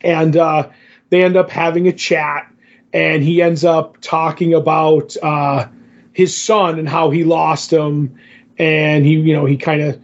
And 0.00 0.36
uh, 0.36 0.70
they 1.10 1.24
end 1.24 1.36
up 1.36 1.50
having 1.50 1.88
a 1.88 1.92
chat. 1.92 2.50
and 2.92 3.22
he 3.22 3.42
ends 3.42 3.64
up 3.64 4.00
talking 4.00 4.54
about 4.54 5.16
uh, 5.22 5.68
his 6.12 6.36
son 6.36 6.78
and 6.78 6.88
how 6.88 7.10
he 7.10 7.24
lost 7.24 7.72
him, 7.72 8.18
and 8.58 9.04
he 9.04 9.12
you 9.14 9.34
know 9.34 9.44
he 9.44 9.56
kind 9.56 9.82
of 9.82 10.00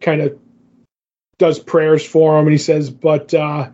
kind 0.00 0.20
of 0.20 0.38
does 1.38 1.58
prayers 1.58 2.04
for 2.04 2.38
him, 2.38 2.46
and 2.46 2.52
he 2.52 2.58
says, 2.58 2.90
but. 2.90 3.32
Uh, 3.34 3.70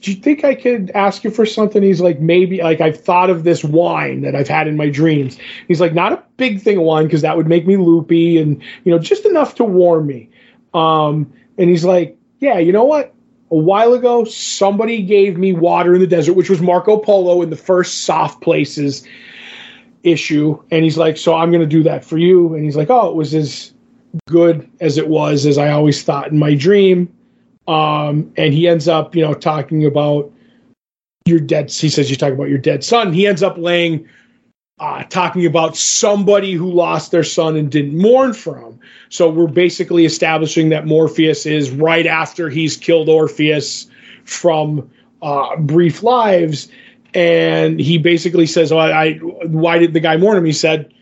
do 0.00 0.10
you 0.12 0.18
think 0.18 0.44
I 0.44 0.54
could 0.54 0.90
ask 0.90 1.24
you 1.24 1.30
for 1.30 1.46
something? 1.46 1.82
He's 1.82 2.02
like, 2.02 2.20
maybe, 2.20 2.60
like, 2.60 2.82
I've 2.82 3.00
thought 3.02 3.30
of 3.30 3.42
this 3.42 3.64
wine 3.64 4.20
that 4.20 4.36
I've 4.36 4.48
had 4.48 4.68
in 4.68 4.76
my 4.76 4.90
dreams. 4.90 5.38
He's 5.66 5.80
like, 5.80 5.94
not 5.94 6.12
a 6.12 6.22
big 6.36 6.60
thing 6.60 6.76
of 6.76 6.82
wine 6.82 7.04
because 7.04 7.22
that 7.22 7.38
would 7.38 7.46
make 7.46 7.66
me 7.66 7.78
loopy 7.78 8.36
and, 8.36 8.62
you 8.84 8.92
know, 8.92 8.98
just 8.98 9.24
enough 9.24 9.54
to 9.54 9.64
warm 9.64 10.06
me. 10.06 10.28
Um, 10.74 11.32
and 11.56 11.70
he's 11.70 11.86
like, 11.86 12.18
yeah, 12.38 12.58
you 12.58 12.70
know 12.70 12.84
what? 12.84 13.13
A 13.54 13.56
while 13.56 13.94
ago, 13.94 14.24
somebody 14.24 15.00
gave 15.02 15.38
me 15.38 15.52
water 15.52 15.94
in 15.94 16.00
the 16.00 16.06
desert, 16.06 16.32
which 16.34 16.50
was 16.50 16.60
Marco 16.60 16.98
Polo 16.98 17.40
in 17.40 17.50
the 17.50 17.56
first 17.56 18.04
soft 18.04 18.42
places 18.42 19.06
issue. 20.02 20.60
And 20.72 20.82
he's 20.82 20.98
like, 20.98 21.16
so 21.16 21.34
I'm 21.34 21.50
going 21.50 21.60
to 21.60 21.66
do 21.66 21.84
that 21.84 22.04
for 22.04 22.18
you. 22.18 22.54
And 22.54 22.64
he's 22.64 22.76
like, 22.76 22.90
oh, 22.90 23.08
it 23.08 23.14
was 23.14 23.32
as 23.32 23.72
good 24.26 24.68
as 24.80 24.98
it 24.98 25.08
was 25.08 25.46
as 25.46 25.56
I 25.56 25.70
always 25.70 26.02
thought 26.02 26.30
in 26.32 26.38
my 26.38 26.54
dream 26.54 27.14
um, 27.66 28.32
and 28.36 28.52
he 28.52 28.68
ends 28.68 28.88
up, 28.88 29.14
you 29.14 29.22
know, 29.22 29.34
talking 29.34 29.86
about 29.86 30.30
your 31.24 31.40
dead. 31.40 31.70
He 31.70 31.88
says 31.88 32.10
you 32.10 32.16
talk 32.16 32.32
about 32.32 32.48
your 32.48 32.58
dead 32.58 32.84
son. 32.84 33.12
He 33.12 33.26
ends 33.26 33.42
up 33.42 33.56
laying, 33.56 34.06
uh, 34.78 35.04
talking 35.04 35.46
about 35.46 35.76
somebody 35.76 36.52
who 36.52 36.70
lost 36.70 37.10
their 37.10 37.24
son 37.24 37.56
and 37.56 37.70
didn't 37.70 37.96
mourn 37.96 38.32
for 38.32 38.58
him. 38.58 38.80
So 39.08 39.30
we're 39.30 39.46
basically 39.46 40.04
establishing 40.04 40.70
that 40.70 40.86
Morpheus 40.86 41.46
is 41.46 41.70
right 41.70 42.06
after 42.06 42.48
he's 42.48 42.76
killed 42.76 43.08
Orpheus 43.08 43.86
from 44.24 44.90
uh, 45.22 45.56
Brief 45.56 46.02
Lives, 46.02 46.68
and 47.14 47.78
he 47.78 47.98
basically 47.98 48.46
says, 48.46 48.72
"Oh, 48.72 48.78
I, 48.78 49.04
I 49.04 49.12
why 49.18 49.78
did 49.78 49.92
the 49.92 50.00
guy 50.00 50.16
mourn 50.16 50.36
him?" 50.36 50.44
He 50.44 50.52
said, 50.52 50.92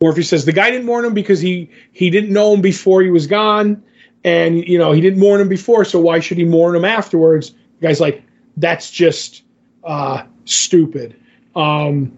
Morpheus 0.00 0.28
says 0.28 0.44
the 0.44 0.52
guy 0.52 0.70
didn't 0.70 0.86
mourn 0.86 1.04
him 1.04 1.14
because 1.14 1.40
he 1.40 1.70
he 1.92 2.10
didn't 2.10 2.32
know 2.32 2.52
him 2.52 2.60
before 2.60 3.02
he 3.02 3.10
was 3.10 3.26
gone 3.26 3.82
and 4.24 4.66
you 4.66 4.78
know 4.78 4.92
he 4.92 5.00
didn't 5.00 5.18
mourn 5.18 5.40
him 5.40 5.48
before, 5.48 5.84
so 5.84 6.00
why 6.00 6.20
should 6.20 6.38
he 6.38 6.44
mourn 6.44 6.74
him 6.74 6.84
afterwards? 6.84 7.50
The 7.50 7.88
guy's 7.88 8.00
like, 8.00 8.22
that's 8.56 8.90
just 8.90 9.42
uh, 9.84 10.24
stupid. 10.44 11.16
Um, 11.54 12.16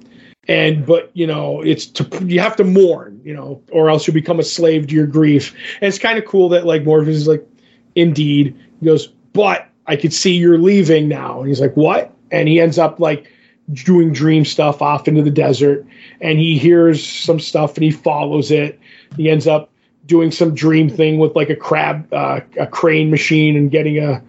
and 0.48 0.84
but 0.84 1.10
you 1.14 1.26
know 1.26 1.62
it's 1.62 1.86
to 1.86 2.26
you 2.26 2.40
have 2.40 2.56
to 2.56 2.64
mourn, 2.64 3.20
you 3.24 3.34
know, 3.34 3.62
or 3.70 3.90
else 3.90 4.06
you 4.06 4.12
become 4.12 4.38
a 4.38 4.44
slave 4.44 4.88
to 4.88 4.94
your 4.94 5.06
grief. 5.06 5.54
And 5.80 5.88
it's 5.88 5.98
kind 5.98 6.18
of 6.18 6.24
cool 6.24 6.48
that 6.50 6.66
like 6.66 6.84
Morpheus 6.84 7.16
is 7.16 7.28
like, 7.28 7.46
indeed, 7.94 8.56
he 8.80 8.86
goes, 8.86 9.06
but 9.32 9.68
I 9.86 9.96
could 9.96 10.12
see 10.12 10.36
you're 10.36 10.58
leaving 10.58 11.08
now, 11.08 11.40
and 11.40 11.48
he's 11.48 11.60
like, 11.60 11.76
what? 11.76 12.12
And 12.30 12.48
he 12.48 12.60
ends 12.60 12.78
up 12.78 13.00
like 13.00 13.30
doing 13.72 14.12
dream 14.12 14.44
stuff 14.44 14.82
off 14.82 15.08
into 15.08 15.22
the 15.22 15.30
desert, 15.30 15.86
and 16.20 16.38
he 16.38 16.58
hears 16.58 17.06
some 17.06 17.40
stuff 17.40 17.76
and 17.76 17.84
he 17.84 17.90
follows 17.90 18.50
it. 18.50 18.78
He 19.16 19.30
ends 19.30 19.46
up 19.46 19.70
doing 20.06 20.30
some 20.30 20.54
dream 20.54 20.90
thing 20.90 21.18
with 21.18 21.34
like 21.34 21.50
a 21.50 21.56
crab, 21.56 22.12
uh, 22.12 22.40
a 22.58 22.66
crane 22.66 23.10
machine, 23.10 23.56
and 23.56 23.70
getting 23.70 23.98
a 23.98 24.22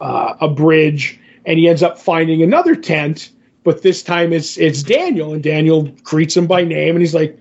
uh, 0.00 0.36
a 0.40 0.48
bridge. 0.48 1.18
And 1.44 1.58
he 1.58 1.68
ends 1.68 1.82
up 1.82 1.98
finding 1.98 2.42
another 2.42 2.74
tent, 2.74 3.30
but 3.66 3.82
this 3.82 4.00
time 4.00 4.32
it's 4.32 4.56
it's 4.56 4.84
Daniel, 4.84 5.34
and 5.34 5.42
Daniel 5.42 5.88
greets 6.04 6.36
him 6.36 6.46
by 6.46 6.62
name, 6.62 6.94
and 6.94 7.00
he's 7.00 7.16
like, 7.16 7.36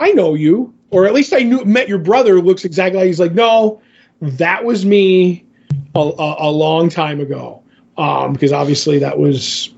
"I 0.00 0.10
know 0.10 0.34
you, 0.34 0.74
or 0.90 1.06
at 1.06 1.14
least 1.14 1.32
I 1.32 1.38
knew 1.38 1.64
met 1.64 1.88
your 1.88 2.00
brother. 2.00 2.42
Looks 2.42 2.64
exactly 2.64 2.98
like." 2.98 3.06
He's 3.06 3.20
like, 3.20 3.32
"No, 3.32 3.80
that 4.20 4.64
was 4.64 4.84
me 4.84 5.46
a, 5.94 6.00
a, 6.00 6.36
a 6.40 6.50
long 6.50 6.90
time 6.90 7.20
ago." 7.20 7.62
Um, 7.96 8.32
because 8.32 8.52
obviously 8.52 8.98
that 8.98 9.18
was, 9.18 9.72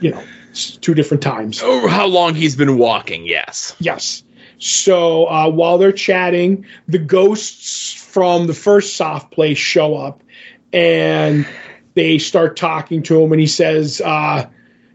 you 0.00 0.12
know, 0.12 0.22
two 0.54 0.94
different 0.94 1.22
times. 1.22 1.60
Oh, 1.62 1.86
how 1.86 2.06
long 2.06 2.34
he's 2.34 2.56
been 2.56 2.78
walking? 2.78 3.26
Yes. 3.26 3.76
Yes. 3.78 4.24
So 4.56 5.26
uh, 5.26 5.50
while 5.50 5.76
they're 5.76 5.92
chatting, 5.92 6.64
the 6.88 6.98
ghosts 6.98 7.92
from 7.92 8.46
the 8.46 8.54
first 8.54 8.96
soft 8.96 9.32
place 9.32 9.58
show 9.58 9.96
up 9.96 10.22
and 10.72 11.46
they 11.94 12.18
start 12.18 12.56
talking 12.56 13.02
to 13.04 13.22
him. 13.22 13.32
And 13.32 13.40
he 13.40 13.46
says 13.46 14.02
uh, 14.02 14.48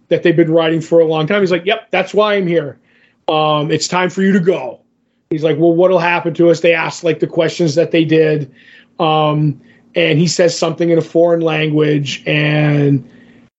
that 0.10 0.24
they've 0.24 0.36
been 0.36 0.52
writing 0.52 0.82
for 0.82 1.00
a 1.00 1.06
long 1.06 1.28
time. 1.28 1.42
He's 1.42 1.52
like, 1.52 1.66
Yep, 1.66 1.92
that's 1.92 2.14
why 2.14 2.36
I'm 2.36 2.48
here. 2.48 2.80
Um, 3.28 3.72
it's 3.72 3.88
time 3.88 4.10
for 4.10 4.22
you 4.22 4.32
to 4.34 4.40
go. 4.40 4.82
He's 5.30 5.44
like, 5.44 5.58
Well, 5.58 5.74
what'll 5.74 6.00
happen 6.00 6.34
to 6.36 6.50
us? 6.50 6.62
They 6.62 6.74
ask 6.74 7.04
like 7.04 7.20
the 7.20 7.28
questions 7.28 7.76
that 7.76 7.92
they 7.92 8.06
did. 8.06 8.54
Um, 9.00 9.62
and 9.96 10.20
he 10.20 10.28
says 10.28 10.58
something 10.58 10.90
in 10.90 10.98
a 10.98 11.02
foreign 11.02 11.42
language 11.42 12.24
and 12.26 13.10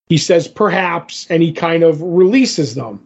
he 0.08 0.18
says 0.18 0.48
perhaps 0.48 1.26
and 1.30 1.42
he 1.42 1.52
kind 1.52 1.82
of 1.82 2.00
releases 2.00 2.74
them 2.74 3.04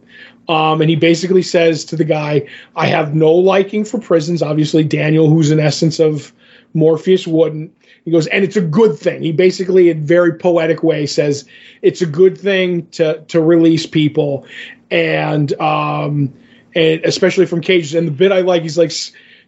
um, 0.49 0.81
and 0.81 0.89
he 0.89 0.95
basically 0.95 1.41
says 1.41 1.85
to 1.85 1.95
the 1.95 2.03
guy, 2.03 2.47
I 2.75 2.87
have 2.87 3.15
no 3.15 3.31
liking 3.31 3.85
for 3.85 3.99
prisons. 3.99 4.41
Obviously, 4.41 4.83
Daniel, 4.83 5.29
who's 5.29 5.51
an 5.51 5.59
essence 5.59 5.99
of 5.99 6.33
Morpheus, 6.73 7.25
wouldn't. 7.25 7.75
He 8.05 8.11
goes, 8.11 8.27
and 8.27 8.43
it's 8.43 8.57
a 8.57 8.61
good 8.61 8.97
thing. 8.97 9.21
He 9.21 9.31
basically, 9.31 9.89
in 9.89 10.05
very 10.05 10.33
poetic 10.33 10.83
way, 10.83 11.05
says 11.05 11.45
it's 11.81 12.01
a 12.01 12.05
good 12.05 12.37
thing 12.37 12.87
to 12.91 13.21
to 13.29 13.41
release 13.41 13.85
people, 13.85 14.45
and 14.91 15.53
um, 15.61 16.33
and 16.75 17.03
especially 17.05 17.45
from 17.45 17.61
cages. 17.61 17.93
And 17.93 18.07
the 18.07 18.11
bit 18.11 18.31
I 18.31 18.41
like, 18.41 18.63
he's 18.63 18.77
like, 18.77 18.91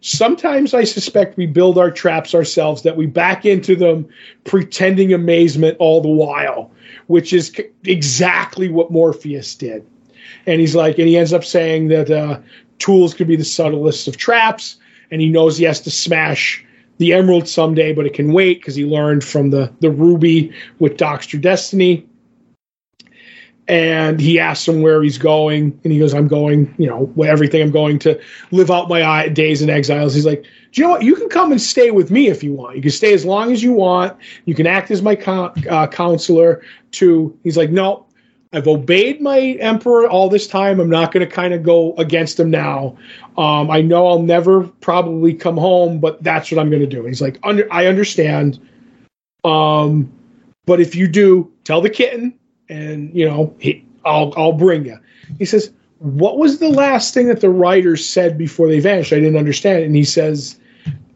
sometimes 0.00 0.72
I 0.72 0.84
suspect 0.84 1.36
we 1.36 1.46
build 1.46 1.76
our 1.76 1.90
traps 1.90 2.34
ourselves, 2.34 2.82
that 2.82 2.96
we 2.96 3.06
back 3.06 3.44
into 3.44 3.76
them, 3.76 4.08
pretending 4.44 5.12
amazement 5.12 5.76
all 5.78 6.00
the 6.00 6.08
while, 6.08 6.70
which 7.08 7.34
is 7.34 7.52
exactly 7.84 8.70
what 8.70 8.90
Morpheus 8.90 9.54
did 9.54 9.84
and 10.46 10.60
he's 10.60 10.74
like, 10.74 10.98
and 10.98 11.08
he 11.08 11.16
ends 11.16 11.32
up 11.32 11.44
saying 11.44 11.88
that 11.88 12.10
uh, 12.10 12.40
tools 12.78 13.14
could 13.14 13.26
be 13.26 13.36
the 13.36 13.44
subtlest 13.44 14.08
of 14.08 14.16
traps, 14.16 14.76
and 15.10 15.20
he 15.20 15.28
knows 15.28 15.56
he 15.56 15.64
has 15.64 15.80
to 15.82 15.90
smash 15.90 16.64
the 16.98 17.12
emerald 17.12 17.48
someday, 17.48 17.92
but 17.92 18.06
it 18.06 18.14
can 18.14 18.32
wait 18.32 18.60
because 18.60 18.74
he 18.74 18.84
learned 18.84 19.24
from 19.24 19.50
the 19.50 19.72
the 19.80 19.90
ruby 19.90 20.52
with 20.78 20.96
Doctor 20.96 21.38
Destiny. 21.38 22.06
And 23.68 24.20
he 24.20 24.38
asks 24.38 24.68
him 24.68 24.80
where 24.80 25.02
he's 25.02 25.18
going, 25.18 25.76
and 25.82 25.92
he 25.92 25.98
goes, 25.98 26.14
"I'm 26.14 26.28
going, 26.28 26.72
you 26.78 26.86
know, 26.86 27.12
everything. 27.24 27.62
I'm 27.62 27.72
going 27.72 27.98
to 28.00 28.20
live 28.52 28.70
out 28.70 28.88
my 28.88 29.28
days 29.28 29.60
in 29.60 29.68
exiles." 29.68 30.14
He's 30.14 30.24
like, 30.24 30.42
"Do 30.42 30.80
you 30.80 30.84
know 30.84 30.90
what? 30.90 31.02
You 31.02 31.16
can 31.16 31.28
come 31.28 31.50
and 31.50 31.60
stay 31.60 31.90
with 31.90 32.12
me 32.12 32.28
if 32.28 32.44
you 32.44 32.52
want. 32.52 32.76
You 32.76 32.82
can 32.82 32.92
stay 32.92 33.12
as 33.12 33.24
long 33.24 33.50
as 33.50 33.64
you 33.64 33.72
want. 33.72 34.16
You 34.44 34.54
can 34.54 34.68
act 34.68 34.92
as 34.92 35.02
my 35.02 35.16
con- 35.16 35.52
uh, 35.68 35.88
counselor." 35.88 36.62
To 36.92 37.36
he's 37.42 37.56
like, 37.56 37.70
"No, 37.70 38.05
I've 38.56 38.66
obeyed 38.66 39.20
my 39.20 39.38
emperor 39.60 40.08
all 40.08 40.30
this 40.30 40.46
time. 40.46 40.80
I'm 40.80 40.88
not 40.88 41.12
going 41.12 41.26
to 41.26 41.30
kind 41.30 41.52
of 41.52 41.62
go 41.62 41.94
against 41.96 42.40
him 42.40 42.50
now. 42.50 42.96
Um, 43.36 43.70
I 43.70 43.82
know 43.82 44.06
I'll 44.06 44.22
never 44.22 44.62
probably 44.62 45.34
come 45.34 45.58
home, 45.58 46.00
but 46.00 46.22
that's 46.22 46.50
what 46.50 46.58
I'm 46.58 46.70
going 46.70 46.80
to 46.80 46.86
do. 46.86 47.00
And 47.00 47.08
he's 47.08 47.20
like, 47.20 47.38
under, 47.42 47.70
I 47.70 47.84
understand. 47.84 48.58
Um, 49.44 50.10
but 50.64 50.80
if 50.80 50.94
you 50.94 51.06
do, 51.06 51.52
tell 51.64 51.82
the 51.82 51.90
kitten, 51.90 52.32
and 52.70 53.14
you 53.14 53.28
know, 53.28 53.54
he, 53.58 53.84
I'll 54.06 54.32
I'll 54.38 54.54
bring 54.54 54.86
you. 54.86 54.98
He 55.38 55.44
says, 55.44 55.70
"What 55.98 56.38
was 56.38 56.58
the 56.58 56.70
last 56.70 57.12
thing 57.12 57.28
that 57.28 57.42
the 57.42 57.50
writers 57.50 58.08
said 58.08 58.38
before 58.38 58.68
they 58.68 58.80
vanished? 58.80 59.12
I 59.12 59.16
didn't 59.16 59.36
understand." 59.36 59.84
And 59.84 59.94
he 59.94 60.02
says, 60.02 60.58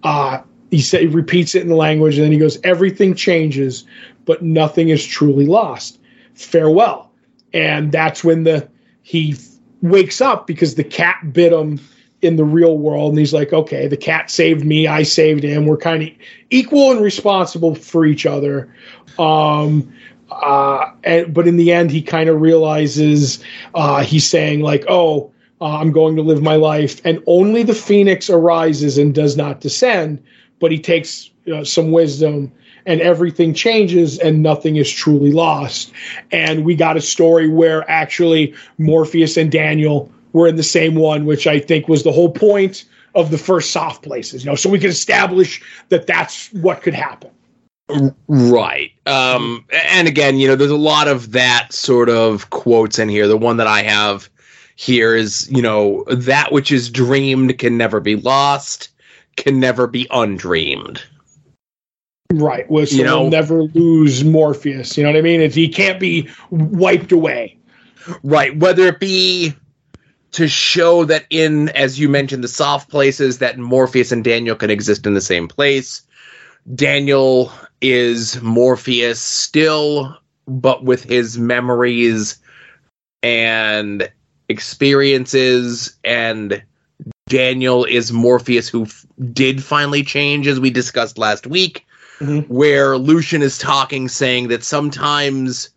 uh, 0.02 0.42
he 0.70 0.80
said 0.82 1.00
he 1.00 1.06
repeats 1.06 1.54
it 1.54 1.62
in 1.62 1.68
the 1.68 1.74
language, 1.74 2.16
and 2.16 2.24
then 2.24 2.32
he 2.32 2.38
goes, 2.38 2.58
"Everything 2.64 3.14
changes, 3.14 3.84
but 4.26 4.42
nothing 4.42 4.90
is 4.90 5.04
truly 5.04 5.46
lost. 5.46 5.98
Farewell." 6.34 7.09
And 7.52 7.92
that's 7.92 8.22
when 8.22 8.44
the 8.44 8.68
he 9.02 9.36
wakes 9.82 10.20
up 10.20 10.46
because 10.46 10.74
the 10.74 10.84
cat 10.84 11.32
bit 11.32 11.52
him 11.52 11.80
in 12.22 12.36
the 12.36 12.44
real 12.44 12.76
world. 12.76 13.10
And 13.10 13.18
he's 13.18 13.32
like 13.32 13.52
okay 13.52 13.86
the 13.86 13.96
cat 13.96 14.30
saved 14.30 14.64
me. 14.64 14.86
I 14.86 15.02
saved 15.02 15.42
him. 15.42 15.66
We're 15.66 15.76
kind 15.76 16.02
of 16.02 16.10
equal 16.50 16.92
and 16.92 17.00
responsible 17.00 17.74
for 17.74 18.04
each 18.04 18.26
other. 18.26 18.74
Um 19.18 19.92
uh 20.30 20.92
and, 21.02 21.34
but 21.34 21.48
in 21.48 21.56
the 21.56 21.72
end 21.72 21.90
he 21.90 22.02
kind 22.02 22.28
of 22.28 22.40
realizes 22.40 23.42
uh 23.74 24.02
he's 24.04 24.28
saying 24.28 24.60
like 24.60 24.84
oh 24.88 25.32
uh, 25.60 25.78
i'm 25.78 25.90
going 25.90 26.14
to 26.16 26.22
live 26.22 26.42
my 26.42 26.56
life. 26.56 27.00
And 27.04 27.22
only 27.26 27.62
the 27.62 27.74
phoenix 27.74 28.30
arises 28.30 28.98
and 28.98 29.14
does 29.14 29.36
not 29.36 29.60
descend 29.60 30.22
but 30.60 30.70
he 30.70 30.78
takes 30.78 31.30
uh, 31.52 31.64
some 31.64 31.90
wisdom 31.90 32.52
and 32.86 33.00
everything 33.00 33.54
changes 33.54 34.18
and 34.18 34.42
nothing 34.42 34.76
is 34.76 34.90
truly 34.90 35.32
lost. 35.32 35.92
And 36.30 36.64
we 36.64 36.74
got 36.74 36.96
a 36.96 37.00
story 37.00 37.48
where 37.48 37.88
actually 37.90 38.54
Morpheus 38.78 39.36
and 39.36 39.50
Daniel 39.50 40.10
were 40.32 40.46
in 40.46 40.56
the 40.56 40.62
same 40.62 40.94
one, 40.94 41.26
which 41.26 41.46
I 41.46 41.58
think 41.58 41.88
was 41.88 42.02
the 42.02 42.12
whole 42.12 42.30
point 42.30 42.84
of 43.14 43.30
the 43.30 43.38
first 43.38 43.72
soft 43.72 44.02
places, 44.02 44.44
you 44.44 44.50
know, 44.50 44.54
so 44.54 44.70
we 44.70 44.78
could 44.78 44.90
establish 44.90 45.60
that 45.88 46.06
that's 46.06 46.52
what 46.52 46.82
could 46.82 46.94
happen. 46.94 47.30
Right. 48.28 48.92
Um, 49.06 49.64
and 49.90 50.06
again, 50.06 50.36
you 50.36 50.46
know, 50.46 50.54
there's 50.54 50.70
a 50.70 50.76
lot 50.76 51.08
of 51.08 51.32
that 51.32 51.72
sort 51.72 52.08
of 52.08 52.50
quotes 52.50 52.98
in 52.98 53.08
here. 53.08 53.26
The 53.26 53.36
one 53.36 53.56
that 53.56 53.66
I 53.66 53.82
have 53.82 54.30
here 54.76 55.14
is, 55.14 55.50
you 55.50 55.60
know, 55.60 56.04
that 56.04 56.52
which 56.52 56.70
is 56.70 56.88
dreamed 56.88 57.58
can 57.58 57.76
never 57.76 58.00
be 58.00 58.16
lost, 58.16 58.90
can 59.36 59.58
never 59.58 59.86
be 59.86 60.06
undreamed. 60.10 61.02
Right. 62.30 62.70
Well, 62.70 62.86
so 62.86 62.96
you 62.96 63.04
know, 63.04 63.22
we'll 63.22 63.30
never 63.30 63.62
lose 63.62 64.24
Morpheus. 64.24 64.96
You 64.96 65.02
know 65.02 65.10
what 65.10 65.18
I 65.18 65.22
mean? 65.22 65.40
If 65.40 65.54
he 65.54 65.68
can't 65.68 65.98
be 65.98 66.28
wiped 66.50 67.12
away. 67.12 67.58
Right. 68.22 68.56
Whether 68.56 68.86
it 68.86 69.00
be 69.00 69.54
to 70.32 70.46
show 70.46 71.04
that 71.04 71.26
in, 71.30 71.70
as 71.70 71.98
you 71.98 72.08
mentioned, 72.08 72.44
the 72.44 72.48
soft 72.48 72.88
places 72.88 73.38
that 73.38 73.58
Morpheus 73.58 74.12
and 74.12 74.22
Daniel 74.22 74.54
can 74.54 74.70
exist 74.70 75.06
in 75.06 75.14
the 75.14 75.20
same 75.20 75.48
place. 75.48 76.02
Daniel 76.74 77.52
is 77.80 78.40
Morpheus 78.42 79.20
still, 79.20 80.16
but 80.46 80.84
with 80.84 81.02
his 81.02 81.38
memories 81.38 82.38
and 83.22 84.10
experiences, 84.48 85.96
and 86.04 86.62
Daniel 87.28 87.84
is 87.84 88.12
Morpheus 88.12 88.68
who 88.68 88.84
f- 88.84 89.06
did 89.32 89.62
finally 89.62 90.02
change, 90.02 90.46
as 90.46 90.60
we 90.60 90.70
discussed 90.70 91.18
last 91.18 91.46
week, 91.46 91.86
Mhm. 92.20 92.46
where 92.48 92.98
Lucien 92.98 93.40
is 93.42 93.56
talking, 93.56 94.08
saying 94.08 94.48
that 94.48 94.62
sometimes 94.62 95.70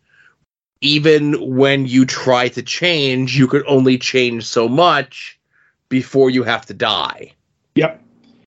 even 0.81 1.55
when 1.55 1.87
you 1.87 2.05
try 2.05 2.49
to 2.49 2.61
change, 2.61 3.37
you 3.37 3.47
could 3.47 3.63
only 3.67 3.97
change 3.97 4.45
so 4.45 4.67
much 4.67 5.39
before 5.87 6.29
you 6.29 6.43
have 6.43 6.65
to 6.65 6.73
die. 6.73 7.31
Yep. 7.75 8.01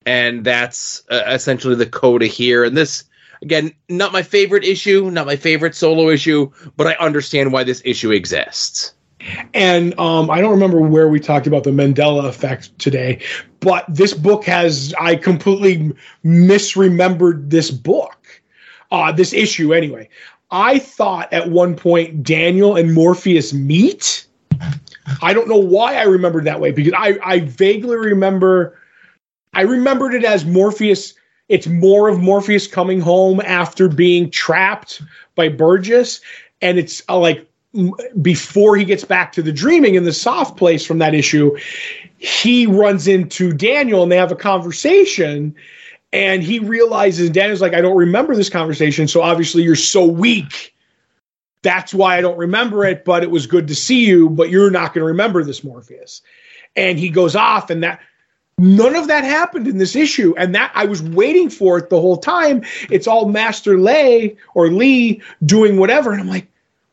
And 0.05 0.44
that's 0.44 1.02
uh, 1.10 1.23
essentially 1.27 1.74
the 1.74 1.86
coda 1.86 2.27
here. 2.27 2.64
And 2.64 2.77
this, 2.77 3.05
again, 3.40 3.73
not 3.89 4.12
my 4.12 4.23
favorite 4.23 4.64
issue, 4.64 5.10
not 5.10 5.27
my 5.27 5.36
favorite 5.36 5.74
solo 5.74 6.10
issue, 6.10 6.51
but 6.77 6.86
I 6.86 6.94
understand 6.94 7.52
why 7.52 7.64
this 7.64 7.81
issue 7.85 8.10
exists. 8.10 8.93
And 9.55 9.98
um, 9.98 10.30
I 10.30 10.40
don't 10.40 10.51
remember 10.51 10.80
where 10.80 11.09
we 11.09 11.20
talked 11.20 11.47
about 11.47 11.64
the 11.64 11.70
Mandela 11.70 12.26
effect 12.26 12.78
today, 12.78 13.22
but 13.60 13.84
this 13.88 14.12
book 14.14 14.44
has, 14.44 14.94
I 15.01 15.16
completely 15.16 15.93
misremembered 16.24 17.51
this 17.51 17.70
book, 17.70 18.43
uh, 18.90 19.12
this 19.12 19.32
issue 19.32 19.72
anyway. 19.72 20.09
I 20.51 20.78
thought 20.78 21.32
at 21.32 21.51
one 21.51 21.74
point 21.74 22.22
Daniel 22.22 22.76
and 22.76 22.94
Morpheus 22.94 23.52
meet. 23.52 24.26
I 25.22 25.32
don't 25.32 25.48
know 25.48 25.56
why 25.56 25.97
I 25.97 26.05
remembered 26.05 26.44
that 26.44 26.60
way 26.60 26.70
because 26.70 26.93
I, 26.97 27.18
I 27.24 27.40
vaguely 27.40 27.97
remember, 27.97 28.78
I 29.55 29.62
remembered 29.62 30.14
it 30.14 30.24
as 30.24 30.44
Morpheus. 30.44 31.14
It's 31.48 31.66
more 31.66 32.09
of 32.09 32.20
Morpheus 32.20 32.66
coming 32.66 33.01
home 33.01 33.40
after 33.40 33.88
being 33.88 34.30
trapped 34.30 35.02
by 35.34 35.48
Burgess. 35.48 36.20
And 36.60 36.78
it's 36.78 37.02
uh, 37.09 37.18
like 37.18 37.48
before 38.20 38.77
he 38.77 38.85
gets 38.85 39.05
back 39.05 39.32
to 39.32 39.43
the 39.43 39.53
dreaming 39.53 39.94
in 39.94 40.05
the 40.05 40.12
soft 40.12 40.57
place 40.57 40.85
from 40.85 40.98
that 40.98 41.15
issue, 41.15 41.57
he 42.19 42.66
runs 42.66 43.09
into 43.09 43.53
Daniel 43.53 44.03
and 44.03 44.11
they 44.11 44.16
have 44.16 44.32
a 44.32 44.36
conversation. 44.36 45.55
And 46.12 46.43
he 46.43 46.61
realizes 46.61 47.31
Daniel's 47.31 47.61
like, 47.61 47.74
I 47.74 47.81
don't 47.81 47.97
remember 47.97 48.35
this 48.35 48.48
conversation. 48.48 49.09
So 49.09 49.23
obviously 49.23 49.62
you're 49.62 49.77
so 49.77 50.07
weak. 50.07 50.74
That's 51.62 51.93
why 51.93 52.16
I 52.16 52.20
don't 52.20 52.39
remember 52.39 52.85
it, 52.85 53.05
but 53.05 53.23
it 53.23 53.31
was 53.31 53.47
good 53.47 53.69
to 53.69 53.74
see 53.74 54.07
you, 54.07 54.31
but 54.31 54.51
you're 54.51 54.70
not 54.70 54.94
going 54.94 55.03
to 55.03 55.09
remember 55.09 55.43
this 55.43 55.65
Morpheus. 55.65 56.23
And 56.77 56.98
he 56.98 57.11
goes 57.11 57.35
off, 57.35 57.70
and 57.70 57.82
that 57.82 58.01
none 58.57 58.94
of 58.94 59.09
that 59.09 59.24
happened 59.24 59.66
in 59.66 59.78
this 59.78 59.97
issue. 59.97 60.32
And 60.39 60.55
that 60.55 60.70
I 60.74 60.85
was 60.85 61.03
waiting 61.03 61.51
for 61.51 61.77
it 61.78 61.90
the 61.90 62.01
whole 62.01 62.19
time. 62.19 62.65
It's 62.89 63.09
all 63.09 63.28
Master 63.28 63.78
Lay 63.78 64.36
or 64.55 64.69
Li 64.69 65.20
doing 65.44 65.77
whatever. 65.77 66.12
And 66.12 66.20
I'm 66.20 66.28
like, 66.28 66.47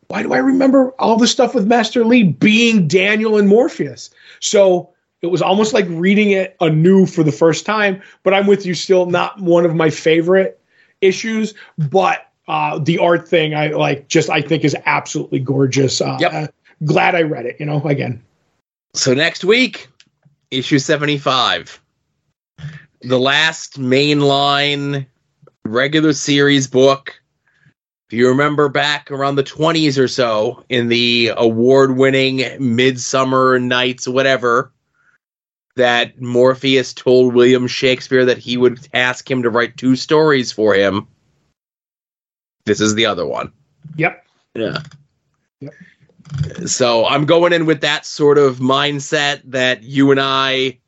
why 0.08 0.24
do 0.24 0.34
I 0.34 0.38
remember 0.38 0.90
all 1.00 1.18
the 1.18 1.28
stuff 1.28 1.56
with 1.56 1.68
Master 1.68 2.04
Li 2.06 2.24
being 2.24 2.88
Daniel 2.88 3.38
and 3.38 3.48
Morpheus? 3.48 4.10
So 4.40 4.90
it 5.22 5.28
was 5.28 5.42
almost 5.42 5.74
like 5.74 5.86
reading 5.90 6.32
it 6.32 6.56
anew 6.60 7.06
for 7.06 7.24
the 7.24 7.32
first 7.32 7.66
time. 7.66 8.02
But 8.24 8.34
I'm 8.34 8.48
with 8.48 8.66
you, 8.66 8.74
still 8.74 9.06
not 9.06 9.40
one 9.42 9.66
of 9.66 9.76
my 9.76 9.90
favorite 9.90 10.60
issues. 11.02 11.54
But 11.78 12.30
uh, 12.48 12.80
the 12.80 12.98
art 13.00 13.28
thing, 13.28 13.56
I 13.56 13.70
like, 13.70 14.08
just 14.10 14.30
I 14.30 14.42
think 14.42 14.64
is 14.64 14.76
absolutely 14.86 15.40
gorgeous. 15.40 16.02
Uh, 16.02 16.18
Yep. 16.20 16.34
uh, 16.34 16.48
glad 16.86 17.16
I 17.16 17.22
read 17.22 17.46
it. 17.46 17.56
You 17.60 17.66
know, 17.66 17.82
again, 17.86 18.22
So 18.94 19.14
next 19.14 19.46
week, 19.46 19.88
issue 20.52 20.80
75. 20.80 21.82
The 23.02 23.20
last 23.20 23.80
mainline 23.80 25.06
regular 25.66 26.14
series 26.14 26.68
book. 26.68 27.20
If 28.10 28.18
you 28.18 28.30
remember 28.30 28.70
back 28.70 29.10
around 29.12 29.36
the 29.36 29.44
20s 29.44 29.98
or 29.98 30.08
so 30.08 30.64
in 30.70 30.88
the 30.88 31.32
award 31.36 31.98
winning 31.98 32.44
Midsummer 32.60 33.60
Nights, 33.60 34.08
whatever, 34.08 34.72
that 35.76 36.22
Morpheus 36.22 36.94
told 36.94 37.34
William 37.34 37.68
Shakespeare 37.68 38.26
that 38.26 38.38
he 38.38 38.58
would 38.58 38.88
ask 38.94 39.30
him 39.30 39.44
to 39.44 39.50
write 39.50 39.78
two 39.78 39.96
stories 39.96 40.52
for 40.52 40.76
him. 40.76 41.08
This 42.66 42.80
is 42.80 42.96
the 42.96 43.06
other 43.06 43.26
one. 43.26 43.52
yep. 43.98 44.26
Yeah. 44.54 44.78
Yep. 45.60 45.74
So 46.66 47.06
I'm 47.06 47.26
going 47.26 47.54
in 47.54 47.66
with 47.66 47.82
that 47.82 48.06
sort 48.06 48.38
of 48.38 48.58
mindset 48.58 49.42
that 49.46 49.84
you 49.84 50.12
and 50.12 50.20
I, 50.20 50.80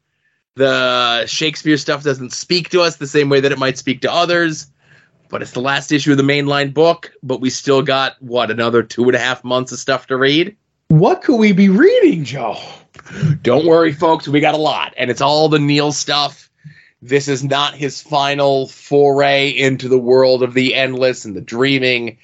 the 0.55 1.25
Shakespeare 1.25 1.77
stuff 1.77 2.03
doesn't 2.03 2.31
speak 2.31 2.69
to 2.69 2.81
us 2.81 2.97
the 2.97 3.07
same 3.07 3.29
way 3.29 3.39
that 3.39 3.51
it 3.51 3.59
might 3.59 3.77
speak 3.77 4.01
to 4.01 4.11
others. 4.11 4.67
But 5.29 5.41
it's 5.41 5.51
the 5.51 5.61
last 5.61 5.91
issue 5.91 6.11
of 6.11 6.17
the 6.17 6.23
mainline 6.23 6.73
book, 6.73 7.11
but 7.23 7.41
we 7.41 7.49
still 7.49 7.81
got, 7.81 8.21
what, 8.21 8.51
another 8.51 8.83
two 8.83 9.05
and 9.05 9.15
a 9.15 9.19
half 9.19 9.43
months 9.43 9.71
of 9.71 9.79
stuff 9.79 10.07
to 10.07 10.17
read? 10.17 10.55
What 10.89 11.23
could 11.23 11.37
we 11.37 11.51
be 11.51 11.69
reading, 11.69 12.23
Joe? 12.23 12.57
Don't 13.41 13.65
worry, 13.65 13.91
folks, 13.91 14.27
we 14.27 14.39
got 14.39 14.53
a 14.55 14.59
lot. 14.59 14.93
And 14.97 15.09
it's 15.11 15.21
all 15.21 15.49
the 15.49 15.59
Neil 15.59 15.91
stuff. 15.91 16.49
This 17.01 17.27
is 17.27 17.43
not 17.43 17.75
his 17.75 18.01
final 18.01 18.67
foray 18.67 19.49
into 19.49 19.89
the 19.89 19.97
world 19.97 20.41
of 20.43 20.53
the 20.53 20.73
endless 20.73 21.25
and 21.25 21.35
the 21.35 21.41
dreaming 21.41 22.17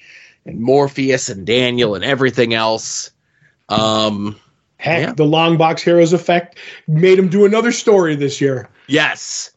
and 0.46 0.58
Morpheus 0.60 1.28
and 1.28 1.46
Daniel 1.46 1.94
and 1.94 2.04
everything 2.04 2.52
else. 2.54 3.10
Um, 3.68 4.36
Heck, 4.78 5.00
Yeah. 5.00 5.12
the 5.12 5.24
Longbox 5.24 5.80
Heroes 5.80 6.12
effect 6.12 6.58
made 6.88 7.16
him 7.18 7.28
do 7.28 7.44
another 7.44 7.70
story 7.70 8.16
this 8.16 8.40
year. 8.40 8.68
yes, 8.88 9.51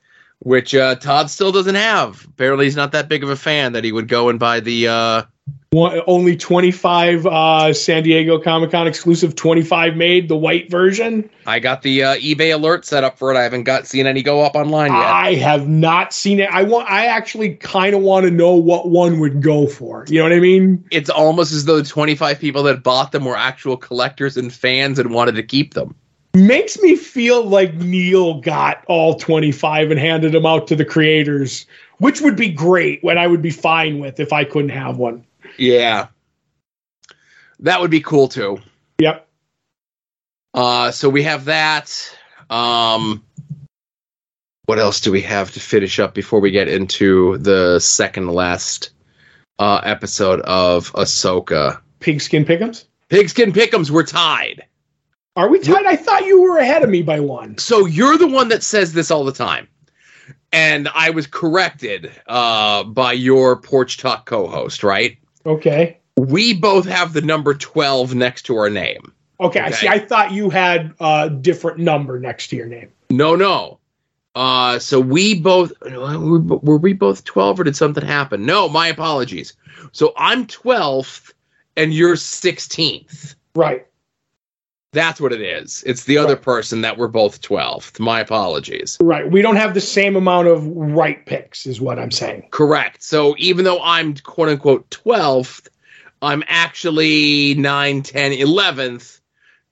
which 0.45 0.75
uh, 0.75 0.93
Todd 0.93 1.31
still 1.31 1.51
doesn't 1.51 1.73
have. 1.73 2.23
Apparently, 2.25 2.65
he's 2.65 2.75
not 2.75 2.91
that 2.91 3.09
big 3.09 3.23
of 3.23 3.29
a 3.31 3.35
fan 3.35 3.73
that 3.73 3.83
he 3.83 3.91
would 3.91 4.07
go 4.07 4.29
and 4.29 4.39
buy 4.39 4.59
the. 4.59 4.87
Uh, 4.87 5.23
One, 5.71 6.01
only 6.05 6.37
25 6.37 7.25
uh, 7.25 7.73
San 7.73 8.03
Diego 8.03 8.37
Comic 8.37 8.69
Con 8.69 8.85
exclusive, 8.85 9.35
25 9.35 9.95
made, 9.97 10.29
the 10.29 10.37
white 10.37 10.69
version. 10.69 11.27
I 11.47 11.57
got 11.57 11.81
the 11.81 12.03
uh, 12.03 12.15
eBay 12.17 12.53
alert 12.53 12.85
set 12.85 13.03
up 13.03 13.17
for 13.17 13.33
it. 13.33 13.37
I 13.37 13.41
haven't 13.41 13.63
got 13.63 13.87
seen 13.87 14.05
any 14.05 14.21
go 14.21 14.43
up 14.43 14.53
online 14.53 14.91
yet. 14.91 15.01
I 15.01 15.33
have 15.33 15.67
not 15.67 16.13
seen 16.13 16.39
it. 16.39 16.49
I 16.51 16.61
want. 16.61 16.91
I 16.91 17.07
actually 17.07 17.55
kind 17.55 17.95
of 17.95 18.03
want 18.03 18.25
to 18.25 18.31
know 18.31 18.53
what 18.53 18.89
one 18.89 19.19
would 19.21 19.41
go 19.41 19.65
for. 19.65 20.05
You 20.07 20.19
know 20.19 20.25
what 20.25 20.33
I 20.33 20.39
mean? 20.39 20.85
it's 20.91 21.09
almost 21.09 21.53
as 21.53 21.65
though 21.65 21.77
the 21.81 21.89
25 21.89 22.39
people 22.39 22.61
that 22.63 22.83
bought 22.83 23.11
them 23.11 23.25
were 23.25 23.35
actual 23.35 23.77
collectors 23.77 24.37
and 24.37 24.53
fans 24.53 24.99
and 24.99 25.09
wanted 25.11 25.33
to 25.35 25.43
keep 25.43 25.73
them. 25.73 25.95
Makes 26.35 26.81
me 26.81 26.97
feel 26.97 27.45
like 27.45 27.73
Neil 27.75 28.41
got 28.41 28.83
all 28.87 29.15
25 29.15 29.91
and 29.91 29.99
handed 29.99 30.33
them 30.33 30.45
out 30.45 30.67
to 30.67 30.75
the 30.75 30.83
creators, 30.83 31.65
which 31.99 32.19
would 32.19 32.35
be 32.35 32.49
great. 32.49 33.01
when 33.01 33.17
I 33.17 33.25
would 33.25 33.41
be 33.41 33.51
fine 33.51 33.99
with 33.99 34.19
if 34.19 34.33
I 34.33 34.43
couldn't 34.43 34.69
have 34.69 34.97
one. 34.97 35.25
Yeah. 35.57 36.07
That 37.59 37.79
would 37.79 37.89
be 37.89 38.01
cool 38.01 38.27
too. 38.27 38.59
Yep. 38.99 39.27
Uh, 40.53 40.91
so 40.91 41.07
we 41.07 41.23
have 41.23 41.45
that. 41.45 42.17
Um, 42.49 43.23
what 44.65 44.77
else 44.77 44.99
do 44.99 45.13
we 45.13 45.21
have 45.21 45.51
to 45.51 45.61
finish 45.61 45.99
up 45.99 46.13
before 46.13 46.41
we 46.41 46.51
get 46.51 46.67
into 46.67 47.37
the 47.37 47.79
second 47.79 48.29
last 48.29 48.89
uh, 49.57 49.79
episode 49.83 50.41
of 50.41 50.91
Ahsoka? 50.91 51.79
Pigskin 52.01 52.43
Pickums. 52.43 52.83
Pigskin 53.07 53.53
Pickums, 53.53 53.89
we're 53.89 54.03
tied. 54.03 54.65
Are 55.35 55.49
we 55.49 55.59
tied? 55.59 55.85
I 55.85 55.95
thought 55.95 56.25
you 56.25 56.41
were 56.41 56.57
ahead 56.57 56.83
of 56.83 56.89
me 56.89 57.01
by 57.01 57.19
one. 57.19 57.57
So 57.57 57.85
you're 57.85 58.17
the 58.17 58.27
one 58.27 58.47
that 58.49 58.63
says 58.63 58.93
this 58.93 59.11
all 59.11 59.25
the 59.25 59.33
time. 59.33 59.67
And 60.53 60.87
I 60.93 61.09
was 61.09 61.27
corrected 61.27 62.11
uh, 62.27 62.85
by 62.85 63.11
your 63.13 63.57
Porch 63.57 63.97
Talk 63.97 64.25
co 64.25 64.47
host, 64.47 64.83
right? 64.83 65.17
Okay. 65.45 65.97
We 66.15 66.53
both 66.53 66.85
have 66.85 67.11
the 67.11 67.21
number 67.21 67.53
12 67.53 68.15
next 68.15 68.43
to 68.43 68.55
our 68.55 68.69
name. 68.69 69.11
Okay, 69.39 69.59
I 69.59 69.71
see. 69.71 69.87
I 69.87 69.99
thought 69.99 70.31
you 70.31 70.49
had 70.49 70.93
a 70.99 71.29
different 71.29 71.79
number 71.79 72.19
next 72.19 72.47
to 72.47 72.55
your 72.55 72.67
name. 72.67 72.91
No, 73.09 73.35
no. 73.35 73.79
Uh, 74.33 74.79
so 74.79 74.99
we 74.99 75.39
both 75.39 75.71
were 75.81 76.77
we 76.77 76.93
both 76.93 77.23
twelve, 77.23 77.59
or 77.59 77.63
did 77.63 77.75
something 77.75 78.05
happen? 78.05 78.45
No, 78.45 78.67
my 78.67 78.87
apologies. 78.87 79.53
So 79.91 80.13
I'm 80.17 80.45
twelfth, 80.47 81.33
and 81.77 81.93
you're 81.93 82.15
sixteenth. 82.15 83.35
Right. 83.55 83.85
That's 84.95 85.19
what 85.19 85.33
it 85.33 85.41
is. 85.41 85.83
It's 85.85 86.05
the 86.05 86.17
other 86.17 86.33
Right. 86.35 86.41
person 86.41 86.81
that 86.81 86.97
we're 86.97 87.09
both 87.09 87.41
twelfth. 87.41 87.99
My 87.99 88.21
apologies. 88.21 88.97
Right. 89.01 89.29
We 89.29 89.41
don't 89.41 89.57
have 89.57 89.73
the 89.73 89.81
same 89.81 90.15
amount 90.15 90.47
of 90.47 90.65
right 90.65 91.23
picks, 91.25 91.65
is 91.67 91.81
what 91.81 91.99
I'm 91.99 92.11
saying. 92.11 92.47
Correct. 92.51 93.03
So 93.03 93.35
even 93.37 93.65
though 93.65 93.81
I'm 93.83 94.15
quote 94.15 94.47
unquote 94.49 94.89
twelfth, 94.89 95.67
I'm 96.21 96.43
actually 96.47 97.55
9, 97.55 98.01
10, 98.01 98.31
11th, 98.31 99.19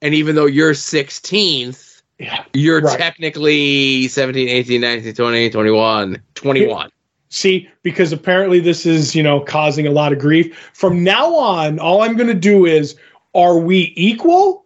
and 0.01 0.13
even 0.13 0.35
though 0.35 0.45
you're 0.45 0.73
sixteenth, 0.73 2.01
Yeah. 2.19 2.43
you're 2.53 2.81
Right. 2.81 2.99
technically 2.99 4.09
17, 4.09 4.49
18, 4.49 4.81
19, 4.81 5.13
20, 5.15 5.49
21, 5.49 6.21
21. 6.35 6.89
See, 7.29 7.69
because 7.81 8.11
apparently 8.11 8.59
this 8.59 8.85
is, 8.85 9.15
you 9.15 9.23
know, 9.23 9.39
causing 9.39 9.87
a 9.87 9.91
lot 9.91 10.11
of 10.11 10.19
grief. 10.19 10.69
From 10.73 11.03
now 11.03 11.33
on, 11.35 11.79
all 11.79 12.01
I'm 12.03 12.15
going 12.17 12.27
to 12.27 12.33
do 12.35 12.65
is 12.65 12.95
are 13.33 13.57
we 13.57 13.93
equal? 13.95 14.62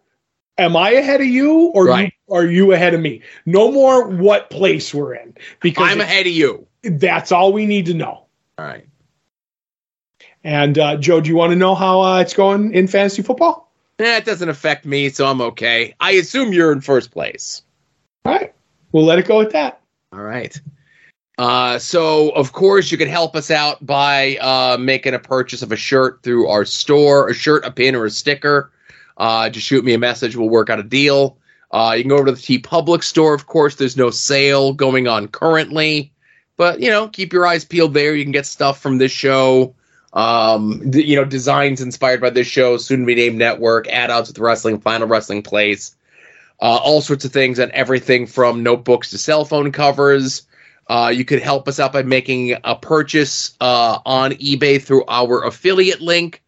Am 0.58 0.76
I 0.76 0.92
ahead 0.92 1.22
of 1.22 1.28
you, 1.28 1.66
or 1.76 1.86
Right. 1.86 2.14
you, 2.28 2.36
are 2.36 2.46
you 2.46 2.72
ahead 2.74 2.94
of 2.94 3.02
me? 3.02 3.22
No 3.46 3.72
more 3.72 4.08
what 4.08 4.50
place 4.50 4.94
we're 4.94 5.14
in 5.14 5.36
because 5.62 5.88
I'm 5.92 6.02
ahead 6.02 6.26
of 6.26 6.34
you. 6.34 6.66
that's 6.84 7.32
all 7.32 7.54
we 7.54 7.66
need 7.66 7.86
to 7.88 7.94
know. 7.94 8.26
All 8.58 8.66
right. 8.66 8.88
And 10.44 10.78
uh, 10.80 10.98
Joe, 10.98 11.22
do 11.22 11.30
you 11.30 11.36
want 11.36 11.52
to 11.52 11.56
know 11.56 11.76
how 11.76 12.02
uh, 12.02 12.20
it's 12.22 12.34
going 12.34 12.74
in 12.74 12.88
fantasy 12.88 13.22
football? 13.22 13.72
Eh, 14.00 14.18
it 14.18 14.26
doesn't 14.26 14.50
affect 14.50 14.86
me, 14.86 15.10
so 15.10 15.26
I'm 15.28 15.42
okay. 15.42 15.94
I 16.00 16.12
assume 16.12 16.54
you're 16.54 16.72
in 16.72 16.82
first 16.82 17.12
place. 17.12 17.64
All 18.26 18.34
right, 18.34 18.54
we'll 18.92 19.06
let 19.06 19.20
it 19.20 19.28
go 19.28 19.42
at 19.42 19.52
that. 19.52 19.82
All 20.14 20.22
right. 20.22 20.60
Uh, 21.38 21.78
so, 21.78 22.30
of 22.30 22.52
course, 22.54 22.92
you 22.92 22.98
can 22.98 23.08
help 23.08 23.36
us 23.36 23.52
out 23.52 23.86
by 23.86 24.38
uh, 24.38 24.78
making 24.80 25.14
a 25.14 25.20
purchase 25.20 25.62
of 25.62 25.72
a 25.72 25.76
shirt 25.76 26.24
through 26.24 26.48
our 26.48 26.66
store, 26.66 27.30
a 27.30 27.34
shirt, 27.34 27.64
a 27.66 27.72
pin, 27.72 27.96
or 27.96 28.06
a 28.06 28.10
sticker. 28.10 28.72
Uh, 29.18 29.49
just 29.49 29.65
shoot 29.65 29.84
me 29.84 29.94
a 29.94 29.99
message. 29.99 30.35
We'll 30.35 30.49
work 30.49 30.69
out 30.69 30.80
a 30.80 30.84
deal. 30.84 31.38
Uh, 31.72 31.95
you 31.98 32.03
can 32.03 32.10
go 32.10 32.18
over 32.18 32.27
to 32.27 32.31
the 32.31 32.38
TeePublic 32.38 33.03
store. 33.03 33.34
Of 33.34 33.48
course, 33.48 33.76
there's 33.76 33.98
no 33.98 34.10
sale 34.10 34.73
going 34.73 35.07
on 35.07 35.27
currently, 35.27 36.14
but 36.56 36.80
you 36.80 36.89
know, 36.89 37.07
keep 37.07 37.34
your 37.34 37.45
eyes 37.45 37.65
peeled 37.65 37.94
there. 37.94 38.15
You 38.15 38.23
can 38.23 38.31
get 38.31 38.45
stuff 38.45 38.80
from 38.80 38.99
this 38.99 39.11
show. 39.11 39.76
Um, 40.14 40.91
th- 40.91 41.06
you 41.06 41.15
know, 41.15 41.26
designs 41.26 41.81
inspired 41.81 42.22
by 42.22 42.30
this 42.30 42.48
show, 42.48 42.77
soon 42.77 43.02
to 43.02 43.06
be 43.06 43.15
named 43.15 43.38
network, 43.38 43.89
add-ons 43.89 44.30
with 44.30 44.39
wrestling, 44.39 44.80
final 44.80 45.07
wrestling 45.07 45.44
place, 45.44 45.95
uh, 46.61 46.77
all 46.77 47.02
sorts 47.02 47.26
of 47.26 47.34
things, 47.34 47.60
and 47.60 47.72
everything 47.73 48.26
from 48.26 48.64
notebooks 48.64 49.10
to 49.11 49.18
cell 49.18 49.44
phone 49.44 49.72
covers. 49.72 50.44
Uh, 50.88 51.11
you 51.14 51.26
could 51.26 51.41
help 51.41 51.68
us 51.68 51.80
out 51.80 51.91
by 51.91 52.02
making 52.02 52.56
a 52.64 52.76
purchase 52.76 53.56
uh, 53.60 53.99
on 54.06 54.31
eBay 54.31 54.81
through 54.81 55.03
our 55.07 55.44
affiliate 55.44 55.99
link. 55.99 56.41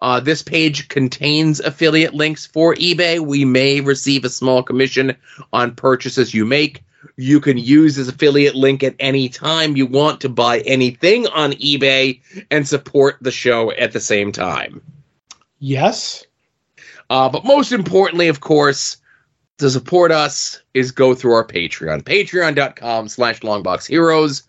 Uh, 0.00 0.20
this 0.20 0.42
page 0.42 0.88
contains 0.88 1.60
affiliate 1.60 2.14
links 2.14 2.46
for 2.46 2.74
eBay. 2.74 3.18
We 3.18 3.44
may 3.44 3.80
receive 3.80 4.24
a 4.24 4.30
small 4.30 4.62
commission 4.62 5.16
on 5.52 5.74
purchases 5.74 6.34
you 6.34 6.44
make. 6.44 6.82
You 7.16 7.40
can 7.40 7.56
use 7.56 7.96
this 7.96 8.08
affiliate 8.08 8.54
link 8.54 8.82
at 8.82 8.94
any 8.98 9.28
time 9.28 9.76
you 9.76 9.86
want 9.86 10.20
to 10.20 10.28
buy 10.28 10.60
anything 10.60 11.26
on 11.28 11.52
eBay 11.52 12.20
and 12.50 12.66
support 12.66 13.16
the 13.20 13.30
show 13.30 13.72
at 13.72 13.92
the 13.92 14.00
same 14.00 14.32
time. 14.32 14.82
Yes. 15.58 16.26
Uh, 17.08 17.28
but 17.28 17.44
most 17.44 17.72
importantly, 17.72 18.28
of 18.28 18.40
course, 18.40 18.98
to 19.58 19.70
support 19.70 20.12
us 20.12 20.60
is 20.74 20.90
go 20.90 21.14
through 21.14 21.32
our 21.32 21.46
Patreon. 21.46 22.02
Patreon.com 22.02 23.08
slash 23.08 23.40
longboxheroes. 23.40 24.42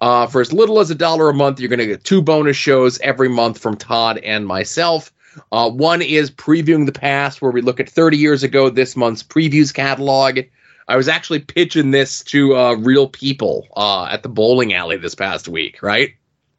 Uh, 0.00 0.26
for 0.26 0.40
as 0.40 0.52
little 0.52 0.78
as 0.80 0.90
a 0.90 0.94
dollar 0.94 1.28
a 1.30 1.34
month, 1.34 1.58
you're 1.58 1.68
going 1.68 1.78
to 1.78 1.86
get 1.86 2.04
two 2.04 2.20
bonus 2.22 2.56
shows 2.56 2.98
every 3.00 3.28
month 3.28 3.58
from 3.58 3.76
Todd 3.76 4.18
and 4.18 4.46
myself. 4.46 5.12
Uh, 5.52 5.70
one 5.70 6.02
is 6.02 6.30
previewing 6.30 6.86
the 6.86 6.92
past, 6.92 7.40
where 7.42 7.50
we 7.50 7.60
look 7.62 7.80
at 7.80 7.88
30 7.88 8.16
years 8.16 8.42
ago 8.42 8.68
this 8.70 8.96
month's 8.96 9.22
previews 9.22 9.72
catalog. 9.72 10.40
I 10.88 10.96
was 10.96 11.08
actually 11.08 11.40
pitching 11.40 11.90
this 11.90 12.22
to 12.24 12.56
uh, 12.56 12.74
real 12.74 13.08
people 13.08 13.66
uh, 13.76 14.04
at 14.04 14.22
the 14.22 14.28
bowling 14.28 14.72
alley 14.72 14.96
this 14.96 15.14
past 15.14 15.48
week, 15.48 15.82
right? 15.82 16.14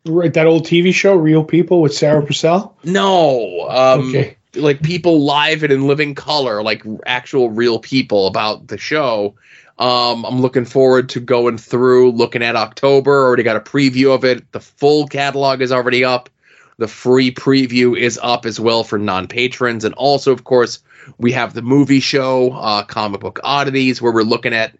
Right, 0.06 0.34
that 0.34 0.48
old 0.48 0.66
TV 0.66 0.94
show, 0.94 1.16
Real 1.16 1.44
People 1.44 1.82
with 1.82 1.94
Sarah 1.94 2.26
Purcell. 2.26 2.76
No, 2.84 3.68
um, 3.70 4.10
Okay. 4.10 4.38
like 4.56 4.82
people 4.82 5.24
live 5.24 5.64
and 5.64 5.74
in 5.74 5.86
living 5.88 6.16
color, 6.16 6.64
like 6.64 6.84
actual 7.06 7.50
real 7.50 7.78
people 7.80 8.28
about 8.28 8.68
the 8.68 8.78
show. 8.78 9.36
Um, 9.80 10.26
I'm 10.26 10.42
looking 10.42 10.66
forward 10.66 11.10
to 11.10 11.20
going 11.20 11.58
through, 11.58 12.12
looking 12.12 12.42
at 12.42 12.56
October. 12.56 13.24
Already 13.24 13.44
got 13.44 13.58
a 13.58 13.60
preview 13.62 14.14
of 14.14 14.26
it. 14.26 14.52
The 14.52 14.60
full 14.60 15.08
catalog 15.08 15.62
is 15.62 15.72
already 15.72 16.04
up. 16.04 16.30
The 16.78 16.88
free 16.88 17.32
preview 17.32 17.98
is 17.98 18.20
up 18.22 18.46
as 18.46 18.60
well 18.60 18.84
for 18.84 19.00
non 19.00 19.28
patrons, 19.28 19.84
and 19.84 19.96
also, 19.96 20.32
of 20.32 20.44
course, 20.44 20.80
we 21.18 21.32
have 21.32 21.54
the 21.54 21.62
movie 21.62 22.00
show, 22.00 22.52
uh, 22.54 22.84
Comic 22.84 23.22
Book 23.22 23.40
Oddities, 23.44 24.02
where 24.02 24.12
we're 24.12 24.22
looking 24.22 24.54
at 24.54 24.78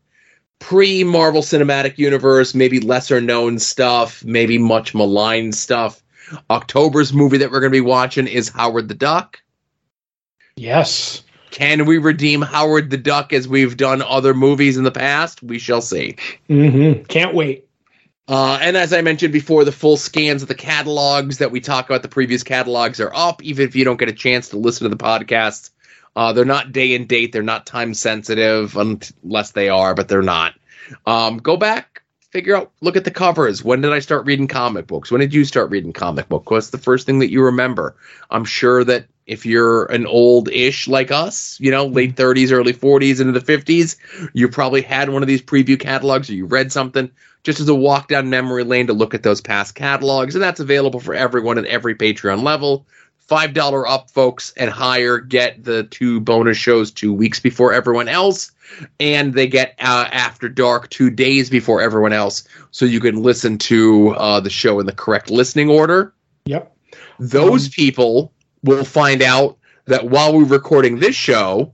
pre 0.60 1.04
Marvel 1.04 1.42
Cinematic 1.42 1.98
Universe, 1.98 2.54
maybe 2.54 2.80
lesser 2.80 3.22
known 3.22 3.58
stuff, 3.60 4.24
maybe 4.24 4.58
much 4.58 4.94
maligned 4.94 5.56
stuff. 5.56 6.02
October's 6.50 7.14
movie 7.14 7.38
that 7.38 7.52
we're 7.52 7.62
going 7.62 7.72
to 7.72 7.78
be 7.78 7.82
watching 7.82 8.28
is 8.28 8.50
Howard 8.50 8.88
the 8.88 8.94
Duck. 8.94 9.42
Yes. 10.56 11.24
Can 11.58 11.88
we 11.88 11.98
redeem 11.98 12.44
Howard 12.44 12.92
the 12.92 12.98
Duck 12.98 13.34
as 13.34 13.48
we've 13.48 13.76
done 13.76 14.04
other 14.04 14.36
movies 14.36 14.78
in 14.78 14.84
the 14.84 14.92
past? 14.92 15.42
We 15.42 15.58
shall 15.58 15.82
see. 15.82 16.16
hmm 16.46 17.02
Can't 17.08 17.34
wait. 17.34 17.68
Uh, 18.28 18.60
and 18.62 18.78
as 18.78 18.94
I 18.94 19.02
mentioned 19.02 19.34
before, 19.34 19.66
the 19.66 19.72
full 19.72 19.98
scans 19.98 20.44
of 20.44 20.50
the 20.50 20.54
catalogs 20.54 21.40
that 21.40 21.50
we 21.50 21.60
talk 21.60 21.90
about, 21.90 22.04
the 22.04 22.10
previous 22.10 22.44
catalogs 22.44 23.00
are 23.00 23.12
up, 23.12 23.44
even 23.44 23.68
if 23.68 23.76
you 23.76 23.86
don't 23.86 23.98
get 23.98 24.08
a 24.08 24.14
chance 24.14 24.50
to 24.50 24.58
listen 24.58 24.84
to 24.88 24.96
the 24.96 25.04
podcast. 25.04 25.72
Uh, 26.16 26.32
they're 26.32 26.46
not 26.46 26.74
day 26.74 26.94
and 26.94 27.08
date, 27.08 27.32
they're 27.32 27.42
not 27.42 27.66
time 27.66 27.96
sensitive, 27.96 28.78
unless 28.78 29.54
they 29.54 29.70
are, 29.70 29.96
but 29.96 30.08
they're 30.08 30.22
not. 30.22 30.54
Um, 31.08 31.38
go 31.38 31.58
back, 31.58 32.04
figure 32.30 32.56
out, 32.56 32.72
look 32.82 32.98
at 32.98 33.04
the 33.04 33.10
covers. 33.10 33.64
When 33.64 33.82
did 33.82 33.94
I 33.94 34.00
start 34.00 34.28
reading 34.28 34.48
comic 34.48 34.86
books? 34.86 35.10
When 35.10 35.22
did 35.22 35.34
you 35.34 35.44
start 35.44 35.72
reading 35.72 35.92
comic 35.92 36.30
books? 36.30 36.52
What's 36.52 36.70
the 36.70 36.78
first 36.78 37.08
thing 37.08 37.18
that 37.18 37.32
you 37.32 37.46
remember? 37.46 37.96
I'm 38.30 38.46
sure 38.46 38.84
that 38.84 39.08
if 39.28 39.46
you're 39.46 39.86
an 39.86 40.08
old 40.08 40.50
ish 40.50 40.88
like 40.88 41.12
us, 41.12 41.60
you 41.60 41.70
know, 41.70 41.86
late 41.86 42.16
30s, 42.16 42.52
early 42.52 42.74
40s, 42.74 43.20
into 43.20 43.38
the 43.38 43.58
50s, 43.58 43.98
you 44.34 44.48
probably 44.48 44.82
had 44.82 45.10
one 45.10 45.22
of 45.22 45.28
these 45.28 45.42
preview 45.42 45.80
catalogs 45.80 46.30
or 46.30 46.34
you 46.34 46.46
read 46.46 46.72
something 46.72 47.12
just 47.44 47.60
as 47.60 47.68
a 47.68 47.76
walk 47.76 48.08
down 48.08 48.30
memory 48.30 48.64
lane 48.64 48.88
to 48.88 48.94
look 48.94 49.14
at 49.14 49.24
those 49.24 49.42
past 49.42 49.76
catalogs. 49.76 50.34
And 50.34 50.44
that's 50.44 50.62
available 50.62 51.02
for 51.02 51.14
everyone 51.14 51.58
at 51.58 51.66
every 51.66 51.94
Patreon 51.94 52.42
level. 52.42 52.88
$5 53.30 53.84
up, 53.90 54.10
folks, 54.10 54.54
and 54.56 54.70
higher 54.70 55.20
get 55.20 55.62
the 55.62 55.84
two 55.84 56.22
bonus 56.22 56.58
shows 56.58 56.92
two 56.92 57.14
weeks 57.14 57.42
before 57.42 57.74
everyone 57.74 58.08
else. 58.08 58.52
And 59.00 59.34
they 59.34 59.48
get 59.48 59.76
uh, 59.80 60.08
After 60.10 60.48
Dark 60.48 60.90
two 60.90 61.10
days 61.10 61.50
before 61.50 61.82
everyone 61.82 62.14
else. 62.14 62.48
So 62.72 62.86
you 62.86 63.02
can 63.02 63.22
listen 63.22 63.58
to 63.60 64.12
uh, 64.12 64.40
the 64.40 64.50
show 64.50 64.80
in 64.80 64.86
the 64.86 64.94
correct 64.94 65.30
listening 65.30 65.70
order. 65.70 66.14
Yep. 66.46 66.74
Those 67.20 67.66
Um, 67.66 67.72
people 67.72 68.34
will 68.64 68.84
find 68.86 69.22
out 69.22 69.58
that 69.86 70.06
while 70.06 70.34
we 70.34 70.44
were 70.44 70.50
recording 70.50 71.00
this 71.00 71.16
show, 71.16 71.74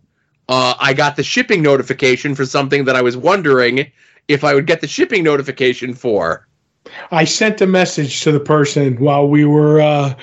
uh, 0.49 0.75
I 0.79 0.93
got 0.93 1.15
the 1.15 1.23
shipping 1.23 1.61
notification 1.61 2.35
for 2.35 2.45
something 2.45 2.85
that 2.85 2.95
I 2.95 3.01
was 3.01 3.17
wondering 3.17 3.91
if 4.27 4.43
I 4.43 4.53
would 4.53 4.67
get 4.67 4.81
the 4.81 4.87
shipping 4.87 5.23
notification 5.23 5.93
for. 5.93 6.47
I 7.11 7.23
sent 7.23 7.61
a 7.61 7.67
message 7.67 8.21
to 8.21 8.31
the 8.31 8.39
person 8.39 8.97
while 8.97 9.27
we 9.27 9.45
were, 9.45 9.81
uh, 9.81 10.15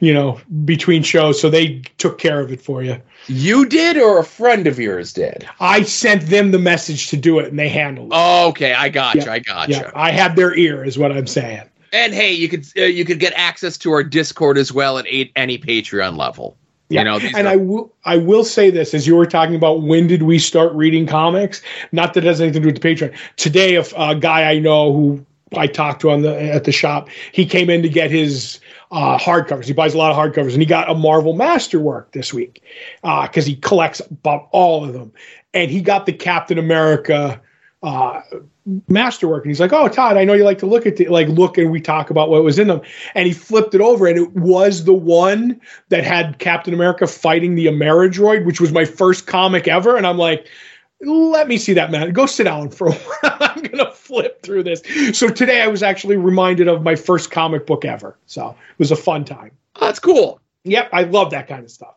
you 0.00 0.14
know, 0.14 0.40
between 0.64 1.02
shows, 1.02 1.40
so 1.40 1.50
they 1.50 1.82
took 1.98 2.18
care 2.18 2.40
of 2.40 2.50
it 2.50 2.60
for 2.60 2.82
you. 2.82 3.00
You 3.26 3.66
did, 3.66 3.98
or 3.98 4.18
a 4.18 4.24
friend 4.24 4.66
of 4.66 4.78
yours 4.78 5.12
did? 5.12 5.46
I 5.60 5.82
sent 5.82 6.22
them 6.22 6.50
the 6.50 6.58
message 6.58 7.08
to 7.08 7.16
do 7.16 7.38
it, 7.40 7.48
and 7.48 7.58
they 7.58 7.68
handled 7.68 8.12
it. 8.12 8.16
Oh, 8.16 8.48
okay, 8.48 8.72
I 8.72 8.88
gotcha. 8.88 9.18
Yeah, 9.18 9.32
I 9.32 9.38
gotcha. 9.40 9.72
yeah, 9.72 9.90
I 9.94 10.10
had 10.10 10.34
their 10.34 10.56
ear, 10.56 10.84
is 10.84 10.96
what 10.96 11.12
I'm 11.12 11.26
saying. 11.26 11.68
And 11.92 12.12
hey, 12.14 12.32
you 12.32 12.48
could 12.48 12.66
uh, 12.76 12.82
you 12.82 13.04
could 13.04 13.18
get 13.18 13.32
access 13.36 13.76
to 13.78 13.92
our 13.92 14.02
Discord 14.02 14.58
as 14.58 14.72
well 14.72 14.98
at 14.98 15.06
eight, 15.08 15.32
any 15.36 15.58
Patreon 15.58 16.16
level. 16.16 16.56
Yeah, 16.90 17.00
You 17.00 17.04
know, 17.04 17.28
and 17.36 17.46
are- 17.46 17.52
I 17.52 17.56
will 17.56 17.92
I 18.04 18.16
will 18.16 18.44
say 18.44 18.70
this 18.70 18.94
as 18.94 19.06
you 19.06 19.16
were 19.16 19.26
talking 19.26 19.54
about 19.54 19.82
when 19.82 20.06
did 20.06 20.22
we 20.22 20.38
start 20.38 20.72
reading 20.72 21.06
comics? 21.06 21.60
Not 21.92 22.14
that 22.14 22.24
it 22.24 22.26
has 22.28 22.40
anything 22.40 22.62
to 22.62 22.68
do 22.70 22.72
with 22.74 22.82
the 22.82 22.88
Patreon. 22.94 23.16
Today, 23.36 23.76
a, 23.76 23.84
a 23.96 24.14
guy 24.14 24.50
I 24.50 24.58
know 24.58 24.92
who 24.92 25.26
I 25.56 25.66
talked 25.66 26.00
to 26.02 26.10
on 26.10 26.22
the 26.22 26.40
at 26.40 26.64
the 26.64 26.72
shop, 26.72 27.08
he 27.32 27.44
came 27.46 27.68
in 27.70 27.82
to 27.82 27.88
get 27.88 28.10
his 28.10 28.60
uh, 28.90 29.18
hardcovers. 29.18 29.64
He 29.64 29.72
buys 29.74 29.94
a 29.94 29.98
lot 29.98 30.10
of 30.10 30.16
hardcovers, 30.16 30.52
and 30.52 30.62
he 30.62 30.66
got 30.66 30.90
a 30.90 30.94
Marvel 30.94 31.34
Masterwork 31.34 32.12
this 32.12 32.32
week 32.32 32.62
because 33.02 33.44
he 33.44 33.56
collects 33.56 34.00
about 34.00 34.48
all 34.52 34.84
of 34.84 34.92
them. 34.94 35.12
And 35.54 35.70
he 35.70 35.80
got 35.80 36.06
the 36.06 36.12
Captain 36.12 36.58
America 36.58 37.40
uh, 37.82 38.20
masterwork. 38.88 39.44
And 39.44 39.50
he's 39.50 39.60
like 39.60 39.72
oh 39.72 39.88
todd 39.88 40.16
i 40.16 40.24
know 40.24 40.34
you 40.34 40.44
like 40.44 40.58
to 40.58 40.66
look 40.66 40.84
at 40.86 40.96
the 40.96 41.06
like 41.08 41.28
look 41.28 41.58
and 41.58 41.70
we 41.70 41.80
talk 41.80 42.10
about 42.10 42.28
what 42.28 42.42
was 42.42 42.58
in 42.58 42.68
them. 42.68 42.80
And 43.14 43.26
he 43.26 43.32
flipped 43.32 43.74
it 43.74 43.80
over 43.80 44.06
and 44.06 44.18
it 44.18 44.32
was 44.34 44.84
the 44.84 44.92
one 44.94 45.60
that 45.88 46.04
had 46.04 46.38
captain 46.38 46.74
america 46.74 47.06
fighting 47.06 47.54
the 47.54 47.66
ameridroid 47.66 48.44
which 48.44 48.60
was 48.60 48.72
my 48.72 48.84
first 48.84 49.26
comic 49.26 49.68
ever. 49.68 49.96
And 49.96 50.06
i'm 50.06 50.18
like 50.18 50.48
let 51.00 51.46
me 51.46 51.58
see 51.58 51.74
that 51.74 51.92
man. 51.92 52.12
Go 52.12 52.26
sit 52.26 52.44
down 52.44 52.70
for 52.70 52.88
a 52.88 52.92
while. 53.22 53.36
I'm 53.40 53.62
gonna 53.62 53.92
flip 53.92 54.42
through 54.42 54.64
this. 54.64 54.82
So 55.16 55.28
today 55.28 55.62
i 55.62 55.68
was 55.68 55.82
actually 55.82 56.16
reminded 56.16 56.66
of 56.66 56.82
my 56.82 56.96
first 56.96 57.30
comic 57.30 57.66
book 57.66 57.84
ever. 57.84 58.18
So 58.26 58.50
it 58.50 58.78
was 58.78 58.90
a 58.90 58.96
fun 58.96 59.24
time. 59.24 59.52
Oh, 59.76 59.86
that's 59.86 60.00
cool. 60.00 60.40
yep 60.64 60.88
i 60.92 61.04
love 61.04 61.30
that 61.30 61.46
kind 61.46 61.64
of 61.64 61.70
stuff 61.70 61.94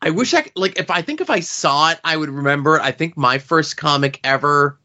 I 0.00 0.10
wish 0.10 0.34
I 0.34 0.42
could, 0.42 0.52
like 0.56 0.78
if 0.78 0.90
I 0.90 1.02
think 1.02 1.20
if 1.20 1.30
I 1.30 1.40
saw 1.40 1.90
it, 1.90 2.00
I 2.04 2.16
would 2.16 2.30
remember 2.30 2.76
it. 2.76 2.82
I 2.82 2.92
think 2.92 3.16
my 3.16 3.38
first 3.38 3.76
comic 3.76 4.20
ever 4.24 4.78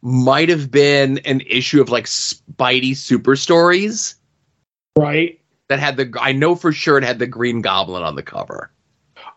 might 0.00 0.48
have 0.48 0.70
been 0.70 1.18
an 1.18 1.40
issue 1.42 1.80
of 1.80 1.90
like 1.90 2.04
Spidey 2.06 2.96
Super 2.96 3.36
Stories 3.36 4.14
right 4.96 5.40
that 5.68 5.78
had 5.78 5.96
the 5.96 6.12
I 6.20 6.32
know 6.32 6.54
for 6.54 6.72
sure 6.72 6.98
it 6.98 7.04
had 7.04 7.18
the 7.18 7.26
Green 7.26 7.60
Goblin 7.60 8.02
on 8.02 8.14
the 8.14 8.22
cover. 8.22 8.70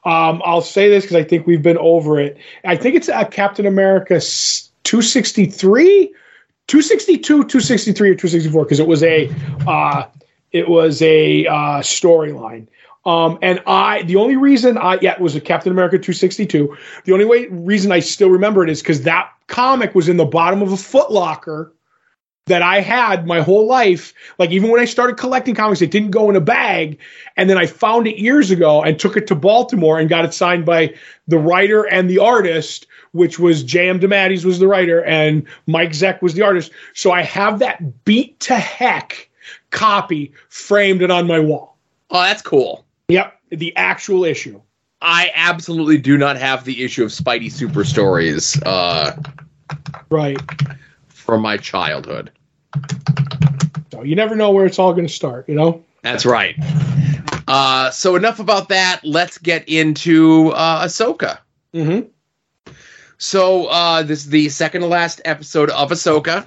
Um, 0.05 0.41
I'll 0.45 0.61
say 0.61 0.89
this 0.89 1.03
because 1.03 1.17
I 1.17 1.23
think 1.23 1.47
we've 1.47 1.61
been 1.61 1.77
over 1.77 2.19
it. 2.19 2.37
I 2.63 2.77
think 2.77 2.95
it's 2.95 3.09
Captain 3.31 3.65
America 3.65 4.21
263, 4.83 6.07
262, 6.67 7.21
263, 7.23 8.09
or 8.09 8.15
264 8.15 8.63
because 8.63 8.79
it 8.79 8.87
was 8.87 9.03
a 9.03 9.29
uh, 9.67 10.05
It 10.51 10.69
was 10.69 11.01
a 11.01 11.45
uh, 11.45 11.81
storyline. 11.81 12.67
Um, 13.07 13.39
and 13.41 13.63
I, 13.65 14.03
the 14.03 14.17
only 14.17 14.35
reason 14.35 14.77
I, 14.77 14.99
yeah, 15.01 15.13
it 15.13 15.21
was 15.21 15.33
a 15.33 15.39
Captain 15.39 15.71
America 15.71 15.97
262. 15.97 16.75
The 17.05 17.13
only 17.13 17.23
way 17.23 17.47
reason 17.47 17.89
I 17.93 18.01
still 18.01 18.29
remember 18.29 18.65
it 18.65 18.69
is 18.69 18.81
because 18.81 19.03
that 19.03 19.31
comic 19.47 19.95
was 19.95 20.09
in 20.09 20.17
the 20.17 20.25
bottom 20.25 20.61
of 20.61 20.73
a 20.73 20.77
Foot 20.77 21.09
Locker 21.09 21.73
that 22.47 22.61
I 22.61 22.81
had 22.81 23.25
my 23.25 23.39
whole 23.39 23.65
life. 23.65 24.13
Like 24.39 24.51
even 24.51 24.69
when 24.69 24.81
I 24.81 24.85
started 24.85 25.15
collecting 25.15 25.55
comics, 25.55 25.81
it 25.81 25.89
didn't 25.89 26.11
go 26.11 26.29
in 26.29 26.35
a 26.35 26.41
bag. 26.41 26.99
And 27.37 27.49
then 27.49 27.57
I 27.57 27.65
found 27.65 28.07
it 28.07 28.17
years 28.17 28.51
ago 28.51 28.83
and 28.83 28.99
took 28.99 29.15
it 29.15 29.25
to 29.27 29.35
Baltimore 29.35 29.97
and 29.99 30.09
got 30.09 30.25
it 30.25 30.33
signed 30.33 30.65
by 30.65 30.93
the 31.29 31.37
writer 31.37 31.83
and 31.83 32.09
the 32.09 32.19
artist, 32.19 32.87
which 33.13 33.39
was 33.39 33.63
J.M. 33.63 34.01
DeMatteis 34.01 34.43
was 34.43 34.59
the 34.59 34.67
writer 34.67 35.01
and 35.05 35.47
Mike 35.65 35.91
Zeck 35.91 36.21
was 36.21 36.33
the 36.33 36.41
artist. 36.41 36.73
So 36.93 37.11
I 37.11 37.21
have 37.21 37.59
that 37.59 38.03
beat 38.03 38.37
to 38.41 38.55
heck 38.55 39.29
copy 39.71 40.33
framed 40.49 41.01
and 41.01 41.11
on 41.11 41.25
my 41.25 41.39
wall. 41.39 41.77
Oh, 42.09 42.23
that's 42.23 42.41
cool. 42.41 42.85
Yep, 43.09 43.39
the 43.51 43.75
actual 43.77 44.25
issue. 44.25 44.61
I 45.01 45.31
absolutely 45.33 45.97
do 45.97 46.17
not 46.17 46.37
have 46.37 46.65
the 46.65 46.83
issue 46.83 47.03
of 47.05 47.11
Spidey 47.11 47.51
Super 47.51 47.85
Stories 47.85 48.61
uh, 48.63 49.15
Right. 50.09 50.37
from 51.07 51.41
my 51.41 51.57
childhood. 51.57 52.31
So 53.91 54.03
you 54.03 54.15
never 54.15 54.35
know 54.35 54.51
where 54.51 54.65
it's 54.65 54.79
all 54.79 54.91
going 54.93 55.07
to 55.07 55.13
start, 55.13 55.47
you 55.47 55.55
know? 55.55 55.83
That's 56.01 56.25
right. 56.25 56.55
Uh, 57.47 57.91
so 57.91 58.15
enough 58.15 58.39
about 58.39 58.69
that. 58.69 58.99
Let's 59.03 59.37
get 59.37 59.69
into 59.69 60.49
uh, 60.49 60.85
Ahsoka. 60.85 61.39
Mm-hmm. 61.73 62.09
So 63.17 63.67
uh, 63.67 64.03
this 64.03 64.25
is 64.25 64.29
the 64.29 64.49
second 64.49 64.81
to 64.81 64.87
last 64.87 65.21
episode 65.23 65.69
of 65.69 65.91
Ahsoka. 65.91 66.45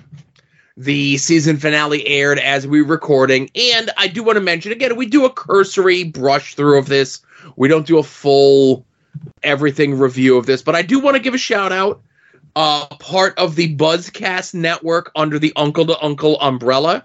The 0.81 1.19
season 1.19 1.59
finale 1.59 2.07
aired 2.07 2.39
as 2.39 2.66
we 2.66 2.81
were 2.81 2.89
recording, 2.89 3.51
and 3.55 3.90
I 3.98 4.09
do 4.09 4.23
want 4.23 4.36
to 4.36 4.40
mention 4.40 4.73
again, 4.73 4.97
we 4.97 5.05
do 5.05 5.27
a 5.27 5.31
cursory 5.31 6.05
brush 6.05 6.55
through 6.55 6.78
of 6.78 6.86
this. 6.86 7.20
We 7.57 7.69
don't 7.69 7.86
do 7.86 7.98
a 7.98 8.02
full 8.02 8.86
everything 9.43 9.98
review 9.98 10.39
of 10.39 10.47
this, 10.47 10.62
but 10.62 10.74
I 10.74 10.81
do 10.81 10.98
want 10.98 11.16
to 11.16 11.23
give 11.23 11.35
a 11.35 11.39
shout 11.39 11.70
out. 11.70 12.01
Uh, 12.57 12.86
part 12.97 13.39
of 13.39 13.57
the 13.57 13.77
Buzzcast 13.77 14.55
network 14.55 15.12
under 15.15 15.39
the 15.39 15.52
Uncle 15.55 15.85
to 15.85 16.02
Uncle 16.02 16.40
umbrella. 16.40 17.05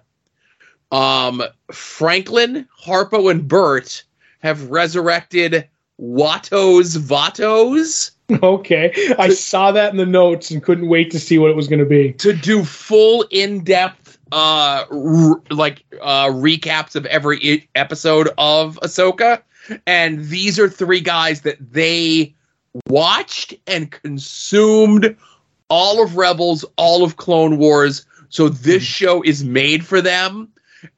Um, 0.93 1.43
Franklin, 1.69 2.69
Harpo, 2.81 3.29
and 3.29 3.45
Bert 3.45 4.05
have 4.39 4.71
resurrected 4.71 5.67
Watto's 5.97 6.95
Vatos. 6.95 8.11
Okay. 8.43 8.91
I 9.19 9.29
saw 9.29 9.71
that 9.71 9.91
in 9.91 9.97
the 9.97 10.05
notes 10.05 10.49
and 10.51 10.63
couldn't 10.63 10.87
wait 10.87 11.11
to 11.11 11.19
see 11.19 11.37
what 11.37 11.51
it 11.51 11.55
was 11.55 11.67
going 11.67 11.79
to 11.79 11.85
be. 11.85 12.13
to 12.13 12.33
do 12.33 12.63
full 12.63 13.23
in-depth 13.31 14.17
uh 14.31 14.85
r- 14.91 15.41
like 15.51 15.83
uh 16.01 16.25
recaps 16.29 16.95
of 16.95 17.05
every 17.05 17.37
I- 17.43 17.67
episode 17.75 18.29
of 18.39 18.79
Ahsoka 18.81 19.43
and 19.85 20.25
these 20.25 20.59
are 20.59 20.67
three 20.67 20.99
guys 20.99 21.41
that 21.41 21.57
they 21.71 22.33
watched 22.87 23.53
and 23.67 23.91
consumed 23.91 25.15
all 25.69 26.03
of 26.03 26.17
Rebels, 26.17 26.65
all 26.77 27.03
of 27.03 27.17
Clone 27.17 27.57
Wars. 27.57 28.05
So 28.29 28.49
this 28.49 28.83
show 28.83 29.21
is 29.23 29.43
made 29.43 29.85
for 29.85 30.01
them 30.01 30.51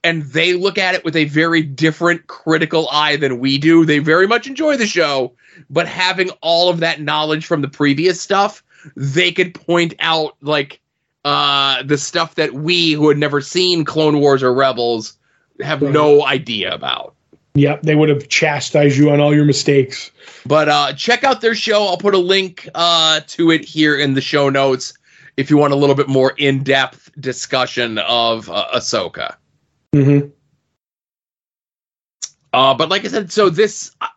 and 0.04 0.24
they 0.24 0.54
look 0.54 0.78
at 0.78 0.96
it 0.96 1.04
with 1.04 1.16
a 1.16 1.26
very 1.26 1.62
different 1.62 2.28
critical 2.28 2.88
eye 2.90 3.16
than 3.18 3.40
we 3.40 3.58
do. 3.58 3.86
They 3.86 4.00
very 4.00 4.28
much 4.28 4.48
enjoy 4.48 4.78
the 4.78 4.88
show, 4.88 5.34
but 5.70 5.88
having 5.88 6.30
all 6.42 6.70
of 6.70 6.80
that 6.80 7.02
knowledge 7.02 7.46
from 7.46 7.62
the 7.62 7.68
previous 7.68 8.22
stuff, 8.22 8.64
they 8.96 9.32
could 9.32 9.54
point 9.54 9.94
out 10.00 10.36
like 10.42 10.80
uh 11.26 11.84
the 11.84 11.98
stuff 11.98 12.36
that 12.36 12.54
we 12.54 12.92
who 12.94 13.10
had 13.10 13.18
never 13.18 13.42
seen 13.42 13.84
Clone 13.86 14.20
Wars 14.20 14.44
or 14.44 14.54
Rebels 14.54 15.18
have 15.62 15.82
Right. 15.82 15.92
no 15.92 16.24
idea 16.26 16.74
about. 16.74 17.16
Yep, 17.56 17.82
they 17.82 17.96
would 17.96 18.10
have 18.10 18.30
chastised 18.30 18.98
you 18.98 19.10
on 19.10 19.20
all 19.20 19.34
your 19.34 19.44
mistakes. 19.46 20.12
But 20.46 20.70
uh 20.70 20.94
check 20.94 21.24
out 21.24 21.42
their 21.42 21.56
show. 21.56 21.86
I'll 21.88 21.98
put 21.98 22.14
a 22.14 22.20
link 22.20 22.70
uh 22.76 23.22
to 23.28 23.52
it 23.52 23.66
here 23.66 23.98
in 23.98 24.14
the 24.14 24.22
show 24.22 24.50
notes 24.50 24.94
if 25.38 25.50
you 25.50 25.58
want 25.58 25.74
a 25.74 25.76
little 25.76 25.96
bit 25.96 26.08
more 26.08 26.34
in-depth 26.38 27.12
discussion 27.20 27.98
of 28.00 28.50
uh, 28.50 28.68
Ahsoka. 28.76 29.36
Mm-hmm. 29.96 30.30
Uh, 32.54 32.74
but 32.74 32.90
like 32.90 33.06
I 33.06 33.08
said, 33.10 33.32
so 33.32 33.50
this 33.50 33.96
uh, 34.02 34.08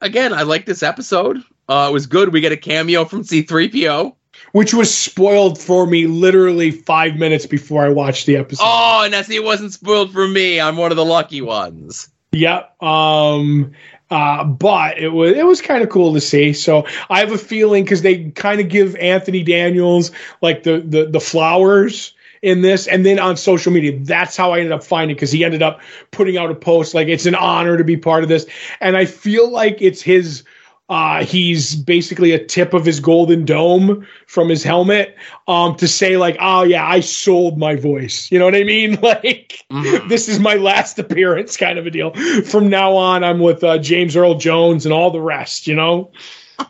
again, 0.00 0.32
I 0.32 0.42
like 0.42 0.66
this 0.66 0.82
episode. 0.82 1.42
Uh, 1.68 1.88
it 1.90 1.92
was 1.92 2.06
good. 2.06 2.32
We 2.32 2.40
get 2.40 2.52
a 2.52 2.56
cameo 2.56 3.04
from 3.04 3.22
C3PO. 3.22 4.14
Which 4.52 4.74
was 4.74 4.94
spoiled 4.94 5.58
for 5.58 5.86
me 5.86 6.06
literally 6.06 6.70
five 6.70 7.16
minutes 7.16 7.46
before 7.46 7.84
I 7.84 7.90
watched 7.90 8.26
the 8.26 8.36
episode. 8.36 8.64
Oh, 8.66 9.02
and 9.04 9.12
that's 9.12 9.30
it 9.30 9.44
wasn't 9.44 9.72
spoiled 9.72 10.12
for 10.12 10.26
me. 10.26 10.60
I'm 10.60 10.76
one 10.76 10.90
of 10.90 10.96
the 10.96 11.04
lucky 11.04 11.40
ones. 11.40 12.08
Yep. 12.32 12.82
Um, 12.82 13.72
uh, 14.10 14.44
but 14.44 14.98
it 14.98 15.08
was 15.08 15.32
it 15.32 15.46
was 15.46 15.62
kind 15.62 15.82
of 15.82 15.90
cool 15.90 16.14
to 16.14 16.20
see. 16.20 16.52
So 16.52 16.86
I 17.08 17.20
have 17.20 17.32
a 17.32 17.38
feeling 17.38 17.84
because 17.84 18.02
they 18.02 18.30
kind 18.30 18.60
of 18.60 18.68
give 18.68 18.96
Anthony 18.96 19.42
Daniels 19.42 20.10
like 20.42 20.64
the 20.64 20.80
the 20.80 21.06
the 21.06 21.20
flowers 21.20 22.14
in 22.42 22.60
this, 22.62 22.86
and 22.88 23.06
then 23.06 23.18
on 23.18 23.36
social 23.36 23.72
media, 23.72 23.98
that's 24.00 24.36
how 24.36 24.52
I 24.52 24.58
ended 24.58 24.72
up 24.72 24.82
finding 24.84 25.14
because 25.16 25.30
he 25.32 25.44
ended 25.44 25.62
up 25.62 25.80
putting 26.10 26.36
out 26.36 26.50
a 26.50 26.54
post 26.54 26.92
like 26.92 27.08
it's 27.08 27.26
an 27.26 27.36
honor 27.36 27.76
to 27.76 27.84
be 27.84 27.96
part 27.96 28.22
of 28.24 28.28
this, 28.28 28.46
and 28.80 28.96
I 28.96 29.04
feel 29.06 29.50
like 29.50 29.78
it's 29.80 30.02
his. 30.02 30.44
Uh, 30.88 31.24
he's 31.24 31.74
basically 31.74 32.32
a 32.32 32.44
tip 32.44 32.74
of 32.74 32.84
his 32.84 33.00
golden 33.00 33.46
dome 33.46 34.06
from 34.26 34.48
his 34.50 34.62
helmet 34.62 35.16
um, 35.48 35.74
to 35.76 35.88
say 35.88 36.18
like, 36.18 36.36
oh 36.38 36.64
yeah, 36.64 36.86
I 36.86 37.00
sold 37.00 37.56
my 37.56 37.76
voice. 37.76 38.30
You 38.30 38.38
know 38.38 38.44
what 38.44 38.54
I 38.56 38.64
mean? 38.64 38.98
Like 39.02 39.64
Mhm. 39.72 40.08
this 40.10 40.28
is 40.28 40.38
my 40.38 40.54
last 40.56 40.98
appearance 40.98 41.56
kind 41.56 41.78
of 41.78 41.86
a 41.86 41.90
deal. 41.90 42.12
From 42.44 42.68
now 42.68 42.94
on, 42.94 43.24
I'm 43.24 43.38
with 43.40 43.64
uh, 43.64 43.78
James 43.78 44.16
Earl 44.16 44.34
Jones 44.34 44.84
and 44.84 44.92
all 44.92 45.10
the 45.10 45.20
rest. 45.20 45.66
You 45.66 45.76
know, 45.76 46.12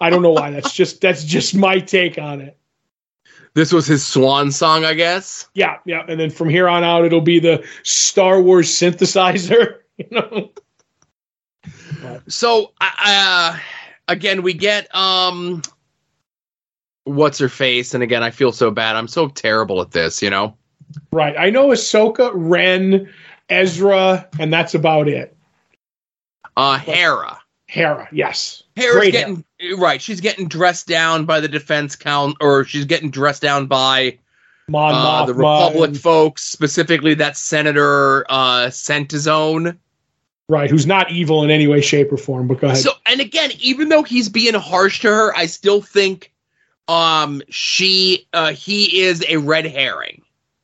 I 0.01 0.11
don't 0.11 0.23
know 0.23 0.33
why. 0.33 0.51
That's 0.51 0.73
just 0.73 1.01
that's 1.01 1.25
just 1.25 1.57
my 1.57 1.81
take 1.81 2.17
on 2.17 2.43
it. 2.43 2.57
This 3.55 3.73
was 3.73 3.87
his 3.87 4.07
swan 4.07 4.51
song, 4.51 4.85
I 4.85 4.95
guess. 4.95 5.49
Yeah, 5.55 5.79
yeah. 5.85 6.05
And 6.09 6.19
then 6.19 6.31
from 6.31 6.49
here 6.49 6.69
on 6.69 6.85
out, 6.85 7.05
it'll 7.05 7.21
be 7.21 7.39
the 7.39 7.67
Star 7.83 8.41
Wars 8.41 8.71
synthesizer. 8.71 9.79
You 9.99 10.07
know, 10.11 10.51
So, 12.29 12.73
uh, 12.81 13.59
again, 14.09 14.43
we 14.43 14.55
get 14.55 14.93
um, 14.97 15.61
what's 17.05 17.39
her 17.39 17.51
face, 17.51 17.93
and 17.93 18.03
again, 18.03 18.23
I 18.23 18.31
feel 18.31 18.53
so 18.53 18.71
bad. 18.71 18.97
I'm 18.97 19.07
so 19.07 19.29
terrible 19.29 19.83
at 19.83 19.91
this, 19.91 20.23
you 20.23 20.31
know. 20.31 20.57
right? 21.13 21.37
I 21.39 21.51
know 21.51 21.69
Ahsoka, 21.69 22.33
Wren, 22.35 23.13
Ezra, 23.51 24.27
and 24.41 24.51
that's 24.53 24.75
about 24.75 25.09
it. 25.09 25.37
Uh, 26.57 26.79
Hera. 26.79 27.39
Hera, 27.73 28.07
yes. 28.13 28.65
Hera's 28.77 28.97
Great 28.99 29.13
getting 29.13 29.45
right. 29.79 30.03
She's 30.03 30.21
getting 30.21 30.47
dressed 30.47 30.87
down 30.87 31.25
by 31.25 31.41
the 31.41 31.49
defense 31.49 31.97
count, 31.97 32.37
or 32.39 32.67
she's 32.67 32.85
getting 32.85 33.11
dressed 33.11 33.41
down 33.41 33.67
by 33.67 34.19
Mon 34.69 34.95
uh, 34.95 35.25
the 35.25 35.33
Republic 35.33 35.97
folks, 35.97 36.43
specifically 36.43 37.15
that 37.15 37.35
Senator 37.35 38.27
uh, 38.29 38.67
Centizone. 38.67 39.79
right? 40.51 40.69
Who's 40.69 40.87
not 40.87 41.11
evil 41.11 41.45
in 41.45 41.51
any 41.51 41.67
way, 41.67 41.81
shape, 41.81 42.13
or 42.13 42.19
form. 42.19 42.47
But 42.47 42.61
go 42.61 42.67
ahead. 42.67 42.83
So, 42.83 42.93
and 43.07 43.23
again, 43.23 43.53
even 43.59 43.89
though 43.89 44.03
he's 44.03 44.29
being 44.29 44.53
harsh 44.53 45.01
to 45.01 45.09
her, 45.09 45.35
I 45.35 45.47
still 45.47 45.81
think 45.81 46.31
um 46.89 47.41
she 47.49 48.27
uh 48.35 48.53
he 48.53 49.03
is 49.03 49.25
a 49.29 49.37
red 49.37 49.65
herring 49.65 50.21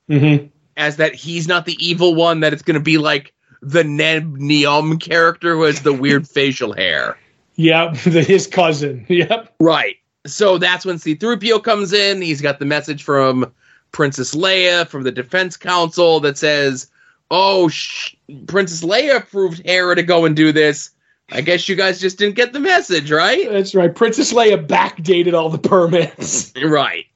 hmm 0.09 0.37
as 0.77 0.97
that 0.97 1.15
he's 1.15 1.47
not 1.47 1.65
the 1.65 1.77
evil 1.79 2.17
one 2.17 2.41
that 2.41 2.53
it's 2.53 2.63
going 2.63 2.75
to 2.75 2.81
be 2.81 2.99
like 2.99 3.33
the 3.63 3.85
Neb 3.85 4.39
Neum 4.39 5.01
character 5.01 5.55
who 5.55 5.63
has 5.63 5.83
the 5.83 5.93
weird 5.93 6.29
facial 6.29 6.73
hair. 6.73 7.19
Yep, 7.57 7.95
the, 8.05 8.23
his 8.23 8.47
cousin. 8.47 9.05
Yep. 9.09 9.55
Right. 9.61 9.97
So 10.27 10.59
that's 10.59 10.85
when 10.85 10.97
C3PO 10.97 11.63
comes 11.65 11.93
in. 11.93 12.23
He's 12.23 12.41
got 12.41 12.59
the 12.59 12.65
message 12.65 13.03
from 13.03 13.53
Princess 13.93 14.35
Leia 14.35 14.87
from 14.87 15.03
the 15.03 15.13
Defense 15.13 15.57
Council 15.57 16.21
that 16.21 16.37
says, 16.37 16.91
"Oh, 17.31 17.69
sh- 17.69 18.15
Princess 18.47 18.83
Leia 18.83 19.17
approved 19.19 19.63
Hera 19.65 19.97
to 19.97 20.03
go 20.03 20.25
and 20.25 20.37
do 20.37 20.53
this. 20.53 20.91
I 21.31 21.41
guess 21.41 21.69
you 21.69 21.77
guys 21.77 22.01
just 22.01 22.19
didn't 22.19 22.37
get 22.37 22.53
the 22.53 22.61
message, 22.61 23.11
right?" 23.11 23.51
That's 23.51 23.75
right. 23.75 23.95
Princess 23.95 24.33
Leia 24.33 24.67
backdated 24.67 25.35
all 25.35 25.49
the 25.49 25.59
permits. 25.59 26.53
Right. 26.63 27.07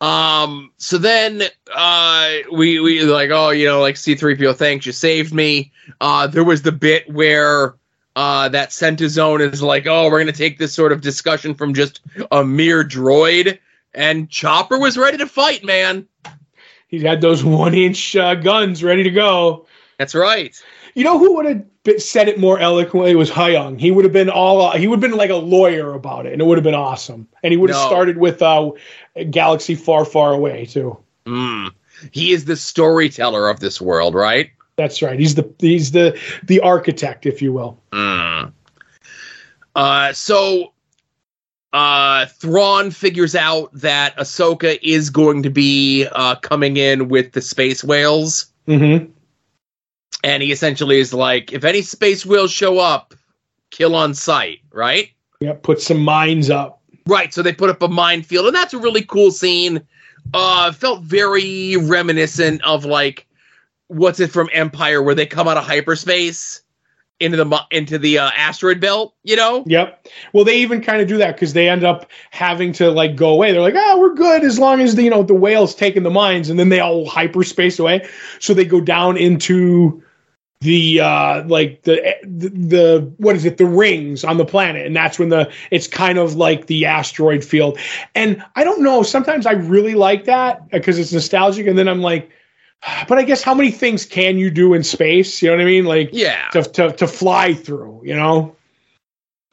Um. 0.00 0.72
So 0.76 0.98
then, 0.98 1.42
uh, 1.74 2.30
we 2.52 2.78
we 2.80 3.02
like, 3.02 3.30
oh, 3.30 3.50
you 3.50 3.66
know, 3.66 3.80
like 3.80 3.96
C-3PO, 3.96 4.54
thanks, 4.56 4.86
you 4.86 4.92
saved 4.92 5.34
me. 5.34 5.72
Uh, 6.00 6.28
there 6.28 6.44
was 6.44 6.62
the 6.62 6.72
bit 6.72 7.10
where 7.12 7.74
uh 8.14 8.48
that 8.48 8.70
Centizone 8.70 9.52
is 9.52 9.62
like, 9.62 9.86
oh, 9.86 10.08
we're 10.08 10.20
gonna 10.20 10.32
take 10.32 10.58
this 10.58 10.72
sort 10.72 10.92
of 10.92 11.00
discussion 11.00 11.54
from 11.54 11.74
just 11.74 12.00
a 12.30 12.44
mere 12.44 12.84
droid, 12.84 13.58
and 13.92 14.30
Chopper 14.30 14.78
was 14.78 14.96
ready 14.96 15.18
to 15.18 15.26
fight, 15.26 15.64
man. 15.64 16.06
He 16.86 17.00
had 17.00 17.20
those 17.20 17.44
one 17.44 17.74
inch 17.74 18.16
uh, 18.16 18.34
guns 18.36 18.82
ready 18.82 19.02
to 19.02 19.10
go. 19.10 19.66
That's 19.98 20.14
right. 20.14 20.54
You 20.98 21.04
know 21.04 21.16
who 21.16 21.36
would 21.36 21.46
have 21.46 22.02
said 22.02 22.26
it 22.26 22.40
more 22.40 22.58
eloquently 22.58 23.14
was 23.14 23.30
Huyang. 23.30 23.78
He 23.78 23.92
would 23.92 24.04
have 24.04 24.12
been 24.12 24.28
all 24.28 24.72
he 24.76 24.88
would 24.88 25.00
have 25.00 25.10
been 25.10 25.16
like 25.16 25.30
a 25.30 25.36
lawyer 25.36 25.94
about 25.94 26.26
it, 26.26 26.32
and 26.32 26.42
it 26.42 26.44
would 26.44 26.58
have 26.58 26.64
been 26.64 26.74
awesome. 26.74 27.28
And 27.44 27.52
he 27.52 27.56
would 27.56 27.70
have 27.70 27.78
No. 27.78 27.86
started 27.86 28.18
with 28.18 28.42
uh, 28.42 28.72
Galaxy 29.30 29.76
Far, 29.76 30.04
Far 30.04 30.32
Away 30.32 30.66
too. 30.66 30.98
Mm. 31.24 31.70
He 32.10 32.32
is 32.32 32.46
the 32.46 32.56
storyteller 32.56 33.48
of 33.48 33.60
this 33.60 33.80
world, 33.80 34.16
right? 34.16 34.50
That's 34.74 35.00
right. 35.00 35.20
He's 35.20 35.36
the 35.36 35.48
he's 35.60 35.92
the 35.92 36.18
the 36.42 36.58
architect, 36.58 37.26
if 37.26 37.40
you 37.40 37.52
will. 37.52 37.80
Mm. 37.92 38.52
Uh, 39.76 40.12
so 40.12 40.72
uh, 41.72 42.26
Thrawn 42.26 42.90
figures 42.90 43.36
out 43.36 43.70
that 43.72 44.16
Ahsoka 44.16 44.80
is 44.82 45.10
going 45.10 45.44
to 45.44 45.50
be 45.50 46.08
uh, 46.10 46.34
coming 46.34 46.76
in 46.76 47.08
with 47.08 47.30
the 47.32 47.40
space 47.40 47.84
whales, 47.84 48.46
Mm-hmm. 48.66 49.12
And 50.24 50.42
he 50.42 50.52
essentially 50.52 50.98
is 50.98 51.14
like, 51.14 51.52
if 51.52 51.64
any 51.64 51.82
space 51.82 52.26
whales 52.26 52.50
show 52.50 52.78
up, 52.78 53.14
kill 53.70 53.94
on 53.94 54.14
sight, 54.14 54.60
right? 54.72 55.10
Yeah, 55.40 55.54
put 55.54 55.80
some 55.80 56.00
mines 56.00 56.50
up. 56.50 56.82
Right. 57.06 57.32
So 57.32 57.42
they 57.42 57.52
put 57.52 57.70
up 57.70 57.82
a 57.82 57.88
minefield, 57.88 58.46
and 58.46 58.54
that's 58.54 58.74
a 58.74 58.78
really 58.78 59.02
cool 59.02 59.30
scene. 59.30 59.86
Uh, 60.34 60.72
felt 60.72 61.02
very 61.02 61.76
reminiscent 61.76 62.62
of 62.64 62.84
like 62.84 63.26
what's 63.86 64.20
it 64.20 64.30
from 64.30 64.50
Empire, 64.52 65.02
where 65.02 65.14
they 65.14 65.26
come 65.26 65.48
out 65.48 65.56
of 65.56 65.64
hyperspace 65.64 66.62
into 67.20 67.36
the 67.36 67.60
into 67.70 67.98
the 67.98 68.18
uh, 68.18 68.30
asteroid 68.36 68.80
belt. 68.80 69.14
You 69.22 69.36
know. 69.36 69.64
Yep. 69.66 70.08
Well, 70.32 70.44
they 70.44 70.58
even 70.58 70.80
kind 70.80 71.00
of 71.00 71.08
do 71.08 71.18
that 71.18 71.34
because 71.34 71.52
they 71.52 71.68
end 71.68 71.84
up 71.84 72.10
having 72.30 72.72
to 72.74 72.90
like 72.90 73.16
go 73.16 73.30
away. 73.30 73.52
They're 73.52 73.60
like, 73.60 73.74
ah, 73.76 73.96
we're 73.98 74.14
good 74.14 74.44
as 74.44 74.58
long 74.58 74.80
as 74.80 74.94
the 74.94 75.02
you 75.02 75.10
know 75.10 75.22
the 75.22 75.34
whales 75.34 75.74
taking 75.74 76.02
the 76.02 76.10
mines, 76.10 76.50
and 76.50 76.58
then 76.58 76.68
they 76.68 76.80
all 76.80 77.06
hyperspace 77.06 77.78
away. 77.78 78.08
So 78.40 78.54
they 78.54 78.64
go 78.64 78.80
down 78.80 79.16
into 79.16 80.02
the 80.60 81.00
uh 81.00 81.44
like 81.46 81.82
the, 81.82 82.16
the 82.24 82.48
the 82.48 83.12
what 83.18 83.36
is 83.36 83.44
it 83.44 83.58
the 83.58 83.66
rings 83.66 84.24
on 84.24 84.38
the 84.38 84.44
planet 84.44 84.84
and 84.84 84.96
that's 84.96 85.16
when 85.16 85.28
the 85.28 85.50
it's 85.70 85.86
kind 85.86 86.18
of 86.18 86.34
like 86.34 86.66
the 86.66 86.84
asteroid 86.84 87.44
field 87.44 87.78
and 88.16 88.42
i 88.56 88.64
don't 88.64 88.82
know 88.82 89.04
sometimes 89.04 89.46
i 89.46 89.52
really 89.52 89.94
like 89.94 90.24
that 90.24 90.68
because 90.70 90.98
it's 90.98 91.12
nostalgic 91.12 91.68
and 91.68 91.78
then 91.78 91.86
i'm 91.86 92.00
like 92.00 92.28
but 93.08 93.18
i 93.18 93.22
guess 93.22 93.42
how 93.42 93.54
many 93.54 93.70
things 93.70 94.06
can 94.06 94.38
you 94.38 94.50
do 94.50 94.74
in 94.74 94.82
space 94.82 95.42
you 95.42 95.48
know 95.48 95.56
what 95.56 95.62
i 95.62 95.64
mean 95.64 95.84
like 95.84 96.10
Yeah. 96.12 96.48
to, 96.52 96.62
to, 96.62 96.92
to 96.92 97.06
fly 97.06 97.54
through, 97.54 98.02
you 98.04 98.14
know? 98.14 98.54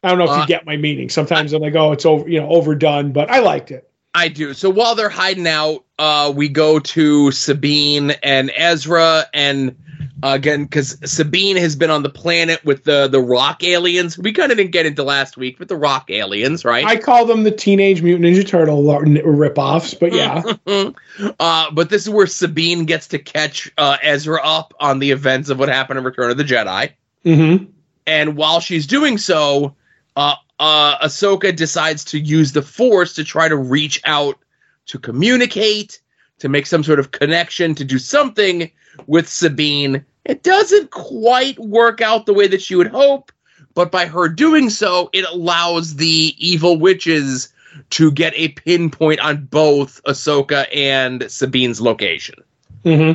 I 0.02 0.10
don't 0.10 0.18
know 0.18 0.24
if 0.24 0.30
Uh, 0.30 0.40
you 0.42 0.46
get 0.46 0.64
my 0.66 0.76
meaning. 0.76 1.08
Sometimes 1.08 1.52
I'm 1.52 1.60
like, 1.62 1.74
oh, 1.74 1.90
it's 1.92 2.06
over, 2.06 2.28
you 2.28 2.40
know, 2.40 2.48
overdone, 2.48 3.10
but 3.12 3.28
I 3.28 3.40
liked 3.40 3.72
it. 3.72 3.90
I 4.14 4.28
do. 4.28 4.54
So 4.54 4.70
while 4.70 4.94
they're 4.94 5.08
hiding 5.08 5.48
out, 5.48 5.84
uh, 5.98 6.32
we 6.34 6.48
go 6.48 6.78
to 6.78 7.32
Sabine 7.32 8.12
and 8.22 8.52
Ezra, 8.54 9.26
and 9.34 9.76
uh, 10.22 10.32
again, 10.34 10.64
because 10.64 10.96
Sabine 11.04 11.56
has 11.56 11.76
been 11.76 11.90
on 11.90 12.02
the 12.02 12.08
planet 12.08 12.64
with 12.64 12.84
the 12.84 13.06
the 13.06 13.20
rock 13.20 13.62
aliens. 13.62 14.18
We 14.18 14.32
kind 14.32 14.50
of 14.50 14.56
didn't 14.56 14.70
get 14.70 14.86
into 14.86 15.02
last 15.02 15.36
week 15.36 15.58
with 15.58 15.68
the 15.68 15.76
rock 15.76 16.10
aliens, 16.10 16.64
right? 16.64 16.86
I 16.86 16.96
call 16.96 17.26
them 17.26 17.42
the 17.42 17.50
Teenage 17.50 18.00
Mutant 18.00 18.24
Ninja 18.24 18.46
Turtle 18.46 18.82
ripoffs, 18.82 19.98
but 19.98 20.14
yeah. 20.14 20.42
uh, 21.38 21.70
but 21.70 21.90
this 21.90 22.02
is 22.02 22.10
where 22.10 22.26
Sabine 22.26 22.86
gets 22.86 23.08
to 23.08 23.18
catch 23.18 23.70
uh, 23.76 23.98
Ezra 24.02 24.40
up 24.42 24.72
on 24.80 25.00
the 25.00 25.10
events 25.10 25.50
of 25.50 25.58
what 25.58 25.68
happened 25.68 25.98
in 25.98 26.04
Return 26.04 26.30
of 26.30 26.38
the 26.38 26.44
Jedi. 26.44 26.92
hmm 27.22 27.64
And 28.06 28.36
while 28.36 28.60
she's 28.60 28.86
doing 28.86 29.18
so, 29.18 29.76
uh, 30.16 30.36
uh, 30.58 30.98
Ahsoka 31.06 31.54
decides 31.54 32.04
to 32.06 32.18
use 32.18 32.52
the 32.52 32.62
Force 32.62 33.14
to 33.14 33.24
try 33.24 33.48
to 33.48 33.56
reach 33.56 34.00
out 34.04 34.38
to 34.86 34.98
communicate, 34.98 36.00
to 36.38 36.48
make 36.48 36.64
some 36.64 36.84
sort 36.84 37.00
of 37.00 37.10
connection, 37.10 37.74
to 37.74 37.84
do 37.84 37.98
something 37.98 38.70
with 39.06 39.28
Sabine. 39.28 40.04
It 40.24 40.42
doesn't 40.42 40.90
quite 40.90 41.58
work 41.58 42.00
out 42.00 42.26
the 42.26 42.34
way 42.34 42.48
that 42.48 42.62
she 42.62 42.74
would 42.74 42.88
hope, 42.88 43.30
but 43.74 43.92
by 43.92 44.06
her 44.06 44.28
doing 44.28 44.70
so, 44.70 45.10
it 45.12 45.24
allows 45.30 45.96
the 45.96 46.34
evil 46.38 46.78
witches 46.78 47.52
to 47.90 48.10
get 48.10 48.32
a 48.34 48.48
pinpoint 48.48 49.20
on 49.20 49.44
both 49.44 50.02
Ahsoka 50.04 50.66
and 50.74 51.30
Sabine's 51.30 51.80
location 51.80 52.36
hmm 52.82 53.12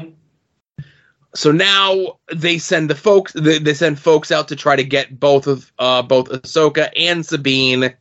so 1.33 1.51
now 1.51 2.17
they 2.33 2.57
send 2.57 2.89
the 2.89 2.95
folks 2.95 3.33
they, 3.33 3.59
they 3.59 3.73
send 3.73 3.99
folks 3.99 4.31
out 4.31 4.47
to 4.49 4.55
try 4.55 4.75
to 4.75 4.83
get 4.83 5.19
both 5.19 5.47
of 5.47 5.71
uh 5.79 6.01
both 6.01 6.29
Ahsoka 6.29 6.89
and 6.97 7.25
Sabine. 7.25 7.93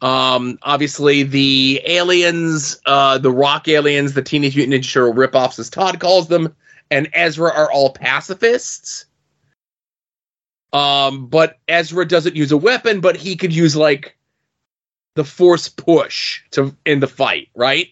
Um 0.00 0.58
obviously 0.62 1.22
the 1.24 1.80
aliens, 1.84 2.80
uh 2.86 3.18
the 3.18 3.32
rock 3.32 3.68
aliens, 3.68 4.14
the 4.14 4.22
Teenage 4.22 4.56
Mutant 4.56 4.82
Ninja 4.82 4.92
Turtle 4.92 5.14
ripoffs 5.14 5.58
as 5.58 5.70
Todd 5.70 5.98
calls 6.00 6.28
them, 6.28 6.54
and 6.92 7.08
Ezra 7.12 7.50
are 7.50 7.70
all 7.72 7.90
pacifists. 7.90 9.06
Um 10.72 11.26
but 11.26 11.58
Ezra 11.68 12.06
doesn't 12.06 12.36
use 12.36 12.52
a 12.52 12.56
weapon, 12.56 13.00
but 13.00 13.16
he 13.16 13.36
could 13.36 13.54
use 13.54 13.74
like 13.74 14.16
the 15.14 15.24
force 15.24 15.68
push 15.68 16.42
to 16.52 16.74
in 16.86 17.00
the 17.00 17.08
fight, 17.08 17.48
right? 17.54 17.88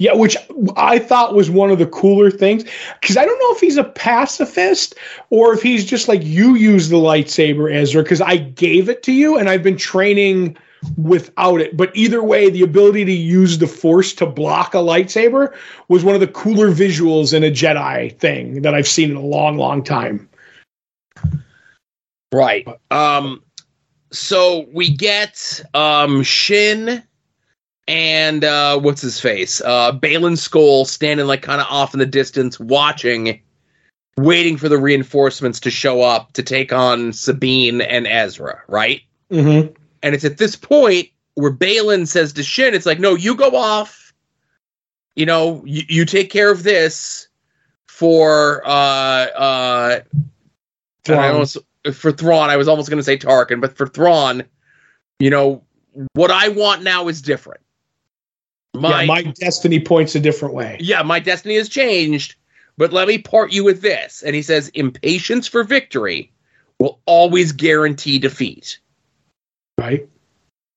Yeah, 0.00 0.14
which 0.14 0.36
I 0.76 1.00
thought 1.00 1.34
was 1.34 1.50
one 1.50 1.70
of 1.70 1.80
the 1.80 1.86
cooler 1.86 2.30
things 2.30 2.64
because 3.00 3.16
I 3.16 3.24
don't 3.24 3.38
know 3.38 3.54
if 3.54 3.60
he's 3.60 3.76
a 3.76 3.84
pacifist 3.84 4.94
or 5.30 5.52
if 5.54 5.62
he's 5.62 5.84
just 5.84 6.06
like 6.06 6.22
you 6.22 6.54
use 6.54 6.88
the 6.88 6.96
lightsaber, 6.96 7.72
Ezra, 7.74 8.04
because 8.04 8.20
I 8.20 8.36
gave 8.36 8.88
it 8.88 9.02
to 9.04 9.12
you 9.12 9.36
and 9.36 9.48
I've 9.48 9.64
been 9.64 9.76
training 9.76 10.56
without 10.96 11.60
it. 11.60 11.76
But 11.76 11.90
either 11.94 12.22
way, 12.22 12.50
the 12.50 12.62
ability 12.62 13.04
to 13.04 13.12
use 13.12 13.58
the 13.58 13.66
force 13.66 14.12
to 14.14 14.26
block 14.26 14.74
a 14.74 14.78
lightsaber 14.78 15.54
was 15.88 16.04
one 16.04 16.14
of 16.14 16.20
the 16.20 16.28
cooler 16.28 16.68
visuals 16.68 17.34
in 17.34 17.44
a 17.44 17.50
Jedi 17.50 18.16
thing 18.18 18.62
that 18.62 18.74
I've 18.74 18.88
seen 18.88 19.10
in 19.10 19.16
a 19.16 19.24
long, 19.24 19.56
long 19.56 19.82
time. 19.82 20.28
Right. 22.32 22.66
Um 22.90 23.42
so 24.10 24.66
we 24.72 24.90
get 24.90 25.62
um 25.74 26.22
Shin 26.22 27.02
and 27.86 28.44
uh 28.44 28.78
what's 28.78 29.02
his 29.02 29.20
face? 29.20 29.60
Uh 29.60 29.92
Baylan 29.92 30.36
Skoll 30.36 30.86
standing 30.86 31.26
like 31.26 31.42
kind 31.42 31.60
of 31.60 31.66
off 31.70 31.94
in 31.94 32.00
the 32.00 32.06
distance 32.06 32.60
watching 32.60 33.40
waiting 34.18 34.56
for 34.56 34.68
the 34.68 34.78
reinforcements 34.78 35.60
to 35.60 35.70
show 35.70 36.02
up 36.02 36.32
to 36.32 36.42
take 36.42 36.72
on 36.72 37.12
Sabine 37.12 37.80
and 37.80 38.06
Ezra, 38.06 38.62
right? 38.68 39.02
Mm-hmm. 39.30 39.72
And 40.02 40.14
it's 40.14 40.24
at 40.24 40.38
this 40.38 40.56
point 40.56 41.08
where 41.34 41.52
Baylan 41.52 42.06
says 42.06 42.32
to 42.34 42.42
Shin, 42.42 42.74
it's 42.74 42.86
like, 42.86 42.98
no, 42.98 43.14
you 43.14 43.34
go 43.34 43.56
off. 43.56 44.12
You 45.14 45.26
know, 45.26 45.62
you, 45.64 45.82
you 45.88 46.04
take 46.04 46.30
care 46.30 46.50
of 46.50 46.62
this 46.62 47.28
for 47.86 48.62
uh 48.64 48.70
uh 48.70 50.00
and 51.08 51.20
I 51.20 51.28
almost 51.28 51.56
for 51.92 52.12
Thrawn, 52.12 52.50
I 52.50 52.56
was 52.56 52.68
almost 52.68 52.88
going 52.88 52.98
to 52.98 53.04
say 53.04 53.16
Tarkin, 53.16 53.60
but 53.60 53.76
for 53.76 53.86
Thrawn, 53.86 54.44
you 55.18 55.30
know, 55.30 55.64
what 56.12 56.30
I 56.30 56.48
want 56.48 56.82
now 56.82 57.08
is 57.08 57.22
different. 57.22 57.60
My, 58.74 59.00
yeah, 59.00 59.06
my 59.06 59.22
destiny 59.22 59.80
points 59.80 60.14
a 60.14 60.20
different 60.20 60.54
way. 60.54 60.76
yeah, 60.80 61.02
my 61.02 61.18
destiny 61.18 61.56
has 61.56 61.68
changed, 61.68 62.36
but 62.76 62.92
let 62.92 63.08
me 63.08 63.18
part 63.18 63.52
you 63.52 63.64
with 63.64 63.80
this. 63.80 64.22
And 64.22 64.36
he 64.36 64.42
says, 64.42 64.68
impatience 64.68 65.48
for 65.48 65.64
victory 65.64 66.30
will 66.78 67.00
always 67.06 67.52
guarantee 67.52 68.18
defeat. 68.18 68.78
Right? 69.78 70.08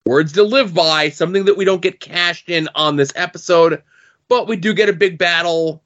Words 0.06 0.32
to 0.32 0.42
live 0.42 0.72
by, 0.72 1.10
something 1.10 1.44
that 1.44 1.56
we 1.56 1.64
don't 1.64 1.82
get 1.82 2.00
cashed 2.00 2.48
in 2.48 2.68
on 2.74 2.96
this 2.96 3.12
episode, 3.14 3.82
but 4.28 4.48
we 4.48 4.56
do 4.56 4.72
get 4.72 4.88
a 4.88 4.92
big 4.92 5.18
battle 5.18 5.82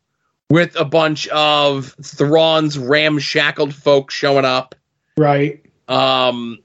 with 0.50 0.76
a 0.76 0.84
bunch 0.84 1.26
of 1.28 1.94
Thrawn's 2.02 2.78
ramshackled 2.78 3.74
folk 3.74 4.10
showing 4.10 4.44
up. 4.44 4.74
Right. 5.16 5.64
Um, 5.88 6.58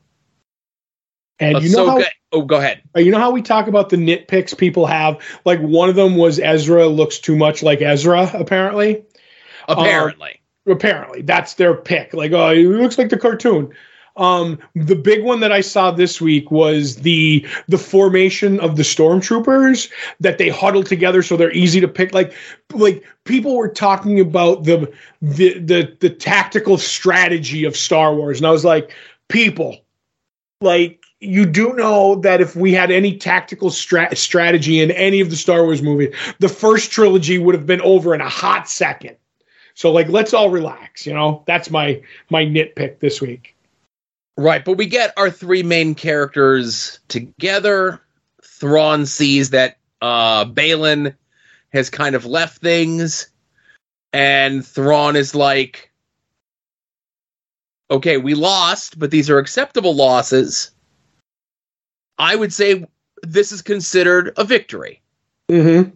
And 1.40 1.64
you 1.64 1.76
know 1.76 1.90
how 1.90 2.06
oh, 2.32 2.42
go 2.44 2.58
ahead. 2.58 2.84
Uh, 2.96 3.00
You 3.00 3.12
know 3.12 3.20
how 3.20 3.32
we 3.32 3.42
talk 3.42 3.68
about 3.68 3.90
the 3.90 3.98
nitpicks 3.98 4.58
people 4.58 4.86
have? 4.86 5.20
Like 5.46 5.60
one 5.60 5.90
of 5.90 5.96
them 5.96 6.16
was 6.16 6.40
Ezra 6.40 6.88
looks 6.88 7.20
too 7.20 7.36
much 7.36 7.64
like 7.64 7.82
Ezra, 7.82 8.30
apparently. 8.34 9.04
Apparently, 9.68 10.42
Apparently, 10.68 11.24
that's 11.24 11.56
their 11.56 11.74
pick. 11.74 12.14
Like, 12.14 12.32
oh, 12.34 12.54
he 12.54 12.68
looks 12.68 12.98
like 12.98 13.10
the 13.10 13.18
cartoon. 13.18 13.74
Um, 14.18 14.60
the 14.76 14.96
big 14.96 15.24
one 15.24 15.40
that 15.40 15.52
I 15.52 15.62
saw 15.62 15.92
this 15.92 16.20
week 16.20 16.52
was 16.52 16.98
the 16.98 17.48
the 17.68 17.78
formation 17.78 18.60
of 18.60 18.76
the 18.76 18.84
stormtroopers 18.84 19.90
that 20.20 20.38
they 20.38 20.50
huddle 20.50 20.84
together 20.84 21.24
so 21.24 21.38
they're 21.38 21.54
easy 21.54 21.80
to 21.80 21.88
pick. 21.88 22.14
Like, 22.14 22.34
like 22.74 23.04
people 23.24 23.56
were 23.56 23.70
talking 23.70 24.20
about 24.20 24.66
the 24.66 24.92
the 25.22 25.60
the, 25.60 25.98
the 26.00 26.10
tactical 26.10 26.78
strategy 26.78 27.64
of 27.64 27.78
Star 27.78 28.14
Wars, 28.14 28.40
and 28.40 28.48
I 28.48 28.52
was 28.52 28.66
like, 28.66 28.94
people, 29.30 29.78
like 30.60 31.02
you 31.22 31.46
do 31.46 31.74
know 31.74 32.16
that 32.16 32.42
if 32.42 32.56
we 32.56 32.74
had 32.74 32.92
any 32.92 33.16
tactical 33.16 33.70
stra- 33.70 34.16
strategy 34.16 34.82
in 34.82 34.92
any 34.92 35.22
of 35.22 35.30
the 35.30 35.36
Star 35.36 35.64
Wars 35.64 35.82
movies, 35.82 36.14
the 36.40 36.50
first 36.50 36.92
trilogy 36.92 37.38
would 37.38 37.56
have 37.56 37.68
been 37.68 37.82
over 37.82 38.14
in 38.16 38.22
a 38.22 38.30
hot 38.30 38.68
second. 38.68 39.16
So 39.76 39.92
like 39.92 40.10
let's 40.10 40.34
all 40.34 40.50
relax, 40.50 41.06
you 41.06 41.14
know? 41.14 41.44
That's 41.46 41.70
my 41.70 42.02
my 42.30 42.44
nitpick 42.44 43.00
this 43.00 43.22
week. 43.22 43.56
Right? 44.38 44.64
But 44.64 44.78
we 44.78 44.86
get 44.86 45.14
our 45.18 45.30
three 45.30 45.64
main 45.64 45.96
characters 45.96 47.00
together. 47.08 48.02
Thrawn 48.44 49.06
sees 49.06 49.52
that 49.52 49.78
uh, 50.02 50.46
Baylan 50.46 51.16
has 51.74 51.90
kind 51.90 52.16
of 52.16 52.26
left 52.26 52.62
things, 52.62 53.30
and 54.14 54.66
Thrawn 54.66 55.16
is 55.16 55.36
like, 55.36 55.92
"Okay, 57.90 58.18
we 58.18 58.34
lost, 58.34 58.98
but 58.98 59.12
these 59.12 59.30
are 59.30 59.38
acceptable 59.38 59.96
losses." 59.96 60.72
I 62.18 62.36
would 62.36 62.54
say 62.54 62.86
this 63.24 63.52
is 63.52 63.62
considered 63.62 64.34
a 64.38 64.44
victory. 64.44 65.02
Mm-hmm. 65.50 65.90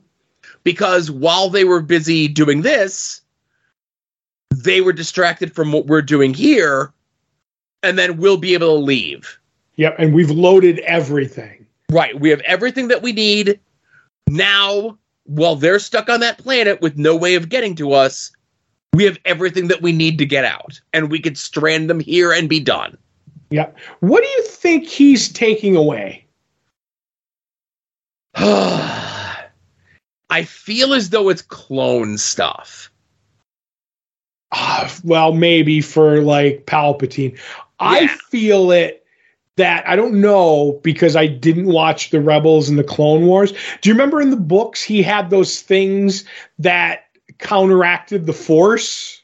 because 0.66 1.10
while 1.10 1.50
they 1.50 1.64
were 1.64 1.80
busy 1.80 2.28
doing 2.28 2.62
this, 2.62 3.22
they 4.54 4.82
were 4.82 4.92
distracted 4.92 5.56
from 5.56 5.72
what 5.72 5.86
we're 5.86 6.02
doing 6.02 6.34
here, 6.34 6.92
and 7.86 7.98
then 7.98 8.18
we'll 8.18 8.38
be 8.38 8.54
able 8.54 8.80
to 8.80 8.84
leave. 8.84 9.40
Yep, 9.76 9.96
and 10.00 10.14
we've 10.14 10.32
loaded 10.32 10.80
everything. 10.80 11.66
Right. 11.92 12.20
We 12.20 12.30
have 12.30 12.42
everything 12.42 12.90
that 12.90 13.02
we 13.02 13.12
need. 13.12 13.60
Now, 14.28 14.98
while 15.26 15.56
they're 15.56 15.80
stuck 15.80 16.10
on 16.10 16.22
that 16.22 16.38
planet 16.38 16.82
with 16.82 16.98
no 16.98 17.16
way 17.16 17.36
of 17.36 17.50
getting 17.50 17.76
to 17.76 17.94
us, 17.94 18.32
we 18.94 19.04
have 19.04 19.18
everything 19.26 19.68
that 19.68 19.82
we 19.82 19.92
need 19.92 20.18
to 20.20 20.26
get 20.26 20.46
out. 20.46 20.80
And 20.94 21.12
we 21.12 21.20
could 21.20 21.38
strand 21.38 21.90
them 21.90 22.00
here 22.00 22.32
and 22.32 22.50
be 22.50 22.60
done. 22.60 22.98
Yep. 23.52 23.78
What 24.00 24.24
do 24.24 24.30
you 24.30 24.44
think 24.44 24.88
he's 24.88 25.32
taking 25.32 25.76
away? 25.76 26.26
I 28.36 29.48
feel 30.48 30.94
as 30.94 31.10
though 31.10 31.30
it's 31.30 31.42
clone 31.42 32.18
stuff. 32.18 32.92
Uh, 34.52 34.90
well, 35.04 35.34
maybe 35.34 35.82
for 35.82 36.22
like 36.22 36.66
Palpatine. 36.66 37.38
I 37.80 38.08
feel 38.08 38.72
it 38.72 39.06
that 39.58 39.88
I 39.88 39.96
don't 39.96 40.20
know 40.20 40.80
because 40.84 41.16
I 41.16 41.28
didn't 41.28 41.68
watch 41.68 42.10
the 42.10 42.22
Rebels 42.22 42.70
and 42.70 42.78
the 42.78 42.84
Clone 42.84 43.26
Wars. 43.26 43.54
Do 43.82 43.90
you 43.90 43.94
remember 43.94 44.22
in 44.22 44.30
the 44.30 44.38
books 44.38 44.84
he 44.84 45.02
had 45.02 45.30
those 45.30 45.62
things 45.62 46.26
that 46.60 47.06
counteracted 47.40 48.26
the 48.26 48.34
Force? 48.34 49.22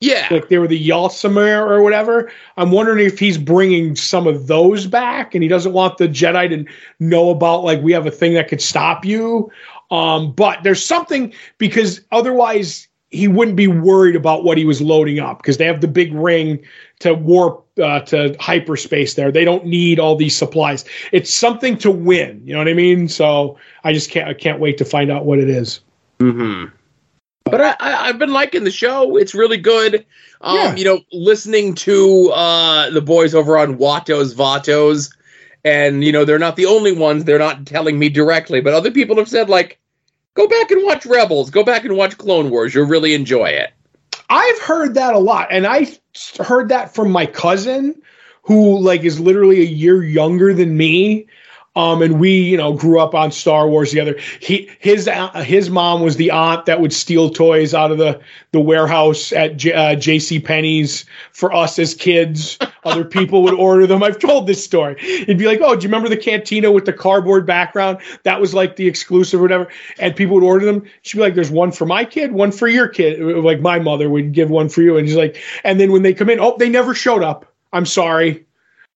Yeah. 0.00 0.28
Like 0.30 0.48
they 0.48 0.58
were 0.58 0.66
the 0.66 0.88
Yalsamir 0.88 1.68
or 1.68 1.82
whatever. 1.82 2.32
I'm 2.56 2.70
wondering 2.70 3.04
if 3.04 3.18
he's 3.18 3.36
bringing 3.36 3.94
some 3.96 4.26
of 4.26 4.46
those 4.46 4.86
back 4.86 5.34
and 5.34 5.42
he 5.42 5.48
doesn't 5.48 5.74
want 5.74 5.98
the 5.98 6.08
Jedi 6.08 6.48
to 6.48 6.72
know 7.00 7.28
about 7.28 7.64
like 7.64 7.82
we 7.82 7.92
have 7.92 8.06
a 8.06 8.10
thing 8.10 8.32
that 8.34 8.48
could 8.48 8.62
stop 8.62 9.04
you. 9.04 9.50
Um, 9.90 10.32
but 10.32 10.62
there's 10.62 10.84
something 10.84 11.34
because 11.58 12.00
otherwise 12.12 12.88
he 13.10 13.26
wouldn't 13.28 13.56
be 13.56 13.66
worried 13.66 14.14
about 14.16 14.44
what 14.44 14.56
he 14.56 14.64
was 14.64 14.80
loading 14.80 15.18
up 15.18 15.38
because 15.42 15.56
they 15.58 15.66
have 15.66 15.80
the 15.80 15.88
big 15.88 16.12
ring 16.14 16.60
to 17.00 17.12
warp 17.14 17.66
uh, 17.82 18.00
to 18.00 18.36
hyperspace 18.38 19.14
there. 19.14 19.32
They 19.32 19.44
don't 19.44 19.66
need 19.66 19.98
all 19.98 20.16
these 20.16 20.36
supplies. 20.36 20.84
It's 21.12 21.32
something 21.32 21.76
to 21.78 21.90
win. 21.90 22.40
You 22.44 22.52
know 22.52 22.58
what 22.60 22.68
I 22.68 22.74
mean? 22.74 23.08
So 23.08 23.58
I 23.84 23.92
just 23.92 24.10
can't 24.10 24.28
I 24.28 24.34
can't 24.34 24.60
wait 24.60 24.78
to 24.78 24.84
find 24.84 25.10
out 25.10 25.24
what 25.24 25.38
it 25.38 25.48
is. 25.48 25.80
hmm 26.20 26.66
But 27.44 27.60
I, 27.60 27.76
I, 27.80 28.08
I've 28.08 28.18
been 28.18 28.32
liking 28.32 28.64
the 28.64 28.70
show. 28.70 29.16
It's 29.16 29.34
really 29.34 29.58
good. 29.58 30.06
Um, 30.40 30.56
Yeah. 30.56 30.76
You 30.76 30.84
know, 30.84 31.00
listening 31.12 31.74
to 31.76 32.30
uh, 32.32 32.90
the 32.90 33.00
boys 33.02 33.34
over 33.34 33.58
on 33.58 33.76
Wattos 33.76 34.34
Vatos, 34.34 35.10
and 35.64 36.04
you 36.04 36.12
know 36.12 36.24
they're 36.24 36.38
not 36.38 36.56
the 36.56 36.66
only 36.66 36.92
ones. 36.92 37.24
They're 37.24 37.38
not 37.38 37.66
telling 37.66 37.98
me 37.98 38.08
directly, 38.08 38.60
but 38.60 38.72
other 38.72 38.90
people 38.90 39.16
have 39.16 39.28
said 39.28 39.48
like, 39.48 39.78
go 40.34 40.46
back 40.48 40.70
and 40.70 40.84
watch 40.84 41.06
Rebels. 41.06 41.50
Go 41.50 41.64
back 41.64 41.84
and 41.84 41.96
watch 41.96 42.18
Clone 42.18 42.50
Wars. 42.50 42.74
You'll 42.74 42.86
really 42.86 43.14
enjoy 43.14 43.46
it. 43.46 43.72
I've 44.28 44.60
heard 44.60 44.94
that 44.94 45.14
a 45.14 45.18
lot, 45.18 45.48
and 45.50 45.66
I 45.66 45.88
heard 46.38 46.68
that 46.68 46.94
from 46.94 47.10
my 47.10 47.26
cousin, 47.26 48.00
who 48.42 48.78
like 48.78 49.02
is 49.02 49.18
literally 49.18 49.60
a 49.60 49.64
year 49.64 50.02
younger 50.04 50.54
than 50.54 50.76
me. 50.76 51.26
Um, 51.76 52.02
and 52.02 52.18
we, 52.18 52.32
you 52.32 52.56
know, 52.56 52.72
grew 52.72 52.98
up 52.98 53.14
on 53.14 53.30
Star 53.30 53.68
Wars 53.68 53.90
together. 53.90 54.18
He, 54.40 54.68
his, 54.80 55.06
uh, 55.06 55.30
his 55.42 55.70
mom 55.70 56.02
was 56.02 56.16
the 56.16 56.32
aunt 56.32 56.66
that 56.66 56.80
would 56.80 56.92
steal 56.92 57.30
toys 57.30 57.74
out 57.74 57.92
of 57.92 57.98
the 57.98 58.20
the 58.50 58.60
warehouse 58.60 59.32
at 59.32 59.56
J, 59.56 59.72
uh, 59.72 59.94
J.C. 59.94 60.40
Penney's 60.40 61.04
for 61.32 61.54
us 61.54 61.78
as 61.78 61.94
kids. 61.94 62.58
Other 62.84 63.04
people 63.04 63.42
would 63.42 63.54
order 63.54 63.86
them. 63.86 64.02
I've 64.02 64.18
told 64.18 64.46
this 64.46 64.64
story. 64.64 64.96
It'd 65.00 65.38
be 65.38 65.46
like, 65.46 65.60
oh, 65.62 65.76
do 65.76 65.82
you 65.82 65.88
remember 65.88 66.08
the 66.08 66.16
cantina 66.16 66.72
with 66.72 66.84
the 66.84 66.92
cardboard 66.92 67.46
background? 67.46 67.98
That 68.22 68.40
was 68.40 68.54
like 68.54 68.76
the 68.76 68.86
exclusive 68.86 69.40
or 69.40 69.42
whatever. 69.42 69.68
And 69.98 70.16
people 70.16 70.34
would 70.36 70.44
order 70.44 70.64
them. 70.64 70.84
She'd 71.02 71.18
be 71.18 71.22
like, 71.22 71.34
there's 71.34 71.50
one 71.50 71.72
for 71.72 71.86
my 71.86 72.04
kid, 72.04 72.32
one 72.32 72.52
for 72.52 72.68
your 72.68 72.88
kid. 72.88 73.20
Like 73.20 73.60
my 73.60 73.78
mother 73.78 74.08
would 74.08 74.32
give 74.32 74.50
one 74.50 74.68
for 74.68 74.82
you. 74.82 74.96
And 74.96 75.06
she's 75.06 75.16
like, 75.16 75.40
and 75.64 75.78
then 75.78 75.92
when 75.92 76.02
they 76.02 76.14
come 76.14 76.30
in, 76.30 76.40
oh, 76.40 76.56
they 76.58 76.68
never 76.68 76.94
showed 76.94 77.22
up. 77.22 77.46
I'm 77.72 77.86
sorry. 77.86 78.46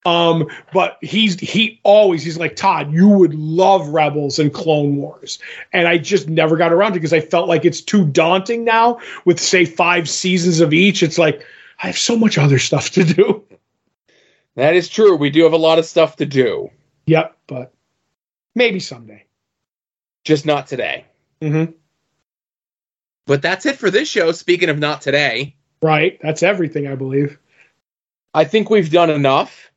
Um, 0.05 0.47
but 0.71 0.97
he's 1.01 1.39
he 1.39 1.79
always 1.83 2.23
he's 2.23 2.37
like 2.37 2.55
Todd, 2.55 2.93
you 2.93 3.09
would 3.09 3.33
love 3.33 3.87
Rebels 3.87 4.37
and 4.37 4.53
Clone 4.53 4.97
Wars, 4.97 5.39
and 5.73 5.87
I 5.87 5.97
just 5.97 6.29
never 6.29 6.57
got 6.57 6.71
around 6.71 6.93
to 6.93 6.99
because 6.99 7.11
I 7.11 7.21
felt 7.21 7.49
like 7.49 7.65
it's 7.65 7.81
too 7.81 8.05
daunting 8.05 8.63
now 8.63 8.99
with 9.25 9.39
say 9.39 9.65
five 9.65 10.07
seasons 10.07 10.59
of 10.59 10.73
each. 10.73 11.01
It's 11.01 11.17
like 11.17 11.43
I 11.81 11.87
have 11.87 11.97
so 11.97 12.15
much 12.15 12.37
other 12.37 12.59
stuff 12.59 12.91
to 12.91 13.03
do. 13.03 13.43
That 14.55 14.75
is 14.75 14.87
true. 14.89 15.15
We 15.15 15.29
do 15.29 15.43
have 15.43 15.53
a 15.53 15.57
lot 15.57 15.79
of 15.79 15.85
stuff 15.85 16.15
to 16.17 16.25
do, 16.25 16.69
Yep, 17.07 17.37
but 17.47 17.73
maybe 18.55 18.79
someday. 18.79 19.25
just 20.23 20.45
not 20.45 20.67
today. 20.67 21.05
Mm-hmm. 21.41 21.71
But 23.27 23.41
that's 23.41 23.65
it 23.65 23.77
for 23.77 23.89
this 23.91 24.07
show. 24.07 24.31
Speaking 24.31 24.69
of 24.69 24.79
not 24.79 25.01
today, 25.01 25.55
Right, 25.81 26.17
that's 26.21 26.41
everything 26.41 26.87
I 26.87 26.95
believe. 26.95 27.37
I 28.33 28.43
think 28.43 28.69
we've 28.69 28.91
done 28.91 29.09
enough. 29.09 29.71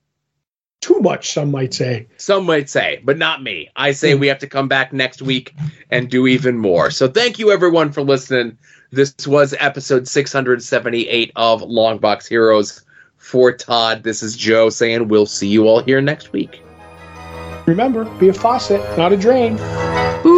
Too 0.81 1.01
much, 1.01 1.33
some 1.33 1.51
might 1.51 1.75
say. 1.75 2.07
Some 2.19 2.47
might 2.47 2.71
say, 2.71 3.01
but 3.05 3.19
not 3.19 3.43
me. 3.43 3.69
I 3.75 3.91
say 3.91 4.15
we 4.15 4.29
have 4.29 4.39
to 4.39 4.47
come 4.47 4.69
back 4.69 4.93
next 4.93 5.21
week 5.21 5.55
and 5.91 6.09
do 6.09 6.27
even 6.29 6.57
more. 6.57 6.91
So 6.93 7.09
thank 7.09 7.39
you 7.39 7.51
everyone 7.51 7.91
for 7.91 8.01
listening. 8.03 8.57
This 8.93 9.13
was 9.27 9.55
episode 9.59 10.07
678 10.07 11.33
of 11.35 11.63
Longbox 11.63 12.29
Heroes. 12.29 12.83
For 13.19 13.53
Todd, 13.53 14.05
this 14.05 14.23
is 14.23 14.37
Joe 14.37 14.71
saying 14.71 15.09
we'll 15.09 15.27
see 15.27 15.49
you 15.49 15.69
all 15.69 15.81
here 15.81 16.01
next 16.01 16.33
week. 16.33 16.63
Remember, 17.67 18.07
be 18.19 18.29
a 18.29 18.33
faucet, 18.33 18.81
not 18.97 19.13
a 19.13 19.17
drain. 19.17 19.59
You're 20.25 20.38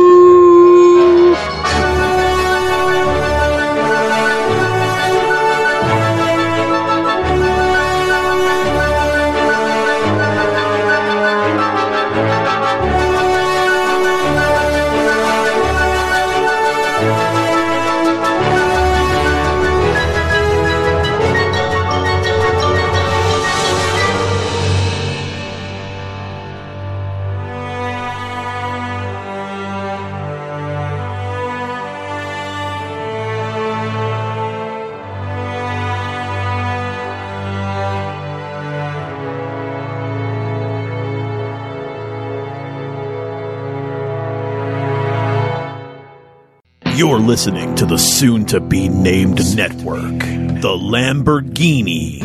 listening 47.30 47.76
to 47.76 47.86
the 47.86 47.96
soon 47.96 48.44
to 48.44 48.58
be 48.58 48.88
named 48.88 49.38
network, 49.54 50.18
the 50.18 50.76
Lamborghini 50.76 52.20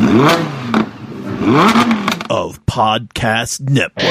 of 2.28 2.66
podcast 2.66 3.62
networks. 3.70 4.06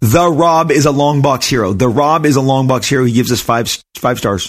The 0.00 0.28
Rob 0.28 0.72
is 0.72 0.84
a 0.86 0.90
long 0.90 1.22
box 1.22 1.46
hero. 1.46 1.72
The 1.72 1.88
Rob 1.88 2.26
is 2.26 2.34
a 2.34 2.40
long 2.40 2.66
box 2.66 2.88
hero. 2.88 3.04
He 3.04 3.12
gives 3.12 3.30
us 3.30 3.40
five 3.40 3.70
five 3.94 4.18
stars. 4.18 4.48